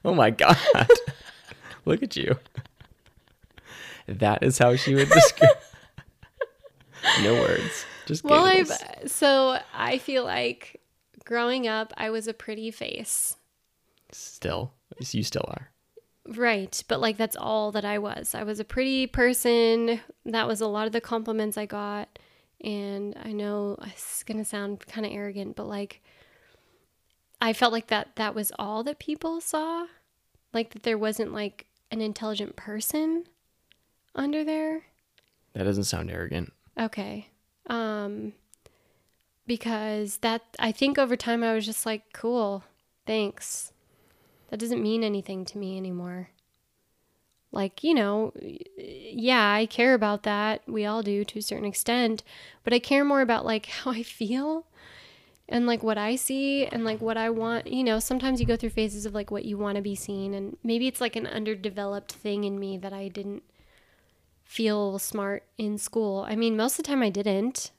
oh 0.03 0.13
my 0.13 0.29
god 0.31 0.57
look 1.85 2.01
at 2.03 2.15
you 2.15 2.38
that 4.07 4.43
is 4.43 4.57
how 4.57 4.75
she 4.75 4.95
would 4.95 5.09
describe 5.09 5.57
no 7.23 7.34
words 7.34 7.86
just 8.06 8.23
well. 8.23 8.45
I've, 8.45 8.72
so 9.07 9.60
I 9.73 9.98
feel 9.98 10.23
like 10.23 10.82
growing 11.26 11.68
up, 11.68 11.94
I 11.98 12.10
was 12.10 12.28
a 12.28 12.34
pretty 12.34 12.72
face. 12.72 13.38
Still, 14.11 14.73
you 15.11 15.23
still 15.23 15.45
are. 15.48 15.69
Right. 16.28 16.84
But 16.88 17.02
like 17.02 17.18
that's 17.18 17.36
all 17.36 17.72
that 17.72 17.86
I 17.86 17.98
was. 17.98 18.36
I 18.36 18.44
was 18.44 18.60
a 18.60 18.65
pretty 18.65 19.07
person. 19.07 20.02
That 20.26 20.48
was 20.48 20.61
a 20.61 20.68
lot 20.68 20.88
of 20.88 20.94
the 20.94 21.02
compliments 21.02 21.57
I 21.57 21.65
got. 21.65 22.19
And 22.64 23.18
I 23.23 23.32
know 23.32 23.78
it's 23.82 24.23
going 24.23 24.38
to 24.38 24.45
sound 24.45 24.86
kind 24.88 25.06
of 25.06 25.11
arrogant, 25.11 25.56
but 25.56 25.68
like 25.68 26.02
I 27.41 27.53
felt 27.53 27.73
like 27.73 27.88
that 27.88 28.15
that 28.18 28.36
was 28.36 28.52
all 28.60 28.84
that 28.84 28.99
people 28.99 29.41
saw. 29.41 29.88
Like 30.53 30.72
that 30.73 30.84
there 30.84 30.98
wasn't 30.98 31.34
like 31.34 31.65
an 31.90 32.02
intelligent 32.02 32.56
person 32.56 33.26
under 34.15 34.44
there. 34.44 34.84
That 35.53 35.64
doesn't 35.64 35.86
sound 35.86 36.11
arrogant. 36.11 36.53
Okay. 36.81 37.27
Um 37.67 38.33
because 39.45 40.17
that 40.17 40.41
I 40.59 40.71
think 40.71 40.97
over 40.97 41.15
time 41.15 41.43
I 41.43 41.53
was 41.53 41.65
just 41.65 41.85
like, 41.85 42.13
cool. 42.13 42.63
Thanks. 43.05 43.73
That 44.49 44.59
doesn't 44.59 44.81
mean 44.81 45.03
anything 45.03 45.45
to 45.45 45.57
me 45.57 45.77
anymore. 45.77 46.29
Like, 47.51 47.83
you 47.83 47.93
know, 47.93 48.31
yeah, 48.77 49.51
I 49.51 49.65
care 49.65 49.93
about 49.93 50.23
that. 50.23 50.61
We 50.67 50.85
all 50.85 51.03
do 51.03 51.25
to 51.25 51.39
a 51.39 51.41
certain 51.41 51.65
extent, 51.65 52.23
but 52.63 52.73
I 52.73 52.79
care 52.79 53.03
more 53.03 53.21
about 53.21 53.45
like 53.45 53.65
how 53.83 53.91
I 53.91 54.03
feel 54.03 54.65
and 55.49 55.67
like 55.67 55.83
what 55.83 55.97
I 55.97 56.15
see 56.15 56.65
and 56.65 56.85
like 56.85 57.01
what 57.01 57.17
I 57.17 57.29
want. 57.29 57.67
You 57.67 57.83
know, 57.83 57.99
sometimes 57.99 58.39
you 58.39 58.47
go 58.47 58.55
through 58.55 58.69
phases 58.69 59.05
of 59.05 59.13
like 59.13 59.31
what 59.31 59.45
you 59.45 59.57
want 59.57 59.75
to 59.75 59.81
be 59.81 59.95
seen 59.95 60.33
and 60.33 60.55
maybe 60.63 60.87
it's 60.87 61.01
like 61.01 61.15
an 61.15 61.27
underdeveloped 61.27 62.13
thing 62.13 62.45
in 62.45 62.57
me 62.59 62.77
that 62.77 62.93
I 62.93 63.09
didn't 63.09 63.43
feel 64.52 64.99
smart 64.99 65.45
in 65.57 65.78
school. 65.78 66.26
I 66.28 66.36
mean, 66.36 66.57
most 66.57 66.73
of 66.78 66.84
the 66.84 66.90
time 66.90 67.02
I 67.02 67.10
didn't. 67.10 67.72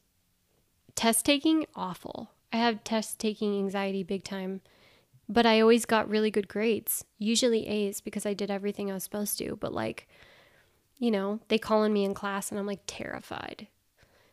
Test 0.95 1.27
taking, 1.27 1.67
awful. 1.75 2.31
I 2.51 2.57
have 2.57 2.83
test 2.83 3.19
taking 3.19 3.59
anxiety 3.59 4.03
big 4.03 4.25
time. 4.25 4.63
But 5.29 5.45
I 5.45 5.61
always 5.61 5.85
got 5.85 6.09
really 6.09 6.31
good 6.31 6.49
grades, 6.49 7.05
usually 7.19 7.67
A's 7.69 8.01
because 8.01 8.25
I 8.25 8.33
did 8.33 8.51
everything 8.51 8.91
I 8.91 8.95
was 8.95 9.05
supposed 9.05 9.37
to. 9.37 9.55
But 9.57 9.75
like, 9.75 10.09
you 10.99 11.11
know, 11.11 11.41
they 11.49 11.59
call 11.59 11.83
on 11.83 11.93
me 11.93 12.07
in 12.07 12.15
class 12.15 12.51
and 12.51 12.59
I'm 12.59 12.67
like 12.67 12.85
terrified. 12.87 13.69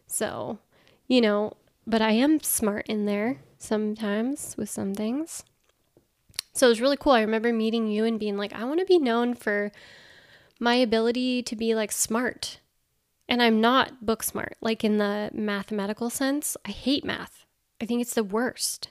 So, 0.08 0.60
you 1.10 1.20
know, 1.20 1.58
but 1.86 2.02
I 2.02 2.12
am 2.12 2.40
smart 2.40 2.88
in 2.88 3.06
there 3.06 3.42
sometimes 3.58 4.56
with 4.58 4.70
some 4.70 4.94
things. 4.94 5.44
So 6.54 6.68
it 6.68 6.70
was 6.70 6.82
really 6.82 6.98
cool. 6.98 7.12
I 7.12 7.22
remember 7.22 7.52
meeting 7.52 7.88
you 7.88 8.06
and 8.06 8.18
being 8.18 8.38
like, 8.38 8.54
I 8.54 8.64
want 8.64 8.80
to 8.80 8.86
be 8.86 8.98
known 8.98 9.34
for 9.34 9.74
my 10.60 10.76
ability 10.76 11.42
to 11.44 11.56
be 11.56 11.74
like 11.74 11.92
smart. 11.92 12.60
And 13.28 13.42
I'm 13.44 13.62
not 13.62 14.06
book 14.06 14.24
smart, 14.24 14.58
like 14.60 14.84
in 14.84 14.98
the 14.98 15.30
mathematical 15.34 16.10
sense. 16.10 16.58
I 16.66 16.72
hate 16.72 17.06
math. 17.06 17.46
I 17.82 17.86
think 17.86 18.02
it's 18.02 18.16
the 18.16 18.24
worst. 18.24 18.90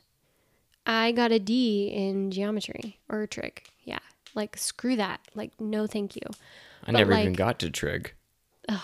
I 0.86 1.12
got 1.12 1.32
a 1.32 1.38
D 1.38 1.88
in 1.88 2.30
geometry 2.30 3.00
or 3.08 3.26
trig. 3.26 3.64
Yeah. 3.82 3.98
Like, 4.34 4.56
screw 4.56 4.96
that. 4.96 5.20
Like, 5.34 5.60
no, 5.60 5.86
thank 5.86 6.14
you. 6.16 6.22
I 6.84 6.92
But, 6.92 6.98
never 6.98 7.12
even 7.12 7.32
got 7.32 7.58
to 7.60 7.70
trig. 7.70 8.14
Ugh, 8.68 8.80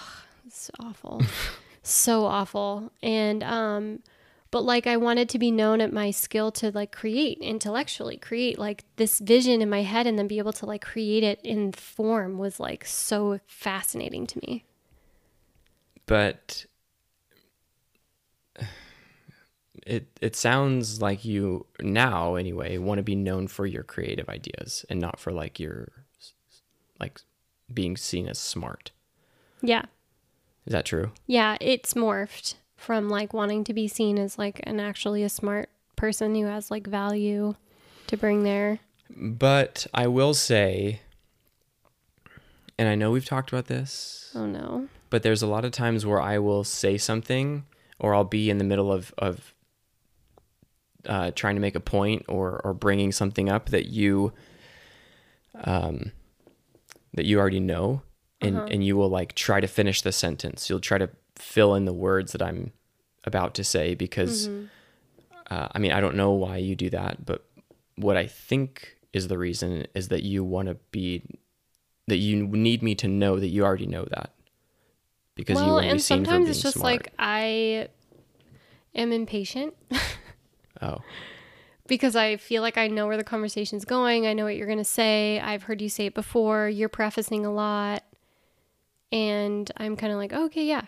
it's 0.47 0.71
awful. 0.81 1.23
so 1.83 2.25
awful. 2.25 2.93
And 3.03 3.43
um 3.45 4.01
but 4.55 4.65
like 4.65 4.87
I 4.87 4.97
wanted 4.97 5.29
to 5.31 5.39
be 5.41 5.51
known 5.51 5.81
at 5.81 5.93
my 5.93 6.13
skill 6.13 6.53
to 6.53 6.71
like 6.71 6.93
create 6.93 7.39
intellectually, 7.39 8.17
create 8.17 8.57
like 8.57 8.85
this 8.95 9.19
vision 9.19 9.61
in 9.61 9.69
my 9.69 9.83
head 9.83 10.07
and 10.07 10.17
then 10.17 10.29
be 10.29 10.39
able 10.39 10.53
to 10.53 10.65
like 10.65 10.81
create 10.81 11.25
it 11.25 11.41
in 11.43 11.73
form 11.73 12.39
was 12.39 12.61
like 12.61 12.85
so 12.85 13.41
fascinating 13.49 14.29
to 14.29 14.39
me. 14.47 14.65
But 16.07 16.67
it 19.85 20.07
it 20.21 20.37
sounds 20.37 21.03
like 21.03 21.25
you 21.25 21.67
now 21.81 22.37
anyway 22.37 22.79
want 22.79 22.99
to 22.99 23.03
be 23.03 23.17
known 23.17 23.49
for 23.49 23.67
your 23.67 23.83
creative 23.83 24.29
ideas 24.29 24.87
and 24.89 25.01
not 25.01 25.19
for 25.19 25.33
like 25.33 25.59
your 25.59 25.91
like 27.01 27.21
being 27.73 27.97
seen 27.97 28.29
as 28.29 28.39
smart. 28.39 28.93
Yeah. 29.63 29.87
Is 30.65 30.75
that 30.75 30.85
true? 30.85 31.11
Yeah, 31.27 31.57
it's 31.61 31.95
morphed 31.95 32.55
from 32.85 33.09
like 33.09 33.33
wanting 33.33 33.65
to 33.65 33.75
be 33.75 33.89
seen 33.89 34.19
as 34.19 34.39
like 34.39 34.61
an 34.65 34.79
actually 34.81 35.23
a 35.23 35.29
smart 35.29 35.69
person 35.97 36.35
who 36.35 36.47
has 36.47 36.71
like 36.71 36.87
value 36.87 37.55
to 38.07 38.17
bring 38.17 38.43
there. 38.45 38.79
But 39.17 39.87
I 39.95 40.07
will 40.07 40.35
say 40.35 41.01
and 42.79 42.89
I 42.89 42.95
know 42.97 43.11
we've 43.13 43.25
talked 43.25 43.53
about 43.53 43.67
this, 43.67 44.33
Oh 44.35 44.47
no. 44.47 44.89
but 45.11 45.23
there's 45.23 45.43
a 45.43 45.47
lot 45.47 45.65
of 45.65 45.71
times 45.73 46.05
where 46.05 46.21
I 46.21 46.39
will 46.39 46.65
say 46.65 46.99
something 46.99 47.65
or 48.01 48.15
I'll 48.15 48.25
be 48.25 48.51
in 48.51 48.59
the 48.59 48.65
middle 48.65 48.93
of 48.93 49.15
of 49.19 49.55
uh, 51.07 51.31
trying 51.33 51.55
to 51.55 51.61
make 51.61 51.75
a 51.77 51.81
point 51.81 52.25
or 52.29 52.61
or 52.65 52.75
bringing 52.75 53.13
something 53.13 53.49
up 53.49 53.69
that 53.71 53.87
you 53.87 54.33
um 55.65 56.13
that 57.13 57.27
you 57.27 57.39
already 57.39 57.61
know 57.61 58.03
and 58.41 58.57
Uh-huh. 58.57 58.67
and 58.71 58.85
you 58.85 58.97
will 58.97 59.09
like 59.11 59.35
try 59.35 59.61
to 59.61 59.69
finish 59.69 60.03
the 60.03 60.11
sentence 60.13 60.69
you'll 60.69 60.81
try 60.81 60.99
to 60.99 61.09
fill 61.37 61.75
in 61.75 61.85
the 61.85 61.93
words 61.93 62.33
that 62.33 62.43
I'm 62.43 62.73
about 63.25 63.55
to 63.55 63.65
say 63.65 63.95
because 63.95 64.49
uh, 65.51 65.69
I 65.73 65.79
mean 65.79 65.93
I 65.93 66.01
don't 66.01 66.17
know 66.17 66.33
why 66.33 66.59
you 66.59 66.77
do 66.77 66.91
that, 66.91 67.25
but 67.25 67.45
what 67.97 68.17
I 68.17 68.27
think 68.27 68.97
is 69.13 69.29
the 69.29 69.39
reason 69.39 69.87
is 69.95 70.09
that 70.09 70.23
you 70.23 70.45
want 70.45 70.69
to 70.69 70.75
be 70.91 71.23
that 72.07 72.17
you 72.17 72.47
need 72.47 72.83
me 72.83 72.95
to 72.97 73.09
know 73.09 73.39
that 73.39 73.49
you 73.49 73.65
already 73.65 73.87
know 73.87 74.05
that 74.11 74.35
because 75.35 75.59
you 75.59 75.65
well, 75.65 75.75
want 75.75 75.85
to 75.85 75.89
be 75.89 75.91
and 75.93 76.03
seen 76.03 76.19
for 76.19 76.25
sometimes 76.27 76.45
being 76.45 76.51
it's 76.51 76.63
just 76.63 76.77
smart. 76.77 76.93
like 76.93 77.13
I 77.19 77.89
am 78.95 79.13
impatient 79.13 79.75
oh, 80.83 80.99
because 81.87 82.17
I 82.17 82.37
feel 82.37 82.63
like 82.63 82.79
I 82.79 82.89
know 82.89 83.07
where 83.07 83.17
the 83.17 83.25
conversation's 83.25 83.85
going. 83.85 84.27
I 84.27 84.33
know 84.33 84.45
what 84.45 84.57
you're 84.57 84.67
going 84.67 84.79
to 84.79 84.85
say. 84.85 85.41
I've 85.41 85.65
heard 85.65 85.81
you 85.81 85.89
say 85.89 86.07
it 86.07 86.15
before. 86.15 86.69
You're 86.69 86.89
prefacing 86.89 87.45
a 87.45 87.53
lot. 87.53 88.05
And 89.13 89.71
I'm 89.77 89.97
kind 89.97 90.13
of 90.13 90.19
like, 90.19 90.33
okay, 90.33 90.65
yeah. 90.65 90.83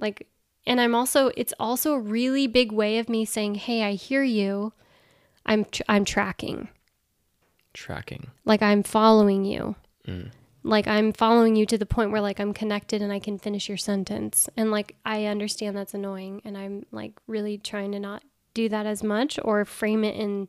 Like, 0.00 0.26
and 0.66 0.80
I'm 0.80 0.94
also, 0.94 1.30
it's 1.36 1.54
also 1.60 1.92
a 1.92 2.00
really 2.00 2.46
big 2.46 2.72
way 2.72 2.98
of 2.98 3.08
me 3.08 3.24
saying, 3.24 3.54
hey, 3.56 3.82
I 3.82 3.92
hear 3.92 4.22
you. 4.22 4.72
I'm, 5.46 5.64
tr- 5.66 5.82
I'm 5.88 6.04
tracking. 6.04 6.68
tracking. 7.72 8.30
Like, 8.44 8.62
I'm 8.62 8.82
following 8.82 9.44
you. 9.44 9.76
Mm. 10.08 10.30
Like, 10.62 10.86
I'm 10.86 11.12
following 11.12 11.54
you 11.54 11.64
to 11.66 11.78
the 11.78 11.86
point 11.86 12.10
where, 12.10 12.20
like, 12.20 12.40
I'm 12.40 12.52
connected 12.52 13.00
and 13.02 13.12
I 13.12 13.18
can 13.18 13.38
finish 13.38 13.68
your 13.68 13.78
sentence. 13.78 14.48
And, 14.56 14.70
like, 14.70 14.96
I 15.04 15.26
understand 15.26 15.76
that's 15.76 15.94
annoying. 15.94 16.42
And 16.44 16.58
I'm, 16.58 16.84
like, 16.90 17.12
really 17.26 17.56
trying 17.58 17.92
to 17.92 18.00
not 18.00 18.22
do 18.54 18.68
that 18.68 18.86
as 18.86 19.02
much 19.02 19.38
or 19.44 19.64
frame 19.64 20.04
it 20.04 20.16
in 20.16 20.48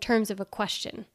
terms 0.00 0.30
of 0.30 0.40
a 0.40 0.44
question 0.44 1.06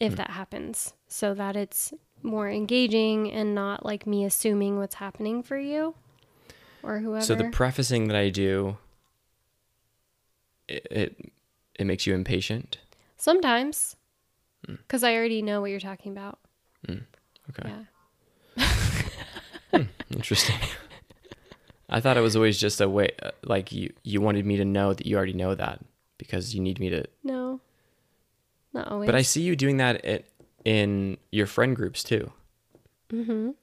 if 0.00 0.16
that 0.16 0.30
happens 0.30 0.94
so 1.06 1.32
that 1.34 1.54
it's 1.54 1.92
more 2.22 2.48
engaging 2.48 3.30
and 3.30 3.54
not 3.54 3.84
like 3.84 4.06
me 4.06 4.24
assuming 4.24 4.78
what's 4.78 4.96
happening 4.96 5.42
for 5.42 5.56
you 5.58 5.94
or 6.82 6.98
whoever. 7.00 7.24
So 7.24 7.34
the 7.34 7.44
prefacing 7.50 8.08
that 8.08 8.16
I 8.16 8.28
do, 8.30 8.76
it 10.68 10.86
it, 10.90 11.32
it 11.78 11.84
makes 11.86 12.06
you 12.06 12.14
impatient. 12.14 12.78
Sometimes 13.16 13.96
Hmm. 14.66 14.74
because 14.76 15.02
I 15.02 15.14
already 15.16 15.42
know 15.42 15.60
what 15.60 15.70
you're 15.70 15.80
talking 15.80 16.12
about. 16.12 16.38
Okay, 16.88 17.68
Yeah. 19.72 19.86
interesting. 20.10 20.56
I 21.88 22.00
thought 22.00 22.16
it 22.16 22.20
was 22.20 22.36
always 22.36 22.58
just 22.58 22.80
a 22.80 22.88
way, 22.88 23.10
uh, 23.22 23.32
like 23.44 23.72
you 23.72 23.92
you 24.04 24.20
wanted 24.20 24.46
me 24.46 24.56
to 24.56 24.64
know 24.64 24.94
that 24.94 25.06
you 25.06 25.16
already 25.16 25.32
know 25.32 25.54
that 25.54 25.80
because 26.18 26.54
you 26.54 26.60
need 26.60 26.78
me 26.80 26.88
to. 26.90 27.04
No. 27.24 27.60
Not 28.72 28.88
always. 28.88 29.06
But 29.06 29.14
I 29.16 29.22
see 29.22 29.42
you 29.42 29.56
doing 29.56 29.76
that 29.78 30.02
at, 30.04 30.24
in 30.64 31.18
your 31.30 31.46
friend 31.46 31.74
groups 31.76 32.02
too, 32.04 32.32
Mhm. 33.10 33.54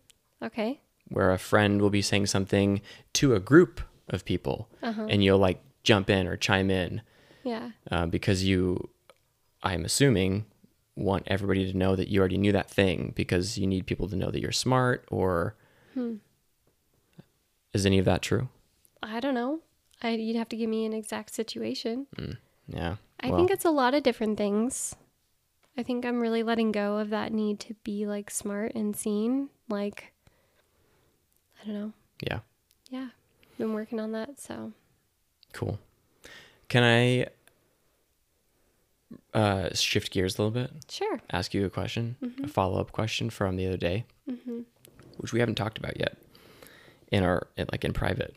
Okay. 0.43 0.81
Where 1.09 1.31
a 1.31 1.37
friend 1.37 1.81
will 1.81 1.89
be 1.89 2.01
saying 2.01 2.27
something 2.27 2.81
to 3.13 3.33
a 3.35 3.39
group 3.39 3.81
of 4.07 4.25
people, 4.25 4.69
Uh-huh. 4.81 5.07
and 5.09 5.23
you'll 5.23 5.37
like 5.39 5.61
jump 5.83 6.09
in 6.09 6.27
or 6.27 6.35
chime 6.37 6.69
in 6.69 7.01
Yeah. 7.43 7.71
uh, 7.91 8.05
because 8.05 8.43
you, 8.43 8.89
I'm 9.63 9.85
assuming, 9.85 10.45
want 10.95 11.23
everybody 11.27 11.71
to 11.71 11.77
know 11.77 11.95
that 11.95 12.07
you 12.09 12.19
already 12.19 12.37
knew 12.37 12.51
that 12.51 12.69
thing 12.69 13.13
because 13.15 13.57
you 13.57 13.65
need 13.67 13.85
people 13.87 14.07
to 14.09 14.15
know 14.15 14.29
that 14.31 14.41
you're 14.41 14.51
smart 14.51 15.05
or. 15.09 15.55
Hmm. 15.93 16.15
Is 17.73 17.85
any 17.85 17.99
of 17.99 18.05
that 18.05 18.21
true? 18.21 18.49
I 19.03 19.19
don't 19.19 19.35
know. 19.35 19.59
I 20.01 20.11
you'd 20.11 20.35
have 20.35 20.49
to 20.49 20.57
give 20.57 20.69
me 20.69 20.85
an 20.85 20.93
exact 20.93 21.33
situation. 21.33 22.07
Yeah. 22.67 22.95
I 23.19 23.29
well, 23.29 23.37
think 23.37 23.51
it's 23.51 23.65
a 23.65 23.69
lot 23.71 23.93
of 23.93 24.03
different 24.03 24.37
things. 24.37 24.95
I 25.77 25.83
think 25.83 26.05
I'm 26.05 26.19
really 26.19 26.43
letting 26.43 26.71
go 26.71 26.97
of 26.97 27.09
that 27.11 27.31
need 27.31 27.59
to 27.61 27.75
be 27.83 28.05
like 28.07 28.29
smart 28.29 28.73
and 28.75 28.95
seen. 28.95 29.49
Like, 29.69 30.13
I 31.61 31.65
don't 31.65 31.73
know. 31.75 31.93
yeah. 32.21 32.39
Yeah. 32.89 33.07
Been 33.57 33.73
working 33.73 33.99
on 33.99 34.11
that. 34.13 34.39
So, 34.39 34.71
Cool. 35.53 35.79
Can 36.69 36.83
I 36.83 37.27
uh, 39.33 39.73
shift 39.73 40.11
gears 40.11 40.37
a 40.37 40.41
little 40.43 40.51
bit? 40.51 40.71
sure. 40.89 41.19
Ask 41.31 41.53
you 41.53 41.65
a 41.65 41.69
question, 41.69 42.15
Mm-hmm. 42.23 42.45
a 42.45 42.47
follow 42.47 42.79
up 42.79 42.91
question 42.91 43.29
from 43.29 43.55
the 43.55 43.67
other 43.67 43.77
day, 43.77 44.05
which 45.17 45.33
we 45.33 45.39
haven't 45.39 45.55
talked 45.55 45.77
about 45.77 45.99
yet 45.99 46.17
in 47.11 47.23
our 47.23 47.47
in, 47.57 47.67
like 47.71 47.83
in 47.83 47.93
private. 47.93 48.33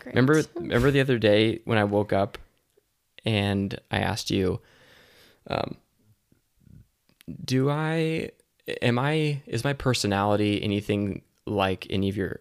Great. 0.00 0.14
remember 0.14 0.42
remember 0.54 0.90
the 0.90 1.00
other 1.00 1.18
day 1.18 1.60
when 1.64 1.78
I 1.78 1.84
woke 1.84 2.12
up 2.12 2.38
and 3.24 3.78
I 3.90 3.98
asked 3.98 4.30
you, 4.30 4.60
um, 5.48 5.76
do 7.44 7.68
I 7.70 8.30
am 8.80 8.98
I 8.98 9.42
is 9.46 9.64
my 9.64 9.72
personality 9.72 10.62
anything 10.62 11.22
like 11.46 11.86
any 11.90 12.08
of 12.08 12.16
your 12.16 12.40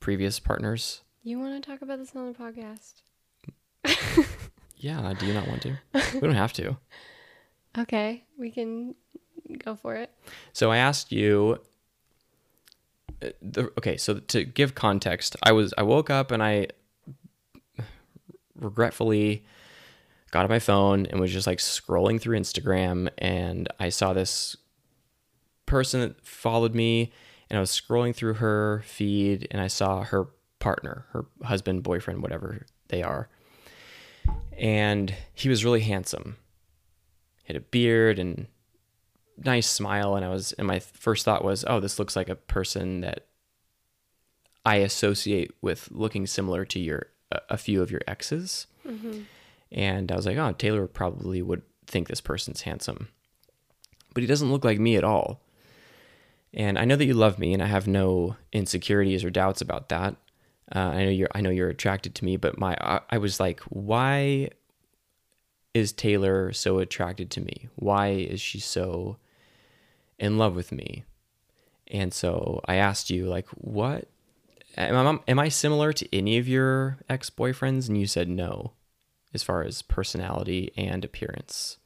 previous 0.00 0.38
partners? 0.40 1.02
You 1.22 1.38
want 1.38 1.62
to 1.62 1.70
talk 1.70 1.82
about 1.82 1.98
this 1.98 2.14
on 2.16 2.32
the 2.32 2.38
podcast? 2.38 3.02
Yeah, 4.76 5.14
do 5.16 5.26
you 5.26 5.32
not 5.32 5.46
want 5.46 5.62
to? 5.62 5.76
we 6.14 6.20
don't 6.20 6.34
have 6.34 6.52
to. 6.54 6.76
Okay. 7.78 8.24
We 8.36 8.50
can 8.50 8.96
go 9.64 9.76
for 9.76 9.94
it. 9.94 10.10
So 10.52 10.72
I 10.72 10.78
asked 10.78 11.12
you. 11.12 11.60
uh, 13.24 13.28
The, 13.40 13.70
okay, 13.78 13.96
so 13.96 14.14
to 14.18 14.42
give 14.44 14.74
context, 14.74 15.36
I 15.44 15.52
was 15.52 15.72
I 15.78 15.84
woke 15.84 16.10
up 16.10 16.32
and 16.32 16.42
I 16.42 16.66
regretfully 18.56 19.44
got 20.32 20.44
on 20.44 20.50
my 20.50 20.58
phone 20.58 21.06
and 21.06 21.20
was 21.20 21.32
just 21.32 21.46
like 21.46 21.58
scrolling 21.58 22.20
through 22.20 22.38
Instagram 22.38 23.08
and 23.18 23.68
I 23.78 23.90
saw 23.90 24.12
this 24.12 24.56
person 25.66 26.00
that 26.00 26.26
followed 26.26 26.74
me 26.74 27.12
and 27.52 27.58
I 27.58 27.60
was 27.60 27.70
scrolling 27.70 28.14
through 28.14 28.34
her 28.34 28.82
feed 28.86 29.46
and 29.50 29.60
I 29.60 29.66
saw 29.66 30.04
her 30.04 30.28
partner, 30.58 31.04
her 31.10 31.26
husband, 31.44 31.82
boyfriend, 31.82 32.22
whatever 32.22 32.64
they 32.88 33.02
are. 33.02 33.28
And 34.56 35.14
he 35.34 35.50
was 35.50 35.62
really 35.62 35.82
handsome. 35.82 36.38
He 37.44 37.52
had 37.52 37.62
a 37.62 37.66
beard 37.66 38.18
and 38.18 38.46
nice 39.36 39.68
smile 39.68 40.16
and 40.16 40.24
I 40.24 40.30
was 40.30 40.52
and 40.54 40.66
my 40.66 40.78
first 40.78 41.26
thought 41.26 41.44
was, 41.44 41.62
"Oh, 41.68 41.78
this 41.78 41.98
looks 41.98 42.16
like 42.16 42.30
a 42.30 42.36
person 42.36 43.02
that 43.02 43.26
I 44.64 44.76
associate 44.76 45.50
with 45.60 45.90
looking 45.90 46.26
similar 46.26 46.64
to 46.64 46.80
your 46.80 47.08
a, 47.30 47.40
a 47.50 47.58
few 47.58 47.82
of 47.82 47.90
your 47.90 48.00
exes." 48.08 48.66
Mm-hmm. 48.88 49.22
And 49.72 50.10
I 50.10 50.16
was 50.16 50.24
like, 50.24 50.38
"Oh, 50.38 50.52
Taylor 50.52 50.86
probably 50.86 51.42
would 51.42 51.62
think 51.86 52.08
this 52.08 52.22
person's 52.22 52.62
handsome." 52.62 53.08
But 54.14 54.22
he 54.22 54.26
doesn't 54.26 54.50
look 54.50 54.64
like 54.64 54.78
me 54.78 54.96
at 54.96 55.04
all. 55.04 55.42
And 56.54 56.78
I 56.78 56.84
know 56.84 56.96
that 56.96 57.04
you 57.04 57.14
love 57.14 57.38
me 57.38 57.54
and 57.54 57.62
I 57.62 57.66
have 57.66 57.86
no 57.86 58.36
insecurities 58.52 59.24
or 59.24 59.30
doubts 59.30 59.60
about 59.60 59.88
that. 59.88 60.16
Uh, 60.74 60.78
I 60.78 61.04
know 61.04 61.10
you're 61.10 61.28
I 61.34 61.40
know 61.40 61.50
you're 61.50 61.68
attracted 61.68 62.14
to 62.16 62.24
me, 62.24 62.36
but 62.36 62.58
my 62.58 62.76
I, 62.80 63.00
I 63.10 63.18
was 63.18 63.40
like, 63.40 63.60
"Why 63.60 64.50
is 65.74 65.92
Taylor 65.92 66.52
so 66.52 66.78
attracted 66.78 67.30
to 67.32 67.40
me? 67.40 67.68
Why 67.76 68.08
is 68.08 68.40
she 68.40 68.60
so 68.60 69.16
in 70.18 70.38
love 70.38 70.54
with 70.54 70.72
me? 70.72 71.04
And 71.88 72.12
so 72.12 72.60
I 72.66 72.76
asked 72.76 73.10
you, 73.10 73.26
like, 73.26 73.48
what 73.48 74.08
am 74.76 75.20
I, 75.26 75.30
am 75.30 75.38
I 75.38 75.48
similar 75.48 75.92
to 75.92 76.16
any 76.16 76.38
of 76.38 76.48
your 76.48 76.98
ex 77.08 77.28
boyfriends? 77.28 77.88
And 77.88 77.98
you 77.98 78.06
said 78.06 78.28
no, 78.28 78.72
as 79.34 79.42
far 79.42 79.62
as 79.62 79.82
personality 79.82 80.72
and 80.76 81.04
appearance. 81.04 81.78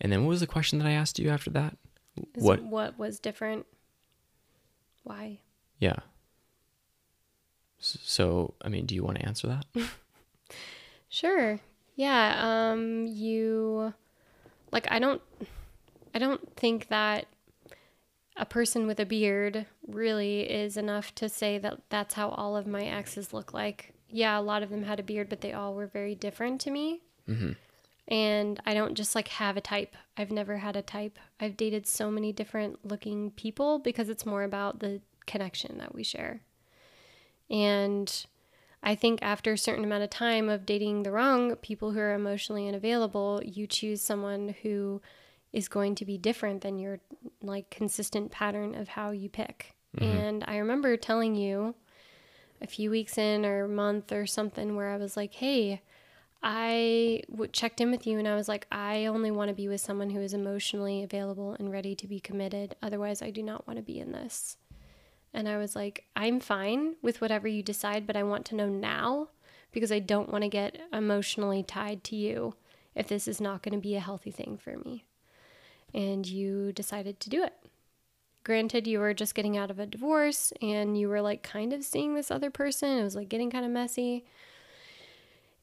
And 0.00 0.12
then 0.12 0.22
what 0.22 0.30
was 0.30 0.40
the 0.40 0.46
question 0.46 0.78
that 0.78 0.86
I 0.86 0.92
asked 0.92 1.18
you 1.18 1.30
after 1.30 1.50
that? 1.50 1.76
Is 2.16 2.42
What? 2.42 2.62
What 2.62 2.98
was 2.98 3.18
different? 3.18 3.66
Why? 5.04 5.38
Yeah. 5.78 5.96
So, 7.78 8.54
I 8.62 8.68
mean, 8.68 8.86
do 8.86 8.94
you 8.94 9.02
want 9.02 9.18
to 9.18 9.26
answer 9.26 9.48
that? 9.48 9.66
Sure. 11.08 11.60
Yeah. 11.94 12.70
Um. 12.72 13.06
You, 13.06 13.92
like, 14.70 14.90
I 14.90 14.98
don't. 14.98 15.20
I 16.14 16.18
don't 16.18 16.56
think 16.56 16.88
that 16.88 17.26
a 18.34 18.46
person 18.46 18.86
with 18.86 18.98
a 18.98 19.04
beard 19.04 19.66
really 19.86 20.50
is 20.50 20.78
enough 20.78 21.14
to 21.16 21.28
say 21.28 21.58
that 21.58 21.80
that's 21.90 22.14
how 22.14 22.30
all 22.30 22.56
of 22.56 22.66
my 22.66 22.84
exes 22.84 23.34
look 23.34 23.52
like. 23.52 23.92
Yeah, 24.08 24.38
a 24.38 24.40
lot 24.40 24.62
of 24.62 24.70
them 24.70 24.84
had 24.84 24.98
a 25.00 25.02
beard, 25.02 25.28
but 25.28 25.42
they 25.42 25.52
all 25.52 25.74
were 25.74 25.86
very 25.86 26.14
different 26.14 26.62
to 26.62 26.70
me. 26.70 27.02
And 28.12 28.60
I 28.66 28.74
don't 28.74 28.94
just 28.94 29.14
like 29.14 29.28
have 29.28 29.56
a 29.56 29.62
type. 29.62 29.96
I've 30.18 30.30
never 30.30 30.58
had 30.58 30.76
a 30.76 30.82
type. 30.82 31.18
I've 31.40 31.56
dated 31.56 31.86
so 31.86 32.10
many 32.10 32.30
different 32.30 32.86
looking 32.86 33.30
people 33.30 33.78
because 33.78 34.10
it's 34.10 34.26
more 34.26 34.42
about 34.42 34.80
the 34.80 35.00
connection 35.24 35.78
that 35.78 35.94
we 35.94 36.02
share. 36.02 36.42
And 37.48 38.26
I 38.82 38.96
think 38.96 39.20
after 39.22 39.54
a 39.54 39.58
certain 39.58 39.84
amount 39.84 40.02
of 40.02 40.10
time 40.10 40.50
of 40.50 40.66
dating 40.66 41.04
the 41.04 41.10
wrong 41.10 41.56
people 41.56 41.92
who 41.92 42.00
are 42.00 42.12
emotionally 42.12 42.68
unavailable, 42.68 43.40
you 43.46 43.66
choose 43.66 44.02
someone 44.02 44.56
who 44.62 45.00
is 45.54 45.68
going 45.68 45.94
to 45.94 46.04
be 46.04 46.18
different 46.18 46.60
than 46.60 46.78
your 46.78 47.00
like 47.40 47.70
consistent 47.70 48.30
pattern 48.30 48.74
of 48.74 48.88
how 48.88 49.12
you 49.12 49.30
pick. 49.30 49.74
Mm-hmm. 49.96 50.18
And 50.18 50.44
I 50.46 50.58
remember 50.58 50.98
telling 50.98 51.34
you 51.34 51.76
a 52.60 52.66
few 52.66 52.90
weeks 52.90 53.16
in 53.16 53.46
or 53.46 53.64
a 53.64 53.68
month 53.68 54.12
or 54.12 54.26
something 54.26 54.76
where 54.76 54.90
I 54.90 54.98
was 54.98 55.16
like, 55.16 55.32
"Hey, 55.32 55.80
I 56.42 57.22
w- 57.30 57.50
checked 57.50 57.80
in 57.80 57.90
with 57.90 58.06
you 58.06 58.18
and 58.18 58.26
I 58.26 58.34
was 58.34 58.48
like, 58.48 58.66
I 58.72 59.06
only 59.06 59.30
want 59.30 59.48
to 59.48 59.54
be 59.54 59.68
with 59.68 59.80
someone 59.80 60.10
who 60.10 60.20
is 60.20 60.34
emotionally 60.34 61.02
available 61.02 61.54
and 61.58 61.70
ready 61.70 61.94
to 61.94 62.06
be 62.08 62.18
committed. 62.18 62.74
Otherwise, 62.82 63.22
I 63.22 63.30
do 63.30 63.42
not 63.42 63.66
want 63.66 63.78
to 63.78 63.82
be 63.82 64.00
in 64.00 64.12
this. 64.12 64.56
And 65.32 65.48
I 65.48 65.56
was 65.56 65.76
like, 65.76 66.04
I'm 66.16 66.40
fine 66.40 66.96
with 67.00 67.20
whatever 67.20 67.48
you 67.48 67.62
decide, 67.62 68.06
but 68.06 68.16
I 68.16 68.22
want 68.22 68.44
to 68.46 68.56
know 68.56 68.68
now 68.68 69.28
because 69.70 69.92
I 69.92 70.00
don't 70.00 70.30
want 70.30 70.42
to 70.42 70.48
get 70.48 70.78
emotionally 70.92 71.62
tied 71.62 72.04
to 72.04 72.16
you 72.16 72.54
if 72.94 73.08
this 73.08 73.26
is 73.26 73.40
not 73.40 73.62
going 73.62 73.74
to 73.74 73.80
be 73.80 73.96
a 73.96 74.00
healthy 74.00 74.30
thing 74.30 74.58
for 74.62 74.76
me. 74.76 75.04
And 75.94 76.26
you 76.26 76.72
decided 76.72 77.20
to 77.20 77.30
do 77.30 77.42
it. 77.42 77.54
Granted, 78.44 78.86
you 78.86 78.98
were 78.98 79.14
just 79.14 79.34
getting 79.34 79.56
out 79.56 79.70
of 79.70 79.78
a 79.78 79.86
divorce 79.86 80.52
and 80.60 80.98
you 80.98 81.08
were 81.08 81.20
like 81.20 81.42
kind 81.42 81.72
of 81.72 81.84
seeing 81.84 82.14
this 82.14 82.30
other 82.30 82.50
person. 82.50 82.98
It 82.98 83.04
was 83.04 83.16
like 83.16 83.28
getting 83.28 83.50
kind 83.50 83.64
of 83.64 83.70
messy. 83.70 84.24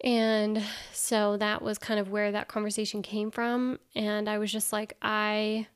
And 0.04 0.64
so 0.94 1.36
that 1.38 1.62
was 1.62 1.78
kind 1.78 2.00
of 2.00 2.10
where 2.10 2.32
that 2.32 2.48
conversation 2.48 3.02
came 3.02 3.32
from. 3.32 3.80
And 3.96 4.30
I 4.30 4.38
was 4.38 4.52
just 4.52 4.72
like, 4.72 4.96
I 5.02 5.68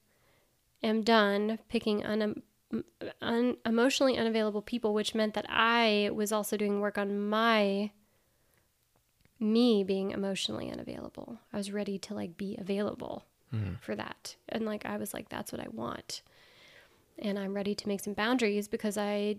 am 0.81 1.01
done 1.01 1.59
picking 1.67 2.05
un- 2.05 2.41
un- 3.21 3.57
emotionally 3.65 4.17
unavailable 4.17 4.61
people, 4.61 4.93
which 4.93 5.13
meant 5.13 5.33
that 5.33 5.45
I 5.49 6.09
was 6.13 6.31
also 6.31 6.55
doing 6.55 6.79
work 6.79 6.97
on 6.97 7.19
my 7.19 7.91
me 9.39 9.83
being 9.83 10.11
emotionally 10.11 10.71
unavailable. 10.71 11.37
I 11.51 11.57
was 11.57 11.71
ready 11.71 11.97
to 11.99 12.13
like 12.13 12.37
be 12.37 12.55
available 12.59 13.25
Mm-hmm. 13.53 13.73
for 13.81 13.95
that. 13.95 14.35
And 14.49 14.65
like 14.65 14.83
I 14.83 14.97
was 14.97 15.13
like 15.13 15.29
that's 15.29 15.51
what 15.51 15.61
I 15.61 15.67
want. 15.71 16.23
And 17.19 17.37
I'm 17.37 17.53
ready 17.53 17.75
to 17.75 17.87
make 17.87 17.99
some 17.99 18.15
boundaries 18.15 18.67
because 18.67 18.97
I 18.97 19.35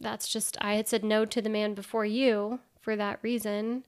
that's 0.00 0.28
just 0.28 0.56
I 0.60 0.74
had 0.74 0.86
said 0.86 1.02
no 1.02 1.24
to 1.24 1.42
the 1.42 1.48
man 1.50 1.74
before 1.74 2.04
you 2.04 2.60
for 2.88 2.96
that 2.96 3.18
reason. 3.20 3.84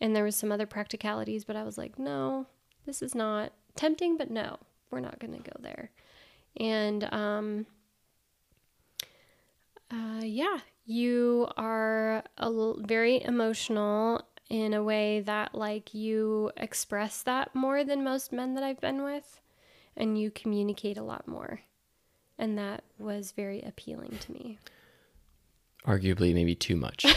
And 0.00 0.16
there 0.16 0.24
was 0.24 0.34
some 0.34 0.50
other 0.50 0.64
practicalities, 0.64 1.44
but 1.44 1.54
I 1.54 1.64
was 1.64 1.76
like, 1.76 1.98
no, 1.98 2.46
this 2.86 3.02
is 3.02 3.14
not 3.14 3.52
tempting, 3.76 4.16
but 4.16 4.30
no, 4.30 4.56
we're 4.90 5.00
not 5.00 5.18
going 5.18 5.34
to 5.34 5.50
go 5.50 5.56
there. 5.60 5.90
And 6.58 7.04
um 7.12 7.66
uh, 9.90 10.22
yeah, 10.22 10.60
you 10.86 11.46
are 11.58 12.22
a 12.38 12.44
l- 12.44 12.80
very 12.80 13.22
emotional 13.22 14.22
in 14.48 14.72
a 14.72 14.82
way 14.82 15.20
that 15.20 15.54
like 15.54 15.92
you 15.92 16.50
express 16.56 17.22
that 17.24 17.54
more 17.54 17.84
than 17.84 18.02
most 18.02 18.32
men 18.32 18.54
that 18.54 18.64
I've 18.64 18.80
been 18.80 19.02
with 19.02 19.42
and 19.94 20.18
you 20.18 20.30
communicate 20.30 20.96
a 20.96 21.02
lot 21.02 21.28
more. 21.28 21.60
And 22.38 22.56
that 22.56 22.82
was 22.98 23.32
very 23.32 23.60
appealing 23.60 24.16
to 24.20 24.32
me. 24.32 24.58
Arguably, 25.86 26.32
maybe 26.32 26.54
too 26.54 26.76
much. 26.76 27.04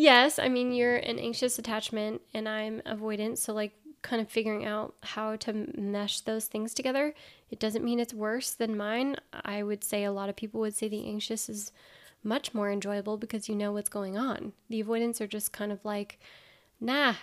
Yes, 0.00 0.38
I 0.38 0.48
mean 0.48 0.72
you're 0.72 0.96
an 0.96 1.18
anxious 1.18 1.58
attachment 1.58 2.22
and 2.32 2.48
I'm 2.48 2.80
avoidant, 2.86 3.36
so 3.36 3.52
like 3.52 3.74
kind 4.00 4.22
of 4.22 4.30
figuring 4.30 4.64
out 4.64 4.94
how 5.02 5.36
to 5.36 5.52
mesh 5.78 6.22
those 6.22 6.46
things 6.46 6.72
together. 6.72 7.12
It 7.50 7.60
doesn't 7.60 7.84
mean 7.84 8.00
it's 8.00 8.14
worse 8.14 8.52
than 8.52 8.78
mine. 8.78 9.16
I 9.44 9.62
would 9.62 9.84
say 9.84 10.04
a 10.04 10.10
lot 10.12 10.30
of 10.30 10.36
people 10.36 10.60
would 10.62 10.74
say 10.74 10.88
the 10.88 11.06
anxious 11.06 11.50
is 11.50 11.70
much 12.24 12.54
more 12.54 12.70
enjoyable 12.70 13.18
because 13.18 13.46
you 13.46 13.54
know 13.54 13.72
what's 13.72 13.90
going 13.90 14.16
on. 14.16 14.54
The 14.70 14.80
avoidants 14.80 15.20
are 15.20 15.26
just 15.26 15.52
kind 15.52 15.70
of 15.70 15.84
like, 15.84 16.18
nah, 16.80 17.14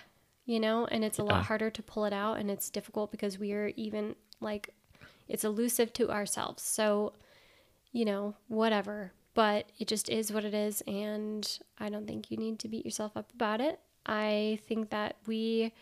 you 0.46 0.60
know, 0.60 0.86
and 0.86 1.02
it's 1.04 1.18
a 1.18 1.24
Yeah. 1.24 1.30
lot 1.32 1.46
harder 1.46 1.70
to 1.70 1.82
pull 1.82 2.04
it 2.04 2.12
out 2.12 2.38
and 2.38 2.48
it's 2.48 2.70
difficult 2.70 3.10
because 3.10 3.40
we 3.40 3.52
are 3.54 3.72
even 3.74 4.14
like 4.40 4.72
it's 5.26 5.42
elusive 5.44 5.92
to 5.94 6.10
ourselves. 6.12 6.62
So, 6.62 7.14
you 7.92 8.04
know, 8.04 8.36
whatever. 8.48 9.12
But 9.38 9.70
it 9.78 9.86
just 9.86 10.08
is 10.08 10.32
what 10.32 10.44
it 10.44 10.52
is 10.52 10.82
and 10.88 11.48
I 11.78 11.90
don't 11.90 12.08
think 12.08 12.32
you 12.32 12.36
need 12.36 12.58
to 12.58 12.68
beat 12.68 12.84
yourself 12.84 13.16
up 13.16 13.32
about 13.32 13.60
it. 13.60 13.78
I 14.04 14.58
think 14.66 14.90
that 14.90 15.14
we 15.28 15.72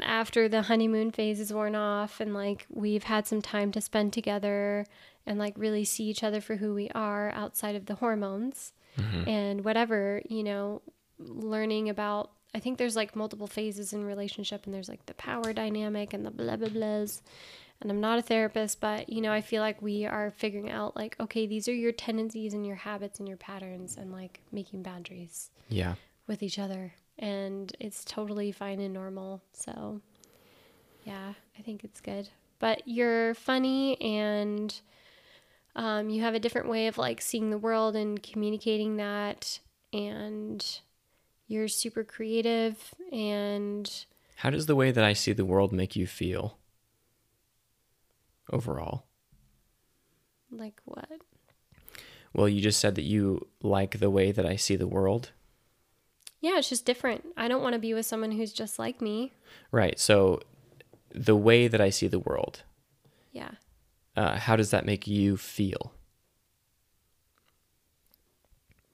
after 0.00 0.48
the 0.48 0.62
honeymoon 0.62 1.10
phase 1.10 1.40
is 1.40 1.52
worn 1.52 1.74
off 1.74 2.20
and 2.20 2.32
like 2.32 2.66
we've 2.70 3.02
had 3.02 3.26
some 3.26 3.42
time 3.42 3.72
to 3.72 3.80
spend 3.80 4.12
together 4.12 4.86
and 5.26 5.40
like 5.40 5.54
really 5.56 5.84
see 5.84 6.04
each 6.04 6.22
other 6.22 6.40
for 6.40 6.54
who 6.54 6.72
we 6.72 6.88
are 6.90 7.32
outside 7.32 7.74
of 7.74 7.86
the 7.86 7.96
hormones 7.96 8.74
mm-hmm. 8.96 9.28
and 9.28 9.64
whatever, 9.64 10.22
you 10.28 10.44
know, 10.44 10.82
learning 11.18 11.88
about 11.88 12.30
I 12.54 12.60
think 12.60 12.78
there's 12.78 12.94
like 12.94 13.16
multiple 13.16 13.48
phases 13.48 13.92
in 13.92 14.04
relationship 14.04 14.66
and 14.66 14.72
there's 14.72 14.88
like 14.88 15.04
the 15.06 15.14
power 15.14 15.52
dynamic 15.52 16.14
and 16.14 16.24
the 16.24 16.30
blah 16.30 16.54
blah 16.54 16.68
blahs. 16.68 17.22
And 17.80 17.90
I'm 17.90 18.00
not 18.00 18.18
a 18.18 18.22
therapist, 18.22 18.80
but 18.80 19.08
you 19.08 19.20
know, 19.22 19.32
I 19.32 19.40
feel 19.40 19.62
like 19.62 19.80
we 19.80 20.04
are 20.04 20.32
figuring 20.36 20.70
out 20.70 20.96
like, 20.96 21.16
okay, 21.18 21.46
these 21.46 21.66
are 21.66 21.74
your 21.74 21.92
tendencies 21.92 22.52
and 22.52 22.66
your 22.66 22.76
habits 22.76 23.18
and 23.18 23.28
your 23.28 23.38
patterns 23.38 23.96
and 23.96 24.12
like 24.12 24.40
making 24.52 24.82
boundaries 24.82 25.50
yeah. 25.68 25.94
with 26.26 26.42
each 26.42 26.58
other. 26.58 26.92
And 27.18 27.74
it's 27.80 28.04
totally 28.04 28.52
fine 28.52 28.80
and 28.80 28.92
normal. 28.92 29.42
So 29.52 30.00
yeah 31.04 31.32
i 31.58 31.62
think 31.62 31.84
it's 31.84 32.00
good. 32.00 32.28
But 32.58 32.82
you're 32.86 33.34
funny 33.34 34.00
and 34.00 34.78
um, 35.76 36.10
you 36.10 36.20
have 36.22 36.34
a 36.34 36.40
different 36.40 36.68
way 36.68 36.88
of 36.88 36.98
like 36.98 37.20
seeing 37.20 37.50
the 37.50 37.58
world 37.58 37.96
and 37.96 38.22
communicating 38.22 38.96
that. 38.96 39.60
And 39.92 40.64
you're 41.46 41.68
super 41.68 42.04
creative 42.04 42.94
and 43.12 44.04
How 44.36 44.50
does 44.50 44.66
the 44.66 44.76
way 44.76 44.90
that 44.90 45.02
I 45.04 45.14
see 45.14 45.32
the 45.32 45.44
world 45.44 45.72
make 45.72 45.96
you 45.96 46.06
feel 46.06 46.58
overall? 48.52 49.04
like 50.52 50.80
what 50.84 51.08
Well, 52.34 52.48
you 52.48 52.60
just 52.60 52.80
said 52.80 52.96
that 52.96 53.02
you 53.04 53.46
like 53.62 53.98
the 54.00 54.10
way 54.10 54.32
that 54.32 54.44
I 54.46 54.56
see 54.56 54.74
the 54.76 54.88
world. 54.88 55.30
yeah 56.40 56.58
it's 56.58 56.68
just 56.68 56.84
different 56.86 57.24
i 57.36 57.46
don't 57.48 57.62
want 57.62 57.74
to 57.74 57.78
be 57.78 57.94
with 57.94 58.06
someone 58.06 58.32
who's 58.32 58.52
just 58.52 58.78
like 58.78 59.00
me 59.00 59.32
Right. 59.72 59.98
So, 59.98 60.40
the 61.14 61.36
way 61.36 61.68
that 61.68 61.80
I 61.80 61.90
see 61.90 62.08
the 62.08 62.18
world, 62.18 62.62
yeah 63.32 63.52
uh, 64.16 64.36
how 64.38 64.56
does 64.56 64.70
that 64.70 64.84
make 64.86 65.06
you 65.06 65.36
feel? 65.36 65.92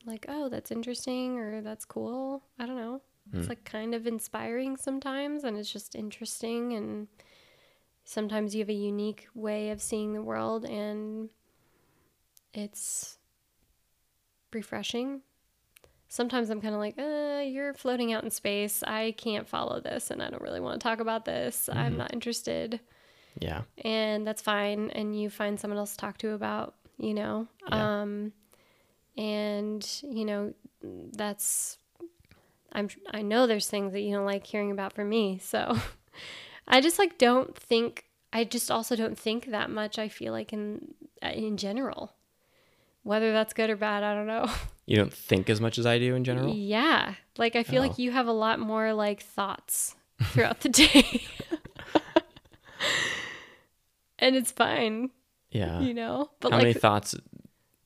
like 0.04 0.24
oh 0.28 0.48
that's 0.48 0.70
interesting 0.70 1.36
or 1.38 1.60
that's 1.62 1.84
cool 1.84 2.42
i 2.60 2.66
don't 2.66 2.76
know 2.76 3.00
it's 3.32 3.48
like 3.48 3.64
kind 3.64 3.92
of 3.92 4.06
inspiring 4.06 4.76
sometimes 4.76 5.42
and 5.42 5.56
it's 5.58 5.72
just 5.72 5.96
interesting 5.96 6.74
and 6.74 7.08
sometimes 8.06 8.54
you 8.54 8.60
have 8.60 8.70
a 8.70 8.72
unique 8.72 9.26
way 9.34 9.70
of 9.70 9.82
seeing 9.82 10.14
the 10.14 10.22
world 10.22 10.64
and 10.64 11.28
it's 12.54 13.18
refreshing. 14.54 15.20
Sometimes 16.08 16.48
i'm 16.48 16.60
kind 16.62 16.72
of 16.72 16.80
like 16.80 16.96
uh, 16.98 17.42
you're 17.42 17.74
floating 17.74 18.12
out 18.12 18.24
in 18.24 18.30
space. 18.30 18.82
I 18.84 19.12
can't 19.18 19.46
follow 19.46 19.80
this 19.80 20.10
and 20.10 20.22
i 20.22 20.30
don't 20.30 20.40
really 20.40 20.60
want 20.60 20.80
to 20.80 20.84
talk 20.84 21.00
about 21.00 21.24
this. 21.26 21.68
I'm 21.70 21.98
not 21.98 22.14
interested. 22.14 22.80
Yeah. 23.38 23.62
and 23.84 24.26
that's 24.26 24.40
fine 24.40 24.88
and 24.92 25.20
you 25.20 25.28
find 25.28 25.60
someone 25.60 25.76
else 25.76 25.90
to 25.90 25.98
talk 25.98 26.16
to 26.18 26.30
about 26.30 26.74
you 26.98 27.12
know? 27.12 27.48
Yeah. 27.68 28.00
um 28.00 28.32
and 29.18 29.86
you 30.02 30.24
know 30.24 30.54
that's 30.82 31.76
i'm 32.72 32.88
i 33.10 33.20
know 33.20 33.46
there's 33.46 33.68
things 33.68 33.92
that 33.92 34.00
you 34.00 34.14
don't 34.14 34.24
like 34.24 34.46
hearing 34.46 34.70
about 34.70 34.94
from 34.94 35.10
me 35.10 35.38
so 35.42 35.76
i 36.68 36.80
just 36.80 36.98
like 36.98 37.18
don't 37.18 37.56
think 37.56 38.05
i 38.32 38.44
just 38.44 38.70
also 38.70 38.97
don't 38.97 39.18
think 39.18 39.47
that 39.47 39.70
much 39.70 39.98
i 39.98 40.09
feel 40.09 40.32
like 40.32 40.52
in 40.52 40.94
in 41.22 41.56
general 41.56 42.14
whether 43.02 43.32
that's 43.32 43.52
good 43.52 43.70
or 43.70 43.76
bad 43.76 44.02
i 44.02 44.14
don't 44.14 44.26
know 44.26 44.47
You 44.88 44.94
don't 44.98 45.12
think 45.12 45.51
as 45.51 45.60
much 45.60 45.78
as 45.78 45.86
I 45.86 45.98
do 45.98 46.14
in 46.14 46.22
general? 46.22 46.55
yeah 46.55 47.14
like 47.38 47.56
i 47.56 47.62
feel 47.64 47.82
Oh. 47.82 47.86
like 47.88 47.98
you 47.98 48.12
have 48.12 48.28
a 48.28 48.32
lot 48.32 48.60
more 48.60 48.93
like 48.94 49.20
thoughts 49.22 49.97
throughout 50.22 50.60
the 50.60 50.68
day 50.82 51.22
and 54.18 54.36
it's 54.36 54.51
fine 54.52 55.10
Yeah. 55.51 55.80
you 55.80 55.94
know 55.94 56.30
but 56.40 56.52
How 56.52 56.59
like 56.59 56.66
many 56.66 56.74
thoughts? 56.74 57.14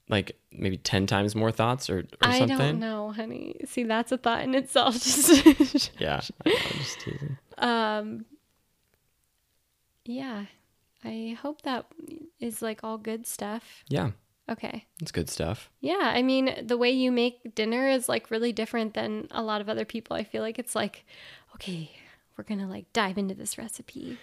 Like 0.08 0.36
maybe 0.50 0.76
10 0.76 1.06
times 1.06 1.36
more 1.36 1.52
thoughts 1.52 1.88
or, 1.88 1.98
or 2.00 2.04
I 2.22 2.38
something? 2.40 2.58
don't 2.58 2.78
know, 2.80 3.12
honey. 3.12 3.60
See, 3.64 3.84
that's 3.84 4.10
a 4.10 4.18
thought 4.18 4.42
in 4.42 4.56
itself. 4.56 4.94
Just 4.94 5.92
Yeah. 6.00 6.20
I'm 6.44 6.52
just 6.78 6.98
teasing. 7.00 7.38
um, 7.58 8.24
yeah. 10.10 10.46
I 11.02 11.36
hope 11.40 11.62
that 11.62 11.86
is 12.40 12.60
like 12.60 12.84
all 12.84 12.98
good 12.98 13.26
stuff. 13.26 13.84
Yeah. 13.88 14.10
Okay. 14.50 14.84
It's 15.00 15.12
good 15.12 15.30
stuff. 15.30 15.70
Yeah, 15.80 16.12
I 16.14 16.22
mean, 16.22 16.54
the 16.66 16.76
way 16.76 16.90
you 16.90 17.10
make 17.12 17.54
dinner 17.54 17.88
is 17.88 18.08
like 18.08 18.30
really 18.30 18.52
different 18.52 18.92
than 18.94 19.28
a 19.30 19.42
lot 19.42 19.60
of 19.60 19.68
other 19.68 19.84
people. 19.84 20.16
I 20.16 20.24
feel 20.24 20.42
like 20.42 20.58
it's 20.58 20.74
like, 20.74 21.06
okay, 21.54 21.90
we're 22.36 22.44
gonna 22.44 22.68
like 22.68 22.92
dive 22.92 23.16
into 23.16 23.34
this 23.34 23.56
recipe. 23.56 24.18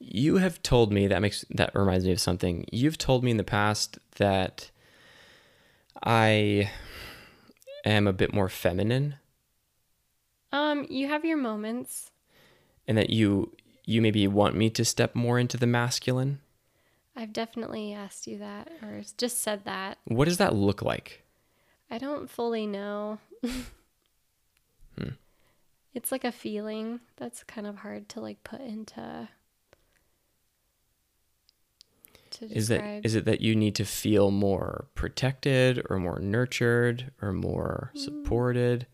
You 0.00 0.38
have 0.38 0.62
told 0.62 0.92
me 0.92 1.06
that 1.06 1.22
makes 1.22 1.44
that 1.50 1.74
reminds 1.74 2.04
me 2.06 2.12
of 2.12 2.20
something. 2.20 2.64
You've 2.72 2.98
told 2.98 3.22
me 3.22 3.30
in 3.30 3.36
the 3.36 3.44
past 3.44 3.98
that 4.16 4.70
I 6.02 6.70
am 7.84 8.06
a 8.06 8.12
bit 8.12 8.34
more 8.34 8.48
feminine 8.48 9.14
Um, 10.52 10.86
you 10.90 11.08
have 11.08 11.24
your 11.24 11.36
moments. 11.36 12.10
and 12.88 12.96
that 12.98 13.10
you 13.10 13.52
you 13.86 14.02
maybe 14.02 14.26
want 14.28 14.54
me 14.54 14.68
to 14.70 14.84
step 14.84 15.14
more 15.14 15.38
into 15.38 15.56
the 15.56 15.66
masculine. 15.66 16.40
I've 17.16 17.32
definitely 17.32 17.94
asked 17.94 18.26
you 18.26 18.36
that 18.38 18.70
or 18.82 19.00
just 19.16 19.40
said 19.42 19.64
that. 19.64 19.96
What 20.04 20.26
does 20.26 20.36
that 20.36 20.54
look 20.54 20.82
like? 20.82 21.22
I 21.90 21.96
don't 21.96 22.28
fully 22.28 22.66
know. 22.66 23.18
Hmm. 24.98 25.10
It's 25.94 26.12
like 26.12 26.24
a 26.24 26.32
feeling 26.32 27.00
that's 27.16 27.42
kind 27.44 27.66
of 27.66 27.76
hard 27.76 28.08
to 28.10 28.20
like 28.20 28.42
put 28.44 28.60
into 28.60 29.28
Is 32.40 32.68
that 32.68 33.00
is 33.04 33.14
it 33.14 33.24
that 33.24 33.40
you 33.40 33.54
need 33.56 33.74
to 33.76 33.84
feel 33.84 34.30
more 34.30 34.88
protected 34.94 35.82
or 35.88 35.98
more 35.98 36.18
nurtured 36.18 37.12
or 37.22 37.32
more 37.32 37.92
Mm. 37.94 37.98
supported? 37.98 38.86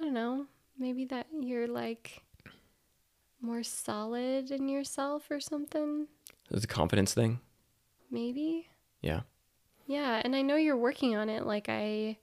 I 0.00 0.04
don't 0.04 0.14
know. 0.14 0.46
Maybe 0.78 1.04
that 1.06 1.26
you're 1.40 1.68
like 1.68 2.22
more 3.40 3.62
solid 3.62 4.50
in 4.50 4.68
yourself 4.68 5.30
or 5.30 5.40
something. 5.40 6.08
It's 6.50 6.64
a 6.64 6.68
confidence 6.68 7.14
thing? 7.14 7.40
Maybe. 8.10 8.68
Yeah. 9.00 9.20
Yeah, 9.86 10.20
and 10.24 10.34
I 10.34 10.42
know 10.42 10.56
you're 10.56 10.76
working 10.76 11.14
on 11.14 11.28
it. 11.28 11.44
Like 11.46 11.68
I, 11.68 12.18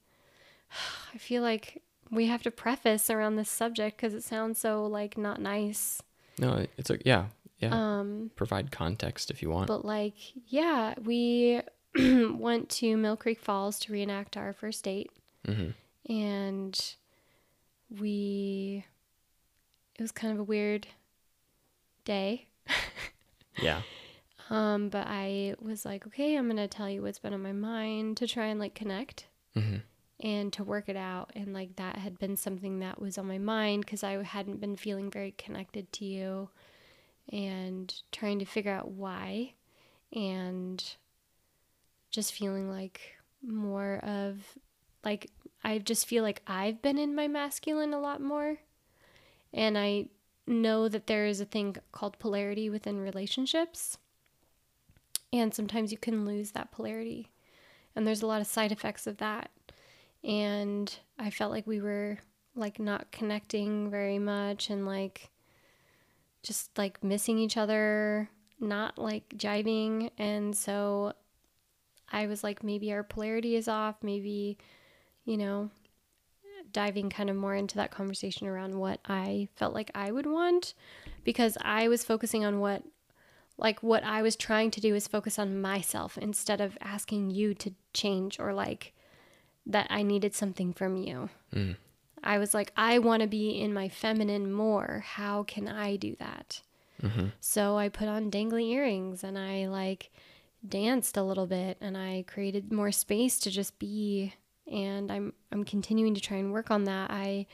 I 1.13 1.17
feel 1.17 1.43
like 1.43 1.81
we 2.09 2.27
have 2.27 2.43
to 2.43 2.51
preface 2.51 3.09
around 3.09 3.35
this 3.35 3.49
subject 3.49 3.97
because 3.97 4.13
it 4.13 4.23
sounds 4.23 4.59
so 4.59 4.85
like 4.85 5.17
not 5.17 5.39
nice. 5.41 6.01
No, 6.39 6.65
it's 6.77 6.89
a 6.89 6.97
yeah, 7.05 7.25
yeah. 7.59 7.99
Um, 7.99 8.31
Provide 8.35 8.71
context 8.71 9.29
if 9.31 9.41
you 9.41 9.49
want. 9.49 9.67
but 9.67 9.85
like, 9.85 10.15
yeah, 10.47 10.95
we 11.03 11.61
went 11.95 12.69
to 12.69 12.97
Mill 12.97 13.15
Creek 13.15 13.39
Falls 13.39 13.79
to 13.81 13.93
reenact 13.93 14.35
our 14.37 14.53
first 14.53 14.83
date, 14.83 15.11
hmm 15.45 15.69
and 16.09 16.95
we. 17.99 18.85
It 19.97 20.01
was 20.01 20.11
kind 20.11 20.33
of 20.33 20.39
a 20.39 20.43
weird 20.43 20.87
day. 22.05 22.47
Yeah. 23.61 23.81
Um, 24.49 24.89
but 24.89 25.07
I 25.07 25.55
was 25.59 25.85
like, 25.85 26.05
okay, 26.07 26.35
I'm 26.35 26.47
gonna 26.47 26.67
tell 26.67 26.89
you 26.89 27.01
what's 27.01 27.19
been 27.19 27.33
on 27.33 27.41
my 27.41 27.51
mind 27.53 28.17
to 28.17 28.27
try 28.27 28.45
and 28.45 28.59
like 28.59 28.75
connect 28.75 29.27
hmm 29.53 29.77
and 30.19 30.53
to 30.53 30.63
work 30.63 30.87
it 30.87 30.95
out. 30.95 31.31
And 31.35 31.53
like 31.53 31.77
that 31.77 31.95
had 31.97 32.19
been 32.19 32.35
something 32.37 32.79
that 32.79 33.01
was 33.01 33.17
on 33.17 33.27
my 33.27 33.39
mind 33.39 33.85
because 33.85 34.03
I 34.03 34.21
hadn't 34.23 34.61
been 34.61 34.75
feeling 34.75 35.09
very 35.09 35.31
connected 35.31 35.91
to 35.93 36.05
you 36.05 36.49
and 37.31 37.91
trying 38.11 38.37
to 38.39 38.45
figure 38.45 38.71
out 38.71 38.91
why 38.91 39.53
and 40.13 40.83
just 42.11 42.33
feeling 42.33 42.69
like 42.69 43.01
more 43.41 43.99
of 44.03 44.37
like 45.03 45.31
I 45.63 45.77
just 45.77 46.07
feel 46.07 46.23
like 46.23 46.41
I've 46.47 46.81
been 46.81 46.97
in 46.97 47.15
my 47.15 47.27
masculine 47.27 47.93
a 47.93 47.99
lot 47.99 48.21
more. 48.21 48.57
And 49.53 49.77
I 49.77 50.07
know 50.47 50.87
that 50.87 51.07
there 51.07 51.25
is 51.25 51.39
a 51.39 51.45
thing 51.45 51.75
called 51.91 52.19
polarity 52.19 52.69
within 52.69 52.99
relationships. 52.99 53.97
And 55.33 55.53
sometimes 55.53 55.91
you 55.91 55.97
can 55.97 56.25
lose 56.25 56.51
that 56.51 56.71
polarity. 56.71 57.31
And 57.95 58.07
there's 58.07 58.21
a 58.21 58.27
lot 58.27 58.41
of 58.41 58.47
side 58.47 58.71
effects 58.71 59.07
of 59.07 59.17
that. 59.17 59.51
And 60.23 60.93
I 61.17 61.29
felt 61.29 61.51
like 61.51 61.67
we 61.67 61.81
were 61.81 62.19
like 62.55 62.79
not 62.79 63.11
connecting 63.11 63.89
very 63.89 64.19
much 64.19 64.69
and 64.69 64.85
like 64.85 65.29
just 66.43 66.77
like 66.77 67.03
missing 67.03 67.37
each 67.37 67.57
other, 67.57 68.29
not 68.59 68.97
like 68.97 69.29
jiving. 69.37 70.09
And 70.17 70.55
so 70.55 71.13
I 72.11 72.27
was 72.27 72.43
like, 72.43 72.63
maybe 72.63 72.91
our 72.91 73.03
polarity 73.03 73.55
is 73.55 73.67
off. 73.67 73.95
Maybe, 74.01 74.57
you 75.25 75.37
know, 75.37 75.69
diving 76.71 77.09
kind 77.09 77.29
of 77.29 77.35
more 77.35 77.55
into 77.55 77.75
that 77.75 77.91
conversation 77.91 78.47
around 78.47 78.79
what 78.79 78.99
I 79.05 79.49
felt 79.55 79.73
like 79.73 79.91
I 79.93 80.11
would 80.11 80.25
want 80.25 80.73
because 81.23 81.57
I 81.61 81.87
was 81.87 82.03
focusing 82.03 82.45
on 82.45 82.59
what 82.59 82.83
like 83.57 83.83
what 83.83 84.03
I 84.03 84.21
was 84.21 84.35
trying 84.35 84.71
to 84.71 84.81
do 84.81 84.95
is 84.95 85.07
focus 85.07 85.37
on 85.37 85.61
myself 85.61 86.17
instead 86.17 86.61
of 86.61 86.77
asking 86.81 87.31
you 87.31 87.53
to 87.55 87.73
change 87.93 88.39
or 88.39 88.53
like 88.53 88.93
that 89.65 89.87
I 89.89 90.01
needed 90.01 90.33
something 90.33 90.73
from 90.73 90.95
you. 90.97 91.29
Mm. 91.53 91.75
I 92.23 92.37
was 92.37 92.53
like 92.53 92.71
I 92.75 92.99
want 92.99 93.21
to 93.21 93.27
be 93.27 93.59
in 93.59 93.73
my 93.73 93.89
feminine 93.89 94.51
more. 94.51 95.03
How 95.05 95.43
can 95.43 95.67
I 95.67 95.95
do 95.95 96.15
that? 96.19 96.61
hmm 97.01 97.27
So 97.39 97.77
I 97.77 97.89
put 97.89 98.07
on 98.07 98.31
dangly 98.31 98.69
earrings 98.71 99.23
and 99.23 99.37
I 99.37 99.67
like 99.67 100.11
danced 100.67 101.17
a 101.17 101.23
little 101.23 101.47
bit 101.47 101.77
and 101.81 101.97
I 101.97 102.23
created 102.27 102.71
more 102.71 102.91
space 102.91 103.39
to 103.39 103.51
just 103.51 103.77
be 103.79 104.33
and 104.71 105.11
I'm 105.11 105.33
I'm 105.51 105.63
continuing 105.63 106.15
to 106.15 106.21
try 106.21 106.37
and 106.37 106.51
work 106.51 106.71
on 106.71 106.85
that. 106.85 107.11
I 107.11 107.45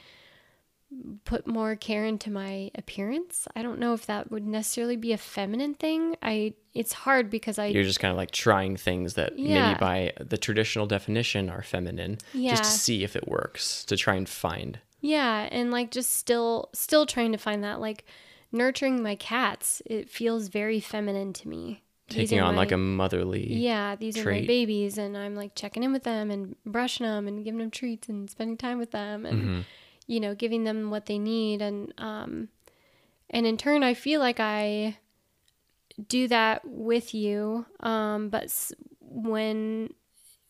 put 1.26 1.46
more 1.46 1.76
care 1.76 2.06
into 2.06 2.32
my 2.32 2.72
appearance. 2.76 3.46
I 3.56 3.62
don't 3.62 3.80
know 3.80 3.94
if 3.94 4.06
that 4.06 4.32
would 4.32 4.46
necessarily 4.46 4.96
be 4.96 5.12
a 5.12 5.18
feminine 5.18 5.74
thing. 5.74 6.16
I 6.22 6.54
it's 6.74 6.94
hard 6.94 7.30
because 7.30 7.60
I 7.60 7.66
You're 7.68 7.84
just 7.84 8.00
kind 8.00 8.12
of 8.12 8.18
like 8.18 8.32
trying 8.32 8.78
things 8.78 9.16
that 9.16 9.38
Yeah. 9.38 9.68
maybe 9.70 9.80
by 9.80 10.14
the 10.20 10.38
traditional 10.38 10.86
definition 10.88 11.50
are 11.50 11.62
feminine, 11.62 12.20
yeah. 12.34 12.52
just 12.52 12.64
to 12.64 12.70
see 12.70 13.04
if 13.04 13.16
it 13.16 13.28
works, 13.28 13.84
to 13.86 13.98
try 13.98 14.16
and 14.16 14.30
find. 14.30 14.80
Yeah, 15.02 15.50
and 15.52 15.72
like 15.72 15.92
just 15.92 16.14
still 16.14 16.70
still 16.74 17.06
trying 17.06 17.32
to 17.34 17.38
find 17.38 17.64
that 17.64 17.82
like 17.82 18.06
nurturing 18.52 19.04
my 19.04 19.16
cats. 19.16 19.82
It 19.86 20.10
feels 20.10 20.48
very 20.48 20.80
feminine 20.80 21.34
to 21.34 21.48
me. 21.50 21.84
Taking 22.10 22.40
on 22.40 22.56
like 22.56 22.72
a 22.72 22.78
motherly. 22.78 23.54
Yeah, 23.54 23.96
these 23.96 24.18
are 24.18 24.24
my 24.42 24.48
babies, 24.48 24.98
and 24.98 25.18
I'm 25.18 25.36
like 25.36 25.56
checking 25.56 25.84
in 25.84 25.92
with 25.92 26.04
them 26.04 26.32
and 26.32 26.56
brushing 26.66 27.06
them 27.06 27.28
and 27.28 27.44
giving 27.44 27.60
them 27.60 27.72
treats 27.72 28.08
and 28.10 28.30
spending 28.30 28.58
time 28.58 28.78
with 28.80 28.92
them 28.92 29.26
and 29.26 29.42
Mhm. 29.44 29.64
you 30.08 30.20
know 30.22 30.34
giving 30.34 30.64
them 30.64 30.90
what 30.90 31.06
they 31.08 31.20
need 31.20 31.62
and 31.62 31.94
um 31.98 32.48
and 33.30 33.46
in 33.46 33.58
turn 33.58 33.84
I 33.84 33.94
feel 33.94 34.22
like 34.22 34.40
I 34.40 34.98
do 36.08 36.28
that 36.28 36.62
with 36.64 37.14
you 37.14 37.66
um 37.80 38.30
but 38.30 38.44
s- 38.44 38.72
when 39.02 39.94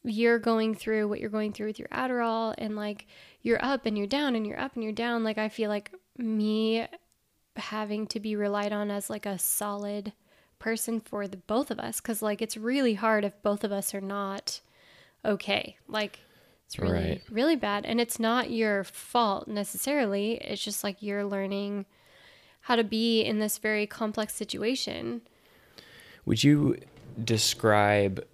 you're 0.03 0.39
going 0.39 0.75
through 0.75 1.07
what 1.07 1.19
you're 1.19 1.29
going 1.29 1.53
through 1.53 1.67
with 1.67 1.79
your 1.79 1.87
Adderall 1.89 2.53
and 2.57 2.75
like 2.75 3.07
you're 3.41 3.63
up 3.63 3.85
and 3.85 3.97
you're 3.97 4.07
down 4.07 4.35
and 4.35 4.45
you're 4.45 4.59
up 4.59 4.75
and 4.75 4.83
you're 4.83 4.93
down 4.93 5.23
like 5.23 5.37
I 5.37 5.49
feel 5.49 5.69
like 5.69 5.91
me 6.17 6.85
having 7.55 8.05
to 8.07 8.19
be 8.19 8.35
relied 8.35 8.73
on 8.73 8.91
as 8.91 9.09
like 9.09 9.25
a 9.25 9.37
solid 9.39 10.13
person 10.59 10.99
for 10.99 11.27
the 11.27 11.37
both 11.37 11.71
of 11.71 11.79
us 11.79 11.99
cuz 11.99 12.21
like 12.21 12.41
it's 12.41 12.57
really 12.57 12.95
hard 12.95 13.23
if 13.23 13.41
both 13.41 13.63
of 13.63 13.71
us 13.71 13.93
are 13.93 14.01
not 14.01 14.61
okay. 15.25 15.77
Like 15.87 16.19
it's 16.65 16.77
really 16.79 16.93
Right. 16.93 17.21
really 17.29 17.55
bad. 17.55 17.85
And 17.85 18.01
it's 18.01 18.19
not 18.19 18.51
your 18.51 18.83
fault 18.83 19.47
necessarily. 19.47 20.33
It's 20.35 20.63
just 20.63 20.83
like 20.83 21.01
you're 21.01 21.23
learning 21.25 21.85
how 22.61 22.75
to 22.75 22.83
be 22.83 23.21
in 23.21 23.39
this 23.39 23.57
very 23.57 23.87
complex 23.87 24.35
situation. 24.35 25.21
Would 26.25 26.43
you 26.43 26.77
describe 27.23 28.25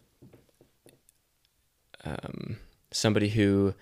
um, 2.04 2.58
somebody 2.92 3.30
who 3.30 3.76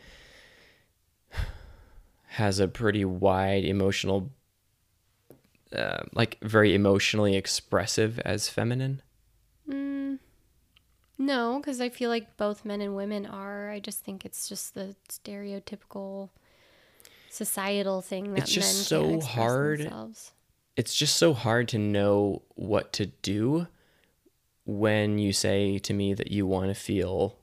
has 2.28 2.60
a 2.60 2.68
pretty 2.68 3.06
wide 3.06 3.64
emotional, 3.64 4.32
uh, 5.76 6.04
like 6.14 6.38
very 6.42 6.74
emotionally 6.74 7.36
expressive 7.36 8.20
as 8.20 8.50
feminine? 8.50 9.02
Mm, 9.70 10.20
no, 11.18 11.60
because 11.60 11.80
I 11.82 11.90
feel 11.90 12.10
like 12.10 12.38
both 12.38 12.66
men 12.66 12.82
and 12.82 12.96
women 12.96 13.26
are. 13.26 13.70
I 13.70 13.80
just 13.80 14.04
think 14.04 14.26
it's 14.26 14.50
just 14.50 14.74
the 14.74 14.96
stereotypical 15.10 16.30
societal 17.30 18.02
thing 18.02 18.34
that 18.34 18.44
It's 18.44 18.52
just 18.54 18.84
so 18.88 19.22
hard. 19.22 19.80
themselves. 19.80 20.32
It's 20.76 20.96
just 20.96 21.16
so 21.18 21.34
hard 21.34 21.68
to 21.70 21.78
know 21.78 22.42
what 22.56 22.92
to 22.94 23.08
do 23.08 23.68
when 24.66 25.18
you 25.18 25.34
say 25.34 25.80
to 25.80 25.94
me 25.94 26.14
that 26.14 26.32
you 26.32 26.46
want 26.46 26.68
to 26.70 26.74
feel 26.76 27.38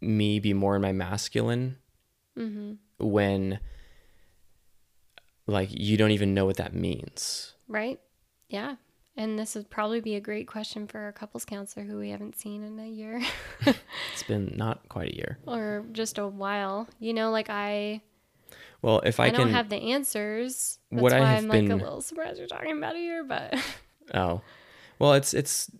me 0.00 0.40
be 0.40 0.54
more 0.54 0.76
in 0.76 0.82
my 0.82 0.92
masculine 0.92 1.76
hmm 2.34 2.72
when 2.98 3.58
like 5.50 5.68
you 5.72 5.96
don't 5.96 6.12
even 6.12 6.34
know 6.34 6.46
what 6.46 6.56
that 6.56 6.74
means. 6.74 7.54
Right? 7.68 8.00
Yeah. 8.48 8.76
And 9.16 9.38
this 9.38 9.54
would 9.54 9.68
probably 9.68 10.00
be 10.00 10.14
a 10.14 10.20
great 10.20 10.46
question 10.46 10.86
for 10.86 11.00
our 11.00 11.12
couples 11.12 11.44
counselor 11.44 11.84
who 11.84 11.98
we 11.98 12.10
haven't 12.10 12.38
seen 12.38 12.62
in 12.62 12.78
a 12.78 12.88
year 12.88 13.20
It's 13.66 14.22
been 14.26 14.54
not 14.56 14.88
quite 14.88 15.10
a 15.10 15.16
year. 15.16 15.38
or 15.46 15.84
just 15.92 16.18
a 16.18 16.26
while. 16.26 16.88
You 17.00 17.12
know, 17.12 17.30
like 17.30 17.50
I 17.50 18.02
Well, 18.82 19.00
if 19.00 19.20
I, 19.20 19.26
I, 19.26 19.30
can 19.30 19.40
don't 19.40 19.50
have 19.50 19.68
the 19.68 19.76
answers. 19.76 20.78
That's 20.90 21.02
What 21.02 21.12
I 21.12 21.18
have 21.18 21.44
I'm 21.44 21.48
like 21.48 21.68
a 21.68 21.74
little 21.74 22.00
surprised 22.00 22.38
you're 22.38 22.46
talking 22.46 22.78
about 22.78 22.96
it 22.96 23.00
here, 23.00 23.24
but 23.24 23.54
Oh. 24.14 24.40
Well, 24.98 25.14
it's 25.14 25.34
it's 25.34 25.70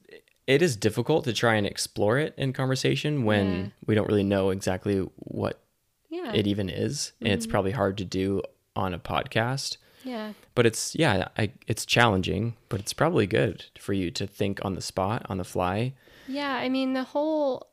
it 0.47 0.63
is 0.63 0.77
difficult 0.77 1.25
to 1.25 1.33
try 1.33 1.55
and 1.55 1.67
explore 1.67 2.19
it 2.19 2.35
in 2.37 2.53
conversation 2.53 3.25
when 3.25 3.47
Yeah. 3.47 3.67
we 3.87 3.95
don't 3.95 4.09
really 4.09 4.25
know 4.25 4.51
exactly 4.51 4.99
what 5.17 5.63
yeah. 6.09 6.33
it 6.35 6.47
even 6.47 6.69
is, 6.69 7.13
and 7.21 7.29
it's 7.29 7.47
mm-hmm. 7.47 7.53
probably 7.53 7.71
hard 7.71 7.99
to 7.99 8.05
do 8.05 8.43
on 8.81 8.95
a 8.95 8.99
podcast. 8.99 9.77
yeah. 10.03 10.33
But 10.55 10.67
it's 10.67 10.95
yeah, 10.95 11.29
I, 11.39 11.53
it's 11.67 11.85
challenging, 11.87 12.57
but 12.69 12.81
it's 12.81 12.93
probably 12.93 13.27
good 13.27 13.67
for 13.79 13.93
you 13.93 14.11
to 14.13 14.27
think 14.27 14.65
on 14.65 14.75
the 14.75 14.81
spot, 14.81 15.27
on 15.29 15.39
the 15.39 15.45
fly. 15.45 15.95
Yeah, 16.27 16.55
I 16.55 16.69
mean 16.69 16.95
the 16.95 17.05
whole 17.05 17.69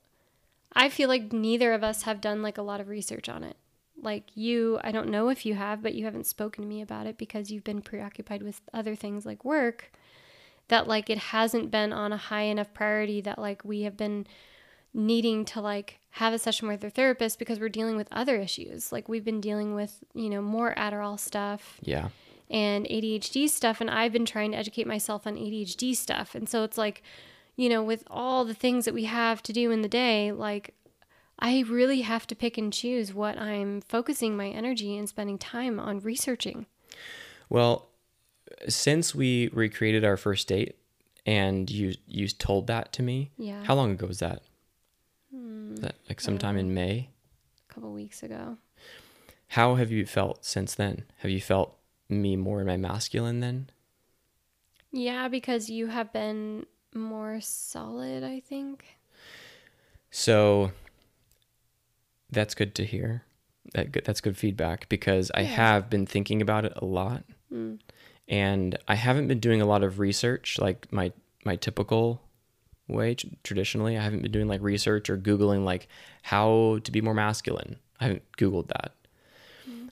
I 0.74 0.90
feel 0.90 1.10
like 1.10 1.34
neither 1.34 1.74
of 1.74 1.84
us 1.84 2.04
have 2.04 2.22
done 2.22 2.42
like 2.42 2.58
a 2.58 2.62
lot 2.62 2.82
of 2.82 2.88
research 2.88 3.30
on 3.30 3.44
it. 3.44 3.58
Like 4.00 4.26
you, 4.36 4.80
I 4.84 4.92
don't 4.92 5.10
know 5.10 5.30
if 5.30 5.46
you 5.46 5.56
have, 5.56 5.82
but 5.82 5.96
you 5.96 6.06
haven't 6.06 6.28
spoken 6.28 6.64
to 6.64 6.68
me 6.70 6.82
about 6.82 7.08
it 7.08 7.18
because 7.18 7.50
you've 7.50 7.64
been 7.64 7.82
preoccupied 7.82 8.44
with 8.44 8.62
other 8.74 8.96
things 8.96 9.26
like 9.26 9.44
work 9.44 9.92
that 10.68 10.88
like 10.88 11.10
it 11.10 11.18
hasn't 11.18 11.72
been 11.72 11.92
on 11.94 12.14
a 12.14 12.18
high 12.18 12.44
enough 12.44 12.74
priority 12.74 13.22
that 13.22 13.40
like 13.40 13.64
we 13.66 13.82
have 13.84 13.98
been 13.98 14.28
needing 14.98 15.46
to 15.46 15.62
like 15.62 16.00
have 16.12 16.34
a 16.34 16.40
session 16.40 16.68
with 16.68 16.84
our 16.84 16.90
therapist 16.90 17.38
because 17.40 17.60
we're 17.60 17.70
dealing 17.70 17.96
with 17.96 18.08
other 18.12 18.36
issues. 18.38 18.92
Like 18.92 19.08
we've 19.08 19.24
been 19.24 19.40
dealing 19.40 19.76
with, 19.76 20.00
you 20.16 20.30
know, 20.30 20.42
more 20.42 20.74
Adderall 20.76 21.20
stuff 21.20 21.78
Yeah. 21.84 22.10
and 22.50 22.86
ADHD 22.88 23.48
stuff. 23.48 23.80
And 23.80 23.90
I've 23.90 24.12
been 24.12 24.26
trying 24.26 24.52
to 24.52 24.58
educate 24.58 24.88
myself 24.88 25.28
on 25.28 25.36
ADHD 25.36 25.96
stuff. 25.96 26.34
And 26.34 26.50
so 26.50 26.64
it's 26.64 26.78
like, 26.78 27.04
you 27.56 27.70
know, 27.70 27.84
with 27.84 28.04
all 28.10 28.44
the 28.46 28.56
things 28.56 28.86
that 28.86 28.94
we 28.96 29.04
have 29.06 29.44
to 29.44 29.54
do 29.54 29.70
in 29.70 29.84
the 29.84 29.88
day, 29.88 30.32
like 30.32 30.74
I 31.40 31.64
really 31.68 32.02
have 32.02 32.26
to 32.28 32.36
pick 32.36 32.58
and 32.58 32.74
choose 32.74 33.14
what 33.14 33.38
I'm 33.38 33.82
focusing 33.82 34.36
my 34.36 34.48
energy 34.50 34.98
and 34.98 35.08
spending 35.08 35.38
time 35.38 35.80
on 35.80 36.00
researching. 36.00 36.66
Well, 37.50 37.90
since 38.68 39.14
we 39.14 39.50
recreated 39.50 40.04
our 40.04 40.18
first 40.18 40.48
date 40.48 40.76
and 41.28 41.70
you 41.70 41.94
you 42.08 42.28
told 42.30 42.66
that 42.68 42.92
to 42.94 43.04
me, 43.04 43.30
Yeah. 43.38 43.64
how 43.66 43.76
long 43.76 43.92
ago 43.92 44.08
was 44.08 44.18
that? 44.20 44.42
Hmm, 45.38 45.76
that 45.78 45.96
like 46.10 46.20
sometime 46.20 46.58
in 46.58 46.74
May. 46.74 47.10
a 47.70 47.74
couple 47.74 47.94
weeks 47.94 48.24
ago. 48.24 48.58
How 49.50 49.76
have 49.76 49.92
you 49.92 50.06
felt 50.06 50.44
since 50.44 50.74
then? 50.74 51.04
Have 51.18 51.30
you 51.32 51.40
felt 51.42 51.78
me 52.10 52.36
more 52.36 52.60
in 52.62 52.68
my 52.68 52.78
masculine 52.78 53.40
then? 53.40 53.70
Yeah, 54.92 55.28
because 55.28 55.70
you 55.70 55.88
have 55.88 56.12
been 56.12 56.66
more 56.96 57.40
solid, 57.42 58.24
I 58.24 58.40
think. 58.40 58.86
So 60.10 60.72
that's 62.32 62.56
good 62.56 62.74
to 62.76 62.86
hear. 62.86 63.24
That 63.74 63.92
good, 63.92 64.06
that's 64.06 64.22
good 64.22 64.38
feedback 64.38 64.88
because 64.90 65.30
I 65.36 65.44
have 65.44 65.90
been 65.90 66.06
thinking 66.06 66.42
about 66.42 66.66
it 66.66 66.74
a 66.78 66.86
lot, 66.86 67.24
Mm. 67.52 67.80
and 68.28 68.78
I 68.88 68.96
haven't 68.96 69.28
been 69.28 69.40
doing 69.40 69.62
a 69.62 69.66
lot 69.66 69.84
of 69.84 70.00
research 70.00 70.58
like 70.60 70.92
my 70.92 71.12
my 71.46 71.56
typical 71.58 72.22
way 72.88 73.16
tr- 73.16 73.28
traditionally. 73.44 73.98
I 73.98 74.02
haven't 74.04 74.22
been 74.22 74.32
doing 74.32 74.48
like 74.48 74.62
research 74.62 75.10
or 75.10 75.18
googling 75.18 75.64
like 75.66 75.88
how 76.24 76.80
to 76.84 76.92
be 76.92 77.02
more 77.02 77.14
masculine. 77.14 77.78
I 78.00 78.06
haven't 78.06 78.24
googled 78.38 78.68
that. 78.70 78.94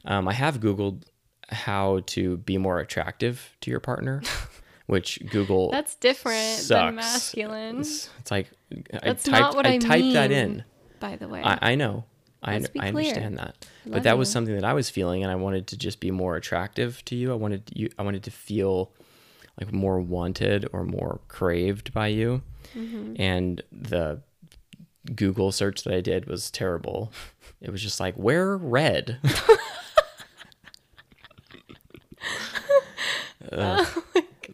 Um, 0.05 0.27
I 0.27 0.33
have 0.33 0.59
googled 0.59 1.03
how 1.49 2.01
to 2.07 2.37
be 2.37 2.57
more 2.57 2.79
attractive 2.79 3.55
to 3.61 3.71
your 3.71 3.79
partner, 3.79 4.21
which 4.85 5.19
Google 5.31 5.71
That's 5.71 5.95
different 5.95 6.57
sucks. 6.59 6.67
than 6.69 6.95
masculine, 6.95 7.79
It's, 7.79 8.09
it's 8.19 8.31
like 8.31 8.51
That's 8.91 9.27
I 9.27 9.31
not 9.31 9.39
typed, 9.39 9.55
what 9.55 9.65
I 9.65 9.77
typed 9.79 10.13
that 10.13 10.31
in. 10.31 10.63
by 10.99 11.15
the 11.15 11.27
way. 11.27 11.41
I, 11.43 11.71
I 11.71 11.75
know. 11.75 12.05
I, 12.43 12.59
Let's 12.59 12.69
I 12.79 12.87
understand 12.89 13.39
that. 13.39 13.65
But 13.87 14.03
that 14.03 14.19
was 14.19 14.29
something 14.29 14.53
that 14.53 14.63
I 14.63 14.73
was 14.73 14.91
feeling 14.91 15.23
and 15.23 15.31
I 15.31 15.35
wanted 15.35 15.65
to 15.67 15.77
just 15.77 15.99
be 15.99 16.11
more 16.11 16.35
attractive 16.35 17.03
to 17.05 17.15
you. 17.15 17.31
I 17.31 17.35
wanted 17.35 17.63
you 17.73 17.89
I 17.97 18.03
wanted 18.03 18.23
to 18.25 18.31
feel 18.31 18.91
like 19.59 19.73
more 19.73 19.99
wanted 19.99 20.67
or 20.71 20.83
more 20.83 21.21
craved 21.27 21.91
by 21.93 22.07
you. 22.07 22.43
Mm-hmm. 22.75 23.13
And 23.19 23.61
the 23.71 24.21
Google 25.15 25.51
search 25.51 25.83
that 25.83 25.93
I 25.93 26.01
did 26.01 26.25
was 26.27 26.49
terrible. 26.51 27.11
It 27.61 27.69
was 27.71 27.81
just 27.81 27.99
like 27.99 28.17
wear 28.17 28.57
red. 28.57 29.19
Ugh. 33.51 33.87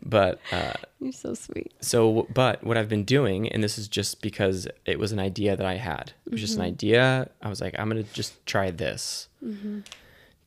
but 0.06 0.40
uh, 0.52 0.74
You're 1.00 1.12
so 1.14 1.34
sweet. 1.34 1.72
so, 1.80 2.28
but 2.34 2.64
what 2.64 2.78
I've 2.78 2.90
been 2.90 3.06
doing, 3.06 3.48
and 3.50 3.64
this 3.64 3.78
is 3.78 3.88
just 3.88 4.22
because 4.22 4.68
it 4.86 5.00
was 5.00 5.12
an 5.12 5.20
idea 5.20 5.56
that 5.56 5.66
I 5.66 5.76
had. 5.76 6.14
It 6.26 6.32
was 6.32 6.42
just 6.42 6.54
Mm-hmm. 6.54 6.62
an 6.62 6.68
idea. 6.68 7.30
I 7.42 7.50
was 7.50 7.62
like, 7.62 7.76
I'm 7.80 7.88
gonna 7.88 8.04
just 8.04 8.46
try 8.46 8.72
this 8.72 9.28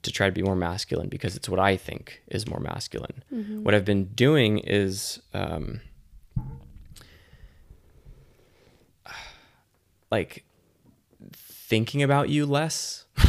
to 0.02 0.12
try 0.12 0.26
to 0.26 0.32
be 0.32 0.42
more 0.42 0.56
masculine 0.56 1.08
because 1.08 1.34
it's 1.36 1.48
what 1.48 1.58
I 1.58 1.76
think 1.78 2.20
is 2.28 2.46
more 2.46 2.60
masculine. 2.60 3.24
Mm-hmm. 3.32 3.64
What 3.64 3.74
I've 3.74 3.86
been 3.86 4.04
doing 4.06 4.58
is, 4.58 5.20
um, 5.32 5.80
like 10.14 10.44
thinking 11.32 12.04
about 12.04 12.28
you 12.28 12.46
less 12.46 13.04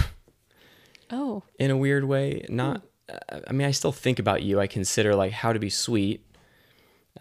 Oh, 1.11 1.41
in 1.57 1.71
a 1.71 1.77
weird 1.77 2.03
way. 2.03 2.45
Not, 2.47 2.83
uh, 3.09 3.39
I 3.47 3.51
mean, 3.53 3.67
I 3.67 3.71
still 3.71 3.91
think 3.91 4.19
about 4.19 4.43
you. 4.43 4.59
I 4.59 4.67
consider 4.67 5.15
like 5.15 5.31
how 5.31 5.51
to 5.51 5.59
be 5.59 5.69
sweet. 5.69 6.25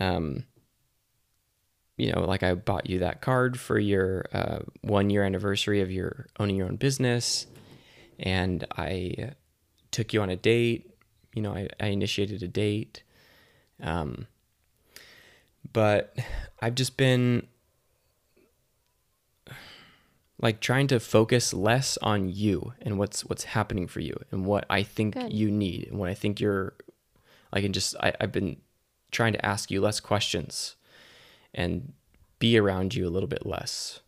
Um, 0.00 0.44
you 1.96 2.12
know, 2.12 2.24
like 2.24 2.42
I 2.42 2.54
bought 2.54 2.90
you 2.90 2.98
that 2.98 3.22
card 3.22 3.58
for 3.58 3.78
your 3.78 4.26
uh, 4.32 4.58
one 4.82 5.08
year 5.08 5.22
anniversary 5.22 5.80
of 5.80 5.90
your 5.90 6.26
owning 6.38 6.56
your 6.56 6.66
own 6.66 6.76
business, 6.76 7.46
and 8.18 8.66
I 8.76 9.32
took 9.90 10.12
you 10.12 10.20
on 10.20 10.28
a 10.28 10.36
date. 10.36 10.90
You 11.34 11.42
know, 11.42 11.54
I, 11.54 11.68
I 11.80 11.86
initiated 11.86 12.42
a 12.42 12.48
date. 12.48 13.02
Um, 13.82 14.26
but 15.72 16.16
I've 16.60 16.74
just 16.74 16.96
been 16.96 17.46
like 20.40 20.60
trying 20.60 20.86
to 20.88 21.00
focus 21.00 21.54
less 21.54 21.96
on 21.98 22.28
you 22.28 22.72
and 22.82 22.98
what's 22.98 23.24
what's 23.24 23.44
happening 23.44 23.86
for 23.86 24.00
you 24.00 24.14
and 24.30 24.44
what 24.44 24.64
I 24.68 24.82
think 24.82 25.14
Good. 25.14 25.32
you 25.32 25.50
need 25.50 25.88
and 25.88 25.98
what 25.98 26.08
I 26.08 26.14
think 26.14 26.40
you're 26.40 26.74
like 27.52 27.64
and 27.64 27.74
just 27.74 27.94
I, 28.00 28.12
I've 28.20 28.32
been 28.32 28.56
trying 29.10 29.32
to 29.32 29.46
ask 29.46 29.70
you 29.70 29.80
less 29.80 30.00
questions 30.00 30.76
and 31.54 31.92
be 32.38 32.58
around 32.58 32.94
you 32.94 33.06
a 33.06 33.10
little 33.10 33.28
bit 33.28 33.46
less. 33.46 34.00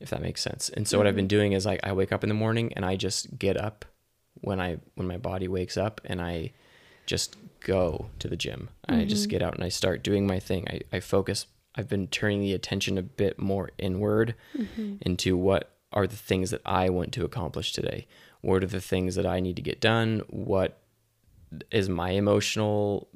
If 0.00 0.10
that 0.10 0.22
makes 0.22 0.40
sense. 0.40 0.68
And 0.68 0.88
so 0.88 0.98
what 0.98 1.06
I've 1.06 1.12
mm-hmm. 1.12 1.16
been 1.18 1.28
doing 1.28 1.52
is 1.52 1.64
like 1.64 1.80
I 1.84 1.92
wake 1.92 2.10
up 2.10 2.24
in 2.24 2.28
the 2.28 2.34
morning 2.34 2.72
and 2.74 2.84
I 2.84 2.96
just 2.96 3.38
get 3.38 3.56
up 3.56 3.84
when 4.40 4.60
I 4.60 4.78
when 4.94 5.06
my 5.06 5.16
body 5.16 5.46
wakes 5.46 5.76
up 5.76 6.00
and 6.04 6.20
I 6.20 6.52
just 7.06 7.36
go 7.60 8.06
to 8.18 8.28
the 8.28 8.36
gym. 8.36 8.70
I 8.88 9.04
just 9.04 9.24
mm-hmm. 9.24 9.30
get 9.30 9.42
out 9.42 9.54
and 9.54 9.62
I 9.62 9.68
start 9.68 10.02
doing 10.02 10.26
my 10.26 10.40
thing. 10.40 10.66
I, 10.68 10.80
I 10.96 11.00
focus 11.00 11.46
I've 11.74 11.88
been 11.88 12.06
turning 12.08 12.40
the 12.40 12.52
attention 12.52 12.98
a 12.98 13.02
bit 13.02 13.38
more 13.38 13.70
inward 13.78 14.34
into 15.00 15.36
what 15.36 15.70
are 15.92 16.06
the 16.06 16.16
things 16.16 16.50
that 16.50 16.60
I 16.64 16.88
want 16.90 17.12
to 17.14 17.24
accomplish 17.24 17.72
today. 17.72 18.06
What 18.40 18.62
are 18.62 18.66
the 18.66 18.80
things 18.80 19.14
that 19.14 19.26
I 19.26 19.40
need 19.40 19.56
to 19.56 19.62
get 19.62 19.80
done? 19.80 20.22
What 20.28 20.78
is 21.70 21.88
my 21.88 22.10
emotional 22.10 23.08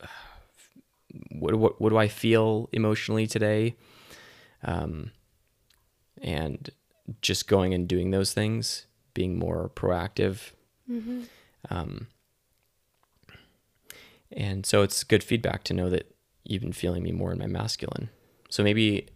what, 1.30 1.54
what 1.54 1.80
what 1.80 1.90
do 1.90 1.96
I 1.98 2.08
feel 2.08 2.68
emotionally 2.72 3.26
today? 3.26 3.76
Um, 4.62 5.10
and 6.20 6.70
just 7.20 7.48
going 7.48 7.74
and 7.74 7.88
doing 7.88 8.10
those 8.10 8.32
things, 8.32 8.86
being 9.12 9.38
more 9.38 9.70
proactive. 9.74 10.52
Um, 11.70 12.06
and 14.30 14.64
so 14.64 14.82
it's 14.82 15.04
good 15.04 15.22
feedback 15.24 15.64
to 15.64 15.74
know 15.74 15.90
that 15.90 16.14
been 16.44 16.72
feeling 16.72 17.02
me 17.02 17.12
more 17.12 17.32
in 17.32 17.38
my 17.38 17.46
masculine. 17.46 18.10
So 18.48 18.62
maybe 18.62 19.08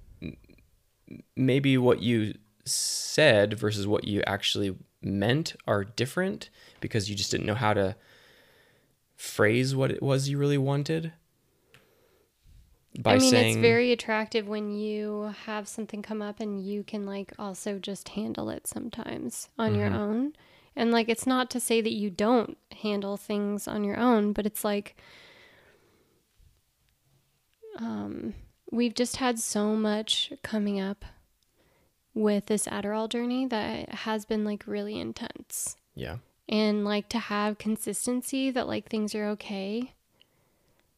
maybe 1.36 1.78
what 1.78 2.00
you 2.02 2.34
said 2.64 3.58
versus 3.58 3.86
what 3.86 4.04
you 4.04 4.22
actually 4.26 4.76
meant 5.02 5.54
are 5.66 5.84
different 5.84 6.50
because 6.80 7.08
you 7.08 7.14
just 7.14 7.30
didn't 7.30 7.46
know 7.46 7.54
how 7.54 7.74
to 7.74 7.96
phrase 9.16 9.74
what 9.74 9.90
it 9.90 10.02
was 10.02 10.28
you 10.28 10.38
really 10.38 10.58
wanted. 10.58 11.12
By 12.98 13.16
I 13.16 13.18
mean, 13.18 13.30
saying 13.30 13.48
it's 13.50 13.60
very 13.60 13.92
attractive 13.92 14.48
when 14.48 14.74
you 14.74 15.34
have 15.44 15.68
something 15.68 16.02
come 16.02 16.22
up 16.22 16.40
and 16.40 16.64
you 16.64 16.82
can 16.82 17.04
like 17.04 17.32
also 17.38 17.78
just 17.78 18.10
handle 18.10 18.48
it 18.48 18.66
sometimes 18.66 19.48
on 19.58 19.74
your 19.74 19.88
Mm-hmm. 19.88 19.96
own. 19.96 20.32
And 20.74 20.90
like, 20.92 21.08
it's 21.08 21.26
not 21.26 21.50
to 21.50 21.60
say 21.60 21.80
that 21.80 21.92
you 21.92 22.10
don't 22.10 22.58
handle 22.82 23.16
things 23.16 23.66
on 23.66 23.84
your 23.84 23.98
own, 23.98 24.32
but 24.32 24.44
it's 24.44 24.62
like, 24.64 24.96
um, 27.76 28.34
we've 28.70 28.94
just 28.94 29.16
had 29.16 29.38
so 29.38 29.74
much 29.76 30.32
coming 30.42 30.80
up 30.80 31.04
with 32.14 32.46
this 32.46 32.66
Adderall 32.66 33.08
journey 33.08 33.46
that 33.46 33.90
has 33.90 34.24
been 34.24 34.44
like 34.44 34.66
really 34.66 34.98
intense. 34.98 35.76
yeah. 35.94 36.16
and 36.48 36.84
like 36.84 37.08
to 37.10 37.18
have 37.18 37.58
consistency 37.58 38.50
that 38.50 38.66
like 38.66 38.88
things 38.88 39.14
are 39.14 39.26
okay 39.26 39.92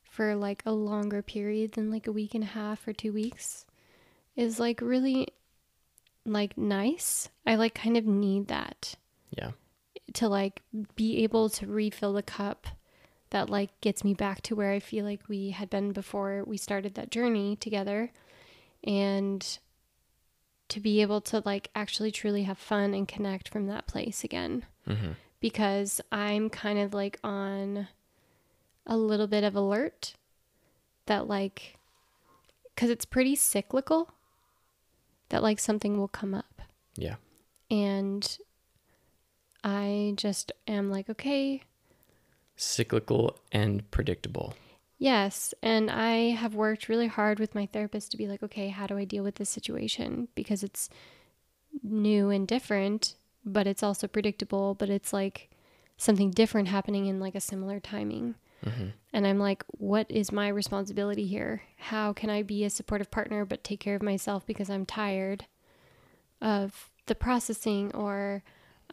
for 0.02 0.34
like 0.34 0.62
a 0.66 0.72
longer 0.72 1.22
period 1.22 1.72
than 1.72 1.90
like 1.90 2.06
a 2.06 2.12
week 2.12 2.34
and 2.34 2.44
a 2.44 2.48
half 2.48 2.86
or 2.86 2.92
two 2.92 3.12
weeks 3.12 3.64
is 4.36 4.58
like 4.60 4.80
really 4.80 5.28
like 6.24 6.56
nice. 6.58 7.28
I 7.46 7.54
like 7.56 7.74
kind 7.74 7.96
of 7.96 8.04
need 8.06 8.48
that 8.48 8.94
Yeah. 9.36 9.52
to 10.14 10.28
like 10.28 10.62
be 10.96 11.22
able 11.24 11.48
to 11.50 11.66
refill 11.66 12.12
the 12.12 12.22
cup 12.22 12.66
that 13.30 13.50
like 13.50 13.70
gets 13.80 14.02
me 14.04 14.14
back 14.14 14.40
to 14.42 14.54
where 14.56 14.70
I 14.72 14.78
feel 14.80 15.04
like 15.04 15.28
we 15.28 15.50
had 15.50 15.68
been 15.70 15.92
before 15.92 16.44
we 16.46 16.56
started 16.56 16.94
that 16.94 17.10
journey 17.10 17.56
together 17.56 18.10
and 18.84 19.58
to 20.68 20.80
be 20.80 21.00
able 21.02 21.20
to 21.22 21.42
like 21.44 21.68
actually 21.74 22.10
truly 22.10 22.44
have 22.44 22.58
fun 22.58 22.94
and 22.94 23.06
connect 23.08 23.48
from 23.48 23.66
that 23.66 23.86
place 23.86 24.24
again 24.24 24.64
Mm-hmm. 24.86 25.12
because 25.40 26.00
I'm 26.10 26.48
kind 26.48 26.78
of 26.78 26.94
like 26.94 27.18
on 27.22 27.88
a 28.86 28.96
little 28.96 29.26
bit 29.26 29.44
of 29.44 29.54
alert 29.54 30.14
that 31.04 31.26
like 31.28 31.76
cuz 32.76 32.88
it's 32.88 33.04
pretty 33.04 33.34
cyclical 33.36 34.10
that 35.28 35.42
like 35.42 35.58
something 35.58 35.98
will 35.98 36.08
come 36.08 36.34
up 36.34 36.62
Yeah. 36.96 37.16
and 37.70 38.38
I 39.62 40.14
just 40.16 40.52
am 40.66 40.90
like 40.90 41.10
okay 41.10 41.62
Cyclical 42.58 43.38
and 43.52 43.88
predictable. 43.90 44.54
Yes, 44.98 45.54
and 45.62 45.90
I 45.90 46.30
have 46.30 46.56
worked 46.56 46.88
really 46.88 47.06
hard 47.06 47.38
with 47.38 47.54
my 47.54 47.66
therapist 47.66 48.10
to 48.10 48.16
be 48.16 48.26
like, 48.26 48.42
okay, 48.42 48.68
how 48.68 48.88
do 48.88 48.98
I 48.98 49.04
deal 49.04 49.22
with 49.22 49.36
this 49.36 49.48
situation? 49.48 50.26
Because 50.34 50.64
it's 50.64 50.90
new 51.84 52.30
and 52.30 52.48
different, 52.48 53.14
but 53.44 53.68
it's 53.68 53.84
also 53.84 54.08
predictable, 54.08 54.74
but 54.74 54.90
it's 54.90 55.12
like 55.12 55.50
something 55.96 56.32
different 56.32 56.68
happening 56.68 57.06
in 57.06 57.20
like 57.20 57.36
a 57.36 57.40
similar 57.40 57.78
timing. 57.78 58.34
Mm-hmm. 58.64 58.88
And 59.12 59.26
I'm 59.26 59.38
like, 59.38 59.64
what 59.68 60.10
is 60.10 60.32
my 60.32 60.48
responsibility 60.48 61.26
here? 61.26 61.62
How 61.76 62.12
can 62.12 62.28
I 62.28 62.42
be 62.42 62.64
a 62.64 62.70
supportive 62.70 63.10
partner 63.10 63.44
but 63.44 63.62
take 63.62 63.78
care 63.78 63.94
of 63.94 64.02
myself 64.02 64.44
because 64.46 64.68
I'm 64.68 64.84
tired 64.84 65.46
of 66.40 66.90
the 67.06 67.14
processing 67.14 67.92
or 67.94 68.42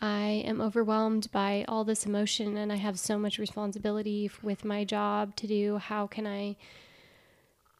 I 0.01 0.43
am 0.45 0.59
overwhelmed 0.61 1.31
by 1.31 1.65
all 1.67 1.84
this 1.84 2.05
emotion 2.05 2.57
and 2.57 2.72
I 2.72 2.76
have 2.76 2.99
so 2.99 3.17
much 3.17 3.39
responsibility 3.39 4.30
with 4.43 4.65
my 4.65 4.84
job 4.84 5.35
to 5.38 5.47
do. 5.47 5.77
How 5.77 6.05
can 6.05 6.27
I 6.27 6.57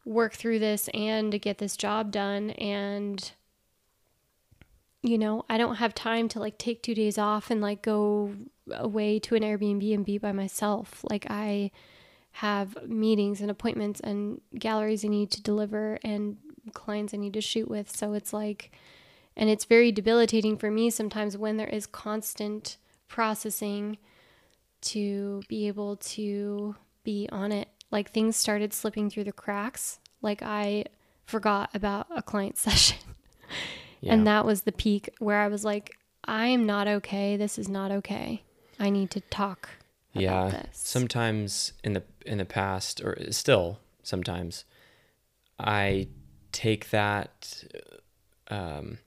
work 0.04 0.34
through 0.34 0.60
this 0.60 0.88
and 0.94 1.40
get 1.40 1.58
this 1.58 1.76
job 1.76 2.10
done? 2.10 2.50
And, 2.50 3.30
you 5.02 5.18
know, 5.18 5.44
I 5.48 5.58
don't 5.58 5.76
have 5.76 5.94
time 5.94 6.28
to 6.30 6.40
like 6.40 6.56
take 6.56 6.82
two 6.82 6.94
days 6.94 7.18
off 7.18 7.50
and 7.50 7.60
like 7.60 7.82
go 7.82 8.34
away 8.72 9.18
to 9.20 9.34
an 9.34 9.42
Airbnb 9.42 9.94
and 9.94 10.04
be 10.04 10.18
by 10.18 10.32
myself. 10.32 11.04
Like, 11.10 11.26
I 11.28 11.70
have 12.32 12.76
meetings 12.86 13.40
and 13.40 13.50
appointments 13.50 14.00
and 14.00 14.40
galleries 14.58 15.04
I 15.04 15.08
need 15.08 15.30
to 15.32 15.42
deliver 15.42 15.98
and 16.02 16.36
clients 16.72 17.14
I 17.14 17.18
need 17.18 17.34
to 17.34 17.40
shoot 17.40 17.68
with. 17.68 17.94
So 17.94 18.14
it's 18.14 18.32
like, 18.32 18.72
and 19.36 19.50
it's 19.50 19.64
very 19.64 19.92
debilitating 19.92 20.56
for 20.56 20.70
me 20.70 20.90
sometimes 20.90 21.36
when 21.36 21.56
there 21.56 21.68
is 21.68 21.86
constant 21.86 22.76
processing 23.08 23.98
to 24.80 25.42
be 25.48 25.66
able 25.68 25.96
to 25.96 26.76
be 27.04 27.28
on 27.30 27.52
it. 27.52 27.68
Like 27.90 28.10
things 28.10 28.36
started 28.36 28.72
slipping 28.72 29.10
through 29.10 29.24
the 29.24 29.32
cracks. 29.32 29.98
Like 30.22 30.42
I 30.42 30.84
forgot 31.24 31.70
about 31.74 32.06
a 32.14 32.22
client 32.22 32.58
session. 32.66 32.98
Yeah. 34.00 34.14
And 34.14 34.26
that 34.26 34.44
was 34.44 34.62
the 34.62 34.72
peak 34.72 35.10
where 35.18 35.40
I 35.40 35.48
was 35.48 35.64
like, 35.64 35.96
I 36.24 36.46
am 36.48 36.66
not 36.66 36.88
okay. 36.88 37.36
This 37.36 37.58
is 37.58 37.68
not 37.68 37.90
okay. 37.90 38.42
I 38.78 38.90
need 38.90 39.10
to 39.12 39.20
talk 39.20 39.68
about 40.16 40.22
yeah 40.22 40.48
this. 40.48 40.78
sometimes 40.78 41.72
in 41.84 41.92
the 41.92 42.02
in 42.24 42.38
the 42.38 42.44
past 42.44 43.00
or 43.00 43.16
still 43.30 43.78
sometimes 44.02 44.64
i 45.58 46.08
take 46.52 46.90
that 46.90 47.64
um 48.48 48.98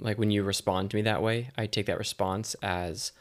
like 0.00 0.18
when 0.18 0.30
you 0.30 0.42
respond 0.42 0.90
to 0.90 0.96
me 0.96 1.02
that 1.02 1.22
way 1.22 1.50
i 1.56 1.66
take 1.66 1.86
that 1.86 1.98
response 1.98 2.54
as 2.62 3.12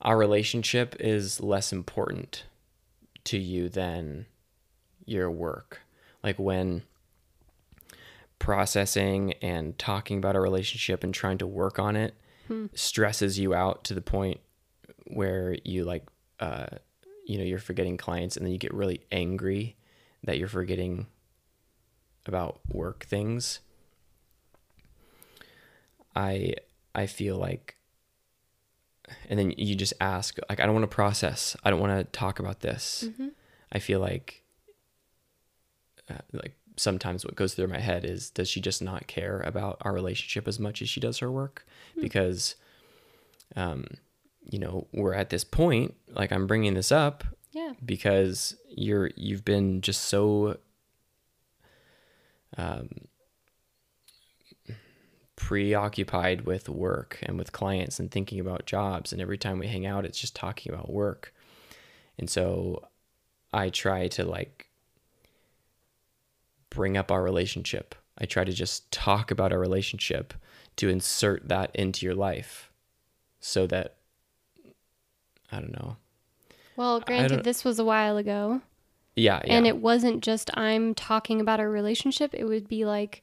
our 0.00 0.16
relationship 0.16 0.94
is 1.00 1.40
less 1.40 1.72
important 1.72 2.44
to 3.24 3.38
you 3.38 3.68
than 3.68 4.26
your 5.04 5.30
work. 5.30 5.80
Like 6.22 6.38
when 6.38 6.82
processing 8.38 9.32
and 9.42 9.78
talking 9.78 10.18
about 10.18 10.36
a 10.36 10.40
relationship 10.40 11.02
and 11.02 11.14
trying 11.14 11.38
to 11.38 11.46
work 11.46 11.78
on 11.78 11.96
it 11.96 12.14
stresses 12.74 13.38
you 13.38 13.54
out 13.54 13.82
to 13.82 13.94
the 13.94 14.02
point 14.02 14.38
where 15.06 15.56
you 15.64 15.84
like 15.84 16.04
uh 16.38 16.66
you 17.24 17.38
know 17.38 17.44
you're 17.44 17.58
forgetting 17.58 17.96
clients 17.96 18.36
and 18.36 18.44
then 18.44 18.52
you 18.52 18.58
get 18.58 18.74
really 18.74 19.00
angry 19.10 19.74
that 20.22 20.38
you're 20.38 20.48
forgetting 20.48 21.06
about 22.26 22.60
work 22.68 23.06
things 23.06 23.60
i 26.16 26.52
i 26.94 27.06
feel 27.06 27.36
like 27.36 27.76
and 29.28 29.38
then 29.38 29.52
you 29.56 29.74
just 29.76 29.92
ask 30.00 30.38
like 30.48 30.58
i 30.58 30.64
don't 30.66 30.74
want 30.74 30.82
to 30.90 30.94
process 30.94 31.56
i 31.62 31.70
don't 31.70 31.78
want 31.80 31.96
to 31.96 32.04
talk 32.18 32.38
about 32.40 32.60
this 32.60 33.04
Mm-hmm. 33.06 33.28
i 33.72 33.78
feel 33.78 34.00
like 34.00 34.42
uh, 36.10 36.14
like 36.32 36.54
sometimes 36.76 37.24
what 37.24 37.34
goes 37.36 37.54
through 37.54 37.68
my 37.68 37.80
head 37.80 38.04
is 38.04 38.30
does 38.30 38.48
she 38.48 38.60
just 38.60 38.82
not 38.82 39.06
care 39.06 39.40
about 39.42 39.76
our 39.82 39.92
relationship 39.92 40.46
as 40.48 40.58
much 40.58 40.82
as 40.82 40.88
she 40.88 41.00
does 41.00 41.18
her 41.18 41.30
work 41.30 41.64
because 42.00 42.56
um 43.56 43.84
you 44.50 44.58
know 44.58 44.86
we're 44.92 45.14
at 45.14 45.30
this 45.30 45.44
point 45.44 45.94
like 46.10 46.30
i'm 46.32 46.46
bringing 46.46 46.74
this 46.74 46.90
up 46.92 47.24
Yeah. 47.52 47.72
because 47.84 48.56
you're 48.68 49.10
you've 49.16 49.44
been 49.44 49.80
just 49.80 50.02
so 50.02 50.58
um, 52.56 52.88
preoccupied 55.36 56.42
with 56.42 56.68
work 56.68 57.18
and 57.22 57.38
with 57.38 57.52
clients 57.52 58.00
and 58.00 58.10
thinking 58.10 58.40
about 58.40 58.64
jobs 58.66 59.12
and 59.12 59.20
every 59.20 59.36
time 59.38 59.58
we 59.58 59.66
hang 59.66 59.84
out 59.86 60.04
it's 60.06 60.18
just 60.18 60.34
talking 60.34 60.72
about 60.72 60.90
work 60.90 61.32
and 62.18 62.30
so 62.30 62.82
i 63.52 63.68
try 63.68 64.08
to 64.08 64.24
like 64.24 64.68
bring 66.70 66.96
up 66.96 67.10
our 67.10 67.22
relationship 67.22 67.94
i 68.18 68.24
try 68.24 68.44
to 68.44 68.52
just 68.52 68.90
talk 68.90 69.30
about 69.30 69.52
our 69.52 69.58
relationship 69.58 70.34
to 70.76 70.88
insert 70.88 71.48
that 71.48 71.70
into 71.74 72.04
your 72.04 72.14
life 72.14 72.70
so 73.38 73.66
that 73.66 73.96
i 75.52 75.60
don't 75.60 75.72
know 75.72 75.96
Well, 76.76 77.00
granted, 77.00 77.44
this 77.44 77.64
was 77.64 77.78
a 77.78 77.84
while 77.84 78.16
ago. 78.16 78.60
yeah, 79.14 79.40
yeah. 79.44 79.54
And 79.54 79.66
it 79.66 79.78
wasn't 79.78 80.22
just 80.22 80.50
I'm 80.54 80.94
talking 80.94 81.40
about 81.40 81.60
our 81.60 81.70
relationship. 81.70 82.34
It 82.34 82.44
would 82.44 82.68
be 82.68 82.84
like 82.84 83.22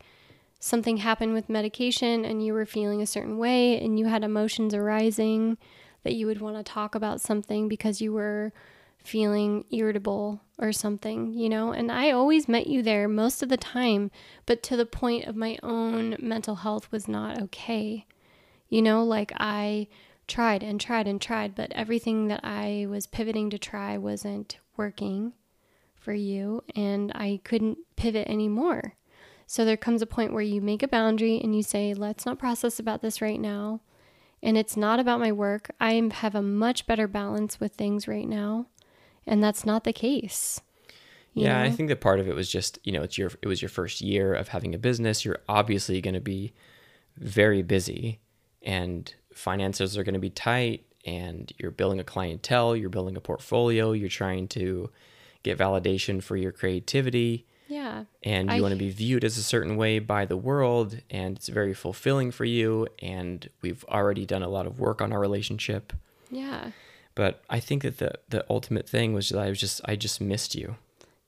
something 0.64 0.96
happened 0.96 1.34
with 1.34 1.50
medication 1.50 2.24
and 2.24 2.46
you 2.46 2.54
were 2.54 2.66
feeling 2.66 3.02
a 3.02 3.06
certain 3.06 3.38
way 3.38 3.78
and 3.84 4.00
you 4.00 4.06
had 4.06 4.24
emotions 4.24 4.74
arising 4.74 5.58
that 6.04 6.14
you 6.14 6.26
would 6.26 6.40
want 6.40 6.56
to 6.56 6.64
talk 6.64 6.96
about 6.96 7.20
something 7.20 7.68
because 7.68 8.00
you 8.00 8.14
were 8.14 8.54
feeling 9.04 9.66
irritable 9.72 10.40
or 10.58 10.72
something, 10.72 11.34
you 11.34 11.50
know? 11.50 11.74
And 11.74 11.92
I 11.92 12.12
always 12.12 12.48
met 12.48 12.68
you 12.68 12.82
there 12.82 13.10
most 13.10 13.44
of 13.44 13.50
the 13.50 13.58
time, 13.58 14.10
but 14.46 14.64
to 14.64 14.78
the 14.78 14.86
point 14.86 15.26
of 15.26 15.36
my 15.36 15.58
own 15.62 16.16
mental 16.18 16.56
health 16.56 16.90
was 16.94 17.10
not 17.10 17.42
okay. 17.42 18.06
You 18.70 18.82
know, 18.82 19.04
like 19.04 19.34
I 19.36 19.90
tried 20.30 20.64
and 20.64 20.80
tried 20.80 21.10
and 21.10 21.22
tried, 21.22 21.56
but 21.56 21.74
everything 21.74 22.30
that 22.30 22.40
I 22.42 22.88
was 22.90 23.06
pivoting 23.06 23.50
to 23.50 23.58
try 23.58 23.98
wasn't 23.98 24.60
working 24.78 25.34
for 25.94 26.14
you 26.14 26.64
and 26.74 27.12
I 27.14 27.42
couldn't 27.44 27.80
pivot 27.98 28.30
anymore. 28.30 28.96
So 29.46 29.66
there 29.66 29.78
comes 29.78 30.02
a 30.02 30.08
point 30.08 30.34
where 30.34 30.42
you 30.42 30.62
make 30.62 30.84
a 30.84 30.88
boundary 30.88 31.40
and 31.42 31.56
you 31.56 31.64
say, 31.64 31.94
let's 31.94 32.26
not 32.26 32.40
process 32.40 32.80
about 32.80 33.02
this 33.02 33.22
right 33.22 33.40
now. 33.40 33.82
And 34.42 34.58
it's 34.58 34.76
not 34.76 35.00
about 35.00 35.20
my 35.20 35.32
work. 35.32 35.72
I 35.80 36.10
have 36.16 36.36
a 36.36 36.42
much 36.42 36.86
better 36.86 37.08
balance 37.08 37.60
with 37.60 37.74
things 37.74 38.08
right 38.08 38.28
now. 38.28 38.68
And 39.26 39.44
that's 39.44 39.66
not 39.66 39.86
the 39.86 39.94
case. 39.94 40.60
yeah, 41.34 41.62
I 41.62 41.72
think 41.72 41.90
that 41.90 42.02
part 42.02 42.20
of 42.20 42.28
it 42.28 42.36
was 42.36 42.52
just, 42.52 42.78
you 42.84 42.92
know, 42.92 43.04
it's 43.04 43.18
your 43.18 43.32
it 43.42 43.48
was 43.48 43.62
your 43.62 43.70
first 43.70 44.02
year 44.02 44.34
of 44.34 44.50
having 44.50 44.76
a 44.76 44.78
business. 44.78 45.24
You're 45.24 45.40
obviously 45.48 46.02
going 46.02 46.14
to 46.14 46.20
be 46.20 46.54
very 47.18 47.62
busy 47.62 48.20
and 48.62 49.14
finances 49.34 49.98
are 49.98 50.04
going 50.04 50.14
to 50.14 50.20
be 50.20 50.30
tight 50.30 50.86
and 51.06 51.52
you're 51.58 51.72
building 51.72 52.00
a 52.00 52.04
clientele, 52.04 52.76
you're 52.76 52.90
building 52.90 53.18
a 53.18 53.22
portfolio, 53.22 53.92
you're 53.92 54.10
trying 54.10 54.48
to 54.50 54.90
get 55.44 55.58
validation 55.58 56.22
for 56.22 56.38
your 56.38 56.52
creativity 56.52 57.46
Yeah. 57.74 58.06
and 58.22 58.50
you 58.50 58.56
I- 58.58 58.62
want 58.62 58.74
to 58.74 58.78
be 58.88 58.90
viewed 58.92 59.24
as 59.24 59.38
a 59.38 59.44
certain 59.44 59.76
way 59.78 60.00
by 60.00 60.26
the 60.26 60.38
world 60.38 60.90
and 61.10 61.36
it's 61.38 61.50
very 61.50 61.74
fulfilling 61.74 62.30
for 62.32 62.46
you 62.46 62.88
and 63.02 63.50
we've 63.62 63.84
already 63.98 64.26
done 64.26 64.44
a 64.44 64.50
lot 64.50 64.66
of 64.68 64.80
work 64.80 65.02
on 65.02 65.12
our 65.14 65.20
relationship. 65.20 65.94
Yeah. 66.30 66.72
But 67.16 67.34
I 67.50 67.60
think 67.60 67.84
that 67.84 67.98
the 67.98 68.12
the 68.30 68.46
ultimate 68.50 68.88
thing 68.90 69.14
was 69.14 69.30
that 69.30 69.40
I 69.40 69.50
was 69.50 69.60
just 69.60 69.82
I 69.86 69.96
just 69.96 70.20
missed 70.22 70.56
you. 70.56 70.76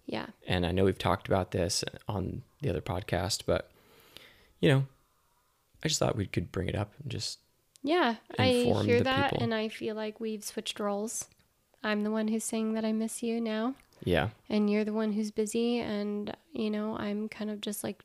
Yeah. 0.07 0.27
and 0.47 0.65
I 0.67 0.71
know 0.71 0.83
we've 0.85 0.97
talked 1.09 1.27
about 1.27 1.49
this 1.51 1.83
on 2.07 2.43
the 2.61 2.69
other 2.69 2.81
podcast, 2.81 3.41
but 3.47 3.69
you 4.61 4.69
know, 4.69 4.81
I 5.83 5.87
just 5.87 5.99
thought 5.99 6.15
we 6.15 6.27
could 6.27 6.51
bring 6.51 6.67
it 6.69 6.75
up 6.75 6.91
and 7.01 7.11
just 7.11 7.39
Yeah. 7.83 8.15
I 8.37 8.47
hear 8.85 8.97
the 8.99 9.03
that 9.05 9.29
people. 9.31 9.43
and 9.43 9.53
I 9.53 9.67
feel 9.69 9.95
like 9.95 10.19
we've 10.19 10.43
switched 10.43 10.79
roles. 10.79 11.25
I'm 11.83 12.03
the 12.03 12.11
one 12.11 12.27
who's 12.29 12.43
saying 12.43 12.73
that 12.73 12.85
I 12.85 12.91
miss 12.91 13.21
you 13.21 13.39
now. 13.39 13.75
Yeah, 14.03 14.29
and 14.49 14.69
you're 14.69 14.83
the 14.83 14.93
one 14.93 15.13
who's 15.13 15.31
busy 15.31 15.79
and 15.79 16.35
you 16.53 16.69
know 16.69 16.97
i'm 16.97 17.27
kind 17.29 17.49
of 17.49 17.61
just 17.61 17.83
like 17.83 18.03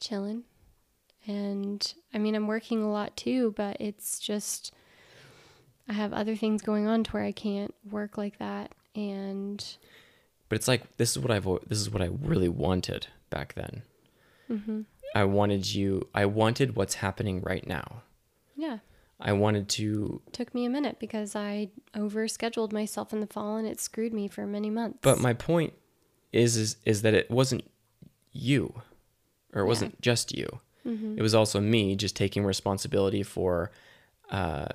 chilling 0.00 0.44
and 1.26 1.94
i 2.12 2.18
mean 2.18 2.34
i'm 2.34 2.46
working 2.46 2.82
a 2.82 2.90
lot 2.90 3.16
too 3.16 3.52
but 3.56 3.76
it's 3.80 4.18
just 4.18 4.72
i 5.88 5.92
have 5.92 6.12
other 6.12 6.36
things 6.36 6.62
going 6.62 6.86
on 6.86 7.04
to 7.04 7.10
where 7.12 7.24
i 7.24 7.32
can't 7.32 7.74
work 7.90 8.18
like 8.18 8.38
that 8.38 8.72
and 8.94 9.76
but 10.48 10.56
it's 10.56 10.68
like 10.68 10.96
this 10.98 11.10
is 11.10 11.18
what 11.18 11.30
I've 11.30 11.48
this 11.66 11.78
is 11.78 11.90
what 11.90 12.02
I 12.02 12.10
really 12.22 12.48
wanted 12.48 13.08
back 13.30 13.54
then. 13.54 13.82
Mm-hmm. 14.50 14.82
I 15.14 15.24
wanted 15.24 15.74
you. 15.74 16.08
I 16.14 16.26
wanted 16.26 16.76
what's 16.76 16.94
happening 16.94 17.40
right 17.40 17.66
now. 17.66 18.02
yeah 18.56 18.78
I 19.20 19.32
wanted 19.32 19.68
to, 19.70 20.20
took 20.32 20.54
me 20.54 20.64
a 20.64 20.70
minute 20.70 20.98
because 20.98 21.34
i 21.36 21.70
overscheduled 21.94 22.72
myself 22.72 23.12
in 23.12 23.20
the 23.20 23.26
fall 23.26 23.56
and 23.56 23.66
it 23.66 23.80
screwed 23.80 24.12
me 24.12 24.28
for 24.28 24.46
many 24.46 24.70
months 24.70 24.98
but 25.02 25.18
my 25.18 25.32
point 25.32 25.72
is 26.32 26.56
is 26.56 26.76
is 26.84 27.02
that 27.02 27.14
it 27.14 27.30
wasn't 27.30 27.64
you, 28.32 28.82
or 29.52 29.62
it 29.62 29.66
wasn't 29.66 30.00
just 30.02 30.36
you. 30.36 30.60
It 31.16 31.22
was 31.22 31.34
also 31.34 31.60
me 31.60 31.96
just 31.96 32.14
taking 32.14 32.44
responsibility 32.44 33.22
for 33.22 33.70
uh, 34.30 34.66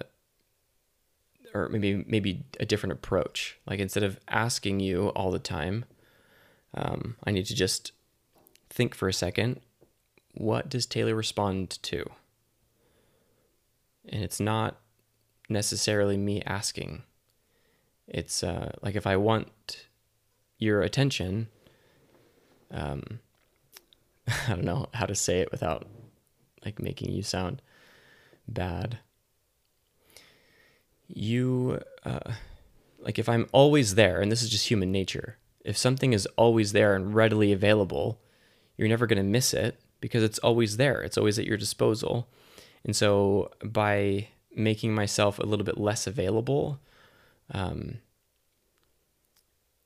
or 1.53 1.69
maybe 1.69 2.03
maybe 2.07 2.45
a 2.59 2.65
different 2.65 2.93
approach. 2.93 3.59
Like 3.67 3.79
instead 3.79 4.03
of 4.03 4.19
asking 4.27 4.79
you 4.79 5.09
all 5.09 5.29
the 5.29 5.37
time, 5.37 5.85
um, 6.73 7.17
I 7.25 7.31
need 7.31 7.45
to 7.45 7.55
just 7.55 7.91
think 8.69 8.95
for 8.95 9.07
a 9.07 9.13
second. 9.13 9.59
What 10.33 10.69
does 10.69 10.85
Taylor 10.85 11.13
respond 11.13 11.77
to? 11.83 12.09
And 14.11 14.23
it's 14.23 14.39
not 14.39 14.79
necessarily 15.47 16.17
me 16.17 16.41
asking. 16.45 17.03
It's 18.07 18.43
uh, 18.43 18.71
like 18.81 18.95
if 18.95 19.05
I 19.05 19.17
want 19.17 19.85
your 20.57 20.81
attention, 20.81 21.47
um, 22.71 23.19
I 24.27 24.49
don't 24.49 24.63
know 24.63 24.87
how 24.93 25.05
to 25.05 25.15
say 25.15 25.39
it 25.39 25.51
without 25.51 25.87
like 26.65 26.81
making 26.81 27.11
you 27.11 27.23
sound 27.23 27.61
bad. 28.47 28.99
You, 31.07 31.81
uh, 32.05 32.33
like 32.99 33.17
if 33.17 33.29
I'm 33.29 33.47
always 33.51 33.95
there, 33.95 34.21
and 34.21 34.31
this 34.31 34.43
is 34.43 34.49
just 34.49 34.67
human 34.67 34.91
nature, 34.91 35.37
if 35.63 35.77
something 35.77 36.13
is 36.13 36.27
always 36.35 36.71
there 36.71 36.95
and 36.95 37.13
readily 37.13 37.51
available, 37.51 38.19
you're 38.77 38.87
never 38.87 39.07
going 39.07 39.17
to 39.17 39.23
miss 39.23 39.53
it 39.53 39.79
because 40.01 40.23
it's 40.23 40.39
always 40.39 40.77
there. 40.77 41.01
It's 41.01 41.17
always 41.17 41.37
at 41.39 41.45
your 41.45 41.57
disposal. 41.57 42.29
And 42.83 42.95
so 42.95 43.51
by 43.63 44.29
making 44.55 44.93
myself 44.93 45.39
a 45.39 45.45
little 45.45 45.65
bit 45.65 45.77
less 45.77 46.07
available, 46.07 46.79
um, 47.51 47.99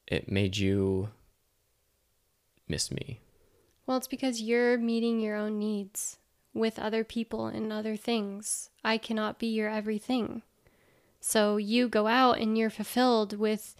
it 0.08 0.32
made 0.32 0.58
you 0.58 1.10
miss 2.68 2.92
me. 2.92 3.20
Well, 3.86 3.98
it's 3.98 4.08
because 4.08 4.42
you're 4.42 4.78
meeting 4.78 5.20
your 5.20 5.36
own 5.36 5.60
needs 5.60 6.18
with 6.54 6.80
other 6.80 7.04
people 7.04 7.48
and 7.48 7.72
other 7.72 7.96
things. 7.96 8.70
I 8.84 8.98
cannot 8.98 9.40
be 9.40 9.48
your 9.48 9.70
everything. 9.70 10.44
So 11.20 11.58
you 11.58 11.88
go 11.88 12.08
out 12.08 12.40
and 12.40 12.58
you're 12.58 12.70
fulfilled 12.70 13.38
with 13.38 13.76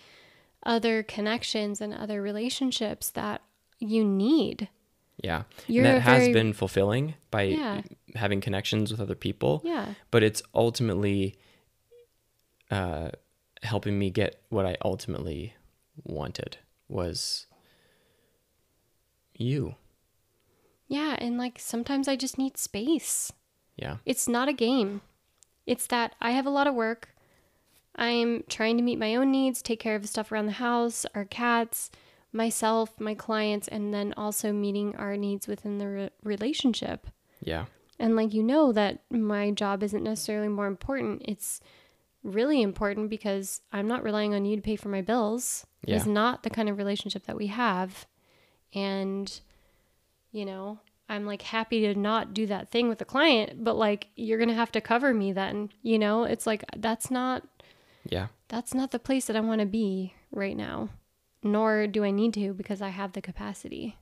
other 0.66 1.04
connections 1.04 1.82
and 1.82 1.94
other 1.94 2.22
relationships 2.22 3.10
that 3.12 3.42
you 3.80 4.04
need. 4.04 4.70
Yeah. 5.24 5.44
You're 5.68 5.86
and 5.86 5.96
that 5.96 6.02
has 6.02 6.20
very- 6.24 6.34
been 6.34 6.54
fulfilling 6.54 7.16
by 7.32 7.44
Yeah. 7.44 7.82
having 8.16 8.42
connections 8.42 8.92
with 8.92 9.00
other 9.00 9.16
people. 9.16 9.62
Yeah. 9.64 9.94
But 10.12 10.22
it's 10.22 10.44
ultimately 10.54 11.36
uh, 12.70 13.10
helping 13.62 13.98
me 13.98 14.10
get 14.10 14.42
what 14.50 14.66
I 14.66 14.76
ultimately 14.84 15.54
wanted 16.04 16.58
was 16.90 17.46
you. 19.36 19.76
Yeah. 20.88 21.16
And 21.20 21.38
like 21.38 21.60
sometimes 21.60 22.08
I 22.08 22.16
just 22.16 22.38
need 22.38 22.58
space. 22.58 23.32
Yeah. 23.76 23.98
It's 24.06 24.28
not 24.28 24.50
a 24.50 24.54
game. 24.54 25.02
It's 25.66 25.88
that 25.88 26.16
I 26.22 26.32
have 26.32 26.46
a 26.46 26.50
lot 26.52 26.68
of 26.68 26.76
work. 26.76 27.10
I'm 27.96 28.44
trying 28.50 28.78
to 28.78 28.84
meet 28.84 28.98
my 29.00 29.16
own 29.16 29.32
needs, 29.32 29.62
take 29.62 29.80
care 29.80 29.96
of 29.96 30.08
stuff 30.10 30.32
around 30.32 30.48
the 30.48 30.54
house, 30.54 31.06
our 31.14 31.26
cats, 31.26 31.92
myself, 32.34 33.00
my 33.00 33.14
clients, 33.14 33.68
and 33.68 33.94
then 33.94 34.14
also 34.18 34.52
meeting 34.52 34.96
our 34.96 35.16
needs 35.16 35.48
within 35.48 35.78
the 35.78 35.88
re- 35.88 36.10
relationship. 36.24 37.08
Yeah. 37.42 37.66
And 38.00 38.16
like 38.16 38.34
you 38.34 38.44
know 38.44 38.72
that 38.74 39.04
my 39.12 39.52
job 39.52 39.84
isn't 39.84 40.04
necessarily 40.04 40.48
more 40.50 40.68
important. 40.68 41.22
It's 41.26 41.62
really 42.24 42.62
important 42.62 43.10
because 43.10 43.62
I'm 43.72 43.88
not 43.88 44.04
relying 44.04 44.34
on 44.34 44.46
you 44.46 44.56
to 44.56 44.62
pay 44.62 44.76
for 44.76 44.90
my 44.90 45.02
bills. 45.02 45.66
It's 45.86 46.06
Yeah. 46.08 46.12
not 46.14 46.44
the 46.44 46.50
kind 46.50 46.70
of 46.70 46.78
relationship 46.78 47.26
that 47.28 47.36
we 47.38 47.48
have. 47.48 48.06
And 48.74 49.40
you 50.32 50.46
know, 50.46 50.80
I'm 51.08 51.26
like 51.28 51.44
happy 51.44 51.82
to 51.82 51.94
not 51.94 52.34
do 52.34 52.48
that 52.48 52.70
thing 52.72 52.90
with 52.90 52.98
the 52.98 53.06
client, 53.06 53.64
but 53.64 53.76
like 53.76 54.08
you're 54.16 54.40
going 54.40 54.50
to 54.50 54.56
have 54.56 54.72
to 54.72 54.82
cover 54.82 55.14
me 55.14 55.32
then, 55.32 55.70
you 55.84 56.00
know? 56.00 56.24
It's 56.24 56.48
like 56.48 56.64
that's 56.76 57.12
not 57.12 57.44
Yeah. 58.10 58.28
that's 58.48 58.74
not 58.74 58.90
the 58.92 59.00
place 59.00 59.26
that 59.28 59.36
I 59.36 59.42
want 59.42 59.60
to 59.60 59.68
be 59.68 60.16
right 60.32 60.58
now. 60.58 60.90
Nor 61.44 61.88
do 61.88 62.04
I 62.04 62.12
need 62.12 62.34
to 62.36 62.54
because 62.54 62.82
I 62.82 62.90
have 62.90 63.14
the 63.14 63.22
capacity. 63.22 63.98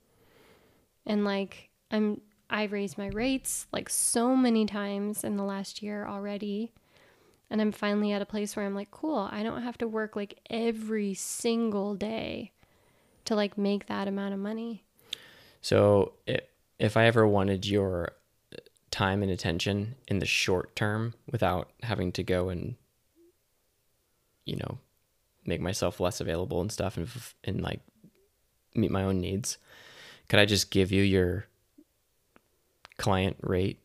And 1.06 1.26
like 1.26 1.70
I'm 1.90 2.22
I've 2.50 2.74
raised 2.74 2.98
my 2.98 3.08
rates 3.08 3.68
like 3.72 3.90
so 3.90 4.36
many 4.36 4.66
times 4.66 5.24
in 5.24 5.38
the 5.38 5.44
last 5.44 5.82
year 5.82 6.06
already. 6.06 6.74
And 7.50 7.62
I'm 7.62 7.72
finally 7.72 8.12
at 8.14 8.22
a 8.22 8.26
place 8.26 8.56
where 8.56 8.66
I'm 8.66 8.76
like, 8.76 8.92
cool, 8.92 9.30
I 9.32 9.44
don't 9.44 9.64
have 9.64 9.78
to 9.80 9.88
work 9.88 10.16
like 10.16 10.40
every 10.50 11.14
single 11.14 11.96
day 11.96 12.52
to 13.26 13.36
like 13.36 13.58
make 13.58 13.88
that 13.88 14.08
amount 14.08 14.34
of 14.34 14.40
money. 14.40 14.84
So 15.62 16.14
i 16.28 16.40
if 16.80 16.98
I 16.98 17.06
ever 17.06 17.28
wanted 17.28 17.68
your 17.68 18.14
uh, 18.52 18.58
time 18.90 19.22
and 19.22 19.32
attention 19.32 19.94
in 20.08 20.18
the 20.18 20.26
short 20.26 20.76
term 20.76 21.14
without 21.32 21.70
having 21.84 22.12
to 22.14 22.24
go 22.24 22.50
and, 22.50 22.76
you 24.46 24.56
know, 24.56 24.80
make 25.46 25.62
myself 25.62 26.00
less 26.00 26.22
available 26.22 26.62
and 26.62 26.72
stuff 26.72 26.98
and, 26.98 27.08
and 27.44 27.62
like 27.62 27.82
meet 28.76 28.92
my 28.92 29.04
own 29.04 29.20
needs, 29.20 29.58
could 30.30 30.40
I 30.40 30.46
just 30.46 30.72
give 30.72 30.92
you 30.92 31.04
your 31.04 31.46
client 32.98 33.38
rate 33.42 33.80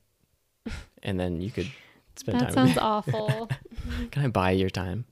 and 1.02 1.18
then 1.18 1.40
you 1.40 1.50
could 1.50 1.70
spend 2.16 2.40
That 2.40 2.52
time 2.52 2.66
with 2.66 2.74
sounds 2.74 2.78
awful. 2.78 3.50
Can 4.10 4.24
I 4.24 4.28
buy 4.28 4.50
your 4.52 4.70
time? 4.70 5.04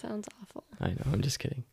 sounds 0.00 0.28
awful. 0.42 0.64
I 0.80 0.88
know, 0.88 1.02
I'm 1.12 1.20
just 1.22 1.38
kidding. 1.38 1.64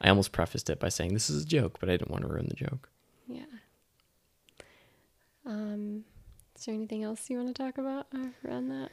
I 0.00 0.08
almost 0.08 0.32
prefaced 0.32 0.68
it 0.70 0.80
by 0.80 0.88
saying 0.88 1.12
this 1.14 1.28
is 1.30 1.44
a 1.44 1.46
joke, 1.46 1.78
but 1.80 1.88
I 1.88 1.92
didn't 1.92 2.10
want 2.10 2.22
to 2.22 2.28
ruin 2.28 2.46
the 2.48 2.54
joke. 2.54 2.88
Yeah. 3.28 3.42
Um, 5.46 6.04
is 6.56 6.64
there 6.66 6.74
anything 6.74 7.02
else 7.04 7.28
you 7.30 7.36
want 7.36 7.54
to 7.54 7.62
talk 7.62 7.78
about 7.78 8.06
uh, 8.14 8.28
around 8.46 8.68
that? 8.68 8.90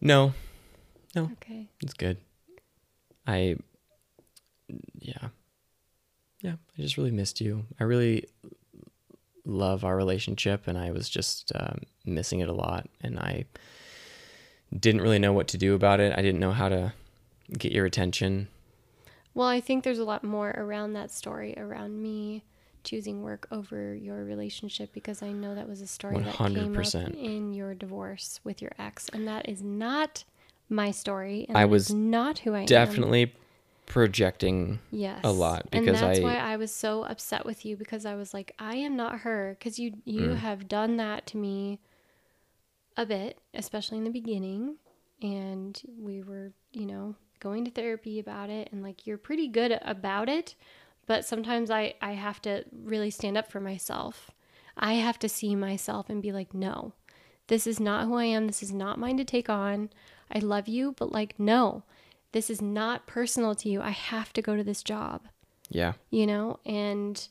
No. 0.00 0.32
No, 1.14 1.30
Okay. 1.32 1.68
It's 1.82 1.94
good. 1.94 2.18
I, 3.26 3.56
yeah, 4.98 5.28
yeah. 6.40 6.54
I 6.78 6.82
just 6.82 6.96
really 6.96 7.10
missed 7.10 7.40
you. 7.40 7.64
I 7.78 7.84
really 7.84 8.26
love 9.44 9.84
our 9.84 9.96
relationship, 9.96 10.66
and 10.66 10.78
I 10.78 10.90
was 10.90 11.08
just 11.08 11.52
um, 11.54 11.82
missing 12.04 12.40
it 12.40 12.48
a 12.48 12.54
lot. 12.54 12.88
And 13.00 13.18
I 13.18 13.44
didn't 14.78 15.00
really 15.00 15.18
know 15.18 15.32
what 15.32 15.48
to 15.48 15.58
do 15.58 15.74
about 15.74 16.00
it. 16.00 16.12
I 16.16 16.22
didn't 16.22 16.40
know 16.40 16.52
how 16.52 16.68
to 16.68 16.92
get 17.56 17.72
your 17.72 17.86
attention. 17.86 18.48
Well, 19.34 19.48
I 19.48 19.60
think 19.60 19.84
there's 19.84 19.98
a 19.98 20.04
lot 20.04 20.24
more 20.24 20.50
around 20.50 20.94
that 20.94 21.10
story 21.10 21.54
around 21.56 22.02
me 22.02 22.44
choosing 22.82 23.22
work 23.22 23.46
over 23.50 23.94
your 23.94 24.24
relationship 24.24 24.92
because 24.92 25.22
I 25.22 25.32
know 25.32 25.54
that 25.54 25.68
was 25.68 25.80
a 25.80 25.86
story 25.86 26.18
that 26.18 26.34
came 26.34 26.76
up 26.76 26.94
in 26.94 27.52
your 27.52 27.74
divorce 27.74 28.40
with 28.42 28.62
your 28.62 28.72
ex, 28.78 29.08
and 29.12 29.28
that 29.28 29.48
is 29.48 29.62
not 29.62 30.24
my 30.70 30.90
story. 30.92 31.44
And 31.48 31.58
I 31.58 31.64
was 31.66 31.92
not 31.92 32.38
who 32.40 32.54
I 32.54 32.60
am. 32.60 32.66
Definitely 32.66 33.34
projecting. 33.86 34.78
Yes. 34.92 35.20
a 35.24 35.32
lot 35.32 35.66
and 35.72 35.86
that's 35.88 36.20
I- 36.20 36.22
why 36.22 36.36
I 36.36 36.56
was 36.56 36.72
so 36.72 37.02
upset 37.02 37.44
with 37.44 37.64
you 37.64 37.76
because 37.76 38.06
I 38.06 38.14
was 38.14 38.32
like, 38.32 38.54
I 38.58 38.76
am 38.76 38.96
not 38.96 39.20
her 39.20 39.56
because 39.58 39.78
you 39.80 39.94
you 40.04 40.28
Mm. 40.28 40.36
have 40.36 40.68
done 40.68 40.96
that 40.98 41.26
to 41.28 41.36
me 41.36 41.80
a 42.96 43.04
bit, 43.04 43.38
especially 43.54 43.98
in 43.98 44.04
the 44.04 44.10
beginning, 44.10 44.76
and 45.22 45.80
we 45.98 46.22
were 46.22 46.52
you 46.72 46.86
know 46.86 47.16
going 47.40 47.64
to 47.64 47.70
therapy 47.70 48.18
about 48.20 48.48
it, 48.50 48.68
and 48.72 48.82
like 48.82 49.06
you're 49.06 49.18
pretty 49.18 49.48
good 49.48 49.78
about 49.82 50.28
it, 50.28 50.54
but 51.06 51.24
sometimes 51.24 51.70
I 51.70 51.94
I 52.00 52.12
have 52.12 52.40
to 52.42 52.64
really 52.72 53.10
stand 53.10 53.36
up 53.36 53.50
for 53.50 53.60
myself. 53.60 54.30
I 54.76 54.94
have 54.94 55.18
to 55.20 55.28
see 55.28 55.54
myself 55.56 56.08
and 56.08 56.22
be 56.22 56.30
like, 56.32 56.54
no, 56.54 56.92
this 57.48 57.66
is 57.66 57.80
not 57.80 58.04
who 58.06 58.14
I 58.14 58.24
am. 58.26 58.46
This 58.46 58.62
is 58.62 58.72
not 58.72 58.98
mine 59.00 59.16
to 59.16 59.24
take 59.24 59.48
on. 59.50 59.90
I 60.30 60.38
love 60.38 60.68
you, 60.68 60.94
but 60.98 61.12
like, 61.12 61.38
no, 61.38 61.82
this 62.32 62.50
is 62.50 62.62
not 62.62 63.06
personal 63.06 63.54
to 63.56 63.68
you. 63.68 63.80
I 63.82 63.90
have 63.90 64.32
to 64.34 64.42
go 64.42 64.56
to 64.56 64.64
this 64.64 64.82
job, 64.82 65.22
Yeah, 65.68 65.94
you 66.10 66.26
know? 66.26 66.60
And 66.64 67.26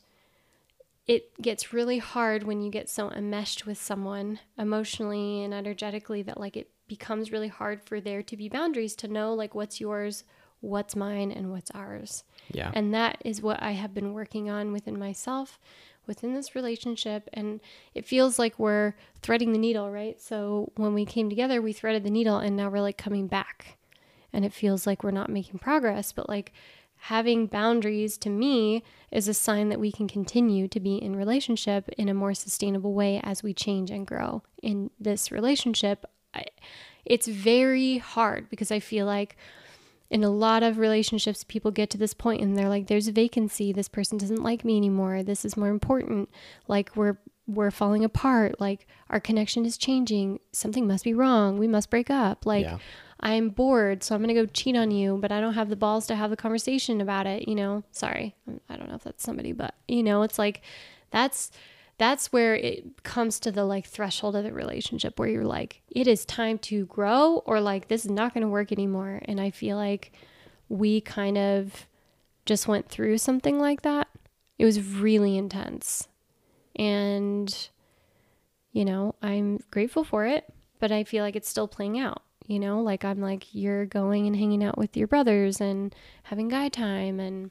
it 1.06 1.40
gets 1.42 1.72
really 1.72 1.98
hard 1.98 2.44
when 2.44 2.60
you 2.62 2.70
get 2.70 2.88
so 2.88 3.10
enmeshed 3.10 3.66
with 3.66 3.80
someone 3.80 4.38
emotionally 4.56 5.42
and 5.42 5.52
energetically 5.52 6.22
that 6.22 6.38
like 6.38 6.56
it 6.56 6.70
becomes 6.86 7.32
really 7.32 7.48
hard 7.48 7.82
for 7.82 8.00
there 8.00 8.22
to 8.22 8.36
be 8.36 8.48
boundaries 8.48 8.94
to 8.96 9.08
know 9.08 9.34
like 9.34 9.54
what's 9.54 9.80
yours, 9.80 10.24
what's 10.60 10.94
mine, 10.94 11.32
and 11.32 11.50
what's 11.50 11.70
ours. 11.72 12.24
yeah, 12.52 12.70
And 12.74 12.92
that 12.94 13.20
is 13.24 13.42
what 13.42 13.62
I 13.62 13.72
have 13.72 13.94
been 13.94 14.12
working 14.12 14.50
on 14.50 14.72
within 14.72 14.98
myself, 14.98 15.58
within 16.06 16.34
this 16.34 16.54
relationship. 16.54 17.28
And 17.32 17.60
it 17.94 18.06
feels 18.06 18.38
like 18.38 18.58
we're 18.58 18.94
threading 19.22 19.52
the 19.52 19.58
needle, 19.58 19.90
right? 19.90 20.20
So 20.20 20.72
when 20.76 20.94
we 20.94 21.04
came 21.04 21.28
together, 21.28 21.60
we 21.60 21.72
threaded 21.72 22.04
the 22.04 22.10
needle 22.10 22.38
and 22.38 22.56
now 22.56 22.68
we're 22.68 22.80
like 22.80 22.98
coming 22.98 23.26
back. 23.26 23.78
And 24.32 24.44
it 24.44 24.52
feels 24.52 24.86
like 24.86 25.02
we're 25.02 25.10
not 25.10 25.30
making 25.30 25.58
progress, 25.58 26.12
but 26.12 26.28
like 26.28 26.52
having 27.04 27.46
boundaries 27.46 28.18
to 28.18 28.28
me 28.28 28.82
is 29.10 29.26
a 29.26 29.34
sign 29.34 29.70
that 29.70 29.80
we 29.80 29.90
can 29.90 30.06
continue 30.06 30.68
to 30.68 30.78
be 30.78 30.96
in 30.96 31.16
relationship 31.16 31.88
in 31.90 32.08
a 32.08 32.14
more 32.14 32.34
sustainable 32.34 32.92
way 32.92 33.20
as 33.24 33.42
we 33.42 33.54
change 33.54 33.90
and 33.90 34.06
grow 34.06 34.42
in 34.62 34.90
this 35.00 35.32
relationship. 35.32 36.04
I, 36.34 36.44
it's 37.04 37.26
very 37.26 37.98
hard 37.98 38.50
because 38.50 38.70
I 38.70 38.80
feel 38.80 39.06
like 39.06 39.36
in 40.10 40.24
a 40.24 40.30
lot 40.30 40.62
of 40.62 40.78
relationships 40.78 41.44
people 41.44 41.70
get 41.70 41.88
to 41.90 41.98
this 41.98 42.14
point 42.14 42.42
and 42.42 42.56
they're 42.58 42.68
like 42.68 42.88
there's 42.88 43.08
a 43.08 43.12
vacancy. 43.12 43.72
This 43.72 43.88
person 43.88 44.18
doesn't 44.18 44.42
like 44.42 44.64
me 44.64 44.76
anymore. 44.76 45.22
This 45.22 45.44
is 45.44 45.56
more 45.56 45.68
important. 45.68 46.28
Like 46.68 46.94
we're 46.96 47.16
we're 47.46 47.70
falling 47.70 48.04
apart. 48.04 48.60
Like 48.60 48.86
our 49.08 49.20
connection 49.20 49.64
is 49.64 49.76
changing. 49.78 50.40
Something 50.52 50.86
must 50.86 51.04
be 51.04 51.14
wrong. 51.14 51.58
We 51.58 51.66
must 51.68 51.90
break 51.90 52.10
up. 52.10 52.44
Like 52.46 52.64
Yeah. 52.64 52.78
i'm 53.22 53.50
bored 53.50 54.02
so 54.02 54.14
i'm 54.14 54.22
going 54.22 54.34
to 54.34 54.40
go 54.42 54.46
cheat 54.46 54.74
on 54.74 54.90
you 54.90 55.18
but 55.20 55.30
i 55.30 55.40
don't 55.42 55.52
have 55.52 55.68
the 55.68 55.76
balls 55.76 56.06
to 56.06 56.14
have 56.16 56.30
the 56.30 56.36
conversation 56.38 57.00
about 57.02 57.26
it 57.26 57.46
you 57.46 57.54
know? 57.54 57.82
Sorry. 57.92 58.34
I 58.70 58.76
don't 58.76 58.88
know 58.88 58.94
if 58.94 59.04
that's 59.04 59.22
somebody 59.22 59.52
but 59.52 59.74
you 59.86 60.02
know 60.02 60.22
it's 60.22 60.38
like 60.38 60.62
that's 61.10 61.50
that's 62.00 62.32
where 62.32 62.54
it 62.54 63.02
comes 63.02 63.38
to 63.38 63.52
the 63.52 63.62
like 63.62 63.84
threshold 63.84 64.34
of 64.34 64.42
the 64.42 64.54
relationship 64.54 65.18
where 65.18 65.28
you're 65.28 65.44
like, 65.44 65.82
it 65.90 66.06
is 66.06 66.24
time 66.24 66.56
to 66.56 66.86
grow 66.86 67.42
or 67.44 67.60
like 67.60 67.88
this 67.88 68.06
is 68.06 68.10
not 68.10 68.32
going 68.32 68.40
to 68.40 68.48
work 68.48 68.72
anymore. 68.72 69.20
And 69.26 69.38
I 69.38 69.50
feel 69.50 69.76
like 69.76 70.10
we 70.70 71.02
kind 71.02 71.36
of 71.36 71.86
just 72.46 72.66
went 72.66 72.88
through 72.88 73.18
something 73.18 73.58
like 73.60 73.82
that. 73.82 74.08
It 74.58 74.64
was 74.64 74.82
really 74.82 75.36
intense. 75.36 76.08
And, 76.74 77.68
you 78.72 78.86
know, 78.86 79.14
I'm 79.20 79.60
grateful 79.70 80.02
for 80.02 80.24
it, 80.24 80.50
but 80.78 80.90
I 80.90 81.04
feel 81.04 81.22
like 81.22 81.36
it's 81.36 81.50
still 81.50 81.68
playing 81.68 81.98
out. 81.98 82.22
You 82.46 82.60
know, 82.60 82.80
like 82.80 83.04
I'm 83.04 83.20
like, 83.20 83.54
you're 83.54 83.84
going 83.84 84.26
and 84.26 84.36
hanging 84.36 84.64
out 84.64 84.78
with 84.78 84.96
your 84.96 85.06
brothers 85.06 85.60
and 85.60 85.94
having 86.22 86.48
guy 86.48 86.70
time. 86.70 87.20
And 87.20 87.50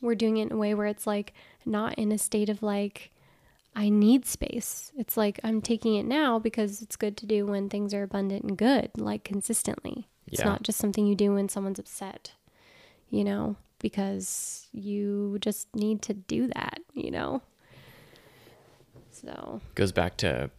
we're 0.00 0.14
doing 0.14 0.36
it 0.36 0.46
in 0.46 0.52
a 0.52 0.56
way 0.56 0.72
where 0.72 0.86
it's 0.86 1.04
like 1.08 1.34
not 1.66 1.94
in 1.94 2.12
a 2.12 2.16
state 2.16 2.48
of 2.48 2.62
like, 2.62 3.10
I 3.74 3.88
need 3.88 4.26
space. 4.26 4.90
It's 4.96 5.16
like 5.16 5.38
I'm 5.44 5.60
taking 5.62 5.94
it 5.94 6.04
now 6.04 6.38
because 6.38 6.82
it's 6.82 6.96
good 6.96 7.16
to 7.18 7.26
do 7.26 7.46
when 7.46 7.68
things 7.68 7.94
are 7.94 8.02
abundant 8.02 8.44
and 8.44 8.56
good, 8.58 8.90
like 8.96 9.24
consistently. 9.24 10.08
It's 10.26 10.40
Yeah. 10.40 10.46
not 10.46 10.62
just 10.62 10.78
something 10.78 11.06
you 11.06 11.14
do 11.14 11.32
when 11.34 11.48
someone's 11.48 11.78
upset, 11.78 12.32
you 13.08 13.22
know, 13.24 13.56
because 13.78 14.68
you 14.72 15.38
just 15.40 15.74
need 15.74 16.02
to 16.02 16.14
do 16.14 16.48
that, 16.48 16.80
you 16.94 17.10
know? 17.10 17.42
So, 19.10 19.60
Goes 19.74 19.92
back 19.92 20.16
to 20.18 20.50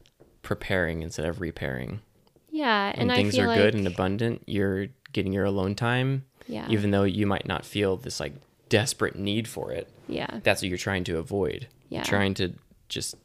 preparing 0.41 1.01
instead 1.01 1.25
of 1.25 1.41
repairing. 1.41 2.01
yeah. 2.49 2.91
When 2.97 3.09
and 3.09 3.11
things 3.17 3.37
are 3.37 3.47
like, 3.47 3.57
good 3.57 3.75
and 3.75 3.87
abundant, 3.87 4.43
you're 4.45 4.87
getting 5.13 5.33
your 5.33 5.45
alone 5.45 5.75
time, 5.75 6.25
yeah. 6.47 6.67
even 6.69 6.91
though 6.91 7.03
you 7.03 7.25
might 7.27 7.47
not 7.47 7.65
feel 7.65 7.97
this 7.97 8.19
like 8.19 8.33
desperate 8.69 9.15
need 9.17 9.47
for 9.47 9.71
it. 9.71 9.89
yeah. 10.07 10.39
That's 10.43 10.61
what 10.61 10.69
you're 10.69 10.77
trying 10.77 11.03
to 11.05 11.17
avoid. 11.17 11.67
Yeah. 11.89 11.99
You're 11.99 12.05
trying 12.05 12.33
to 12.35 12.53
just, 12.91 13.15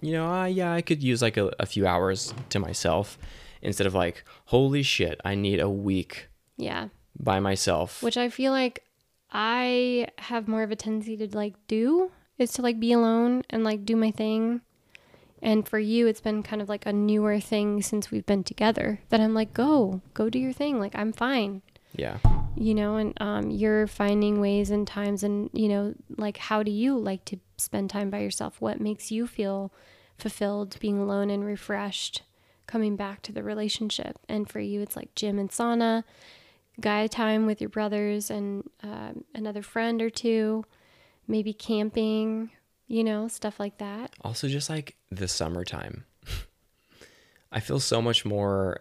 you 0.00 0.12
know, 0.12 0.26
uh, 0.32 0.44
yeah, 0.46 0.72
I 0.72 0.80
could 0.80 1.02
use 1.02 1.20
like 1.20 1.36
a, 1.36 1.52
a 1.58 1.66
few 1.66 1.86
hours 1.86 2.32
to 2.50 2.58
myself 2.58 3.18
instead 3.60 3.86
of 3.86 3.94
like, 3.94 4.24
holy 4.46 4.82
shit, 4.82 5.20
I 5.24 5.34
need 5.34 5.60
a 5.60 5.68
week 5.68 6.28
Yeah. 6.56 6.88
by 7.18 7.40
myself. 7.40 8.02
Which 8.02 8.16
I 8.16 8.28
feel 8.30 8.52
like 8.52 8.84
I 9.30 10.08
have 10.18 10.48
more 10.48 10.62
of 10.62 10.70
a 10.70 10.76
tendency 10.76 11.16
to 11.18 11.36
like 11.36 11.54
do 11.66 12.10
is 12.38 12.52
to 12.52 12.62
like 12.62 12.78
be 12.80 12.92
alone 12.92 13.42
and 13.50 13.64
like 13.64 13.84
do 13.84 13.96
my 13.96 14.10
thing. 14.12 14.62
And 15.42 15.68
for 15.68 15.78
you, 15.78 16.06
it's 16.06 16.20
been 16.20 16.42
kind 16.42 16.62
of 16.62 16.68
like 16.68 16.86
a 16.86 16.92
newer 16.92 17.38
thing 17.40 17.82
since 17.82 18.10
we've 18.10 18.26
been 18.26 18.42
together 18.44 19.00
that 19.10 19.20
I'm 19.20 19.34
like, 19.34 19.52
go, 19.54 20.00
go 20.14 20.30
do 20.30 20.38
your 20.38 20.52
thing. 20.52 20.80
Like, 20.80 20.94
I'm 20.96 21.12
fine, 21.12 21.62
yeah. 21.94 22.18
You 22.60 22.74
know, 22.74 22.96
and 22.96 23.14
um, 23.20 23.50
you're 23.50 23.86
finding 23.86 24.40
ways 24.40 24.70
and 24.70 24.86
times 24.86 25.22
and, 25.22 25.50
you 25.52 25.68
know, 25.68 25.94
like, 26.16 26.36
how 26.36 26.62
do 26.62 26.70
you 26.70 26.98
like 26.98 27.24
to 27.26 27.38
spend 27.56 27.90
time 27.90 28.10
by 28.10 28.18
yourself? 28.18 28.60
What 28.60 28.80
makes 28.80 29.10
you 29.10 29.26
feel 29.26 29.72
fulfilled 30.16 30.76
being 30.80 30.98
alone 30.98 31.30
and 31.30 31.44
refreshed 31.44 32.22
coming 32.66 32.96
back 32.96 33.22
to 33.22 33.32
the 33.32 33.42
relationship? 33.42 34.18
And 34.28 34.48
for 34.48 34.60
you, 34.60 34.80
it's 34.80 34.96
like 34.96 35.14
gym 35.14 35.38
and 35.38 35.50
sauna, 35.50 36.04
guy 36.80 37.06
time 37.06 37.46
with 37.46 37.60
your 37.60 37.70
brothers 37.70 38.30
and 38.30 38.68
um, 38.82 39.24
another 39.34 39.62
friend 39.62 40.02
or 40.02 40.10
two, 40.10 40.64
maybe 41.26 41.52
camping, 41.52 42.50
you 42.86 43.04
know, 43.04 43.28
stuff 43.28 43.60
like 43.60 43.78
that. 43.78 44.14
Also, 44.22 44.48
just 44.48 44.68
like 44.68 44.96
the 45.10 45.28
summertime. 45.28 46.04
I 47.52 47.60
feel 47.60 47.80
so 47.80 48.02
much 48.02 48.24
more, 48.24 48.80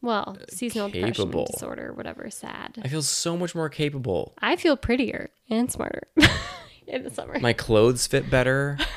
Well, 0.00 0.36
uh, 0.40 0.44
seasonal 0.48 0.90
capable. 0.90 1.26
depression 1.26 1.52
disorder, 1.52 1.92
whatever, 1.92 2.30
sad. 2.30 2.78
I 2.84 2.88
feel 2.88 3.02
so 3.02 3.36
much 3.36 3.54
more 3.54 3.68
capable. 3.68 4.34
I 4.38 4.56
feel 4.56 4.76
prettier 4.76 5.30
and 5.50 5.70
smarter 5.70 6.08
in 6.86 7.02
the 7.02 7.10
summer. 7.10 7.38
My 7.40 7.52
clothes 7.52 8.06
fit 8.06 8.30
better. 8.30 8.78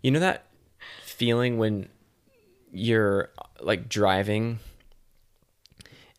You 0.00 0.12
know 0.12 0.20
that 0.20 0.46
feeling 1.02 1.58
when 1.58 1.88
you're 2.70 3.30
like 3.60 3.88
driving 3.88 4.60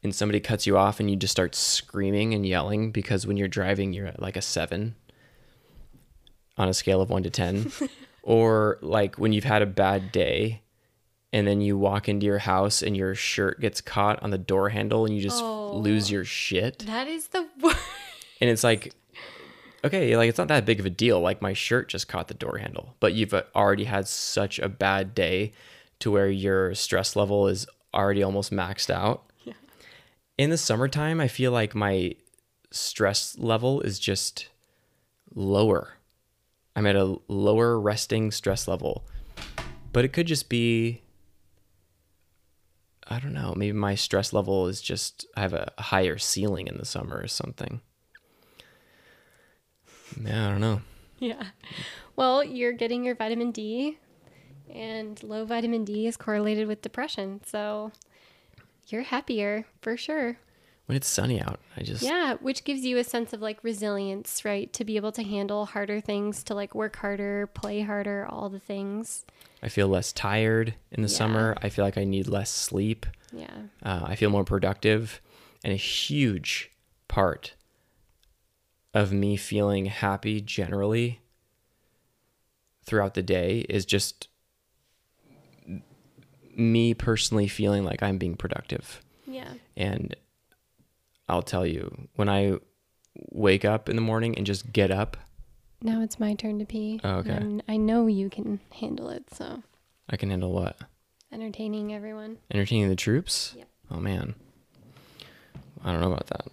and 0.03 0.13
somebody 0.13 0.41
cuts 0.41 0.67
you 0.67 0.77
off 0.77 0.99
and 0.99 1.09
you 1.09 1.15
just 1.15 1.31
start 1.31 1.55
screaming 1.55 2.33
and 2.33 2.45
yelling 2.45 2.91
because 2.91 3.25
when 3.25 3.37
you're 3.37 3.47
driving 3.47 3.93
you're 3.93 4.07
at 4.07 4.21
like 4.21 4.35
a 4.35 4.41
7 4.41 4.95
on 6.57 6.67
a 6.67 6.73
scale 6.73 7.01
of 7.01 7.09
1 7.09 7.23
to 7.23 7.29
10 7.29 7.71
or 8.21 8.77
like 8.81 9.15
when 9.15 9.31
you've 9.31 9.45
had 9.45 9.61
a 9.61 9.65
bad 9.65 10.11
day 10.11 10.61
and 11.31 11.45
then 11.47 11.61
you 11.61 11.77
walk 11.77 12.09
into 12.09 12.25
your 12.25 12.39
house 12.39 12.81
and 12.81 12.97
your 12.97 13.13
shirt 13.15 13.59
gets 13.61 13.81
caught 13.81 14.21
on 14.23 14.31
the 14.31 14.37
door 14.37 14.69
handle 14.69 15.05
and 15.05 15.15
you 15.15 15.21
just 15.21 15.41
Oh. 15.43 15.77
lose 15.77 16.09
your 16.11 16.25
shit 16.25 16.79
that 16.87 17.07
is 17.07 17.27
the 17.27 17.47
worst. 17.61 17.77
and 18.41 18.49
it's 18.49 18.63
like 18.63 18.93
okay 19.85 20.17
like 20.17 20.27
it's 20.29 20.37
not 20.37 20.47
that 20.49 20.65
big 20.65 20.79
of 20.79 20.85
a 20.85 20.89
deal 20.89 21.19
like 21.21 21.41
my 21.41 21.53
shirt 21.53 21.87
just 21.89 22.07
caught 22.07 22.27
the 22.27 22.33
door 22.33 22.57
handle 22.57 22.95
but 22.99 23.13
you've 23.13 23.33
uh, 23.33 23.43
already 23.55 23.85
had 23.85 24.07
such 24.07 24.59
a 24.59 24.67
bad 24.69 25.13
day 25.15 25.51
to 25.99 26.09
where 26.11 26.29
your 26.29 26.73
stress 26.75 27.15
level 27.15 27.47
is 27.47 27.65
already 27.93 28.21
almost 28.23 28.51
maxed 28.51 28.89
out 28.89 29.23
Yeah. 29.45 29.53
in 30.37 30.49
the 30.49 30.57
summertime 30.57 31.21
i 31.21 31.27
feel 31.27 31.51
like 31.51 31.73
my 31.75 32.15
stress 32.71 33.37
level 33.37 33.81
is 33.81 33.99
just 33.99 34.49
lower 35.33 35.93
i'm 36.75 36.85
at 36.85 36.95
a 36.95 37.17
lower 37.27 37.79
resting 37.79 38.31
stress 38.31 38.67
level 38.67 39.05
but 39.93 40.03
it 40.05 40.09
could 40.13 40.27
just 40.27 40.49
be 40.49 41.01
i 43.09 43.19
don't 43.19 43.33
know 43.33 43.53
maybe 43.55 43.73
my 43.73 43.95
stress 43.95 44.31
level 44.31 44.67
is 44.67 44.81
just 44.81 45.25
i 45.35 45.41
have 45.41 45.53
a 45.53 45.71
higher 45.79 46.17
ceiling 46.17 46.67
in 46.67 46.77
the 46.77 46.85
summer 46.85 47.17
or 47.19 47.27
something 47.27 47.81
yeah 50.23 50.47
i 50.47 50.49
don't 50.51 50.61
know 50.61 50.81
Yeah. 51.19 51.47
Well, 52.15 52.43
you're 52.45 52.71
getting 52.71 53.03
your 53.03 53.13
vitamin 53.15 53.51
D, 53.51 53.97
and 54.73 55.21
low 55.21 55.43
vitamin 55.43 55.83
D 55.83 56.07
is 56.07 56.15
correlated 56.15 56.65
with 56.65 56.81
depression. 56.81 57.41
So 57.45 57.91
you're 58.87 59.03
happier 59.03 59.65
for 59.81 59.97
sure. 59.97 60.37
When 60.89 60.95
it's 60.95 61.07
sunny 61.07 61.39
out 61.39 61.59
i 61.77 61.83
just 61.83 62.01
Yeah, 62.01 62.33
which 62.41 62.63
gives 62.63 62.81
you 62.83 62.97
a 62.97 63.03
sense 63.03 63.31
of 63.31 63.41
like 63.41 63.63
resilience, 63.63 64.43
right? 64.43 64.73
To 64.73 64.83
be 64.83 64.95
able 64.95 65.11
to 65.11 65.21
handle 65.21 65.67
harder 65.67 66.01
things, 66.01 66.43
to 66.45 66.55
like 66.55 66.73
work 66.73 66.95
harder, 66.95 67.45
play 67.45 67.81
harder, 67.81 68.25
all 68.27 68.49
the 68.49 68.59
things. 68.59 69.23
i 69.61 69.69
feel 69.69 69.87
less 69.87 70.11
tired 70.11 70.73
in 70.91 71.03
the 71.03 71.07
Yeah. 71.09 71.15
summer 71.17 71.55
i 71.61 71.69
feel 71.69 71.85
like 71.85 71.97
i 71.99 72.03
need 72.05 72.27
less 72.27 72.49
sleep 72.49 73.05
Yeah. 73.31 73.55
uh, 73.83 74.01
i 74.07 74.15
feel 74.15 74.31
more 74.31 74.43
productive 74.43 75.21
and 75.63 75.71
a 75.73 75.75
huge 75.75 76.71
part 77.07 77.53
of 78.95 79.11
me 79.13 79.37
feeling 79.37 79.85
happy 79.85 80.41
generally 80.41 81.19
throughout 82.83 83.13
the 83.13 83.21
day 83.21 83.59
is 83.69 83.85
just 83.85 84.27
me 86.55 86.93
personally 86.95 87.47
feeling 87.47 87.83
like 87.83 88.01
i'm 88.01 88.17
being 88.17 88.35
productive 88.35 89.01
Yeah. 89.27 89.53
And 89.77 90.15
I'll 91.29 91.41
tell 91.41 91.65
you, 91.65 92.07
when 92.15 92.27
I 92.29 92.57
wake 93.31 93.65
up 93.65 93.89
in 93.89 93.95
the 93.95 94.01
morning 94.01 94.35
and 94.37 94.45
just 94.45 94.71
get 94.73 94.91
up, 94.91 95.17
Now 95.81 96.01
it's 96.01 96.19
my 96.19 96.33
turn 96.33 96.59
to 96.59 96.65
pee. 96.65 96.99
Oh, 97.03 97.17
okay. 97.17 97.31
And 97.31 97.63
I 97.67 97.77
know 97.77 98.07
you 98.07 98.29
can 98.29 98.59
handle 98.73 99.09
it, 99.09 99.33
so 99.33 99.63
I 100.09 100.17
can 100.17 100.29
handle 100.29 100.51
what? 100.51 100.77
entertaining 101.31 101.93
everyone. 101.93 102.37
Entertaining 102.51 102.89
the 102.89 102.95
troops? 102.95 103.53
Yep. 103.55 103.67
Oh, 103.91 103.99
man. 103.99 104.33
I 105.83 105.91
don't 105.91 106.01
know 106.01 106.11
about 106.11 106.27
that, 106.27 106.47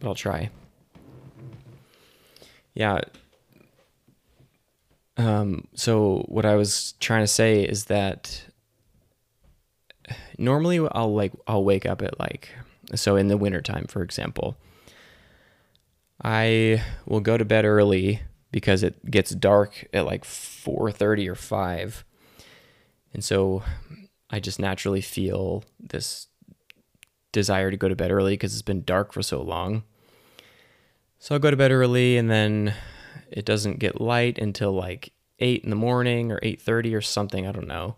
but 0.00 0.08
I'll 0.08 0.14
try. 0.14 0.50
Yeah. 2.74 3.00
Um, 5.16 5.68
so 5.74 6.24
what 6.28 6.44
I 6.44 6.56
was 6.56 6.94
trying 7.00 7.22
to 7.22 7.28
say 7.28 7.62
is 7.62 7.84
that 7.86 8.44
normally 10.38 10.86
I'll 10.92 11.14
like 11.14 11.32
I'll 11.46 11.64
wake 11.64 11.86
up 11.86 12.02
at 12.02 12.18
like 12.18 12.48
so 12.94 13.16
in 13.16 13.28
the 13.28 13.36
wintertime, 13.36 13.86
for 13.88 14.02
example. 14.02 14.56
I 16.22 16.82
will 17.06 17.20
go 17.20 17.36
to 17.36 17.44
bed 17.44 17.64
early 17.64 18.22
because 18.52 18.82
it 18.82 19.10
gets 19.10 19.30
dark 19.30 19.88
at 19.92 20.06
like 20.06 20.24
4:30 20.24 21.28
or 21.28 21.34
5. 21.34 22.04
And 23.12 23.24
so 23.24 23.62
I 24.30 24.40
just 24.40 24.60
naturally 24.60 25.00
feel 25.00 25.64
this 25.80 26.28
desire 27.32 27.70
to 27.70 27.76
go 27.76 27.88
to 27.88 27.96
bed 27.96 28.10
early 28.10 28.34
because 28.34 28.52
it's 28.52 28.62
been 28.62 28.84
dark 28.84 29.12
for 29.12 29.22
so 29.22 29.42
long. 29.42 29.84
So 31.18 31.34
I'll 31.34 31.40
go 31.40 31.50
to 31.50 31.56
bed 31.56 31.72
early 31.72 32.16
and 32.16 32.30
then 32.30 32.74
it 33.30 33.44
doesn't 33.44 33.78
get 33.78 34.00
light 34.00 34.38
until 34.38 34.72
like 34.72 35.12
8 35.38 35.64
in 35.64 35.70
the 35.70 35.76
morning 35.76 36.30
or 36.30 36.38
8:30 36.42 36.94
or 36.94 37.00
something, 37.00 37.46
I 37.46 37.52
don't 37.52 37.66
know. 37.68 37.96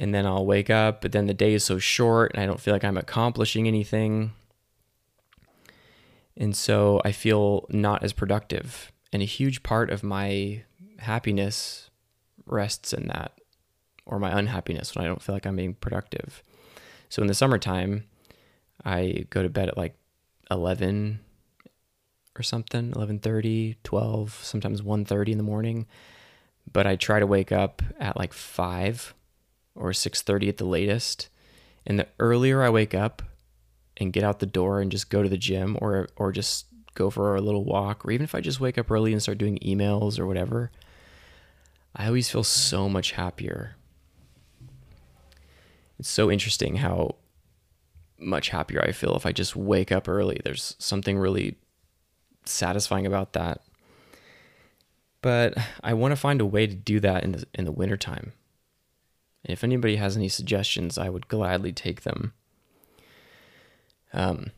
And 0.00 0.14
then 0.14 0.24
I'll 0.24 0.46
wake 0.46 0.70
up, 0.70 1.02
but 1.02 1.12
then 1.12 1.26
the 1.26 1.34
day 1.34 1.52
is 1.52 1.62
so 1.62 1.78
short 1.78 2.32
and 2.32 2.42
I 2.42 2.46
don't 2.46 2.58
feel 2.58 2.72
like 2.72 2.84
I'm 2.84 2.96
accomplishing 2.96 3.68
anything. 3.68 4.32
And 6.38 6.56
so 6.56 7.02
I 7.04 7.12
feel 7.12 7.66
not 7.68 8.02
as 8.02 8.14
productive. 8.14 8.90
And 9.12 9.20
a 9.20 9.26
huge 9.26 9.62
part 9.62 9.90
of 9.90 10.02
my 10.02 10.62
happiness 11.00 11.90
rests 12.46 12.94
in 12.94 13.08
that 13.08 13.38
or 14.06 14.18
my 14.18 14.36
unhappiness 14.36 14.94
when 14.94 15.04
I 15.04 15.08
don't 15.08 15.20
feel 15.20 15.34
like 15.34 15.46
I'm 15.46 15.56
being 15.56 15.74
productive. 15.74 16.42
So 17.10 17.20
in 17.20 17.28
the 17.28 17.34
summertime, 17.34 18.04
I 18.82 19.26
go 19.28 19.42
to 19.42 19.50
bed 19.50 19.68
at 19.68 19.76
like 19.76 19.96
11 20.50 21.20
or 22.38 22.42
something, 22.42 22.92
11:30, 22.92 23.76
12, 23.82 24.40
sometimes 24.42 24.80
1:30 24.80 25.32
in 25.32 25.36
the 25.36 25.44
morning. 25.44 25.86
but 26.72 26.86
I 26.86 26.96
try 26.96 27.20
to 27.20 27.26
wake 27.26 27.52
up 27.52 27.82
at 27.98 28.16
like 28.16 28.32
5 28.32 29.14
or 29.74 29.92
6:30 29.92 30.48
at 30.48 30.56
the 30.56 30.64
latest. 30.64 31.28
And 31.86 31.98
the 31.98 32.08
earlier 32.18 32.62
I 32.62 32.70
wake 32.70 32.94
up 32.94 33.22
and 33.96 34.12
get 34.12 34.24
out 34.24 34.38
the 34.38 34.46
door 34.46 34.80
and 34.80 34.90
just 34.90 35.10
go 35.10 35.22
to 35.22 35.28
the 35.28 35.38
gym 35.38 35.76
or 35.80 36.08
or 36.16 36.32
just 36.32 36.66
go 36.94 37.10
for 37.10 37.36
a 37.36 37.40
little 37.40 37.64
walk 37.64 38.04
or 38.04 38.10
even 38.10 38.24
if 38.24 38.34
I 38.34 38.40
just 38.40 38.60
wake 38.60 38.76
up 38.76 38.90
early 38.90 39.12
and 39.12 39.22
start 39.22 39.38
doing 39.38 39.58
emails 39.58 40.18
or 40.18 40.26
whatever, 40.26 40.70
I 41.94 42.06
always 42.06 42.30
feel 42.30 42.44
so 42.44 42.88
much 42.88 43.12
happier. 43.12 43.76
It's 45.98 46.08
so 46.08 46.30
interesting 46.30 46.76
how 46.76 47.16
much 48.18 48.50
happier 48.50 48.82
I 48.82 48.92
feel 48.92 49.16
if 49.16 49.26
I 49.26 49.32
just 49.32 49.56
wake 49.56 49.92
up 49.92 50.08
early. 50.08 50.40
There's 50.42 50.76
something 50.78 51.18
really 51.18 51.56
satisfying 52.44 53.06
about 53.06 53.32
that. 53.34 53.62
But 55.22 55.54
I 55.82 55.94
want 55.94 56.12
to 56.12 56.16
find 56.16 56.40
a 56.40 56.46
way 56.46 56.66
to 56.66 56.74
do 56.74 57.00
that 57.00 57.24
in 57.24 57.32
the 57.32 57.46
in 57.54 57.64
the 57.64 57.72
wintertime. 57.72 58.32
If 59.44 59.64
anybody 59.64 59.96
has 59.96 60.16
any 60.16 60.28
suggestions, 60.28 60.98
I 60.98 61.08
would 61.08 61.28
gladly 61.28 61.72
take 61.72 62.02
them. 62.02 62.34
Um, 64.12 64.50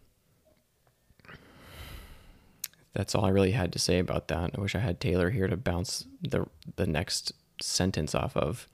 that's 2.93 3.15
all 3.15 3.25
I 3.25 3.31
really 3.31 3.53
had 3.53 3.73
to 3.73 3.79
say 3.79 3.99
about 3.99 4.29
that. 4.29 4.51
I 4.57 4.61
wish 4.61 4.75
I 4.75 4.81
had 4.81 5.01
Taylor 5.01 5.31
here 5.31 5.49
to 5.49 5.57
bounce 5.57 6.07
the 6.21 6.47
the 6.77 6.87
next 6.87 7.33
sentence 7.61 8.15
off 8.15 8.37
of. 8.37 8.69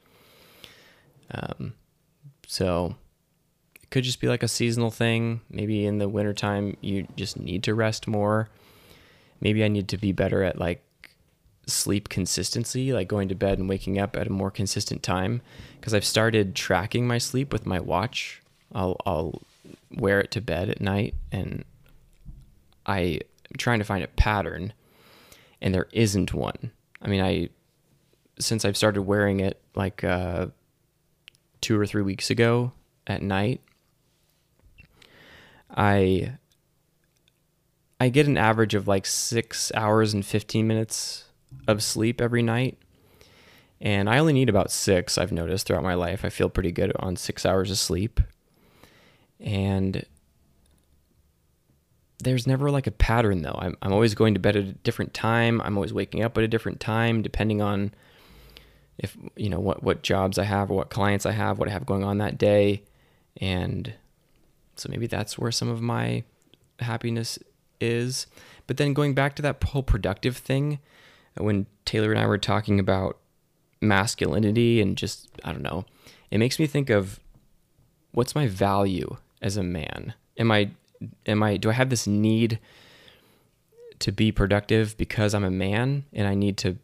Um, 1.31 1.75
so 2.47 2.97
it 3.75 3.91
could 3.91 4.05
just 4.05 4.21
be 4.21 4.29
like 4.29 4.43
a 4.43 4.49
seasonal 4.49 4.91
thing. 4.91 5.43
Maybe 5.51 5.85
in 5.85 5.99
the 5.99 6.09
wintertime 6.09 6.77
you 6.81 7.07
just 7.17 7.39
need 7.39 7.63
to 7.65 7.75
rest 7.75 8.09
more. 8.09 8.49
Maybe 9.41 9.63
I 9.63 9.69
need 9.69 9.89
to 9.89 9.99
be 9.99 10.13
better 10.13 10.43
at 10.43 10.59
like 10.59 10.83
sleep 11.69 12.09
consistency, 12.09 12.93
like 12.93 13.09
going 13.09 13.29
to 13.29 13.35
bed 13.35 13.59
and 13.59 13.69
waking 13.69 13.99
up 13.99 14.17
at 14.17 14.27
a 14.27 14.31
more 14.31 14.51
consistent 14.51 15.03
time. 15.03 15.43
Because 15.79 15.95
I've 15.95 16.05
started 16.05 16.55
tracking 16.55 17.07
my 17.07 17.19
sleep 17.19 17.53
with 17.53 17.67
my 17.67 17.81
watch. 17.81 18.43
I'll 18.73 18.97
I'll 19.07 19.43
wear 19.95 20.21
it 20.21 20.31
to 20.33 20.41
bed 20.41 20.69
at 20.69 20.81
night 20.81 21.15
and 21.33 21.65
I'm 22.87 23.21
trying 23.57 23.79
to 23.79 23.85
find 23.85 24.03
a 24.03 24.09
pattern 24.09 24.73
and 25.61 25.75
there 25.75 25.89
isn't 25.93 26.33
one. 26.35 26.73
I 27.03 27.09
mean, 27.09 27.21
I 27.21 27.49
since 28.39 28.65
I've 28.65 28.77
started 28.77 29.03
wearing 29.03 29.41
it 29.41 29.61
like 29.75 30.05
uh, 30.05 30.47
two 31.61 31.79
or 31.79 31.87
three 31.87 32.03
weeks 32.03 32.31
ago 32.31 32.73
at 33.07 33.23
night, 33.23 33.61
I 35.71 36.35
I 38.01 38.09
get 38.09 38.27
an 38.27 38.37
average 38.37 38.75
of 38.75 38.87
like 38.87 39.07
six 39.07 39.73
hours 39.75 40.15
and 40.15 40.25
fifteen 40.25 40.67
minutes 40.67 41.25
of 41.69 41.83
sleep 41.83 42.21
every 42.21 42.43
night. 42.43 42.79
And 43.81 44.11
I 44.11 44.19
only 44.19 44.33
need 44.33 44.49
about 44.49 44.73
six, 44.73 45.17
I've 45.17 45.31
noticed 45.31 45.67
throughout 45.67 45.85
my 45.85 45.95
life. 45.95 46.25
I 46.25 46.31
feel 46.31 46.49
pretty 46.49 46.73
good 46.73 46.93
on 46.99 47.15
six 47.15 47.47
hours 47.47 47.71
of 47.71 47.79
sleep. 47.79 48.21
And 49.39 50.05
there's 52.21 52.47
never 52.47 52.71
like 52.71 52.89
a 52.89 52.93
pattern 52.93 53.43
though. 53.43 53.57
I'm, 53.57 53.77
I'm 53.81 53.93
always 53.93 54.15
going 54.15 54.35
to 54.35 54.41
bed 54.41 54.57
at 54.57 54.65
a 54.65 54.73
different 54.73 55.15
time. 55.15 55.61
I'm 55.61 55.77
always 55.77 55.93
waking 55.93 56.25
up 56.25 56.37
at 56.37 56.43
a 56.43 56.49
different 56.49 56.81
time, 56.81 57.23
depending 57.23 57.63
on 57.63 57.93
if 58.99 59.17
you 59.37 59.49
know 59.49 59.61
what 59.61 59.83
what 59.83 60.03
jobs 60.03 60.39
I 60.39 60.45
have 60.45 60.71
or 60.71 60.75
what 60.75 60.91
clients 60.91 61.25
I 61.25 61.31
have, 61.31 61.59
what 61.59 61.69
I 61.69 61.73
have 61.73 61.87
going 61.87 62.03
on 62.03 62.19
that 62.19 62.37
day, 62.37 62.83
and 63.41 63.95
so 64.75 64.89
maybe 64.91 65.07
that's 65.07 65.39
where 65.39 65.53
some 65.53 65.69
of 65.69 65.81
my 65.81 66.25
happiness 66.81 67.39
is. 67.81 68.27
But 68.67 68.77
then 68.77 68.93
going 68.93 69.15
back 69.15 69.37
to 69.37 69.43
that 69.43 69.63
whole 69.63 69.85
productive 69.85 70.37
thing, 70.37 70.81
when 71.37 71.67
Taylor 71.85 72.11
and 72.11 72.21
I 72.21 72.27
were 72.27 72.39
talking 72.39 72.81
about 72.81 73.19
masculinity 73.81 74.81
and 74.81 74.97
just 74.97 75.29
I 75.45 75.53
don't 75.53 75.63
know, 75.63 75.85
it 76.31 76.39
makes 76.39 76.59
me 76.59 76.67
think 76.67 76.91
of 76.91 77.21
what's 78.13 78.35
my 78.35 78.47
value 78.47 79.17
as 79.41 79.57
a 79.57 79.63
man? 79.63 80.15
Am 80.37 80.51
I 80.51 80.71
am 81.27 81.43
I 81.43 81.57
do 81.57 81.71
I 81.71 81.75
have 81.75 81.91
this 81.91 82.07
need 82.07 82.59
to 84.01 84.13
be 84.13 84.31
productive 84.31 84.97
because 84.97 85.35
I'm 85.35 85.45
a 85.45 85.51
man 85.51 86.05
and 86.13 86.29
I 86.29 86.35
need 86.35 86.57
to 86.59 86.77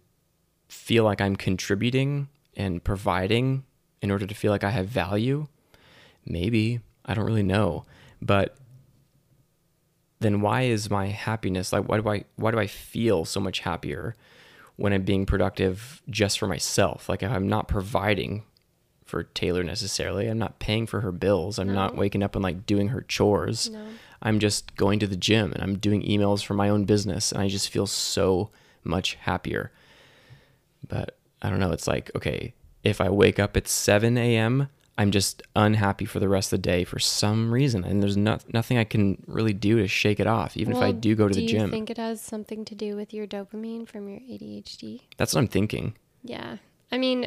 feel 0.68 1.04
like 1.04 1.20
I'm 1.20 1.36
contributing 1.36 2.28
and 2.56 2.82
providing 2.82 3.64
in 4.02 4.10
order 4.10 4.26
to 4.26 4.34
feel 4.34 4.50
like 4.50 4.64
I 4.64 4.70
have 4.70 4.86
value? 4.88 5.46
Maybe. 6.26 6.80
I 7.04 7.14
don't 7.14 7.26
really 7.26 7.42
know. 7.42 7.84
But 8.22 8.56
then 10.20 10.40
why 10.40 10.62
is 10.62 10.90
my 10.90 11.08
happiness 11.08 11.72
like 11.72 11.88
why 11.88 12.00
do 12.00 12.08
I 12.08 12.24
why 12.36 12.50
do 12.50 12.58
I 12.58 12.66
feel 12.66 13.24
so 13.24 13.40
much 13.40 13.60
happier 13.60 14.16
when 14.76 14.92
I'm 14.92 15.02
being 15.02 15.26
productive 15.26 16.02
just 16.08 16.38
for 16.38 16.46
myself? 16.46 17.08
Like 17.08 17.22
if 17.22 17.30
I'm 17.30 17.48
not 17.48 17.68
providing 17.68 18.44
for 19.04 19.22
Taylor 19.22 19.62
necessarily. 19.62 20.26
I'm 20.28 20.38
not 20.38 20.58
paying 20.58 20.86
for 20.86 21.00
her 21.00 21.12
bills. 21.12 21.58
I'm 21.58 21.68
no. 21.68 21.74
not 21.74 21.96
waking 21.96 22.22
up 22.22 22.34
and 22.34 22.42
like 22.42 22.66
doing 22.66 22.88
her 22.88 23.02
chores. 23.02 23.70
No. 23.70 23.86
I'm 24.22 24.38
just 24.38 24.74
going 24.76 24.98
to 25.00 25.06
the 25.06 25.16
gym 25.16 25.52
and 25.52 25.62
I'm 25.62 25.78
doing 25.78 26.02
emails 26.02 26.44
for 26.44 26.54
my 26.54 26.68
own 26.68 26.84
business 26.84 27.30
and 27.30 27.40
I 27.42 27.48
just 27.48 27.68
feel 27.68 27.86
so 27.86 28.50
much 28.82 29.14
happier. 29.14 29.70
But 30.86 31.16
I 31.42 31.50
don't 31.50 31.60
know, 31.60 31.72
it's 31.72 31.86
like, 31.86 32.10
okay, 32.16 32.54
if 32.82 33.00
I 33.00 33.10
wake 33.10 33.38
up 33.38 33.56
at 33.56 33.68
7 33.68 34.16
a.m., 34.16 34.68
I'm 34.96 35.10
just 35.10 35.42
unhappy 35.56 36.04
for 36.04 36.20
the 36.20 36.28
rest 36.28 36.52
of 36.52 36.62
the 36.62 36.68
day 36.68 36.84
for 36.84 36.98
some 36.98 37.52
reason, 37.52 37.84
and 37.84 38.02
there's 38.02 38.16
not 38.16 38.44
nothing 38.52 38.78
I 38.78 38.84
can 38.84 39.22
really 39.26 39.52
do 39.52 39.78
to 39.78 39.88
shake 39.88 40.20
it 40.20 40.26
off. 40.26 40.56
Even 40.56 40.74
well, 40.74 40.82
if 40.82 40.88
I 40.88 40.92
do 40.92 41.14
go 41.16 41.26
to 41.26 41.34
the 41.34 41.46
gym. 41.46 41.58
Do 41.58 41.64
you 41.64 41.70
think 41.70 41.90
it 41.90 41.96
has 41.96 42.20
something 42.20 42.64
to 42.64 42.74
do 42.74 42.94
with 42.94 43.12
your 43.12 43.26
dopamine 43.26 43.88
from 43.88 44.08
your 44.08 44.20
ADHD? 44.20 45.00
That's 45.16 45.34
what 45.34 45.40
I'm 45.40 45.48
thinking. 45.48 45.96
Yeah, 46.22 46.58
I 46.92 46.98
mean, 46.98 47.26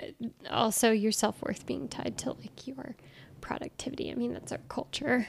also 0.49 0.91
your 0.91 1.11
self 1.11 1.41
worth 1.41 1.65
being 1.65 1.89
tied 1.89 2.18
to 2.19 2.31
like 2.31 2.68
your 2.68 2.95
productivity. 3.41 4.11
I 4.11 4.15
mean, 4.15 4.31
that's 4.31 4.53
our 4.53 4.61
culture. 4.69 5.27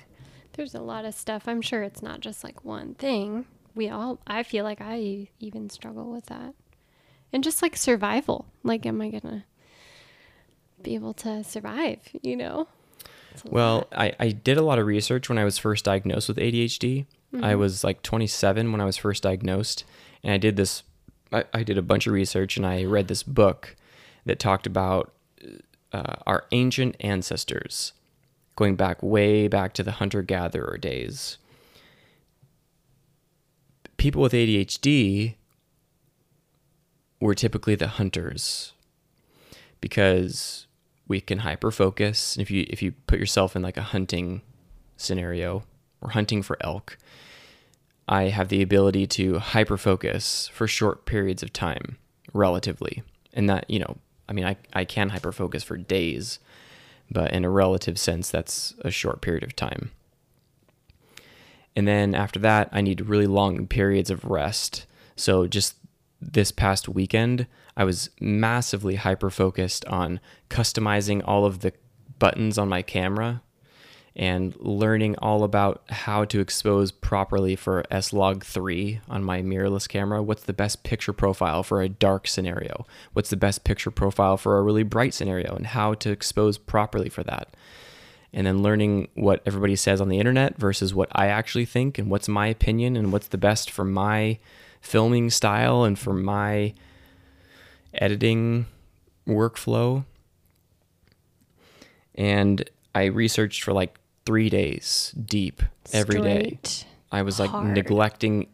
There's 0.53 0.75
a 0.75 0.81
lot 0.81 1.05
of 1.05 1.15
stuff. 1.15 1.49
I'm 1.49 1.63
sure 1.63 1.83
it's 1.83 2.03
not 2.03 2.21
just 2.21 2.45
like 2.45 2.65
one 2.65 2.95
thing. 2.95 3.47
We 3.75 3.89
all, 3.89 4.21
I 4.27 4.43
feel 4.45 4.65
like 4.65 4.81
I 4.81 5.29
even 5.41 5.71
struggle 5.71 6.11
with 6.11 6.27
that. 6.27 6.55
And 7.33 7.45
just 7.45 7.63
like 7.63 7.77
survival. 7.77 8.47
Like, 8.63 8.87
am 8.87 9.01
I 9.01 9.11
going 9.11 9.21
to 9.23 9.45
be 10.83 10.95
able 10.95 11.15
to 11.15 11.45
survive, 11.45 12.01
you 12.23 12.37
know? 12.37 12.69
Well, 13.45 13.87
I, 13.93 14.15
I 14.19 14.31
did 14.31 14.57
a 14.57 14.63
lot 14.63 14.79
of 14.79 14.87
research 14.87 15.29
when 15.29 15.39
I 15.39 15.45
was 15.45 15.59
first 15.59 15.85
diagnosed 15.85 16.29
with 16.29 16.39
ADHD. 16.39 17.07
Mm-hmm. 17.35 17.45
I 17.45 17.55
was 17.55 17.85
like 17.85 18.03
27 18.03 18.73
when 18.73 18.81
I 18.81 18.85
was 18.85 18.97
first 18.97 19.23
diagnosed. 19.23 19.85
And 20.23 20.33
I 20.33 20.39
did 20.39 20.57
this, 20.57 20.83
I, 21.33 21.45
I 21.53 21.63
did 21.63 21.79
a 21.79 21.83
bunch 21.83 22.07
of 22.07 22.13
research 22.13 22.57
and 22.57 22.67
I 22.67 22.85
read 22.85 23.09
this 23.09 23.23
book 23.23 23.77
that 24.25 24.39
talked 24.39 24.67
about 24.67 25.13
uh, 25.93 26.17
our 26.27 26.45
ancient 26.53 26.97
ancestors, 27.01 27.93
going 28.57 28.77
back 28.77 29.03
way 29.03 29.49
back 29.49 29.73
to 29.75 29.83
the 29.83 29.93
hunter 29.93 30.23
gatherer 30.23 30.77
days. 30.77 31.39
People 33.97 34.23
with 34.23 34.33
ADHD 34.33 35.35
were 37.21 37.35
typically 37.35 37.75
the 37.75 37.89
hunters 37.89 38.73
because 39.81 40.68
we 41.09 41.21
can 41.21 41.39
hyper 41.39 41.71
focus. 41.71 42.37
If 42.37 42.51
you 42.51 42.67
if 42.69 42.83
you 42.83 42.93
put 43.07 43.19
yourself 43.19 43.57
in 43.57 43.63
like 43.63 43.77
a 43.77 43.83
hunting 43.83 44.43
scenario 44.97 45.65
or 46.01 46.11
hunting 46.11 46.43
for 46.43 46.57
elk, 46.61 46.99
I 48.09 48.25
have 48.25 48.49
the 48.49 48.63
ability 48.63 49.07
to 49.09 49.39
hyper 49.39 49.77
focus 49.77 50.49
for 50.53 50.67
short 50.67 51.07
periods 51.07 51.43
of 51.43 51.53
time 51.53 51.99
relatively. 52.33 53.03
And 53.35 53.49
that, 53.49 53.69
you 53.69 53.79
know, 53.79 53.99
I 54.29 54.33
mean, 54.33 54.45
I, 54.45 54.57
I 54.73 54.85
can 54.85 55.11
hyperfocus 55.11 55.63
for 55.63 55.77
days, 55.77 56.39
but 57.11 57.33
in 57.33 57.45
a 57.45 57.51
relative 57.51 57.99
sense, 57.99 58.31
that's 58.31 58.75
a 58.81 58.91
short 58.91 59.21
period 59.21 59.43
of 59.43 59.55
time. 59.57 59.91
And 61.77 61.87
then 61.87 62.15
after 62.15 62.39
that, 62.41 62.69
I 62.73 62.81
need 62.81 63.03
really 63.03 63.27
long 63.27 63.67
periods 63.67 64.11
of 64.11 64.25
rest. 64.25 64.87
So 65.15 65.47
just 65.47 65.77
this 66.21 66.51
past 66.51 66.89
weekend, 66.89 67.47
I 67.79 67.85
was 67.85 68.11
massively 68.21 68.97
hyper 68.97 69.31
focused 69.31 69.85
on 69.85 70.19
customizing 70.51 71.23
all 71.25 71.47
of 71.47 71.61
the 71.61 71.73
buttons 72.19 72.59
on 72.59 72.69
my 72.69 72.83
camera 72.83 73.41
and 74.17 74.57
learning 74.59 75.15
all 75.19 75.45
about 75.45 75.85
how 75.89 76.25
to 76.25 76.41
expose 76.41 76.91
properly 76.91 77.55
for 77.55 77.85
S-Log 77.89 78.45
3 78.45 79.01
on 79.09 79.23
my 79.23 79.43
mirrorless 79.43 79.89
camera. 79.89 80.21
What's 80.21 80.43
the 80.43 80.53
best 80.53 80.83
picture 80.83 81.13
profile 81.13 81.63
for 81.63 81.81
a 81.81 81.89
dark 81.89 82.27
scenario? 82.27 82.85
What's 83.13 83.31
the 83.31 83.37
best 83.37 83.63
picture 83.63 83.93
profile 83.93 84.37
for 84.37 84.59
a 84.59 84.63
really 84.63 84.83
bright 84.83 85.15
scenario 85.15 85.55
and 85.55 85.69
how 85.69 85.95
to 85.95 86.11
expose 86.11 86.59
properly 86.59 87.09
for 87.09 87.23
that? 87.23 87.55
And 88.33 88.45
then 88.45 88.61
learning 88.61 89.07
what 89.15 89.41
everybody 89.47 89.77
says 89.77 90.01
on 90.01 90.09
the 90.09 90.19
internet 90.19 90.59
versus 90.59 90.93
what 90.93 91.11
I 91.13 91.29
actually 91.29 91.65
think 91.65 91.97
and 91.97 92.11
what's 92.11 92.29
my 92.29 92.49
opinion 92.49 92.97
and 92.97 93.13
what's 93.13 93.29
the 93.29 93.39
best 93.39 93.71
for 93.71 93.85
my 93.85 94.41
filming 94.81 95.31
style 95.31 95.85
and 95.85 95.97
for 95.97 96.13
my 96.13 96.75
editing 97.95 98.67
workflow. 99.27 100.05
And 102.15 102.69
I 102.95 103.05
researched 103.05 103.63
for 103.63 103.73
like 103.73 103.99
three 104.27 104.51
days 104.51 105.15
deep 105.25 105.63
every 105.93 106.21
day. 106.21 106.59
I 107.11 107.23
was 107.23 107.39
like 107.39 107.51
hard. 107.51 107.75
neglecting 107.75 108.49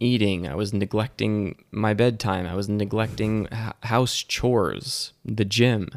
eating. 0.00 0.46
I 0.46 0.54
was 0.54 0.72
neglecting 0.72 1.64
my 1.70 1.94
bedtime. 1.94 2.46
I 2.46 2.54
was 2.54 2.68
neglecting 2.68 3.48
h- 3.52 3.72
house 3.84 4.16
chores, 4.16 5.12
the 5.24 5.44
gym. 5.44 5.88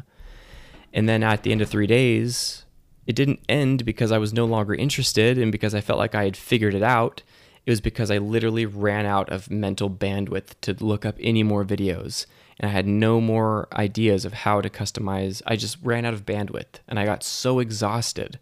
And 0.92 1.08
then 1.08 1.22
at 1.22 1.42
the 1.42 1.52
end 1.52 1.60
of 1.60 1.68
three 1.68 1.86
days, 1.86 2.64
it 3.06 3.14
didn't 3.14 3.40
end 3.48 3.84
because 3.84 4.12
I 4.12 4.18
was 4.18 4.32
no 4.32 4.44
longer 4.44 4.74
interested 4.74 5.38
and 5.38 5.52
because 5.52 5.74
I 5.74 5.80
felt 5.80 5.98
like 5.98 6.14
I 6.14 6.24
had 6.24 6.36
figured 6.36 6.74
it 6.74 6.82
out. 6.82 7.22
It 7.66 7.70
was 7.70 7.80
because 7.80 8.10
I 8.10 8.18
literally 8.18 8.66
ran 8.66 9.06
out 9.06 9.28
of 9.30 9.50
mental 9.50 9.90
bandwidth 9.90 10.54
to 10.62 10.72
look 10.82 11.04
up 11.04 11.16
any 11.20 11.42
more 11.42 11.64
videos. 11.64 12.26
And 12.60 12.70
I 12.70 12.72
had 12.72 12.86
no 12.86 13.20
more 13.20 13.68
ideas 13.72 14.26
of 14.26 14.34
how 14.34 14.60
to 14.60 14.68
customize. 14.68 15.40
I 15.46 15.56
just 15.56 15.78
ran 15.82 16.04
out 16.04 16.12
of 16.12 16.26
bandwidth 16.26 16.80
and 16.86 16.98
I 16.98 17.06
got 17.06 17.24
so 17.24 17.58
exhausted. 17.58 18.38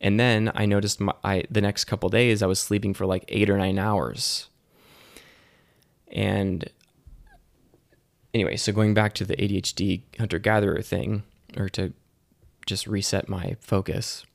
And 0.00 0.18
then 0.18 0.50
I 0.54 0.66
noticed 0.66 1.00
my, 1.00 1.14
I, 1.22 1.44
the 1.48 1.60
next 1.60 1.84
couple 1.84 2.08
days 2.08 2.42
I 2.42 2.46
was 2.46 2.58
sleeping 2.58 2.92
for 2.92 3.06
like 3.06 3.24
eight 3.28 3.48
or 3.48 3.56
nine 3.56 3.78
hours. 3.78 4.48
And 6.08 6.68
anyway, 8.34 8.56
so 8.56 8.72
going 8.72 8.94
back 8.94 9.14
to 9.14 9.24
the 9.24 9.36
ADHD 9.36 10.02
hunter 10.18 10.40
gatherer 10.40 10.82
thing, 10.82 11.22
or 11.56 11.68
to 11.70 11.92
just 12.66 12.86
reset 12.88 13.28
my 13.28 13.56
focus, 13.60 14.26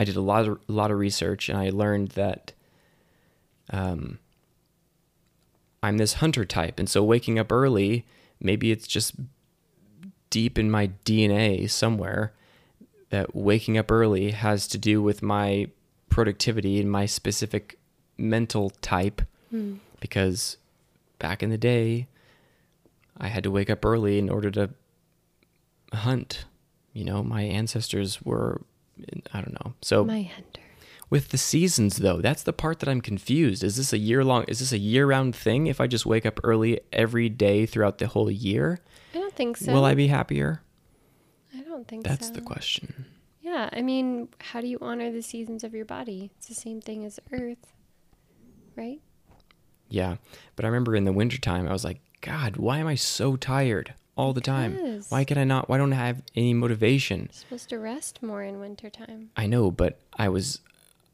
I 0.00 0.04
did 0.04 0.16
a 0.16 0.20
lot 0.20 0.46
of 0.46 0.60
a 0.68 0.72
lot 0.72 0.90
of 0.90 0.98
research, 0.98 1.48
and 1.48 1.58
I 1.58 1.70
learned 1.70 2.10
that 2.10 2.52
um, 3.70 4.18
I'm 5.82 5.98
this 5.98 6.14
hunter 6.14 6.44
type, 6.44 6.78
and 6.78 6.88
so 6.88 7.02
waking 7.04 7.38
up 7.38 7.52
early, 7.52 8.04
maybe 8.40 8.70
it's 8.72 8.86
just 8.86 9.14
deep 10.30 10.58
in 10.58 10.70
my 10.70 10.90
DNA 11.04 11.68
somewhere 11.70 12.32
that 13.10 13.34
waking 13.34 13.78
up 13.78 13.90
early 13.90 14.32
has 14.32 14.66
to 14.68 14.76
do 14.78 15.00
with 15.02 15.22
my 15.22 15.68
productivity 16.10 16.78
and 16.80 16.90
my 16.90 17.06
specific 17.06 17.78
mental 18.18 18.70
type 18.82 19.22
Hmm. 19.50 19.76
because 20.00 20.58
back 21.18 21.42
in 21.42 21.48
the 21.48 21.56
day 21.56 22.06
I 23.16 23.28
had 23.28 23.42
to 23.44 23.50
wake 23.50 23.70
up 23.70 23.84
early 23.84 24.18
in 24.18 24.28
order 24.28 24.50
to 24.50 24.70
hunt. 25.92 26.44
You 26.92 27.04
know, 27.04 27.22
my 27.22 27.42
ancestors 27.42 28.20
were 28.22 28.60
I 29.32 29.40
don't 29.40 29.54
know. 29.64 29.74
So 29.80 30.04
My 30.04 30.22
hunter. 30.22 30.60
With 31.10 31.28
the 31.30 31.38
seasons 31.38 31.96
though, 31.98 32.20
that's 32.20 32.42
the 32.42 32.52
part 32.52 32.80
that 32.80 32.88
I'm 32.88 33.00
confused. 33.00 33.62
Is 33.64 33.76
this 33.76 33.92
a 33.92 33.98
year 33.98 34.24
long 34.24 34.44
is 34.44 34.58
this 34.60 34.72
a 34.72 34.78
year 34.78 35.06
round 35.06 35.34
thing 35.34 35.66
if 35.66 35.80
I 35.80 35.86
just 35.86 36.06
wake 36.06 36.26
up 36.26 36.40
early 36.44 36.80
every 36.92 37.28
day 37.28 37.66
throughout 37.66 37.98
the 37.98 38.06
whole 38.06 38.30
year? 38.30 38.80
I 39.14 39.18
don't 39.18 39.34
think 39.34 39.56
so. 39.56 39.72
Will 39.72 39.84
I 39.84 39.94
be 39.94 40.08
happier? 40.08 40.62
I 41.56 41.62
don't 41.62 41.88
think 41.88 42.04
so. 42.06 42.10
That's 42.10 42.28
so. 42.28 42.32
the 42.34 42.40
question. 42.42 43.06
Yeah, 43.40 43.70
I 43.72 43.80
mean, 43.80 44.28
how 44.40 44.60
do 44.60 44.66
you 44.66 44.78
honor 44.82 45.10
the 45.10 45.22
seasons 45.22 45.64
of 45.64 45.72
your 45.74 45.86
body? 45.86 46.30
It's 46.36 46.48
the 46.48 46.54
same 46.54 46.82
thing 46.82 47.06
as 47.06 47.18
Earth, 47.32 47.72
right? 48.76 49.00
Yeah. 49.88 50.16
But 50.54 50.64
I 50.64 50.68
remember 50.68 50.94
in 50.94 51.04
the 51.04 51.12
wintertime, 51.14 51.66
I 51.66 51.72
was 51.72 51.84
like, 51.84 52.00
God, 52.20 52.56
why 52.58 52.78
am 52.78 52.86
I 52.86 52.94
so 52.94 53.36
tired 53.36 53.94
all 54.16 54.34
the 54.34 54.42
time? 54.42 54.74
Because- 54.74 55.10
Why 55.10 55.24
can 55.24 55.38
I 55.38 55.44
not? 55.44 55.68
Why 55.68 55.78
don't 55.78 55.92
I 55.94 56.06
have 56.06 56.22
any 56.34 56.52
motivation? 56.52 57.20
You're 57.20 57.32
supposed 57.32 57.68
to 57.70 57.78
rest 57.78 58.22
more 58.22 58.42
in 58.42 58.60
wintertime. 58.60 59.30
I 59.36 59.46
know, 59.46 59.70
but 59.70 59.98
I 60.18 60.28
was 60.28 60.60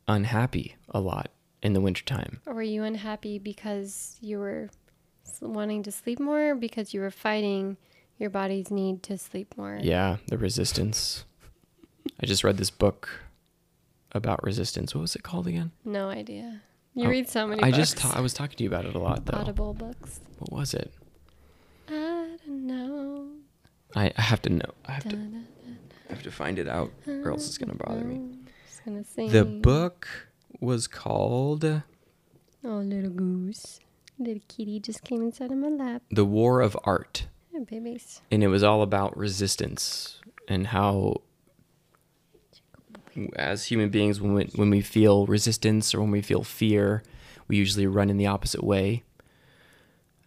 unhappy 0.08 0.76
a 0.90 1.00
lot 1.00 1.30
in 1.62 1.72
the 1.72 1.80
wintertime. 1.80 2.40
Or 2.46 2.54
were 2.54 2.62
you 2.62 2.82
unhappy 2.84 3.38
because 3.38 4.16
you 4.20 4.38
were 4.38 4.70
wanting 5.40 5.82
to 5.84 5.92
sleep 5.92 6.20
more 6.20 6.50
or 6.50 6.54
because 6.54 6.92
you 6.94 7.00
were 7.00 7.10
fighting 7.10 7.76
your 8.18 8.30
body's 8.30 8.70
need 8.70 9.02
to 9.04 9.18
sleep 9.18 9.54
more? 9.56 9.78
Yeah, 9.82 10.18
the 10.28 10.38
resistance. 10.38 11.24
I 12.20 12.26
just 12.26 12.44
read 12.44 12.58
this 12.58 12.70
book 12.70 13.08
about 14.12 14.42
resistance. 14.44 14.94
What 14.94 15.00
was 15.00 15.16
it 15.16 15.22
called 15.22 15.46
again? 15.46 15.72
No 15.84 16.08
idea. 16.08 16.60
You 16.94 17.06
Oh, 17.06 17.10
read 17.10 17.28
so 17.28 17.46
many 17.46 17.62
I 17.62 17.66
books. 17.70 17.76
just 17.78 17.96
ta- 17.98 18.12
I 18.14 18.20
was 18.20 18.32
talking 18.34 18.56
to 18.58 18.62
you 18.64 18.68
about 18.70 18.84
it 18.84 18.94
a 18.94 18.98
lot 19.00 19.26
though. 19.26 19.36
Audible 19.38 19.74
books. 19.74 20.20
What 20.38 20.52
was 20.52 20.74
it? 20.74 20.92
I 21.88 22.36
don't 22.46 22.66
know. 22.66 23.28
I, 23.96 24.12
I 24.16 24.22
have 24.22 24.40
to 24.42 24.50
know. 24.50 24.70
I 24.86 24.92
have 24.92 25.08
to 25.08 25.16
I 25.16 26.12
have 26.12 26.22
to 26.22 26.30
find 26.30 26.58
it 26.58 26.68
out 26.68 26.92
or 27.06 27.30
else 27.30 27.48
it's 27.48 27.58
gonna 27.58 27.74
bother 27.74 28.04
me. 28.04 28.14
Mm-hmm. 28.16 28.33
Just 28.84 28.86
gonna 28.86 29.04
sing. 29.04 29.30
The 29.30 29.44
book 29.44 30.08
was 30.60 30.86
called 30.86 31.64
Oh, 31.64 31.82
little 32.78 33.10
goose. 33.10 33.80
Little 34.18 34.42
kitty 34.48 34.80
just 34.80 35.04
came 35.04 35.22
inside 35.22 35.50
of 35.50 35.58
my 35.58 35.68
lap. 35.68 36.02
The 36.10 36.24
War 36.24 36.60
of 36.60 36.76
Art. 36.84 37.26
Hey, 37.52 37.60
babies. 37.60 38.20
and 38.30 38.42
it 38.42 38.48
was 38.48 38.62
all 38.62 38.82
about 38.82 39.16
resistance 39.16 40.20
and 40.48 40.68
how 40.68 41.22
as 43.36 43.66
human 43.66 43.90
beings 43.90 44.20
when 44.20 44.34
we, 44.34 44.44
when 44.56 44.70
we 44.70 44.80
feel 44.80 45.24
resistance 45.26 45.94
or 45.94 46.00
when 46.00 46.10
we 46.10 46.20
feel 46.20 46.42
fear 46.42 47.04
we 47.46 47.56
usually 47.56 47.86
run 47.86 48.10
in 48.10 48.16
the 48.16 48.26
opposite 48.26 48.64
way 48.64 49.04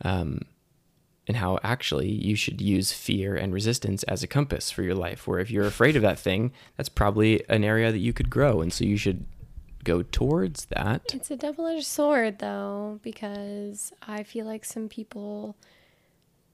um, 0.05 0.39
and 1.27 1.37
how 1.37 1.59
actually 1.63 2.09
you 2.09 2.35
should 2.35 2.61
use 2.61 2.91
fear 2.91 3.35
and 3.35 3.53
resistance 3.53 4.03
as 4.03 4.23
a 4.23 4.27
compass 4.27 4.71
for 4.71 4.81
your 4.83 4.95
life 4.95 5.27
where 5.27 5.39
if 5.39 5.51
you're 5.51 5.65
afraid 5.65 5.95
of 5.95 6.01
that 6.01 6.19
thing 6.19 6.51
that's 6.77 6.89
probably 6.89 7.43
an 7.49 7.63
area 7.63 7.91
that 7.91 7.99
you 7.99 8.13
could 8.13 8.29
grow 8.29 8.61
and 8.61 8.71
so 8.71 8.85
you 8.85 8.97
should 8.97 9.25
go 9.83 10.03
towards 10.03 10.65
that 10.65 11.01
It's 11.13 11.31
a 11.31 11.37
double 11.37 11.65
edged 11.65 11.85
sword, 11.85 12.39
though, 12.39 12.99
because 13.03 13.93
I 14.05 14.23
feel 14.23 14.45
like 14.45 14.65
some 14.65 14.89
people 14.89 15.55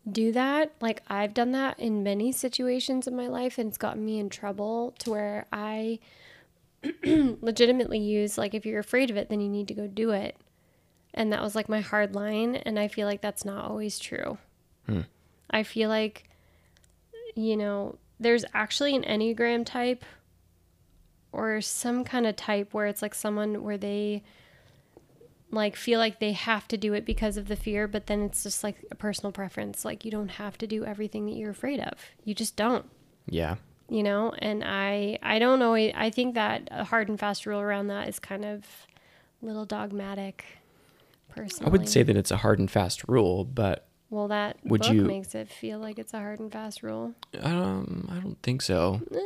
do 0.09 0.31
that. 0.33 0.73
Like, 0.81 1.01
I've 1.07 1.33
done 1.33 1.51
that 1.53 1.79
in 1.79 2.03
many 2.03 2.31
situations 2.31 3.07
in 3.07 3.15
my 3.15 3.27
life, 3.27 3.57
and 3.57 3.69
it's 3.69 3.77
gotten 3.77 4.05
me 4.05 4.19
in 4.19 4.29
trouble 4.29 4.93
to 4.99 5.09
where 5.09 5.47
I 5.51 5.99
legitimately 7.03 7.99
use, 7.99 8.37
like, 8.37 8.53
if 8.53 8.67
you're 8.67 8.79
afraid 8.79 9.09
of 9.09 9.17
it, 9.17 9.29
then 9.29 9.41
you 9.41 9.49
need 9.49 9.67
to 9.69 9.73
go 9.73 9.87
do 9.87 10.11
it. 10.11 10.37
And 11.13 11.33
that 11.33 11.41
was 11.41 11.55
like 11.55 11.69
my 11.69 11.79
hard 11.79 12.13
line, 12.13 12.55
and 12.57 12.77
I 12.77 12.87
feel 12.87 13.07
like 13.07 13.21
that's 13.21 13.45
not 13.45 13.65
always 13.65 13.97
true. 13.97 14.37
Hmm. 14.85 15.01
I 15.49 15.63
feel 15.63 15.89
like, 15.89 16.29
you 17.35 17.55
know, 17.57 17.97
there's 18.19 18.45
actually 18.53 18.95
an 18.95 19.03
Enneagram 19.03 19.65
type 19.65 20.03
or 21.31 21.61
some 21.61 22.03
kind 22.03 22.25
of 22.25 22.35
type 22.35 22.73
where 22.73 22.87
it's 22.87 23.01
like 23.01 23.15
someone 23.15 23.63
where 23.63 23.77
they 23.77 24.23
like 25.51 25.75
feel 25.75 25.99
like 25.99 26.19
they 26.19 26.31
have 26.31 26.67
to 26.67 26.77
do 26.77 26.93
it 26.93 27.05
because 27.05 27.37
of 27.37 27.47
the 27.47 27.55
fear, 27.55 27.87
but 27.87 28.07
then 28.07 28.21
it's 28.23 28.43
just 28.43 28.63
like 28.63 28.83
a 28.91 28.95
personal 28.95 29.31
preference. 29.31 29.85
Like 29.85 30.03
you 30.05 30.11
don't 30.11 30.29
have 30.29 30.57
to 30.59 30.67
do 30.67 30.83
everything 30.83 31.25
that 31.27 31.33
you're 31.35 31.51
afraid 31.51 31.79
of. 31.79 31.93
You 32.23 32.33
just 32.33 32.55
don't, 32.55 32.85
yeah 33.27 33.55
you 33.89 34.01
know? 34.01 34.33
And 34.39 34.63
I 34.65 35.19
I 35.21 35.39
don't 35.39 35.59
know, 35.59 35.75
I 35.75 36.09
think 36.09 36.33
that 36.35 36.67
a 36.71 36.83
hard 36.83 37.09
and 37.09 37.19
fast 37.19 37.45
rule 37.45 37.59
around 37.59 37.87
that 37.87 38.07
is 38.07 38.19
kind 38.19 38.43
of 38.43 38.65
a 39.41 39.45
little 39.45 39.65
dogmatic 39.65 40.45
personally. 41.29 41.69
i 41.69 41.71
would 41.71 41.89
say 41.89 42.03
that 42.03 42.15
it's 42.15 42.31
a 42.31 42.37
hard 42.37 42.59
and 42.59 42.69
fast 42.69 43.03
rule 43.07 43.43
but 43.43 43.87
well 44.13 44.27
that 44.27 44.57
would 44.63 44.81
book 44.81 44.91
you- 44.93 45.03
makes 45.03 45.33
it 45.35 45.49
feel 45.49 45.79
like 45.79 45.97
it's 45.99 46.13
a 46.13 46.17
hard 46.19 46.39
and 46.39 46.51
fast 46.51 46.83
rule. 46.83 47.13
um, 47.41 48.07
i 48.11 48.15
don't 48.19 48.41
think 48.43 48.61
so 48.61 49.01
Uh, 49.11 49.17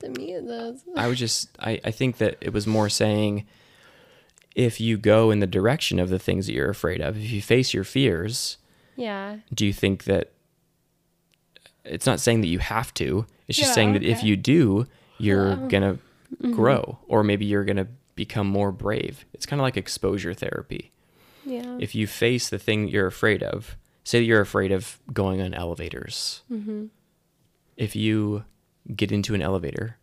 to 0.00 0.08
me 0.18 0.32
it 0.32 0.46
does. 0.46 0.82
I 0.96 1.06
was 1.08 1.18
just 1.18 1.48
I, 1.58 1.80
I 1.84 1.90
think 1.90 2.18
that 2.18 2.36
it 2.40 2.52
was 2.52 2.66
more 2.66 2.88
saying 2.88 3.46
if 4.54 4.80
you 4.80 4.96
go 4.98 5.30
in 5.30 5.38
the 5.40 5.46
direction 5.46 5.98
of 5.98 6.08
the 6.10 6.18
things 6.18 6.46
that 6.46 6.52
you're 6.54 6.70
afraid 6.70 7.00
of, 7.00 7.16
if 7.16 7.30
you 7.30 7.40
face 7.40 7.72
your 7.72 7.84
fears, 7.84 8.56
yeah. 8.96 9.36
do 9.54 9.64
you 9.66 9.72
think 9.72 10.04
that 10.04 10.32
it's 11.84 12.06
not 12.06 12.18
saying 12.20 12.40
that 12.42 12.48
you 12.48 12.58
have 12.58 12.92
to, 12.94 13.26
it's 13.48 13.56
just 13.58 13.70
Yeah, 13.70 13.74
saying 13.74 13.92
that 13.94 14.02
if 14.02 14.18
okay. 14.18 14.26
you 14.26 14.36
do, 14.36 14.86
you're 15.18 15.56
gonna 15.68 15.98
grow 16.52 16.98
or 17.08 17.22
maybe 17.22 17.44
you're 17.44 17.64
gonna 17.64 17.88
become 18.16 18.46
more 18.48 18.72
brave. 18.72 19.24
It's 19.32 19.46
kind 19.46 19.60
of 19.60 19.64
like 19.64 19.76
exposure 19.76 20.34
therapy. 20.34 20.90
Yeah. 21.44 21.76
If 21.80 21.94
you 21.94 22.06
face 22.06 22.48
the 22.48 22.58
thing 22.58 22.88
you're 22.88 23.06
afraid 23.06 23.42
of, 23.42 23.76
say 24.04 24.20
you're 24.20 24.40
afraid 24.40 24.72
of 24.72 24.98
going 25.12 25.40
on 25.40 25.54
elevators. 25.54 26.42
mm-hmm. 26.50 26.86
if 27.76 27.94
you 27.94 28.44
get 28.94 29.12
into 29.12 29.34
an 29.34 29.42
elevator, 29.42 29.96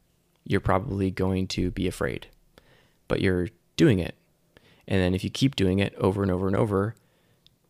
you're 0.44 0.62
probably 0.62 1.12
going 1.12 1.48
to 1.48 1.72
be 1.72 1.88
afraid, 1.88 2.28
but 3.08 3.22
you're 3.22 3.50
doing 3.76 4.00
it. 4.00 4.16
And 4.88 5.02
then 5.02 5.14
if 5.14 5.24
you 5.24 5.30
keep 5.30 5.56
doing 5.56 5.80
it 5.80 5.94
over 5.96 6.22
and 6.22 6.32
over 6.32 6.48
and 6.48 6.56
over, 6.56 6.96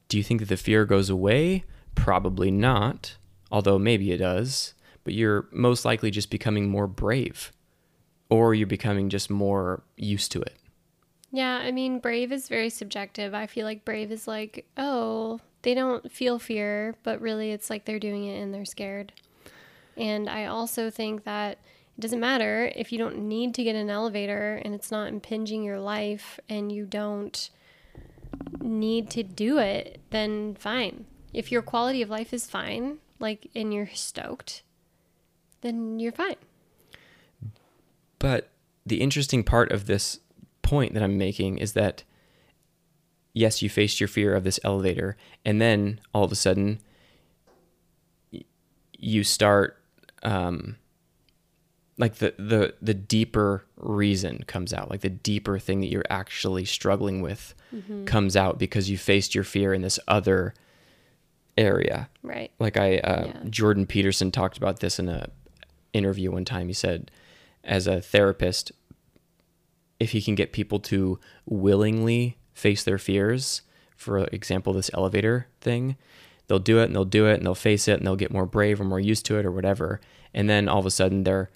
do 0.08 0.18
you 0.18 0.24
think 0.24 0.40
that 0.40 0.50
the 0.50 0.58
fear 0.58 0.86
goes 0.86 1.10
away? 1.10 1.66
Probably 1.96 2.52
not, 2.52 3.18
although 3.52 3.80
maybe 3.80 4.12
it 4.12 4.18
does, 4.18 4.74
but 5.04 5.14
you're 5.14 5.48
most 5.52 5.86
likely 5.86 6.12
just 6.12 6.30
becoming 6.30 6.70
more 6.70 6.88
brave 6.88 7.52
or 8.30 8.54
you're 8.54 8.68
becoming 8.68 9.10
just 9.10 9.30
more 9.30 9.84
used 9.96 10.32
to 10.34 10.42
it. 10.42 10.56
Yeah, 11.32 11.58
I 11.58 11.72
mean, 11.72 12.00
brave 12.00 12.32
is 12.32 12.48
very 12.48 12.70
subjective. 12.70 13.34
I 13.34 13.48
feel 13.48 13.66
like 13.66 13.84
brave 13.84 14.12
is 14.12 14.28
like, 14.28 14.66
oh, 14.78 15.40
they 15.68 15.74
don't 15.74 16.10
feel 16.10 16.40
fear, 16.40 16.96
but 17.04 17.20
really 17.20 17.52
it's 17.52 17.70
like 17.70 17.84
they're 17.84 18.00
doing 18.00 18.24
it 18.24 18.42
and 18.42 18.54
they're 18.54 18.64
scared. 18.64 19.12
And 19.98 20.30
I 20.30 20.46
also 20.46 20.90
think 20.90 21.26
that 21.26 21.58
it 21.98 22.00
doesn't 22.00 22.22
matter 22.22 22.72
if 22.74 22.94
you 22.94 22.98
don't 22.98 23.18
need 23.28 23.54
to 23.56 23.66
get 23.66 23.76
an 23.76 23.90
elevator 23.90 24.62
and 24.64 24.74
it's 24.74 24.92
not 24.92 25.10
impinging 25.10 25.66
your 25.66 25.82
life 25.82 26.40
and 26.48 26.72
you 26.72 26.86
don't 26.86 27.50
need 28.62 29.10
to 29.10 29.24
do 29.24 29.58
it, 29.58 30.00
then 30.12 30.56
fine. 30.56 31.04
If 31.34 31.52
your 31.52 31.62
quality 31.62 32.02
of 32.02 32.10
life 32.10 32.34
is 32.34 32.50
fine, 32.50 33.00
like, 33.20 33.50
and 33.54 33.74
you're 33.74 33.90
stoked, 33.94 34.64
then 35.60 36.00
you're 36.00 36.14
fine. 36.14 36.38
But 38.20 38.52
the 38.86 39.02
interesting 39.02 39.44
part 39.44 39.74
of 39.74 39.86
this 39.86 40.22
point 40.62 40.94
that 40.94 41.04
I'm 41.04 41.18
making 41.18 41.58
is 41.58 41.74
that 41.74 42.06
yes, 43.38 43.62
you 43.62 43.70
faced 43.70 44.00
your 44.00 44.08
fear 44.08 44.36
of 44.36 44.44
this 44.44 44.60
elevator, 44.64 45.16
and 45.46 45.62
then 45.62 46.00
all 46.14 46.24
of 46.24 46.32
a 46.32 46.36
sudden, 46.36 46.80
you 48.98 49.24
start, 49.24 49.78
um, 50.24 50.78
like 51.98 52.16
the 52.16 52.34
the 52.38 52.74
the 52.82 52.94
deeper 52.94 53.64
reason 53.78 54.44
comes 54.48 54.74
out, 54.74 54.90
like 54.90 55.02
the 55.02 55.10
deeper 55.10 55.60
thing 55.60 55.82
that 55.82 55.88
you're 55.88 56.04
actually 56.10 56.66
struggling 56.66 57.22
with 57.22 57.54
comes 58.06 58.36
out 58.36 58.58
because 58.58 58.90
you 58.90 58.98
faced 58.98 59.36
your 59.36 59.44
fear 59.44 59.74
in 59.74 59.82
this 59.82 60.00
other 60.08 60.54
area. 61.58 62.10
Right. 62.24 62.52
Like 62.60 62.78
I, 62.78 62.98
uh, 63.00 63.26
Yeah. 63.28 63.44
Jordan 63.50 63.86
Peterson 63.86 64.32
talked 64.32 64.58
about 64.58 64.80
this 64.80 65.00
in 65.00 65.10
a 65.10 65.30
interview 65.94 66.32
one 66.32 66.46
time. 66.46 66.68
He 66.68 66.74
said, 66.74 67.12
as 67.64 67.88
a 67.88 68.00
therapist, 68.02 68.72
if 70.00 70.12
he 70.12 70.22
can 70.22 70.36
get 70.36 70.54
people 70.54 70.80
to 70.80 71.20
willingly 71.46 72.38
face 72.58 72.84
their 72.84 72.98
fears, 72.98 73.62
for 73.96 74.20
example, 74.26 74.74
this 74.74 74.90
elevator 74.94 75.48
thing, 75.62 75.96
they'll 76.48 76.60
do 76.60 76.80
it 76.80 76.86
and 76.86 76.96
they'll 76.96 77.06
do 77.06 77.28
it 77.28 77.36
and 77.36 77.46
they'll 77.46 77.56
face 77.56 77.88
it 77.88 77.98
and 78.00 78.06
they'll 78.08 78.16
get 78.16 78.32
more 78.32 78.46
brave 78.46 78.82
or 78.82 78.84
more 78.84 79.00
used 79.00 79.26
to 79.28 79.38
it 79.38 79.46
or 79.46 79.52
whatever. 79.52 80.02
And 80.34 80.50
then 80.50 80.68
all 80.68 80.80
of 80.80 80.86
a 80.86 80.92
sudden 80.92 81.24
they're 81.24 81.50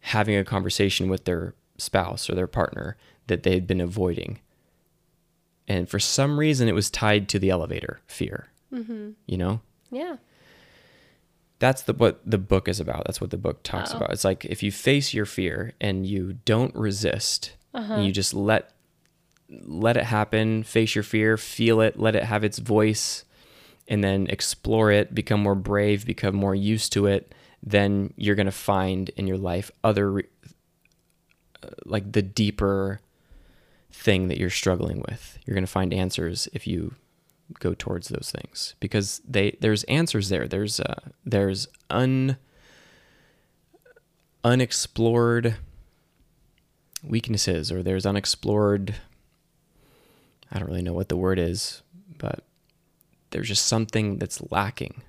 having 0.00 0.36
a 0.36 0.44
conversation 0.44 1.08
with 1.08 1.24
their 1.24 1.54
spouse 1.78 2.28
or 2.28 2.34
their 2.34 2.46
partner 2.46 2.96
that 3.26 3.42
they 3.42 3.54
had 3.54 3.66
been 3.66 3.80
avoiding. 3.80 4.38
And 5.68 5.88
for 5.88 6.00
some 6.00 6.38
reason, 6.38 6.68
it 6.68 6.74
was 6.74 6.90
tied 6.90 7.28
to 7.28 7.38
the 7.38 7.50
elevator 7.50 8.00
fear. 8.06 8.48
Mm-hmm. 8.72 9.10
You 9.26 9.36
know, 9.36 9.60
Yeah. 9.90 10.16
that's 11.58 11.82
the 11.82 11.92
what 11.92 12.20
the 12.24 12.38
book 12.38 12.66
is 12.68 12.80
about. 12.80 13.04
That's 13.06 13.20
what 13.20 13.30
the 13.30 13.36
book 13.36 13.62
talks 13.62 13.92
Oh. 13.94 13.98
about. 13.98 14.10
It's 14.12 14.24
like 14.24 14.44
if 14.46 14.62
you 14.62 14.72
face 14.72 15.12
your 15.14 15.26
fear 15.26 15.74
and 15.80 16.06
you 16.06 16.38
don't 16.44 16.74
resist, 16.74 17.52
Uh-huh. 17.74 17.94
and 17.94 18.04
you 18.06 18.10
just 18.12 18.34
let 18.34 18.72
let 19.50 19.96
it 19.96 20.04
happen, 20.04 20.62
face 20.62 20.94
your 20.94 21.04
fear, 21.04 21.36
feel 21.36 21.80
it, 21.80 21.98
let 21.98 22.14
it 22.14 22.24
have 22.24 22.44
its 22.44 22.58
voice, 22.58 23.24
and 23.88 24.04
then 24.04 24.26
explore 24.28 24.90
it, 24.92 25.14
become 25.14 25.42
more 25.42 25.54
brave, 25.54 26.06
become 26.06 26.34
more 26.34 26.54
used 26.54 26.92
to 26.92 27.06
it, 27.06 27.34
then 27.62 28.14
you're 28.16 28.36
going 28.36 28.46
to 28.46 28.52
find 28.52 29.08
in 29.10 29.26
your 29.26 29.36
life 29.36 29.70
other 29.82 30.20
uh, 31.62 31.68
like 31.84 32.12
the 32.12 32.22
deeper 32.22 33.00
thing 33.92 34.28
that 34.28 34.38
you're 34.38 34.50
struggling 34.50 35.02
with. 35.08 35.38
You're 35.44 35.54
going 35.54 35.64
to 35.64 35.70
find 35.70 35.92
answers 35.92 36.48
if 36.52 36.66
you 36.66 36.94
go 37.58 37.74
towards 37.74 38.08
those 38.08 38.32
things 38.34 38.76
because 38.78 39.20
they 39.28 39.56
there's 39.60 39.82
answers 39.84 40.28
there. 40.28 40.46
There's 40.46 40.78
uh, 40.78 41.00
there's 41.24 41.66
un 41.90 42.36
unexplored 44.44 45.56
weaknesses 47.02 47.72
or 47.72 47.82
there's 47.82 48.06
unexplored 48.06 48.94
I 50.50 50.58
don't 50.58 50.68
really 50.68 50.82
know 50.82 50.92
what 50.92 51.08
the 51.08 51.16
word 51.16 51.38
is, 51.38 51.82
but 52.18 52.44
there's 53.30 53.48
just 53.48 53.66
something 53.66 54.18
that's 54.18 54.42
lacking. 54.50 55.02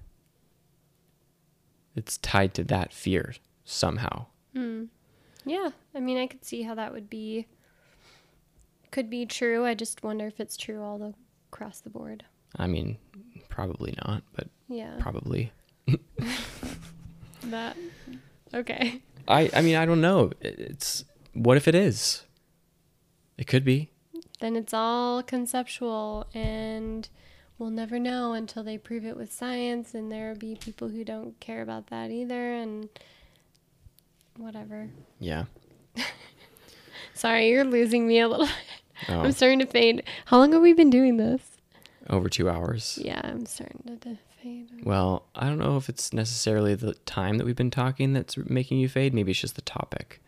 It's 1.96 2.18
tied 2.18 2.54
to 2.56 2.64
that 2.66 2.94
fear 2.94 3.34
somehow. 3.66 4.28
Hmm. 4.56 4.86
Yeah. 5.46 5.72
I 5.96 6.00
mean, 6.00 6.18
I 6.18 6.28
could 6.28 6.46
see 6.46 6.62
how 6.64 6.76
that 6.76 6.94
would 6.94 7.10
be. 7.10 7.48
Could 8.92 9.10
be 9.10 9.26
true. 9.26 9.66
I 9.66 9.74
just 9.74 10.04
wonder 10.04 10.28
if 10.28 10.40
it's 10.40 10.56
true 10.58 10.82
all 10.84 10.98
the, 10.98 11.14
across 11.52 11.80
the 11.82 11.90
board. 11.90 12.26
I 12.58 12.68
mean, 12.68 12.98
probably 13.50 13.96
not, 14.06 14.24
but 14.34 14.48
Yeah. 14.70 14.96
probably. 15.00 15.52
That. 17.46 17.76
Okay. 18.54 19.02
I 19.28 19.50
I 19.54 19.62
mean, 19.62 19.76
I 19.76 19.86
don't 19.86 20.00
know. 20.02 20.32
It's 20.42 21.04
what 21.34 21.58
if 21.58 21.68
it 21.68 21.74
is? 21.74 22.24
It 23.38 23.48
could 23.48 23.66
be. 23.66 23.90
Then 24.42 24.56
it's 24.56 24.74
all 24.74 25.24
conceptual, 25.24 26.28
and 26.34 27.08
we'll 27.58 27.70
never 27.70 27.98
know 27.98 28.34
until 28.34 28.64
they 28.64 28.78
prove 28.78 29.06
it 29.06 29.16
with 29.16 29.32
science. 29.32 29.94
And 29.94 30.12
there'll 30.12 30.38
be 30.38 30.56
people 30.60 30.90
who 30.90 31.06
don't 31.06 31.40
care 31.40 31.62
about 31.62 31.88
that 31.88 32.12
either, 32.12 32.54
and 32.54 32.90
whatever. 34.36 34.90
Yeah. 35.20 35.46
Sorry, 37.14 37.50
you're 37.50 37.64
losing 37.64 38.08
me 38.08 38.20
a 38.20 38.28
little. 38.28 38.50
Oh, 39.10 39.22
I'm 39.22 39.32
starting 39.32 39.60
to 39.60 39.66
fade. 39.66 40.04
How 40.26 40.38
long 40.38 40.54
have 40.54 40.62
we 40.62 40.74
been 40.74 40.90
doing 40.90 41.18
this? 41.18 41.42
over 42.10 42.28
2 42.30 42.50
hours. 42.50 43.00
Yeah, 43.02 43.22
I'm 43.24 43.46
starting 43.46 43.84
to, 43.88 43.96
to 44.10 44.18
fade. 44.42 44.68
Well, 44.84 45.26
I 45.36 45.48
don't 45.48 45.60
know 45.60 45.78
if 45.78 45.88
it's 45.88 46.14
necessarily 46.14 46.76
the 46.76 46.94
time 47.06 47.38
that 47.38 47.46
we've 47.46 47.56
been 47.56 47.72
talking 47.72 48.14
that's 48.14 48.38
making 48.38 48.80
you 48.80 48.90
fade. 48.90 49.14
Maybe 49.14 49.32
it's 49.32 49.40
just 49.40 49.56
the 49.56 49.62
topic. 49.62 50.22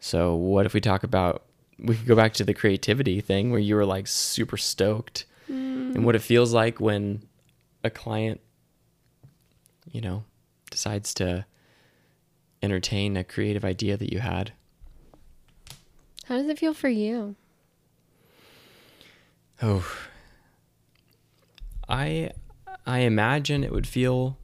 So, 0.00 0.34
what 0.34 0.66
if 0.66 0.74
we 0.74 0.80
talk 0.80 1.02
about? 1.02 1.44
We 1.78 1.96
could 1.96 2.06
go 2.06 2.16
back 2.16 2.32
to 2.34 2.44
the 2.44 2.54
creativity 2.54 3.20
thing 3.20 3.50
where 3.50 3.60
you 3.60 3.74
were 3.76 3.84
like 3.84 4.06
super 4.06 4.56
stoked, 4.56 5.26
and 5.48 6.04
what 6.04 6.16
it 6.16 6.22
feels 6.22 6.52
like 6.52 6.80
when 6.80 7.22
a 7.84 7.90
client, 7.90 8.40
you 9.90 10.00
know, 10.00 10.24
decides 10.70 11.14
to 11.14 11.46
entertain 12.62 13.16
a 13.16 13.24
creative 13.24 13.64
idea 13.64 13.96
that 13.96 14.12
you 14.12 14.18
had. 14.18 14.52
How 16.24 16.36
does 16.38 16.48
it 16.48 16.58
feel 16.58 16.74
for 16.74 16.88
you? 16.88 17.36
Oh, 19.62 19.86
I 21.88 22.32
I 22.84 23.00
imagine 23.00 23.62
it 23.62 23.72
would 23.72 23.86
feel 23.86 24.38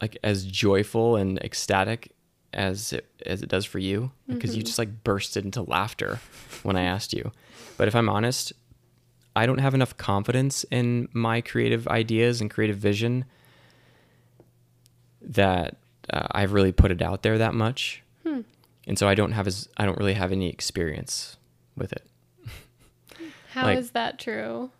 like 0.00 0.18
as 0.22 0.44
joyful 0.44 1.16
and 1.16 1.38
ecstatic 1.38 2.12
as 2.54 2.92
it 2.92 3.06
as 3.24 3.42
it 3.42 3.48
does 3.48 3.64
for 3.64 3.78
you 3.78 4.10
because 4.28 4.54
you 4.56 4.62
just 4.62 4.78
like 4.78 5.04
bursted 5.04 5.44
into 5.44 5.62
laughter 5.62 6.20
when 6.62 6.76
I 6.76 6.82
asked 6.82 7.12
you. 7.12 7.32
But 7.76 7.88
if 7.88 7.94
I'm 7.96 8.08
honest, 8.08 8.52
I 9.34 9.46
don't 9.46 9.58
have 9.58 9.74
enough 9.74 9.96
confidence 9.96 10.64
in 10.70 11.08
my 11.12 11.40
creative 11.40 11.88
ideas 11.88 12.40
and 12.40 12.50
creative 12.50 12.76
vision 12.76 13.24
that 15.22 15.76
uh, 16.12 16.26
I've 16.32 16.52
really 16.52 16.72
put 16.72 16.90
it 16.90 17.00
out 17.00 17.22
there 17.22 17.38
that 17.38 17.54
much. 17.54 18.02
And 18.84 18.98
so 18.98 19.06
I 19.06 19.14
don't 19.14 19.30
have 19.30 19.46
as 19.46 19.68
I 19.76 19.86
don't 19.86 19.96
really 19.96 20.14
have 20.14 20.32
any 20.32 20.48
experience 20.48 21.36
with 21.76 21.92
it. 21.92 22.04
How 23.52 23.68
is 23.68 23.86
Like- 23.86 23.92
that 23.92 24.18
true? 24.18 24.70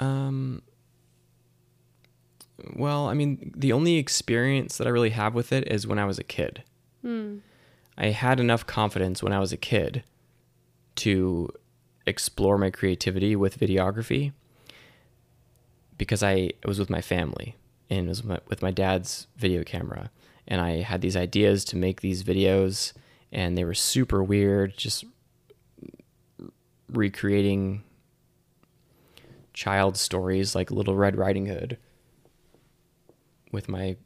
Um. 0.00 0.62
Well, 2.74 3.08
I 3.08 3.14
mean, 3.14 3.52
the 3.56 3.72
only 3.72 3.96
experience 3.96 4.78
that 4.78 4.86
I 4.86 4.90
really 4.90 5.10
have 5.10 5.34
with 5.34 5.52
it 5.52 5.70
is 5.70 5.86
when 5.86 5.98
I 5.98 6.04
was 6.04 6.18
a 6.18 6.24
kid. 6.24 6.62
Hmm. 7.02 7.38
I 7.98 8.08
had 8.08 8.40
enough 8.40 8.66
confidence 8.66 9.22
when 9.22 9.32
I 9.32 9.38
was 9.38 9.52
a 9.52 9.56
kid 9.56 10.04
to 10.96 11.50
explore 12.06 12.58
my 12.58 12.70
creativity 12.70 13.36
with 13.36 13.58
videography 13.58 14.32
because 15.98 16.22
I 16.22 16.50
was 16.64 16.78
with 16.78 16.90
my 16.90 17.00
family 17.00 17.56
and 17.90 18.06
it 18.06 18.08
was 18.08 18.24
my, 18.24 18.38
with 18.48 18.62
my 18.62 18.70
dad's 18.70 19.26
video 19.36 19.64
camera. 19.64 20.10
And 20.48 20.60
I 20.60 20.82
had 20.82 21.00
these 21.00 21.16
ideas 21.16 21.64
to 21.66 21.76
make 21.76 22.00
these 22.00 22.22
videos, 22.22 22.92
and 23.32 23.58
they 23.58 23.64
were 23.64 23.74
super 23.74 24.22
weird, 24.22 24.76
just 24.76 25.04
recreating 26.88 27.82
child 29.52 29.96
stories 29.96 30.54
like 30.54 30.70
Little 30.70 30.94
Red 30.94 31.16
Riding 31.16 31.46
Hood 31.46 31.78
with 33.56 33.68
my 33.68 33.96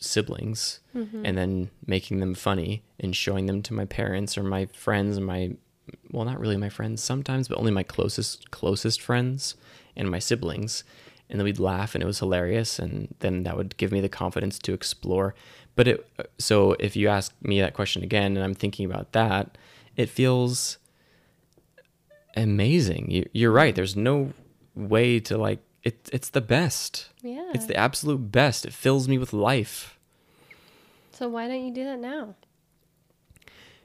siblings 0.00 0.78
mm-hmm. 0.94 1.26
and 1.26 1.36
then 1.36 1.70
making 1.86 2.20
them 2.20 2.34
funny 2.34 2.84
and 3.00 3.16
showing 3.16 3.46
them 3.46 3.62
to 3.62 3.74
my 3.74 3.84
parents 3.84 4.38
or 4.38 4.44
my 4.44 4.66
friends 4.66 5.16
and 5.16 5.26
my 5.26 5.50
well 6.12 6.24
not 6.24 6.38
really 6.38 6.56
my 6.56 6.68
friends 6.68 7.02
sometimes 7.02 7.48
but 7.48 7.58
only 7.58 7.72
my 7.72 7.82
closest 7.82 8.50
closest 8.52 9.02
friends 9.02 9.56
and 9.96 10.08
my 10.08 10.20
siblings. 10.20 10.84
And 11.28 11.40
then 11.40 11.44
we'd 11.44 11.58
laugh 11.58 11.96
and 11.96 12.02
it 12.04 12.06
was 12.06 12.20
hilarious 12.20 12.78
and 12.78 13.12
then 13.18 13.42
that 13.42 13.56
would 13.56 13.76
give 13.76 13.90
me 13.90 14.00
the 14.00 14.08
confidence 14.08 14.60
to 14.60 14.72
explore. 14.72 15.34
But 15.74 15.88
it 15.88 16.08
so 16.38 16.76
if 16.78 16.94
you 16.94 17.08
ask 17.08 17.34
me 17.42 17.60
that 17.60 17.74
question 17.74 18.04
again 18.04 18.36
and 18.36 18.44
I'm 18.44 18.54
thinking 18.54 18.86
about 18.86 19.12
that 19.12 19.58
it 19.96 20.08
feels 20.08 20.78
amazing. 22.36 23.10
You, 23.10 23.28
you're 23.32 23.50
right. 23.50 23.74
There's 23.74 23.96
no 23.96 24.32
way 24.76 25.18
to 25.20 25.36
like 25.36 25.60
it, 25.86 26.10
it's 26.12 26.30
the 26.30 26.40
best 26.40 27.08
Yeah. 27.22 27.50
it's 27.54 27.66
the 27.66 27.76
absolute 27.76 28.30
best 28.32 28.66
it 28.66 28.72
fills 28.72 29.08
me 29.08 29.18
with 29.18 29.32
life 29.32 29.98
so 31.12 31.28
why 31.28 31.48
don't 31.48 31.64
you 31.64 31.72
do 31.72 31.84
that 31.84 31.98
now? 31.98 32.34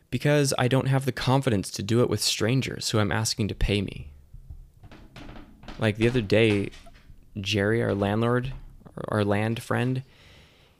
because 0.09 0.53
I 0.57 0.67
don't 0.67 0.88
have 0.89 1.05
the 1.05 1.13
confidence 1.13 1.71
to 1.71 1.81
do 1.83 2.01
it 2.01 2.09
with 2.09 2.19
strangers 2.21 2.89
who 2.89 2.99
I'm 2.99 3.11
asking 3.13 3.47
to 3.47 3.55
pay 3.55 3.81
me. 3.81 4.09
Like 5.80 5.95
the 5.95 6.07
other 6.09 6.21
day, 6.21 6.71
Jerry, 7.39 7.81
our 7.81 7.95
landlord, 7.95 8.51
our 9.07 9.23
land 9.23 9.63
friend, 9.63 10.03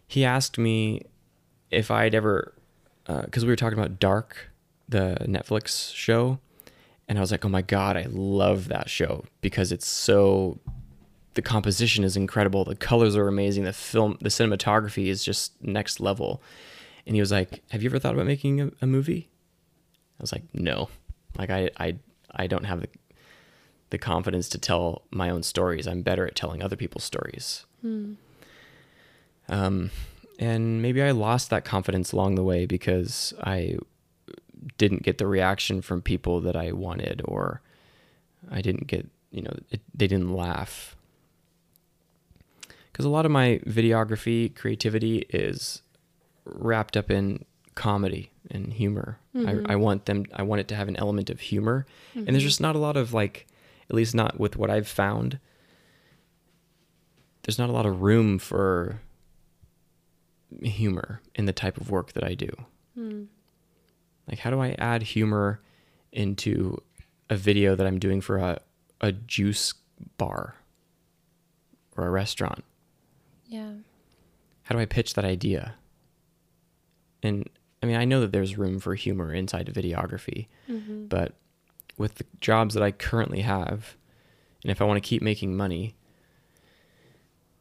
he 0.08 0.26
asked 0.26 0.58
me 0.58 1.04
if 1.70 1.90
I'd 1.90 2.14
ever, 2.14 2.54
uh, 3.08 3.22
because 3.22 3.46
we 3.46 3.52
were 3.52 3.56
talking 3.56 3.80
about 3.80 4.00
Dark, 4.00 4.50
the 4.90 5.16
Netflix 5.22 5.96
show, 5.96 6.40
and 7.08 7.18
I 7.18 7.22
was 7.22 7.32
like, 7.32 7.46
oh 7.46 7.50
my 7.50 7.62
God, 7.62 7.96
I 7.96 8.08
love 8.10 8.68
that 8.68 8.90
show 8.90 9.24
because 9.40 9.72
it's 9.72 9.88
so, 9.88 10.60
the 11.34 11.42
composition 11.42 12.04
is 12.04 12.18
incredible, 12.18 12.64
the 12.64 12.76
colors 12.76 13.16
are 13.16 13.28
amazing, 13.28 13.64
the 13.64 13.74
film, 13.74 14.18
the 14.22 14.30
cinematography 14.30 15.08
is 15.08 15.24
just 15.24 15.62
next 15.64 16.00
level. 16.00 16.42
And 17.06 17.16
he 17.16 17.22
was 17.22 17.32
like, 17.32 17.64
"Have 17.72 17.82
you 17.82 17.90
ever 17.90 18.00
thought 18.00 18.14
about 18.14 18.28
making 18.28 18.62
a, 18.62 18.72
a 18.82 18.88
movie?" 18.88 19.30
I 20.20 20.24
was 20.24 20.32
like, 20.32 20.44
"No." 20.54 20.90
Like 21.38 21.50
I, 21.50 21.70
I, 21.80 21.96
I 22.36 22.48
don't 22.48 22.66
have 22.66 22.82
the 22.82 22.88
the 23.92 23.98
confidence 23.98 24.50
to 24.50 24.58
tell 24.58 25.04
my 25.12 25.30
own 25.30 25.44
stories. 25.44 25.86
I'm 25.86 26.02
better 26.02 26.26
at 26.26 26.36
telling 26.36 26.64
other 26.64 26.76
people's 26.78 27.04
stories. 27.04 27.66
Um, 29.50 29.92
and 30.40 30.82
maybe 30.82 31.02
I 31.04 31.12
lost 31.12 31.50
that 31.50 31.66
confidence 31.66 32.14
along 32.14 32.36
the 32.36 32.44
way 32.44 32.66
because 32.66 33.34
I 33.44 33.78
didn't 34.78 35.04
get 35.04 35.18
the 35.18 35.28
reaction 35.28 35.82
from 35.82 36.02
people 36.02 36.40
that 36.42 36.56
I 36.56 36.72
wanted, 36.72 37.22
or 37.26 37.62
I 38.50 38.62
didn't 38.62 38.88
get, 38.88 39.08
you 39.30 39.42
know, 39.42 39.54
it, 39.70 39.82
they 39.94 40.08
didn't 40.08 40.34
laugh. 40.34 40.96
Because 43.02 43.10
a 43.10 43.14
lot 43.14 43.26
of 43.26 43.32
my 43.32 43.60
videography 43.66 44.56
creativity 44.56 45.26
is 45.30 45.82
wrapped 46.46 46.96
up 46.96 47.10
in 47.10 47.46
comedy 47.74 48.30
and 48.52 48.72
humor. 48.72 49.18
I, 49.34 49.40
mm-hmm. 49.40 49.72
I 49.72 49.76
want 49.76 50.06
them, 50.06 50.28
I 50.36 50.44
want 50.44 50.62
it 50.62 50.68
to 50.68 50.76
have 50.76 50.88
an 50.88 50.98
element 50.98 51.32
of 51.32 51.40
humor. 51.40 51.88
And 52.14 52.28
there's 52.28 52.38
mm-hmm. 52.38 52.46
just 52.46 52.62
not 52.62 52.76
a 52.76 52.78
lot 52.78 52.98
of 52.98 53.12
like, 53.12 53.48
at 53.90 53.96
least 53.96 54.14
not 54.14 54.40
with 54.40 54.56
what 54.56 54.70
I've 54.70 54.88
found, 54.88 55.40
there's 57.42 57.58
not 57.58 57.72
a 57.72 57.74
lot 57.74 57.88
of 57.88 58.04
room 58.04 58.38
for 58.38 59.02
humor 60.62 61.24
in 61.34 61.46
the 61.46 61.54
type 61.54 61.78
of 61.78 61.90
work 61.90 62.14
that 62.14 62.24
I 62.24 62.36
do. 62.36 62.52
Hmm. 62.94 63.24
Like, 64.28 64.38
how 64.38 64.52
do 64.52 64.62
I 64.62 64.76
add 64.78 65.02
humor 65.02 65.60
into 66.12 66.80
a 67.32 67.36
video 67.36 67.76
that 67.76 67.88
I'm 67.88 67.98
doing 67.98 68.22
for 68.22 68.38
a, 68.38 68.62
a 69.02 69.12
juice 69.12 69.74
bar 70.20 70.54
or 71.98 72.06
a 72.06 72.12
restaurant? 72.12 72.64
Yeah. 73.52 73.74
How 74.64 74.76
do 74.76 74.82
I 74.82 74.86
pitch 74.86 75.14
that 75.16 75.26
idea? 75.26 75.76
And 77.22 77.48
I 77.84 77.86
mean, 77.86 77.98
I 77.98 78.06
know 78.06 78.22
that 78.22 78.32
there's 78.32 78.58
room 78.58 78.80
for 78.80 78.96
humor 78.96 79.34
inside 79.34 79.68
of 79.68 79.76
videography, 79.76 80.48
mm-hmm. 80.70 81.08
but 81.08 81.34
with 81.98 82.16
the 82.16 82.26
jobs 82.40 82.74
that 82.76 82.82
I 82.82 82.92
currently 82.92 83.42
have, 83.42 83.98
and 84.64 84.72
if 84.72 84.82
I 84.82 84.86
want 84.86 85.04
to 85.04 85.08
keep 85.08 85.22
making 85.22 85.58
money, 85.58 85.96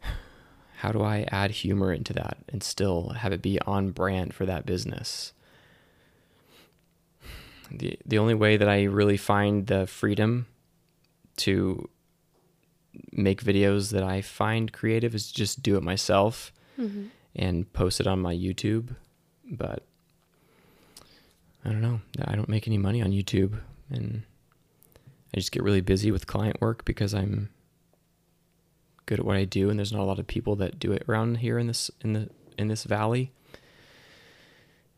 how 0.76 0.92
do 0.92 1.02
I 1.02 1.26
add 1.32 1.50
humor 1.50 1.92
into 1.92 2.12
that 2.12 2.38
and 2.48 2.62
still 2.62 3.10
have 3.10 3.32
it 3.32 3.42
be 3.42 3.58
on 3.62 3.90
brand 3.90 4.32
for 4.32 4.46
that 4.46 4.64
business? 4.64 5.32
The 7.72 7.96
the 8.04 8.18
only 8.18 8.34
way 8.34 8.56
that 8.56 8.68
I 8.68 8.82
really 8.82 9.16
find 9.16 9.68
the 9.68 9.86
freedom 9.86 10.46
to 11.36 11.88
make 13.12 13.42
videos 13.42 13.92
that 13.92 14.02
I 14.02 14.20
find 14.20 14.72
creative 14.72 15.14
is 15.14 15.30
just 15.30 15.62
do 15.62 15.76
it 15.76 15.82
myself 15.82 16.52
mm-hmm. 16.78 17.06
and 17.36 17.72
post 17.72 18.00
it 18.00 18.06
on 18.06 18.20
my 18.20 18.34
YouTube. 18.34 18.94
But 19.50 19.84
I 21.64 21.70
don't 21.70 21.82
know. 21.82 22.00
I 22.24 22.34
don't 22.34 22.48
make 22.48 22.66
any 22.66 22.78
money 22.78 23.02
on 23.02 23.10
YouTube 23.10 23.60
and 23.90 24.22
I 25.34 25.38
just 25.38 25.52
get 25.52 25.62
really 25.62 25.80
busy 25.80 26.10
with 26.10 26.26
client 26.26 26.60
work 26.60 26.84
because 26.84 27.14
I'm 27.14 27.50
good 29.06 29.20
at 29.20 29.26
what 29.26 29.36
I 29.36 29.44
do 29.44 29.70
and 29.70 29.78
there's 29.78 29.92
not 29.92 30.02
a 30.02 30.04
lot 30.04 30.18
of 30.18 30.26
people 30.26 30.56
that 30.56 30.78
do 30.78 30.92
it 30.92 31.04
around 31.08 31.38
here 31.38 31.58
in 31.58 31.66
this 31.66 31.90
in 32.00 32.12
the 32.12 32.30
in 32.56 32.68
this 32.68 32.84
valley. 32.84 33.32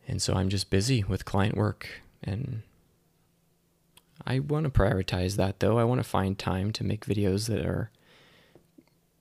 And 0.08 0.20
so 0.20 0.34
I'm 0.34 0.48
just 0.48 0.70
busy 0.70 1.04
with 1.04 1.24
client 1.24 1.56
work 1.56 1.88
and 2.22 2.62
I 4.26 4.38
want 4.38 4.64
to 4.64 4.70
prioritize 4.70 5.36
that 5.36 5.60
though. 5.60 5.78
I 5.78 5.84
want 5.84 5.98
to 5.98 6.08
find 6.08 6.38
time 6.38 6.72
to 6.72 6.84
make 6.84 7.06
videos 7.06 7.48
that 7.48 7.64
are 7.66 7.90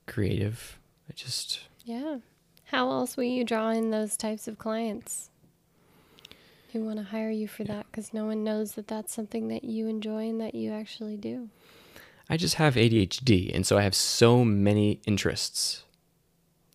creative. 0.07 0.79
I 1.09 1.13
just 1.13 1.61
Yeah. 1.85 2.17
How 2.65 2.89
else 2.89 3.17
will 3.17 3.25
you 3.25 3.43
draw 3.43 3.69
in 3.69 3.91
those 3.91 4.15
types 4.15 4.47
of 4.47 4.57
clients 4.57 5.29
who 6.71 6.85
want 6.85 6.97
to 6.97 7.03
hire 7.03 7.29
you 7.31 7.47
for 7.47 7.63
that? 7.65 7.85
Because 7.91 8.13
no 8.13 8.25
one 8.25 8.43
knows 8.43 8.73
that 8.73 8.87
that's 8.87 9.13
something 9.13 9.49
that 9.49 9.63
you 9.65 9.87
enjoy 9.87 10.29
and 10.29 10.39
that 10.39 10.55
you 10.55 10.71
actually 10.71 11.17
do. 11.17 11.49
I 12.29 12.37
just 12.37 12.55
have 12.55 12.75
ADHD 12.75 13.53
and 13.53 13.65
so 13.65 13.77
I 13.77 13.81
have 13.81 13.95
so 13.95 14.45
many 14.45 15.01
interests. 15.05 15.83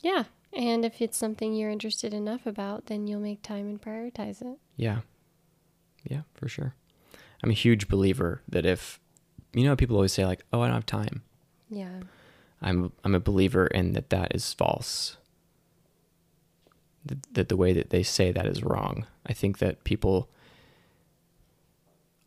Yeah. 0.02 0.24
And 0.52 0.84
if 0.84 1.00
it's 1.00 1.16
something 1.16 1.55
you're 1.55 1.70
interested 1.70 2.12
enough 2.14 2.46
about, 2.46 2.86
then 2.86 3.06
you'll 3.06 3.20
make 3.20 3.42
time 3.42 3.66
and 3.66 3.80
prioritize 3.80 4.42
it. 4.42 4.58
Yeah. 4.76 5.00
Yeah, 6.05 6.22
for 6.34 6.48
sure. 6.48 6.74
I'm 7.42 7.50
a 7.50 7.55
huge 7.55 7.89
believer 7.89 8.42
that 8.48 8.66
if 8.66 9.00
you 9.52 9.65
know 9.65 9.76
people 9.76 9.97
always 9.97 10.12
say 10.12 10.26
like, 10.26 10.44
"Oh, 10.52 10.60
I 10.60 10.66
don't 10.66 10.74
have 10.74 10.86
time." 10.86 11.23
Yeah. 11.70 12.00
I'm 12.62 12.92
I'm 13.05 13.15
a 13.15 13.20
believer 13.20 13.66
in 13.66 13.92
that 13.92 14.10
that 14.10 14.34
is 14.34 14.52
false. 14.52 15.16
That, 17.05 17.34
that 17.34 17.48
the 17.48 17.56
way 17.56 17.73
that 17.73 17.90
they 17.90 18.02
say 18.02 18.32
that 18.32 18.47
is 18.47 18.65
wrong. 18.65 19.06
I 19.24 19.32
think 19.32 19.58
that 19.58 19.84
people 19.84 20.28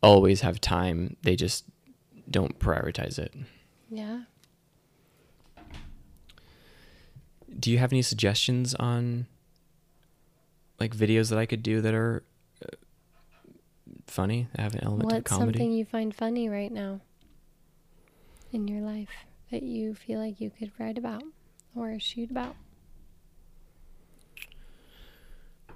always 0.02 0.40
have 0.40 0.60
time. 0.60 1.16
They 1.22 1.36
just 1.36 1.64
don't 2.30 2.58
prioritize 2.58 3.18
it. 3.18 3.34
Yeah. 3.90 4.22
Do 7.58 7.70
you 7.70 7.78
have 7.78 7.92
any 7.92 8.00
suggestions 8.02 8.74
on 8.76 9.26
like 10.78 10.96
videos 10.96 11.28
that 11.28 11.38
I 11.38 11.44
could 11.44 11.62
do 11.62 11.80
that 11.82 11.92
are 11.92 12.22
funny, 14.10 14.48
that 14.54 14.62
have 14.62 14.74
an 14.74 14.84
element 14.84 15.10
of 15.10 15.16
What's 15.16 15.30
something 15.30 15.72
you 15.72 15.84
find 15.84 16.14
funny 16.14 16.48
right 16.48 16.72
now 16.72 17.00
in 18.52 18.66
your 18.68 18.80
life 18.80 19.08
that 19.50 19.62
you 19.62 19.94
feel 19.94 20.18
like 20.18 20.40
you 20.40 20.50
could 20.50 20.72
write 20.78 20.98
about 20.98 21.22
or 21.74 21.98
shoot 21.98 22.30
about? 22.30 22.56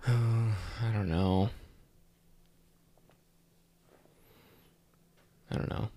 I 0.07 0.93
don't 0.93 1.09
know. 1.09 1.51
I 5.51 5.57
don't 5.57 5.71
know. 5.71 5.89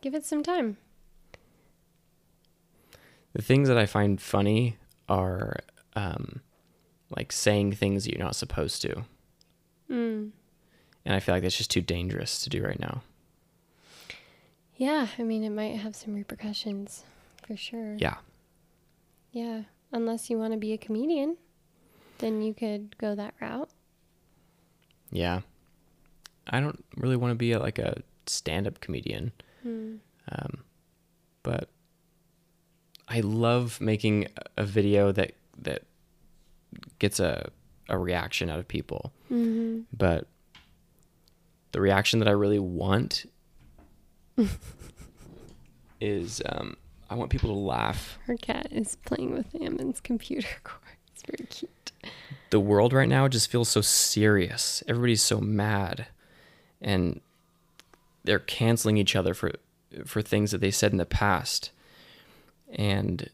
Give 0.00 0.14
it 0.14 0.24
some 0.24 0.42
time. 0.42 0.76
The 3.32 3.42
things 3.42 3.68
that 3.68 3.78
I 3.78 3.86
find 3.86 4.20
funny 4.20 4.76
are 5.08 5.56
um, 5.96 6.42
like 7.16 7.32
saying 7.32 7.72
things 7.72 8.04
that 8.04 8.12
you're 8.12 8.24
not 8.24 8.36
supposed 8.36 8.82
to. 8.82 9.04
Mm. 9.90 10.30
And 11.04 11.14
I 11.14 11.20
feel 11.20 11.34
like 11.34 11.42
that's 11.42 11.56
just 11.56 11.70
too 11.70 11.80
dangerous 11.80 12.42
to 12.44 12.50
do 12.50 12.62
right 12.62 12.78
now. 12.78 13.02
Yeah, 14.76 15.08
I 15.18 15.22
mean, 15.22 15.44
it 15.44 15.50
might 15.50 15.76
have 15.76 15.94
some 15.96 16.14
repercussions 16.14 17.04
for 17.46 17.56
sure. 17.56 17.96
Yeah. 17.98 18.16
Yeah, 19.32 19.62
unless 19.92 20.28
you 20.30 20.38
want 20.38 20.52
to 20.52 20.58
be 20.58 20.72
a 20.72 20.78
comedian, 20.78 21.36
then 22.18 22.42
you 22.42 22.54
could 22.54 22.96
go 22.98 23.14
that 23.14 23.34
route. 23.40 23.70
Yeah. 25.10 25.40
I 26.48 26.60
don't 26.60 26.84
really 26.96 27.16
want 27.16 27.30
to 27.32 27.36
be 27.36 27.52
a, 27.52 27.58
like 27.58 27.78
a 27.78 28.02
stand 28.26 28.66
up 28.66 28.80
comedian. 28.80 29.32
Hmm. 29.62 29.96
Um, 30.30 30.58
but 31.42 31.68
I 33.08 33.20
love 33.20 33.80
making 33.80 34.26
a- 34.36 34.62
a 34.62 34.64
video 34.64 35.12
that, 35.12 35.32
that 35.58 35.82
gets 36.98 37.20
a, 37.20 37.50
a 37.88 37.98
reaction 37.98 38.48
out 38.50 38.58
of 38.58 38.68
people. 38.68 39.12
Mm-hmm. 39.30 39.80
but 39.96 40.26
the 41.72 41.80
reaction 41.80 42.18
that 42.20 42.28
I 42.28 42.32
really 42.32 42.58
want 42.58 43.24
is 46.00 46.42
um, 46.46 46.76
I 47.10 47.14
want 47.14 47.30
people 47.30 47.50
to 47.50 47.58
laugh. 47.58 48.18
Her 48.26 48.36
cat 48.36 48.68
is 48.70 48.96
playing 49.04 49.32
with 49.32 49.54
Ammon's 49.60 50.00
computer 50.00 50.48
cord. 50.64 50.80
It's 51.12 51.22
very 51.26 51.46
cute. 51.48 51.92
The 52.50 52.60
world 52.60 52.92
right 52.92 53.08
now 53.08 53.28
just 53.28 53.50
feels 53.50 53.68
so 53.68 53.80
serious. 53.80 54.82
Everybody's 54.86 55.22
so 55.22 55.40
mad, 55.40 56.06
and 56.80 57.20
they're 58.24 58.38
canceling 58.38 58.96
each 58.96 59.16
other 59.16 59.34
for 59.34 59.52
for 60.06 60.22
things 60.22 60.50
that 60.50 60.60
they 60.60 60.70
said 60.70 60.92
in 60.92 60.98
the 60.98 61.06
past. 61.06 61.70
And 62.70 63.28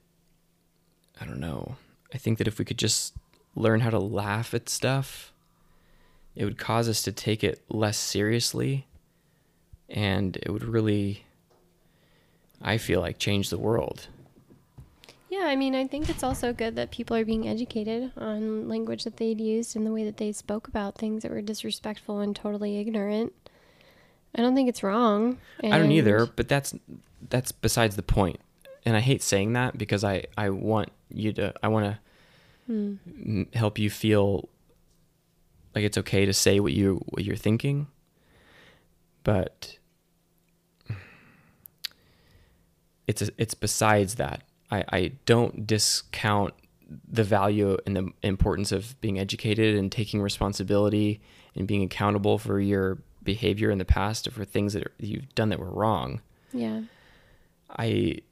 I 1.20 1.25
don't 1.25 1.41
know. 1.41 1.76
I 2.12 2.18
think 2.18 2.39
that 2.39 2.49
if 2.49 2.58
we 2.58 2.65
could 2.65 2.78
just 2.78 3.15
learn 3.55 3.81
how 3.81 3.91
to 3.91 3.99
laugh 3.99 4.55
at 4.55 4.68
stuff, 4.68 5.33
it 6.39 6.44
would 6.44 6.57
cause 6.57 6.89
us 6.89 7.02
to 7.02 7.10
take 7.10 7.42
it 7.42 7.60
less 7.68 7.99
seriously 7.99 8.86
and 9.89 10.36
it 10.36 10.50
would 10.50 10.62
really 10.65 11.25
I 12.62 12.78
feel 12.78 13.00
like 13.00 13.18
change 13.18 13.50
the 13.50 13.58
world. 13.58 14.07
Yeah, 15.28 15.44
I 15.47 15.57
mean, 15.57 15.75
I 15.75 15.86
think 15.86 16.08
it's 16.08 16.23
also 16.23 16.52
good 16.52 16.75
that 16.76 16.91
people 16.91 17.17
are 17.17 17.25
being 17.25 17.47
educated 17.49 18.12
on 18.17 18.68
language 18.68 19.05
that 19.05 19.17
they'd 19.18 19.41
used 19.41 19.76
and 19.76 19.84
the 19.86 19.92
way 19.92 20.05
that 20.05 20.17
they 20.17 20.33
spoke 20.33 20.68
about 20.68 20.94
things 20.94 21.23
that 21.23 21.31
were 21.33 21.42
disrespectful 21.42 22.20
and 22.20 22.34
totally 22.34 22.78
ignorant. 22.78 23.33
I 24.34 24.42
don't 24.42 24.55
think 24.55 24.68
it's 24.68 24.83
wrong. 24.83 25.39
I 25.62 25.78
don't 25.78 25.91
either, 25.91 26.26
but 26.26 26.49
that's 26.49 26.75
that's 27.28 27.50
besides 27.52 27.97
the. 27.97 28.05
And 28.86 28.97
I 28.97 29.00
hate 29.00 29.23
saying 29.23 29.52
that 29.55 29.76
because 29.76 30.05
I 30.05 30.25
I 30.36 30.50
want 30.50 30.91
you 31.10 31.33
to 31.34 31.52
I 31.62 31.68
want 31.68 31.86
to 31.86 31.99
Hmm. 32.67 33.42
help 33.55 33.78
you 33.78 33.89
feel 33.91 34.49
like 35.79 35.87
it's 35.87 35.99
okay 35.99 36.27
to 36.27 36.33
say 36.33 36.59
what 36.59 36.73
you 36.73 37.01
what 37.11 37.25
you're 37.25 37.37
thinking. 37.37 37.87
But 39.23 39.79
it's 43.07 43.23
a, 43.23 43.29
it's 43.39 43.55
besides 43.55 44.17
that. 44.17 44.43
I 44.73 44.85
I 44.89 45.13
don't 45.25 45.69
discount 45.69 46.55
the 47.09 47.23
value 47.23 47.77
and 47.87 47.97
the 47.97 48.11
importance 48.25 48.73
of 48.73 49.01
being 49.01 49.21
educated 49.21 49.77
and 49.77 49.93
taking 49.93 50.21
responsibility 50.21 51.21
and 51.55 51.69
being 51.69 51.85
accountable 51.85 52.39
for 52.39 52.59
your 52.59 52.99
behavior 53.23 53.71
in 53.71 53.79
the 53.79 53.85
past 53.85 54.27
or 54.27 54.33
for 54.33 54.45
things 54.45 54.73
that 54.73 54.83
are, 54.83 54.93
you've 54.99 55.33
done 55.37 55.51
that 55.51 55.61
were 55.61 55.71
wrong. 55.71 56.23
Yeah. 56.53 56.81
I 57.79 58.23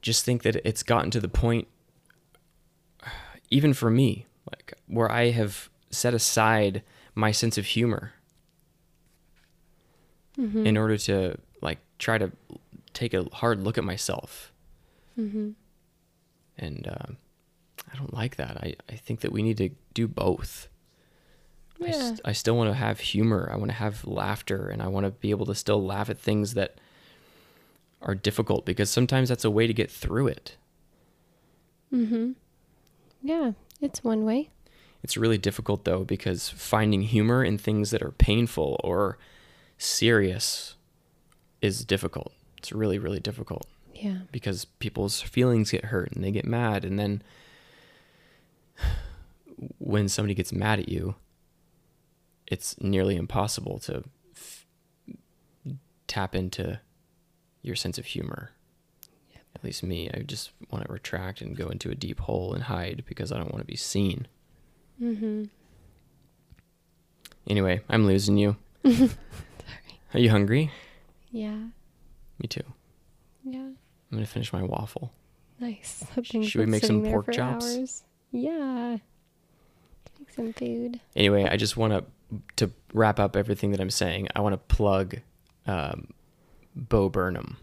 just 0.00 0.24
think 0.24 0.44
that 0.44 0.56
it's 0.64 0.82
gotten 0.82 1.10
to 1.10 1.20
the 1.20 1.28
point, 1.28 1.66
even 3.50 3.74
for 3.74 3.90
me, 3.90 4.26
like 4.50 4.72
where 4.86 5.10
I 5.10 5.30
have 5.30 5.68
set 5.90 6.14
aside 6.14 6.82
my 7.14 7.30
sense 7.32 7.56
of 7.58 7.66
humor 7.66 8.12
Mm-hmm. 10.38 10.66
in 10.66 10.76
order 10.76 10.98
to 10.98 11.38
like 11.62 11.78
try 11.98 12.18
to 12.18 12.30
take 12.92 13.14
a 13.14 13.24
hard 13.32 13.62
look 13.62 13.78
at 13.78 13.84
myself. 13.84 14.52
Mm-hmm. 15.18 15.52
And 16.58 16.88
um, 16.88 17.16
I 17.90 17.96
don't 17.96 18.12
like 18.12 18.36
that. 18.36 18.58
I, 18.58 18.74
I 18.90 18.96
think 18.96 19.20
that 19.20 19.32
we 19.32 19.42
need 19.42 19.56
to 19.56 19.70
do 19.94 20.06
both. 20.06 20.68
I, 21.82 21.86
Yeah. 21.86 21.92
st- 21.92 22.20
I 22.26 22.32
still 22.32 22.54
want 22.54 22.68
to 22.68 22.74
have 22.74 23.00
humor. 23.00 23.48
I 23.50 23.56
want 23.56 23.70
to 23.70 23.76
have 23.78 24.04
laughter 24.06 24.68
and 24.68 24.82
I 24.82 24.88
want 24.88 25.06
to 25.06 25.10
be 25.10 25.30
able 25.30 25.46
to 25.46 25.54
still 25.54 25.82
laugh 25.82 26.10
at 26.10 26.18
things 26.18 26.52
that 26.52 26.76
are 28.02 28.14
difficult 28.14 28.66
because 28.66 28.90
sometimes 28.90 29.30
that's 29.30 29.44
a 29.46 29.50
way 29.50 29.66
to 29.66 29.72
get 29.72 29.90
through 29.90 30.26
it. 30.26 30.56
Mm-hmm. 31.90 32.32
Yeah. 33.22 33.52
It's 33.80 34.04
one 34.04 34.26
way. 34.26 34.50
It's 35.06 35.16
really 35.16 35.38
difficult 35.38 35.84
though 35.84 36.02
because 36.02 36.48
finding 36.48 37.02
humor 37.02 37.44
in 37.44 37.58
things 37.58 37.92
that 37.92 38.02
are 38.02 38.10
painful 38.10 38.80
or 38.82 39.18
serious 39.78 40.74
is 41.62 41.84
difficult. 41.84 42.32
It's 42.58 42.72
really, 42.72 42.98
really 42.98 43.20
difficult 43.20 43.68
Yeah. 43.94 44.22
because 44.32 44.64
people's 44.64 45.20
feelings 45.20 45.70
get 45.70 45.84
hurt 45.86 46.10
and 46.10 46.24
they 46.24 46.32
get 46.32 46.44
mad. 46.44 46.84
And 46.84 46.98
then 46.98 47.22
when 49.78 50.08
somebody 50.08 50.34
gets 50.34 50.52
mad 50.52 50.80
at 50.80 50.88
you, 50.88 51.14
it's 52.48 52.74
nearly 52.80 53.14
impossible 53.14 53.78
to 53.78 54.02
f- 54.34 54.66
tap 56.08 56.34
into 56.34 56.80
your 57.62 57.76
sense 57.76 57.96
of 57.96 58.06
humor. 58.06 58.50
At 59.54 59.62
least 59.62 59.84
me, 59.84 60.10
I 60.12 60.22
just 60.22 60.50
want 60.68 60.84
to 60.84 60.92
retract 60.92 61.40
and 61.42 61.56
go 61.56 61.68
into 61.68 61.90
a 61.90 61.94
deep 61.94 62.18
hole 62.18 62.54
and 62.54 62.64
hide 62.64 63.04
because 63.06 63.30
I 63.30 63.36
don't 63.36 63.52
want 63.52 63.60
to 63.60 63.64
be 63.72 63.76
seen. 63.76 64.26
Mm-hmm. 65.00 65.44
Anyway, 67.48 67.80
I'm 67.88 68.06
losing 68.06 68.36
you. 68.36 68.56
Sorry. 68.84 69.10
Are 70.14 70.20
you 70.20 70.30
hungry? 70.30 70.70
Yeah. 71.30 71.56
Me 72.38 72.48
too. 72.48 72.62
Yeah. 73.44 73.58
I'm 73.60 73.76
gonna 74.12 74.26
finish 74.26 74.52
my 74.52 74.62
waffle. 74.62 75.12
Nice. 75.60 76.04
Should 76.22 76.54
we 76.56 76.66
make 76.66 76.84
some 76.84 77.02
pork 77.02 77.32
chops? 77.32 77.76
hours. 77.76 78.04
Yeah. 78.30 78.98
Make 80.18 80.30
some 80.30 80.52
food. 80.52 81.00
Anyway, 81.14 81.44
I 81.44 81.56
just 81.56 81.76
want 81.76 81.92
to 81.92 82.04
to 82.56 82.72
wrap 82.92 83.20
up 83.20 83.36
everything 83.36 83.70
that 83.70 83.80
I'm 83.80 83.90
saying. 83.90 84.28
I 84.34 84.40
want 84.40 84.52
to 84.54 84.74
plug 84.74 85.16
um, 85.66 86.08
Bo 86.74 87.08
Burnham. 87.08 87.56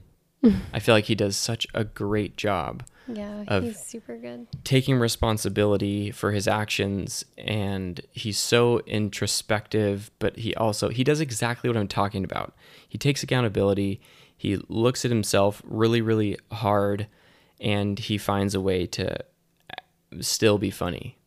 I 0.73 0.79
feel 0.79 0.93
like 0.95 1.05
he 1.05 1.15
does 1.15 1.35
such 1.37 1.65
a 1.73 1.83
great 1.85 2.35
job 2.37 2.83
Yeah, 3.07 3.61
he's 3.61 3.79
super 3.79 4.17
good. 4.17 4.47
taking 4.63 4.97
responsibility 4.97 6.11
for 6.11 6.31
his 6.31 6.47
actions 6.47 7.23
and 7.37 8.01
he's 8.11 8.37
so 8.37 8.79
introspective 8.85 10.11
but 10.19 10.37
he 10.37 10.53
also 10.55 10.89
he 10.89 11.03
does 11.03 11.21
exactly 11.21 11.69
what 11.69 11.77
i'm 11.77 11.87
talking 11.87 12.23
about. 12.23 12.53
He 12.89 12.97
takes 12.97 13.23
accountability 13.23 14.01
he 14.35 14.57
looks 14.67 15.05
at 15.05 15.11
himself 15.11 15.61
really 15.65 16.01
really 16.01 16.37
hard 16.51 17.07
and 17.61 17.97
he 17.97 18.17
finds 18.17 18.53
a 18.53 18.59
way 18.61 18.85
to 18.87 19.17
still 20.19 20.57
be 20.57 20.69
funny. 20.69 21.17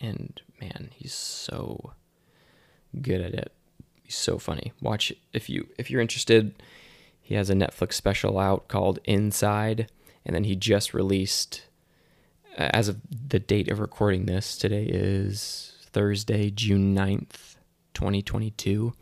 And 0.00 0.40
man 0.60 0.90
he's 0.94 1.14
so 1.14 1.92
good 3.00 3.20
at 3.20 3.34
it. 3.34 3.52
He's 4.02 4.16
so 4.16 4.38
funny. 4.38 4.72
Watch 4.82 5.12
if 5.32 5.48
you 5.48 5.68
if 5.78 5.90
you're 5.90 6.00
interested 6.00 6.54
he 7.26 7.34
has 7.34 7.50
a 7.50 7.54
netflix 7.54 7.94
special 7.94 8.38
out 8.38 8.68
called 8.68 9.00
inside 9.04 9.90
and 10.24 10.34
then 10.34 10.44
he 10.44 10.54
just 10.54 10.94
released 10.94 11.66
uh, 12.56 12.70
as 12.72 12.88
of 12.88 12.98
the 13.10 13.38
date 13.38 13.70
of 13.70 13.80
recording 13.80 14.24
this, 14.24 14.56
today 14.56 14.84
is 14.84 15.74
Thursday, 15.92 16.50
June 16.50 16.96
9th, 16.96 17.56
2022. 17.92 18.94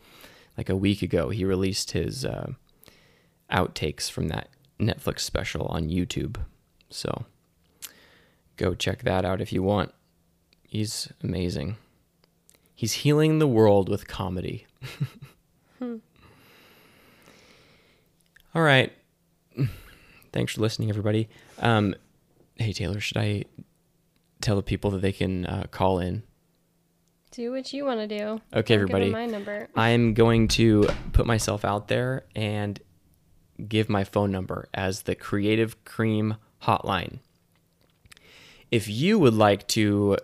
Like 0.57 0.69
a 0.69 0.75
week 0.75 1.01
ago, 1.01 1.29
he 1.29 1.45
released 1.45 1.91
his 1.91 2.25
uh, 2.25 2.51
outtakes 3.49 4.11
from 4.11 4.27
that 4.27 4.49
Netflix 4.79 5.21
special 5.21 5.67
on 5.67 5.89
YouTube. 5.89 6.37
So 6.89 7.25
go 8.57 8.75
check 8.75 9.03
that 9.03 9.23
out 9.23 9.39
if 9.41 9.53
you 9.53 9.63
want. 9.63 9.93
He's 10.67 11.11
amazing. 11.23 11.77
He's 12.73 12.93
healing 12.93 13.39
the 13.39 13.47
world 13.47 13.87
with 13.87 14.07
comedy. 14.07 14.67
All 18.55 18.61
right. 18.61 18.93
Thanks 20.31 20.53
for 20.53 20.61
listening, 20.61 20.89
everybody. 20.89 21.27
Um, 21.59 21.93
hey, 22.55 22.71
Taylor, 22.71 23.01
should 23.01 23.17
I 23.17 23.43
tell 24.39 24.55
the 24.55 24.63
people 24.63 24.91
that 24.91 25.01
they 25.01 25.11
can 25.11 25.45
uh, 25.45 25.65
call 25.69 25.99
in? 25.99 26.23
Do 27.31 27.51
what 27.51 27.73
you 27.73 27.83
want 27.83 27.99
to 27.99 28.07
do. 28.07 28.41
Okay, 28.53 28.75
everybody. 28.75 29.09
my 29.09 29.25
number. 29.25 29.67
I'm 29.75 30.13
going 30.13 30.47
to 30.49 30.87
put 31.11 31.25
myself 31.25 31.65
out 31.65 31.89
there 31.89 32.23
and 32.33 32.79
give 33.67 33.89
my 33.89 34.05
phone 34.05 34.31
number 34.31 34.69
as 34.73 35.01
the 35.01 35.15
Creative 35.15 35.83
Cream 35.83 36.37
hotline. 36.63 37.19
If 38.71 38.87
you 38.87 39.19
would 39.19 39.33
like 39.33 39.67
to 39.69 40.17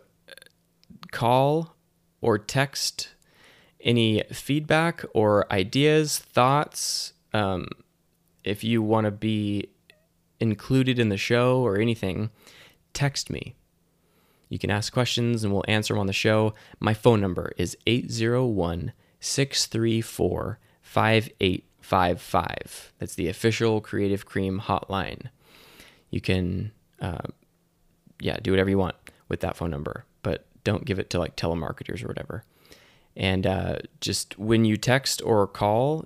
call 1.11 1.75
or 2.21 2.37
text 2.37 3.09
any 3.81 4.23
feedback 4.31 5.03
or 5.13 5.51
ideas, 5.51 6.17
thoughts, 6.17 7.11
um, 7.33 7.67
if 8.43 8.63
you 8.63 8.81
want 8.81 9.05
to 9.05 9.11
be 9.11 9.69
included 10.39 10.99
in 10.99 11.09
the 11.09 11.17
show 11.17 11.61
or 11.61 11.79
anything, 11.79 12.29
text 12.93 13.29
me. 13.29 13.55
You 14.49 14.59
can 14.59 14.71
ask 14.71 14.91
questions 14.91 15.43
and 15.43 15.53
we'll 15.53 15.63
answer 15.67 15.93
them 15.93 16.01
on 16.01 16.07
the 16.07 16.13
show. 16.13 16.53
My 16.79 16.93
phone 16.93 17.21
number 17.21 17.53
is 17.57 17.77
801 17.87 18.91
634 19.19 20.59
5855. 20.81 22.93
That's 22.99 23.15
the 23.15 23.29
official 23.29 23.79
Creative 23.79 24.25
Cream 24.25 24.61
hotline. 24.65 25.27
You 26.09 26.19
can, 26.19 26.73
uh, 26.99 27.29
yeah, 28.19 28.37
do 28.41 28.51
whatever 28.51 28.69
you 28.69 28.77
want 28.77 28.97
with 29.29 29.39
that 29.39 29.55
phone 29.55 29.71
number, 29.71 30.03
but 30.21 30.45
don't 30.65 30.83
give 30.83 30.99
it 30.99 31.09
to 31.11 31.19
like 31.19 31.37
telemarketers 31.37 32.03
or 32.03 32.07
whatever. 32.07 32.43
And 33.15 33.47
uh, 33.47 33.77
just 34.01 34.37
when 34.37 34.65
you 34.65 34.75
text 34.75 35.21
or 35.23 35.47
call, 35.47 36.05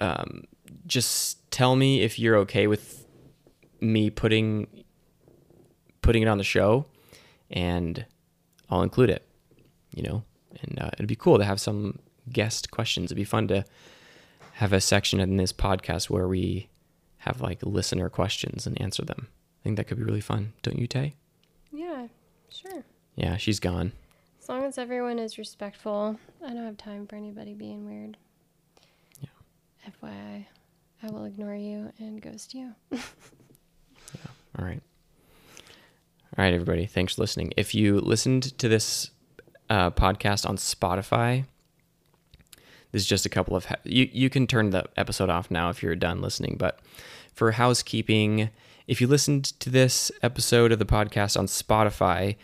um, 0.00 0.44
just 0.86 1.50
tell 1.50 1.76
me 1.76 2.02
if 2.02 2.18
you're 2.18 2.36
okay 2.36 2.66
with 2.66 3.06
me 3.80 4.10
putting 4.10 4.66
putting 6.02 6.22
it 6.22 6.28
on 6.28 6.38
the 6.38 6.44
show 6.44 6.86
and 7.50 8.06
I'll 8.70 8.82
include 8.82 9.10
it, 9.10 9.26
you 9.94 10.02
know, 10.02 10.22
and 10.60 10.78
uh, 10.80 10.90
it'd 10.94 11.06
be 11.06 11.16
cool 11.16 11.38
to 11.38 11.44
have 11.44 11.60
some 11.60 11.98
guest 12.32 12.70
questions. 12.70 13.06
It'd 13.06 13.16
be 13.16 13.24
fun 13.24 13.48
to 13.48 13.64
have 14.54 14.72
a 14.72 14.80
section 14.80 15.20
in 15.20 15.36
this 15.36 15.52
podcast 15.52 16.08
where 16.10 16.28
we 16.28 16.68
have 17.18 17.40
like 17.40 17.62
listener 17.62 18.08
questions 18.08 18.66
and 18.66 18.80
answer 18.80 19.04
them. 19.04 19.28
I 19.28 19.62
think 19.64 19.76
that 19.76 19.84
could 19.84 19.98
be 19.98 20.04
really 20.04 20.20
fun, 20.20 20.52
don't 20.62 20.78
you, 20.78 20.86
Tay? 20.86 21.14
Yeah, 21.72 22.06
sure. 22.50 22.84
Yeah, 23.16 23.36
she's 23.36 23.60
gone. 23.60 23.92
As 24.40 24.48
long 24.48 24.64
as 24.64 24.78
everyone 24.78 25.18
is 25.18 25.38
respectful, 25.38 26.18
I 26.44 26.54
don't 26.54 26.64
have 26.64 26.76
time 26.76 27.06
for 27.06 27.16
anybody 27.16 27.52
being 27.52 27.84
weird. 27.84 28.16
Yeah. 29.20 29.90
FYI, 29.90 30.46
I 31.02 31.10
will 31.10 31.24
ignore 31.24 31.54
you 31.54 31.92
and 31.98 32.20
ghost 32.20 32.54
you. 32.54 32.74
yeah. 32.90 33.00
All 34.58 34.64
right. 34.64 34.82
All 36.36 36.44
right, 36.44 36.54
everybody. 36.54 36.86
Thanks 36.86 37.14
for 37.14 37.22
listening. 37.22 37.52
If 37.56 37.74
you 37.74 38.00
listened 38.00 38.58
to 38.58 38.68
this 38.68 39.10
uh, 39.70 39.90
podcast 39.90 40.48
on 40.48 40.56
Spotify, 40.56 41.44
this 42.92 43.02
is 43.02 43.08
just 43.08 43.26
a 43.26 43.28
couple 43.28 43.56
of. 43.56 43.66
You 43.84 44.08
you 44.12 44.30
can 44.30 44.46
turn 44.46 44.70
the 44.70 44.84
episode 44.96 45.30
off 45.30 45.50
now 45.50 45.70
if 45.70 45.82
you're 45.82 45.96
done 45.96 46.20
listening. 46.20 46.56
But 46.58 46.80
for 47.32 47.52
housekeeping, 47.52 48.50
if 48.86 49.00
you 49.00 49.06
listened 49.06 49.44
to 49.60 49.70
this 49.70 50.10
episode 50.22 50.72
of 50.72 50.78
the 50.78 50.86
podcast 50.86 51.38
on 51.38 51.46
Spotify, 51.46 52.36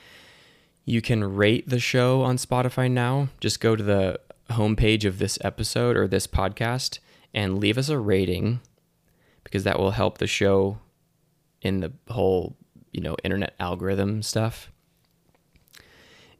you 0.84 1.00
can 1.00 1.36
rate 1.36 1.68
the 1.68 1.80
show 1.80 2.22
on 2.22 2.36
Spotify 2.36 2.90
now. 2.90 3.28
Just 3.40 3.60
go 3.60 3.76
to 3.76 3.82
the 3.82 4.20
homepage 4.50 5.04
of 5.04 5.18
this 5.18 5.38
episode 5.42 5.96
or 5.96 6.06
this 6.06 6.26
podcast 6.26 6.98
and 7.34 7.58
leave 7.58 7.78
us 7.78 7.88
a 7.88 7.98
rating 7.98 8.60
because 9.44 9.64
that 9.64 9.78
will 9.78 9.92
help 9.92 10.18
the 10.18 10.26
show 10.26 10.78
in 11.60 11.80
the 11.80 11.92
whole, 12.08 12.56
you 12.92 13.00
know, 13.00 13.16
internet 13.24 13.54
algorithm 13.58 14.22
stuff. 14.22 14.70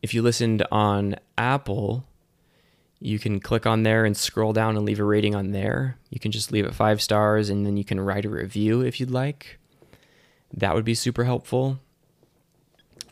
If 0.03 0.15
you 0.15 0.23
listened 0.23 0.67
on 0.73 1.17
Apple, 1.39 2.05
you 2.99 3.19
can 3.19 3.41
click 3.41 3.67
on 3.67 3.83
there 3.83 4.05
and 4.05 4.17
scroll 4.17 4.53
down 4.53 4.77
and 4.77 4.85
leave 4.85 5.01
a 5.01 5.05
rating 5.05 5.35
on 5.35 5.53
there. 5.53 5.99
You 6.11 6.21
can 6.21 6.33
just 6.33 6.53
leave 6.53 6.65
it 6.65 6.75
five 6.75 7.01
stars 7.01 7.51
and 7.51 7.67
then 7.67 7.77
you 7.77 7.85
can 7.85 8.01
write 8.01 8.25
a 8.25 8.31
review 8.31 8.81
if 8.81 9.01
you'd 9.01 9.11
like. 9.11 9.59
That 10.53 10.75
would 10.75 10.85
be 10.85 10.95
super 10.95 11.25
helpful. 11.25 11.81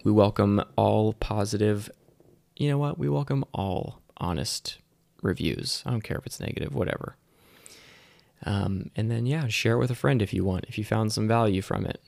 We 0.05 0.12
welcome 0.12 0.62
all 0.76 1.12
positive, 1.15 1.91
you 2.57 2.68
know 2.68 2.78
what? 2.78 2.99
We 2.99 3.09
welcome 3.09 3.44
all 3.52 4.00
honest 4.17 4.78
reviews. 5.23 5.83
I 5.84 5.91
don't 5.91 6.02
care 6.02 6.18
if 6.18 6.26
it's 6.26 6.41
negative, 6.41 6.75
whatever. 6.75 7.17
Um, 8.44 8.91
and 8.97 9.10
then, 9.10 9.27
yeah, 9.27 9.49
share 9.49 9.75
it 9.75 9.78
with 9.78 9.91
a 9.91 9.94
friend 9.94 10.23
if 10.23 10.33
you 10.33 10.44
want, 10.44 10.65
if 10.69 10.78
you 10.78 10.85
found 10.85 11.12
some 11.12 11.28
value 11.28 11.62
from 11.62 11.85
it. 11.85 12.01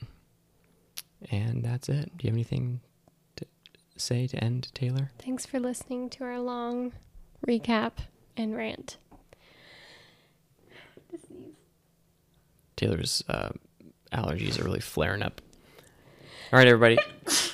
And 1.31 1.63
that's 1.63 1.89
it. 1.89 2.17
Do 2.17 2.25
you 2.25 2.29
have 2.29 2.35
anything 2.35 2.81
to 3.37 3.45
say 3.97 4.27
to 4.27 4.43
end, 4.43 4.71
Taylor? 4.73 5.11
Thanks 5.19 5.45
for 5.45 5.59
listening 5.59 6.09
to 6.11 6.23
our 6.23 6.39
long 6.39 6.93
recap 7.47 7.93
and 8.35 8.55
rant. 8.55 8.97
Taylor's 12.75 13.23
uh, 13.29 13.49
allergies 14.11 14.59
are 14.59 14.63
really 14.63 14.79
flaring 14.79 15.21
up. 15.21 15.41
All 16.51 16.59
right, 16.59 16.67
everybody. 16.67 16.97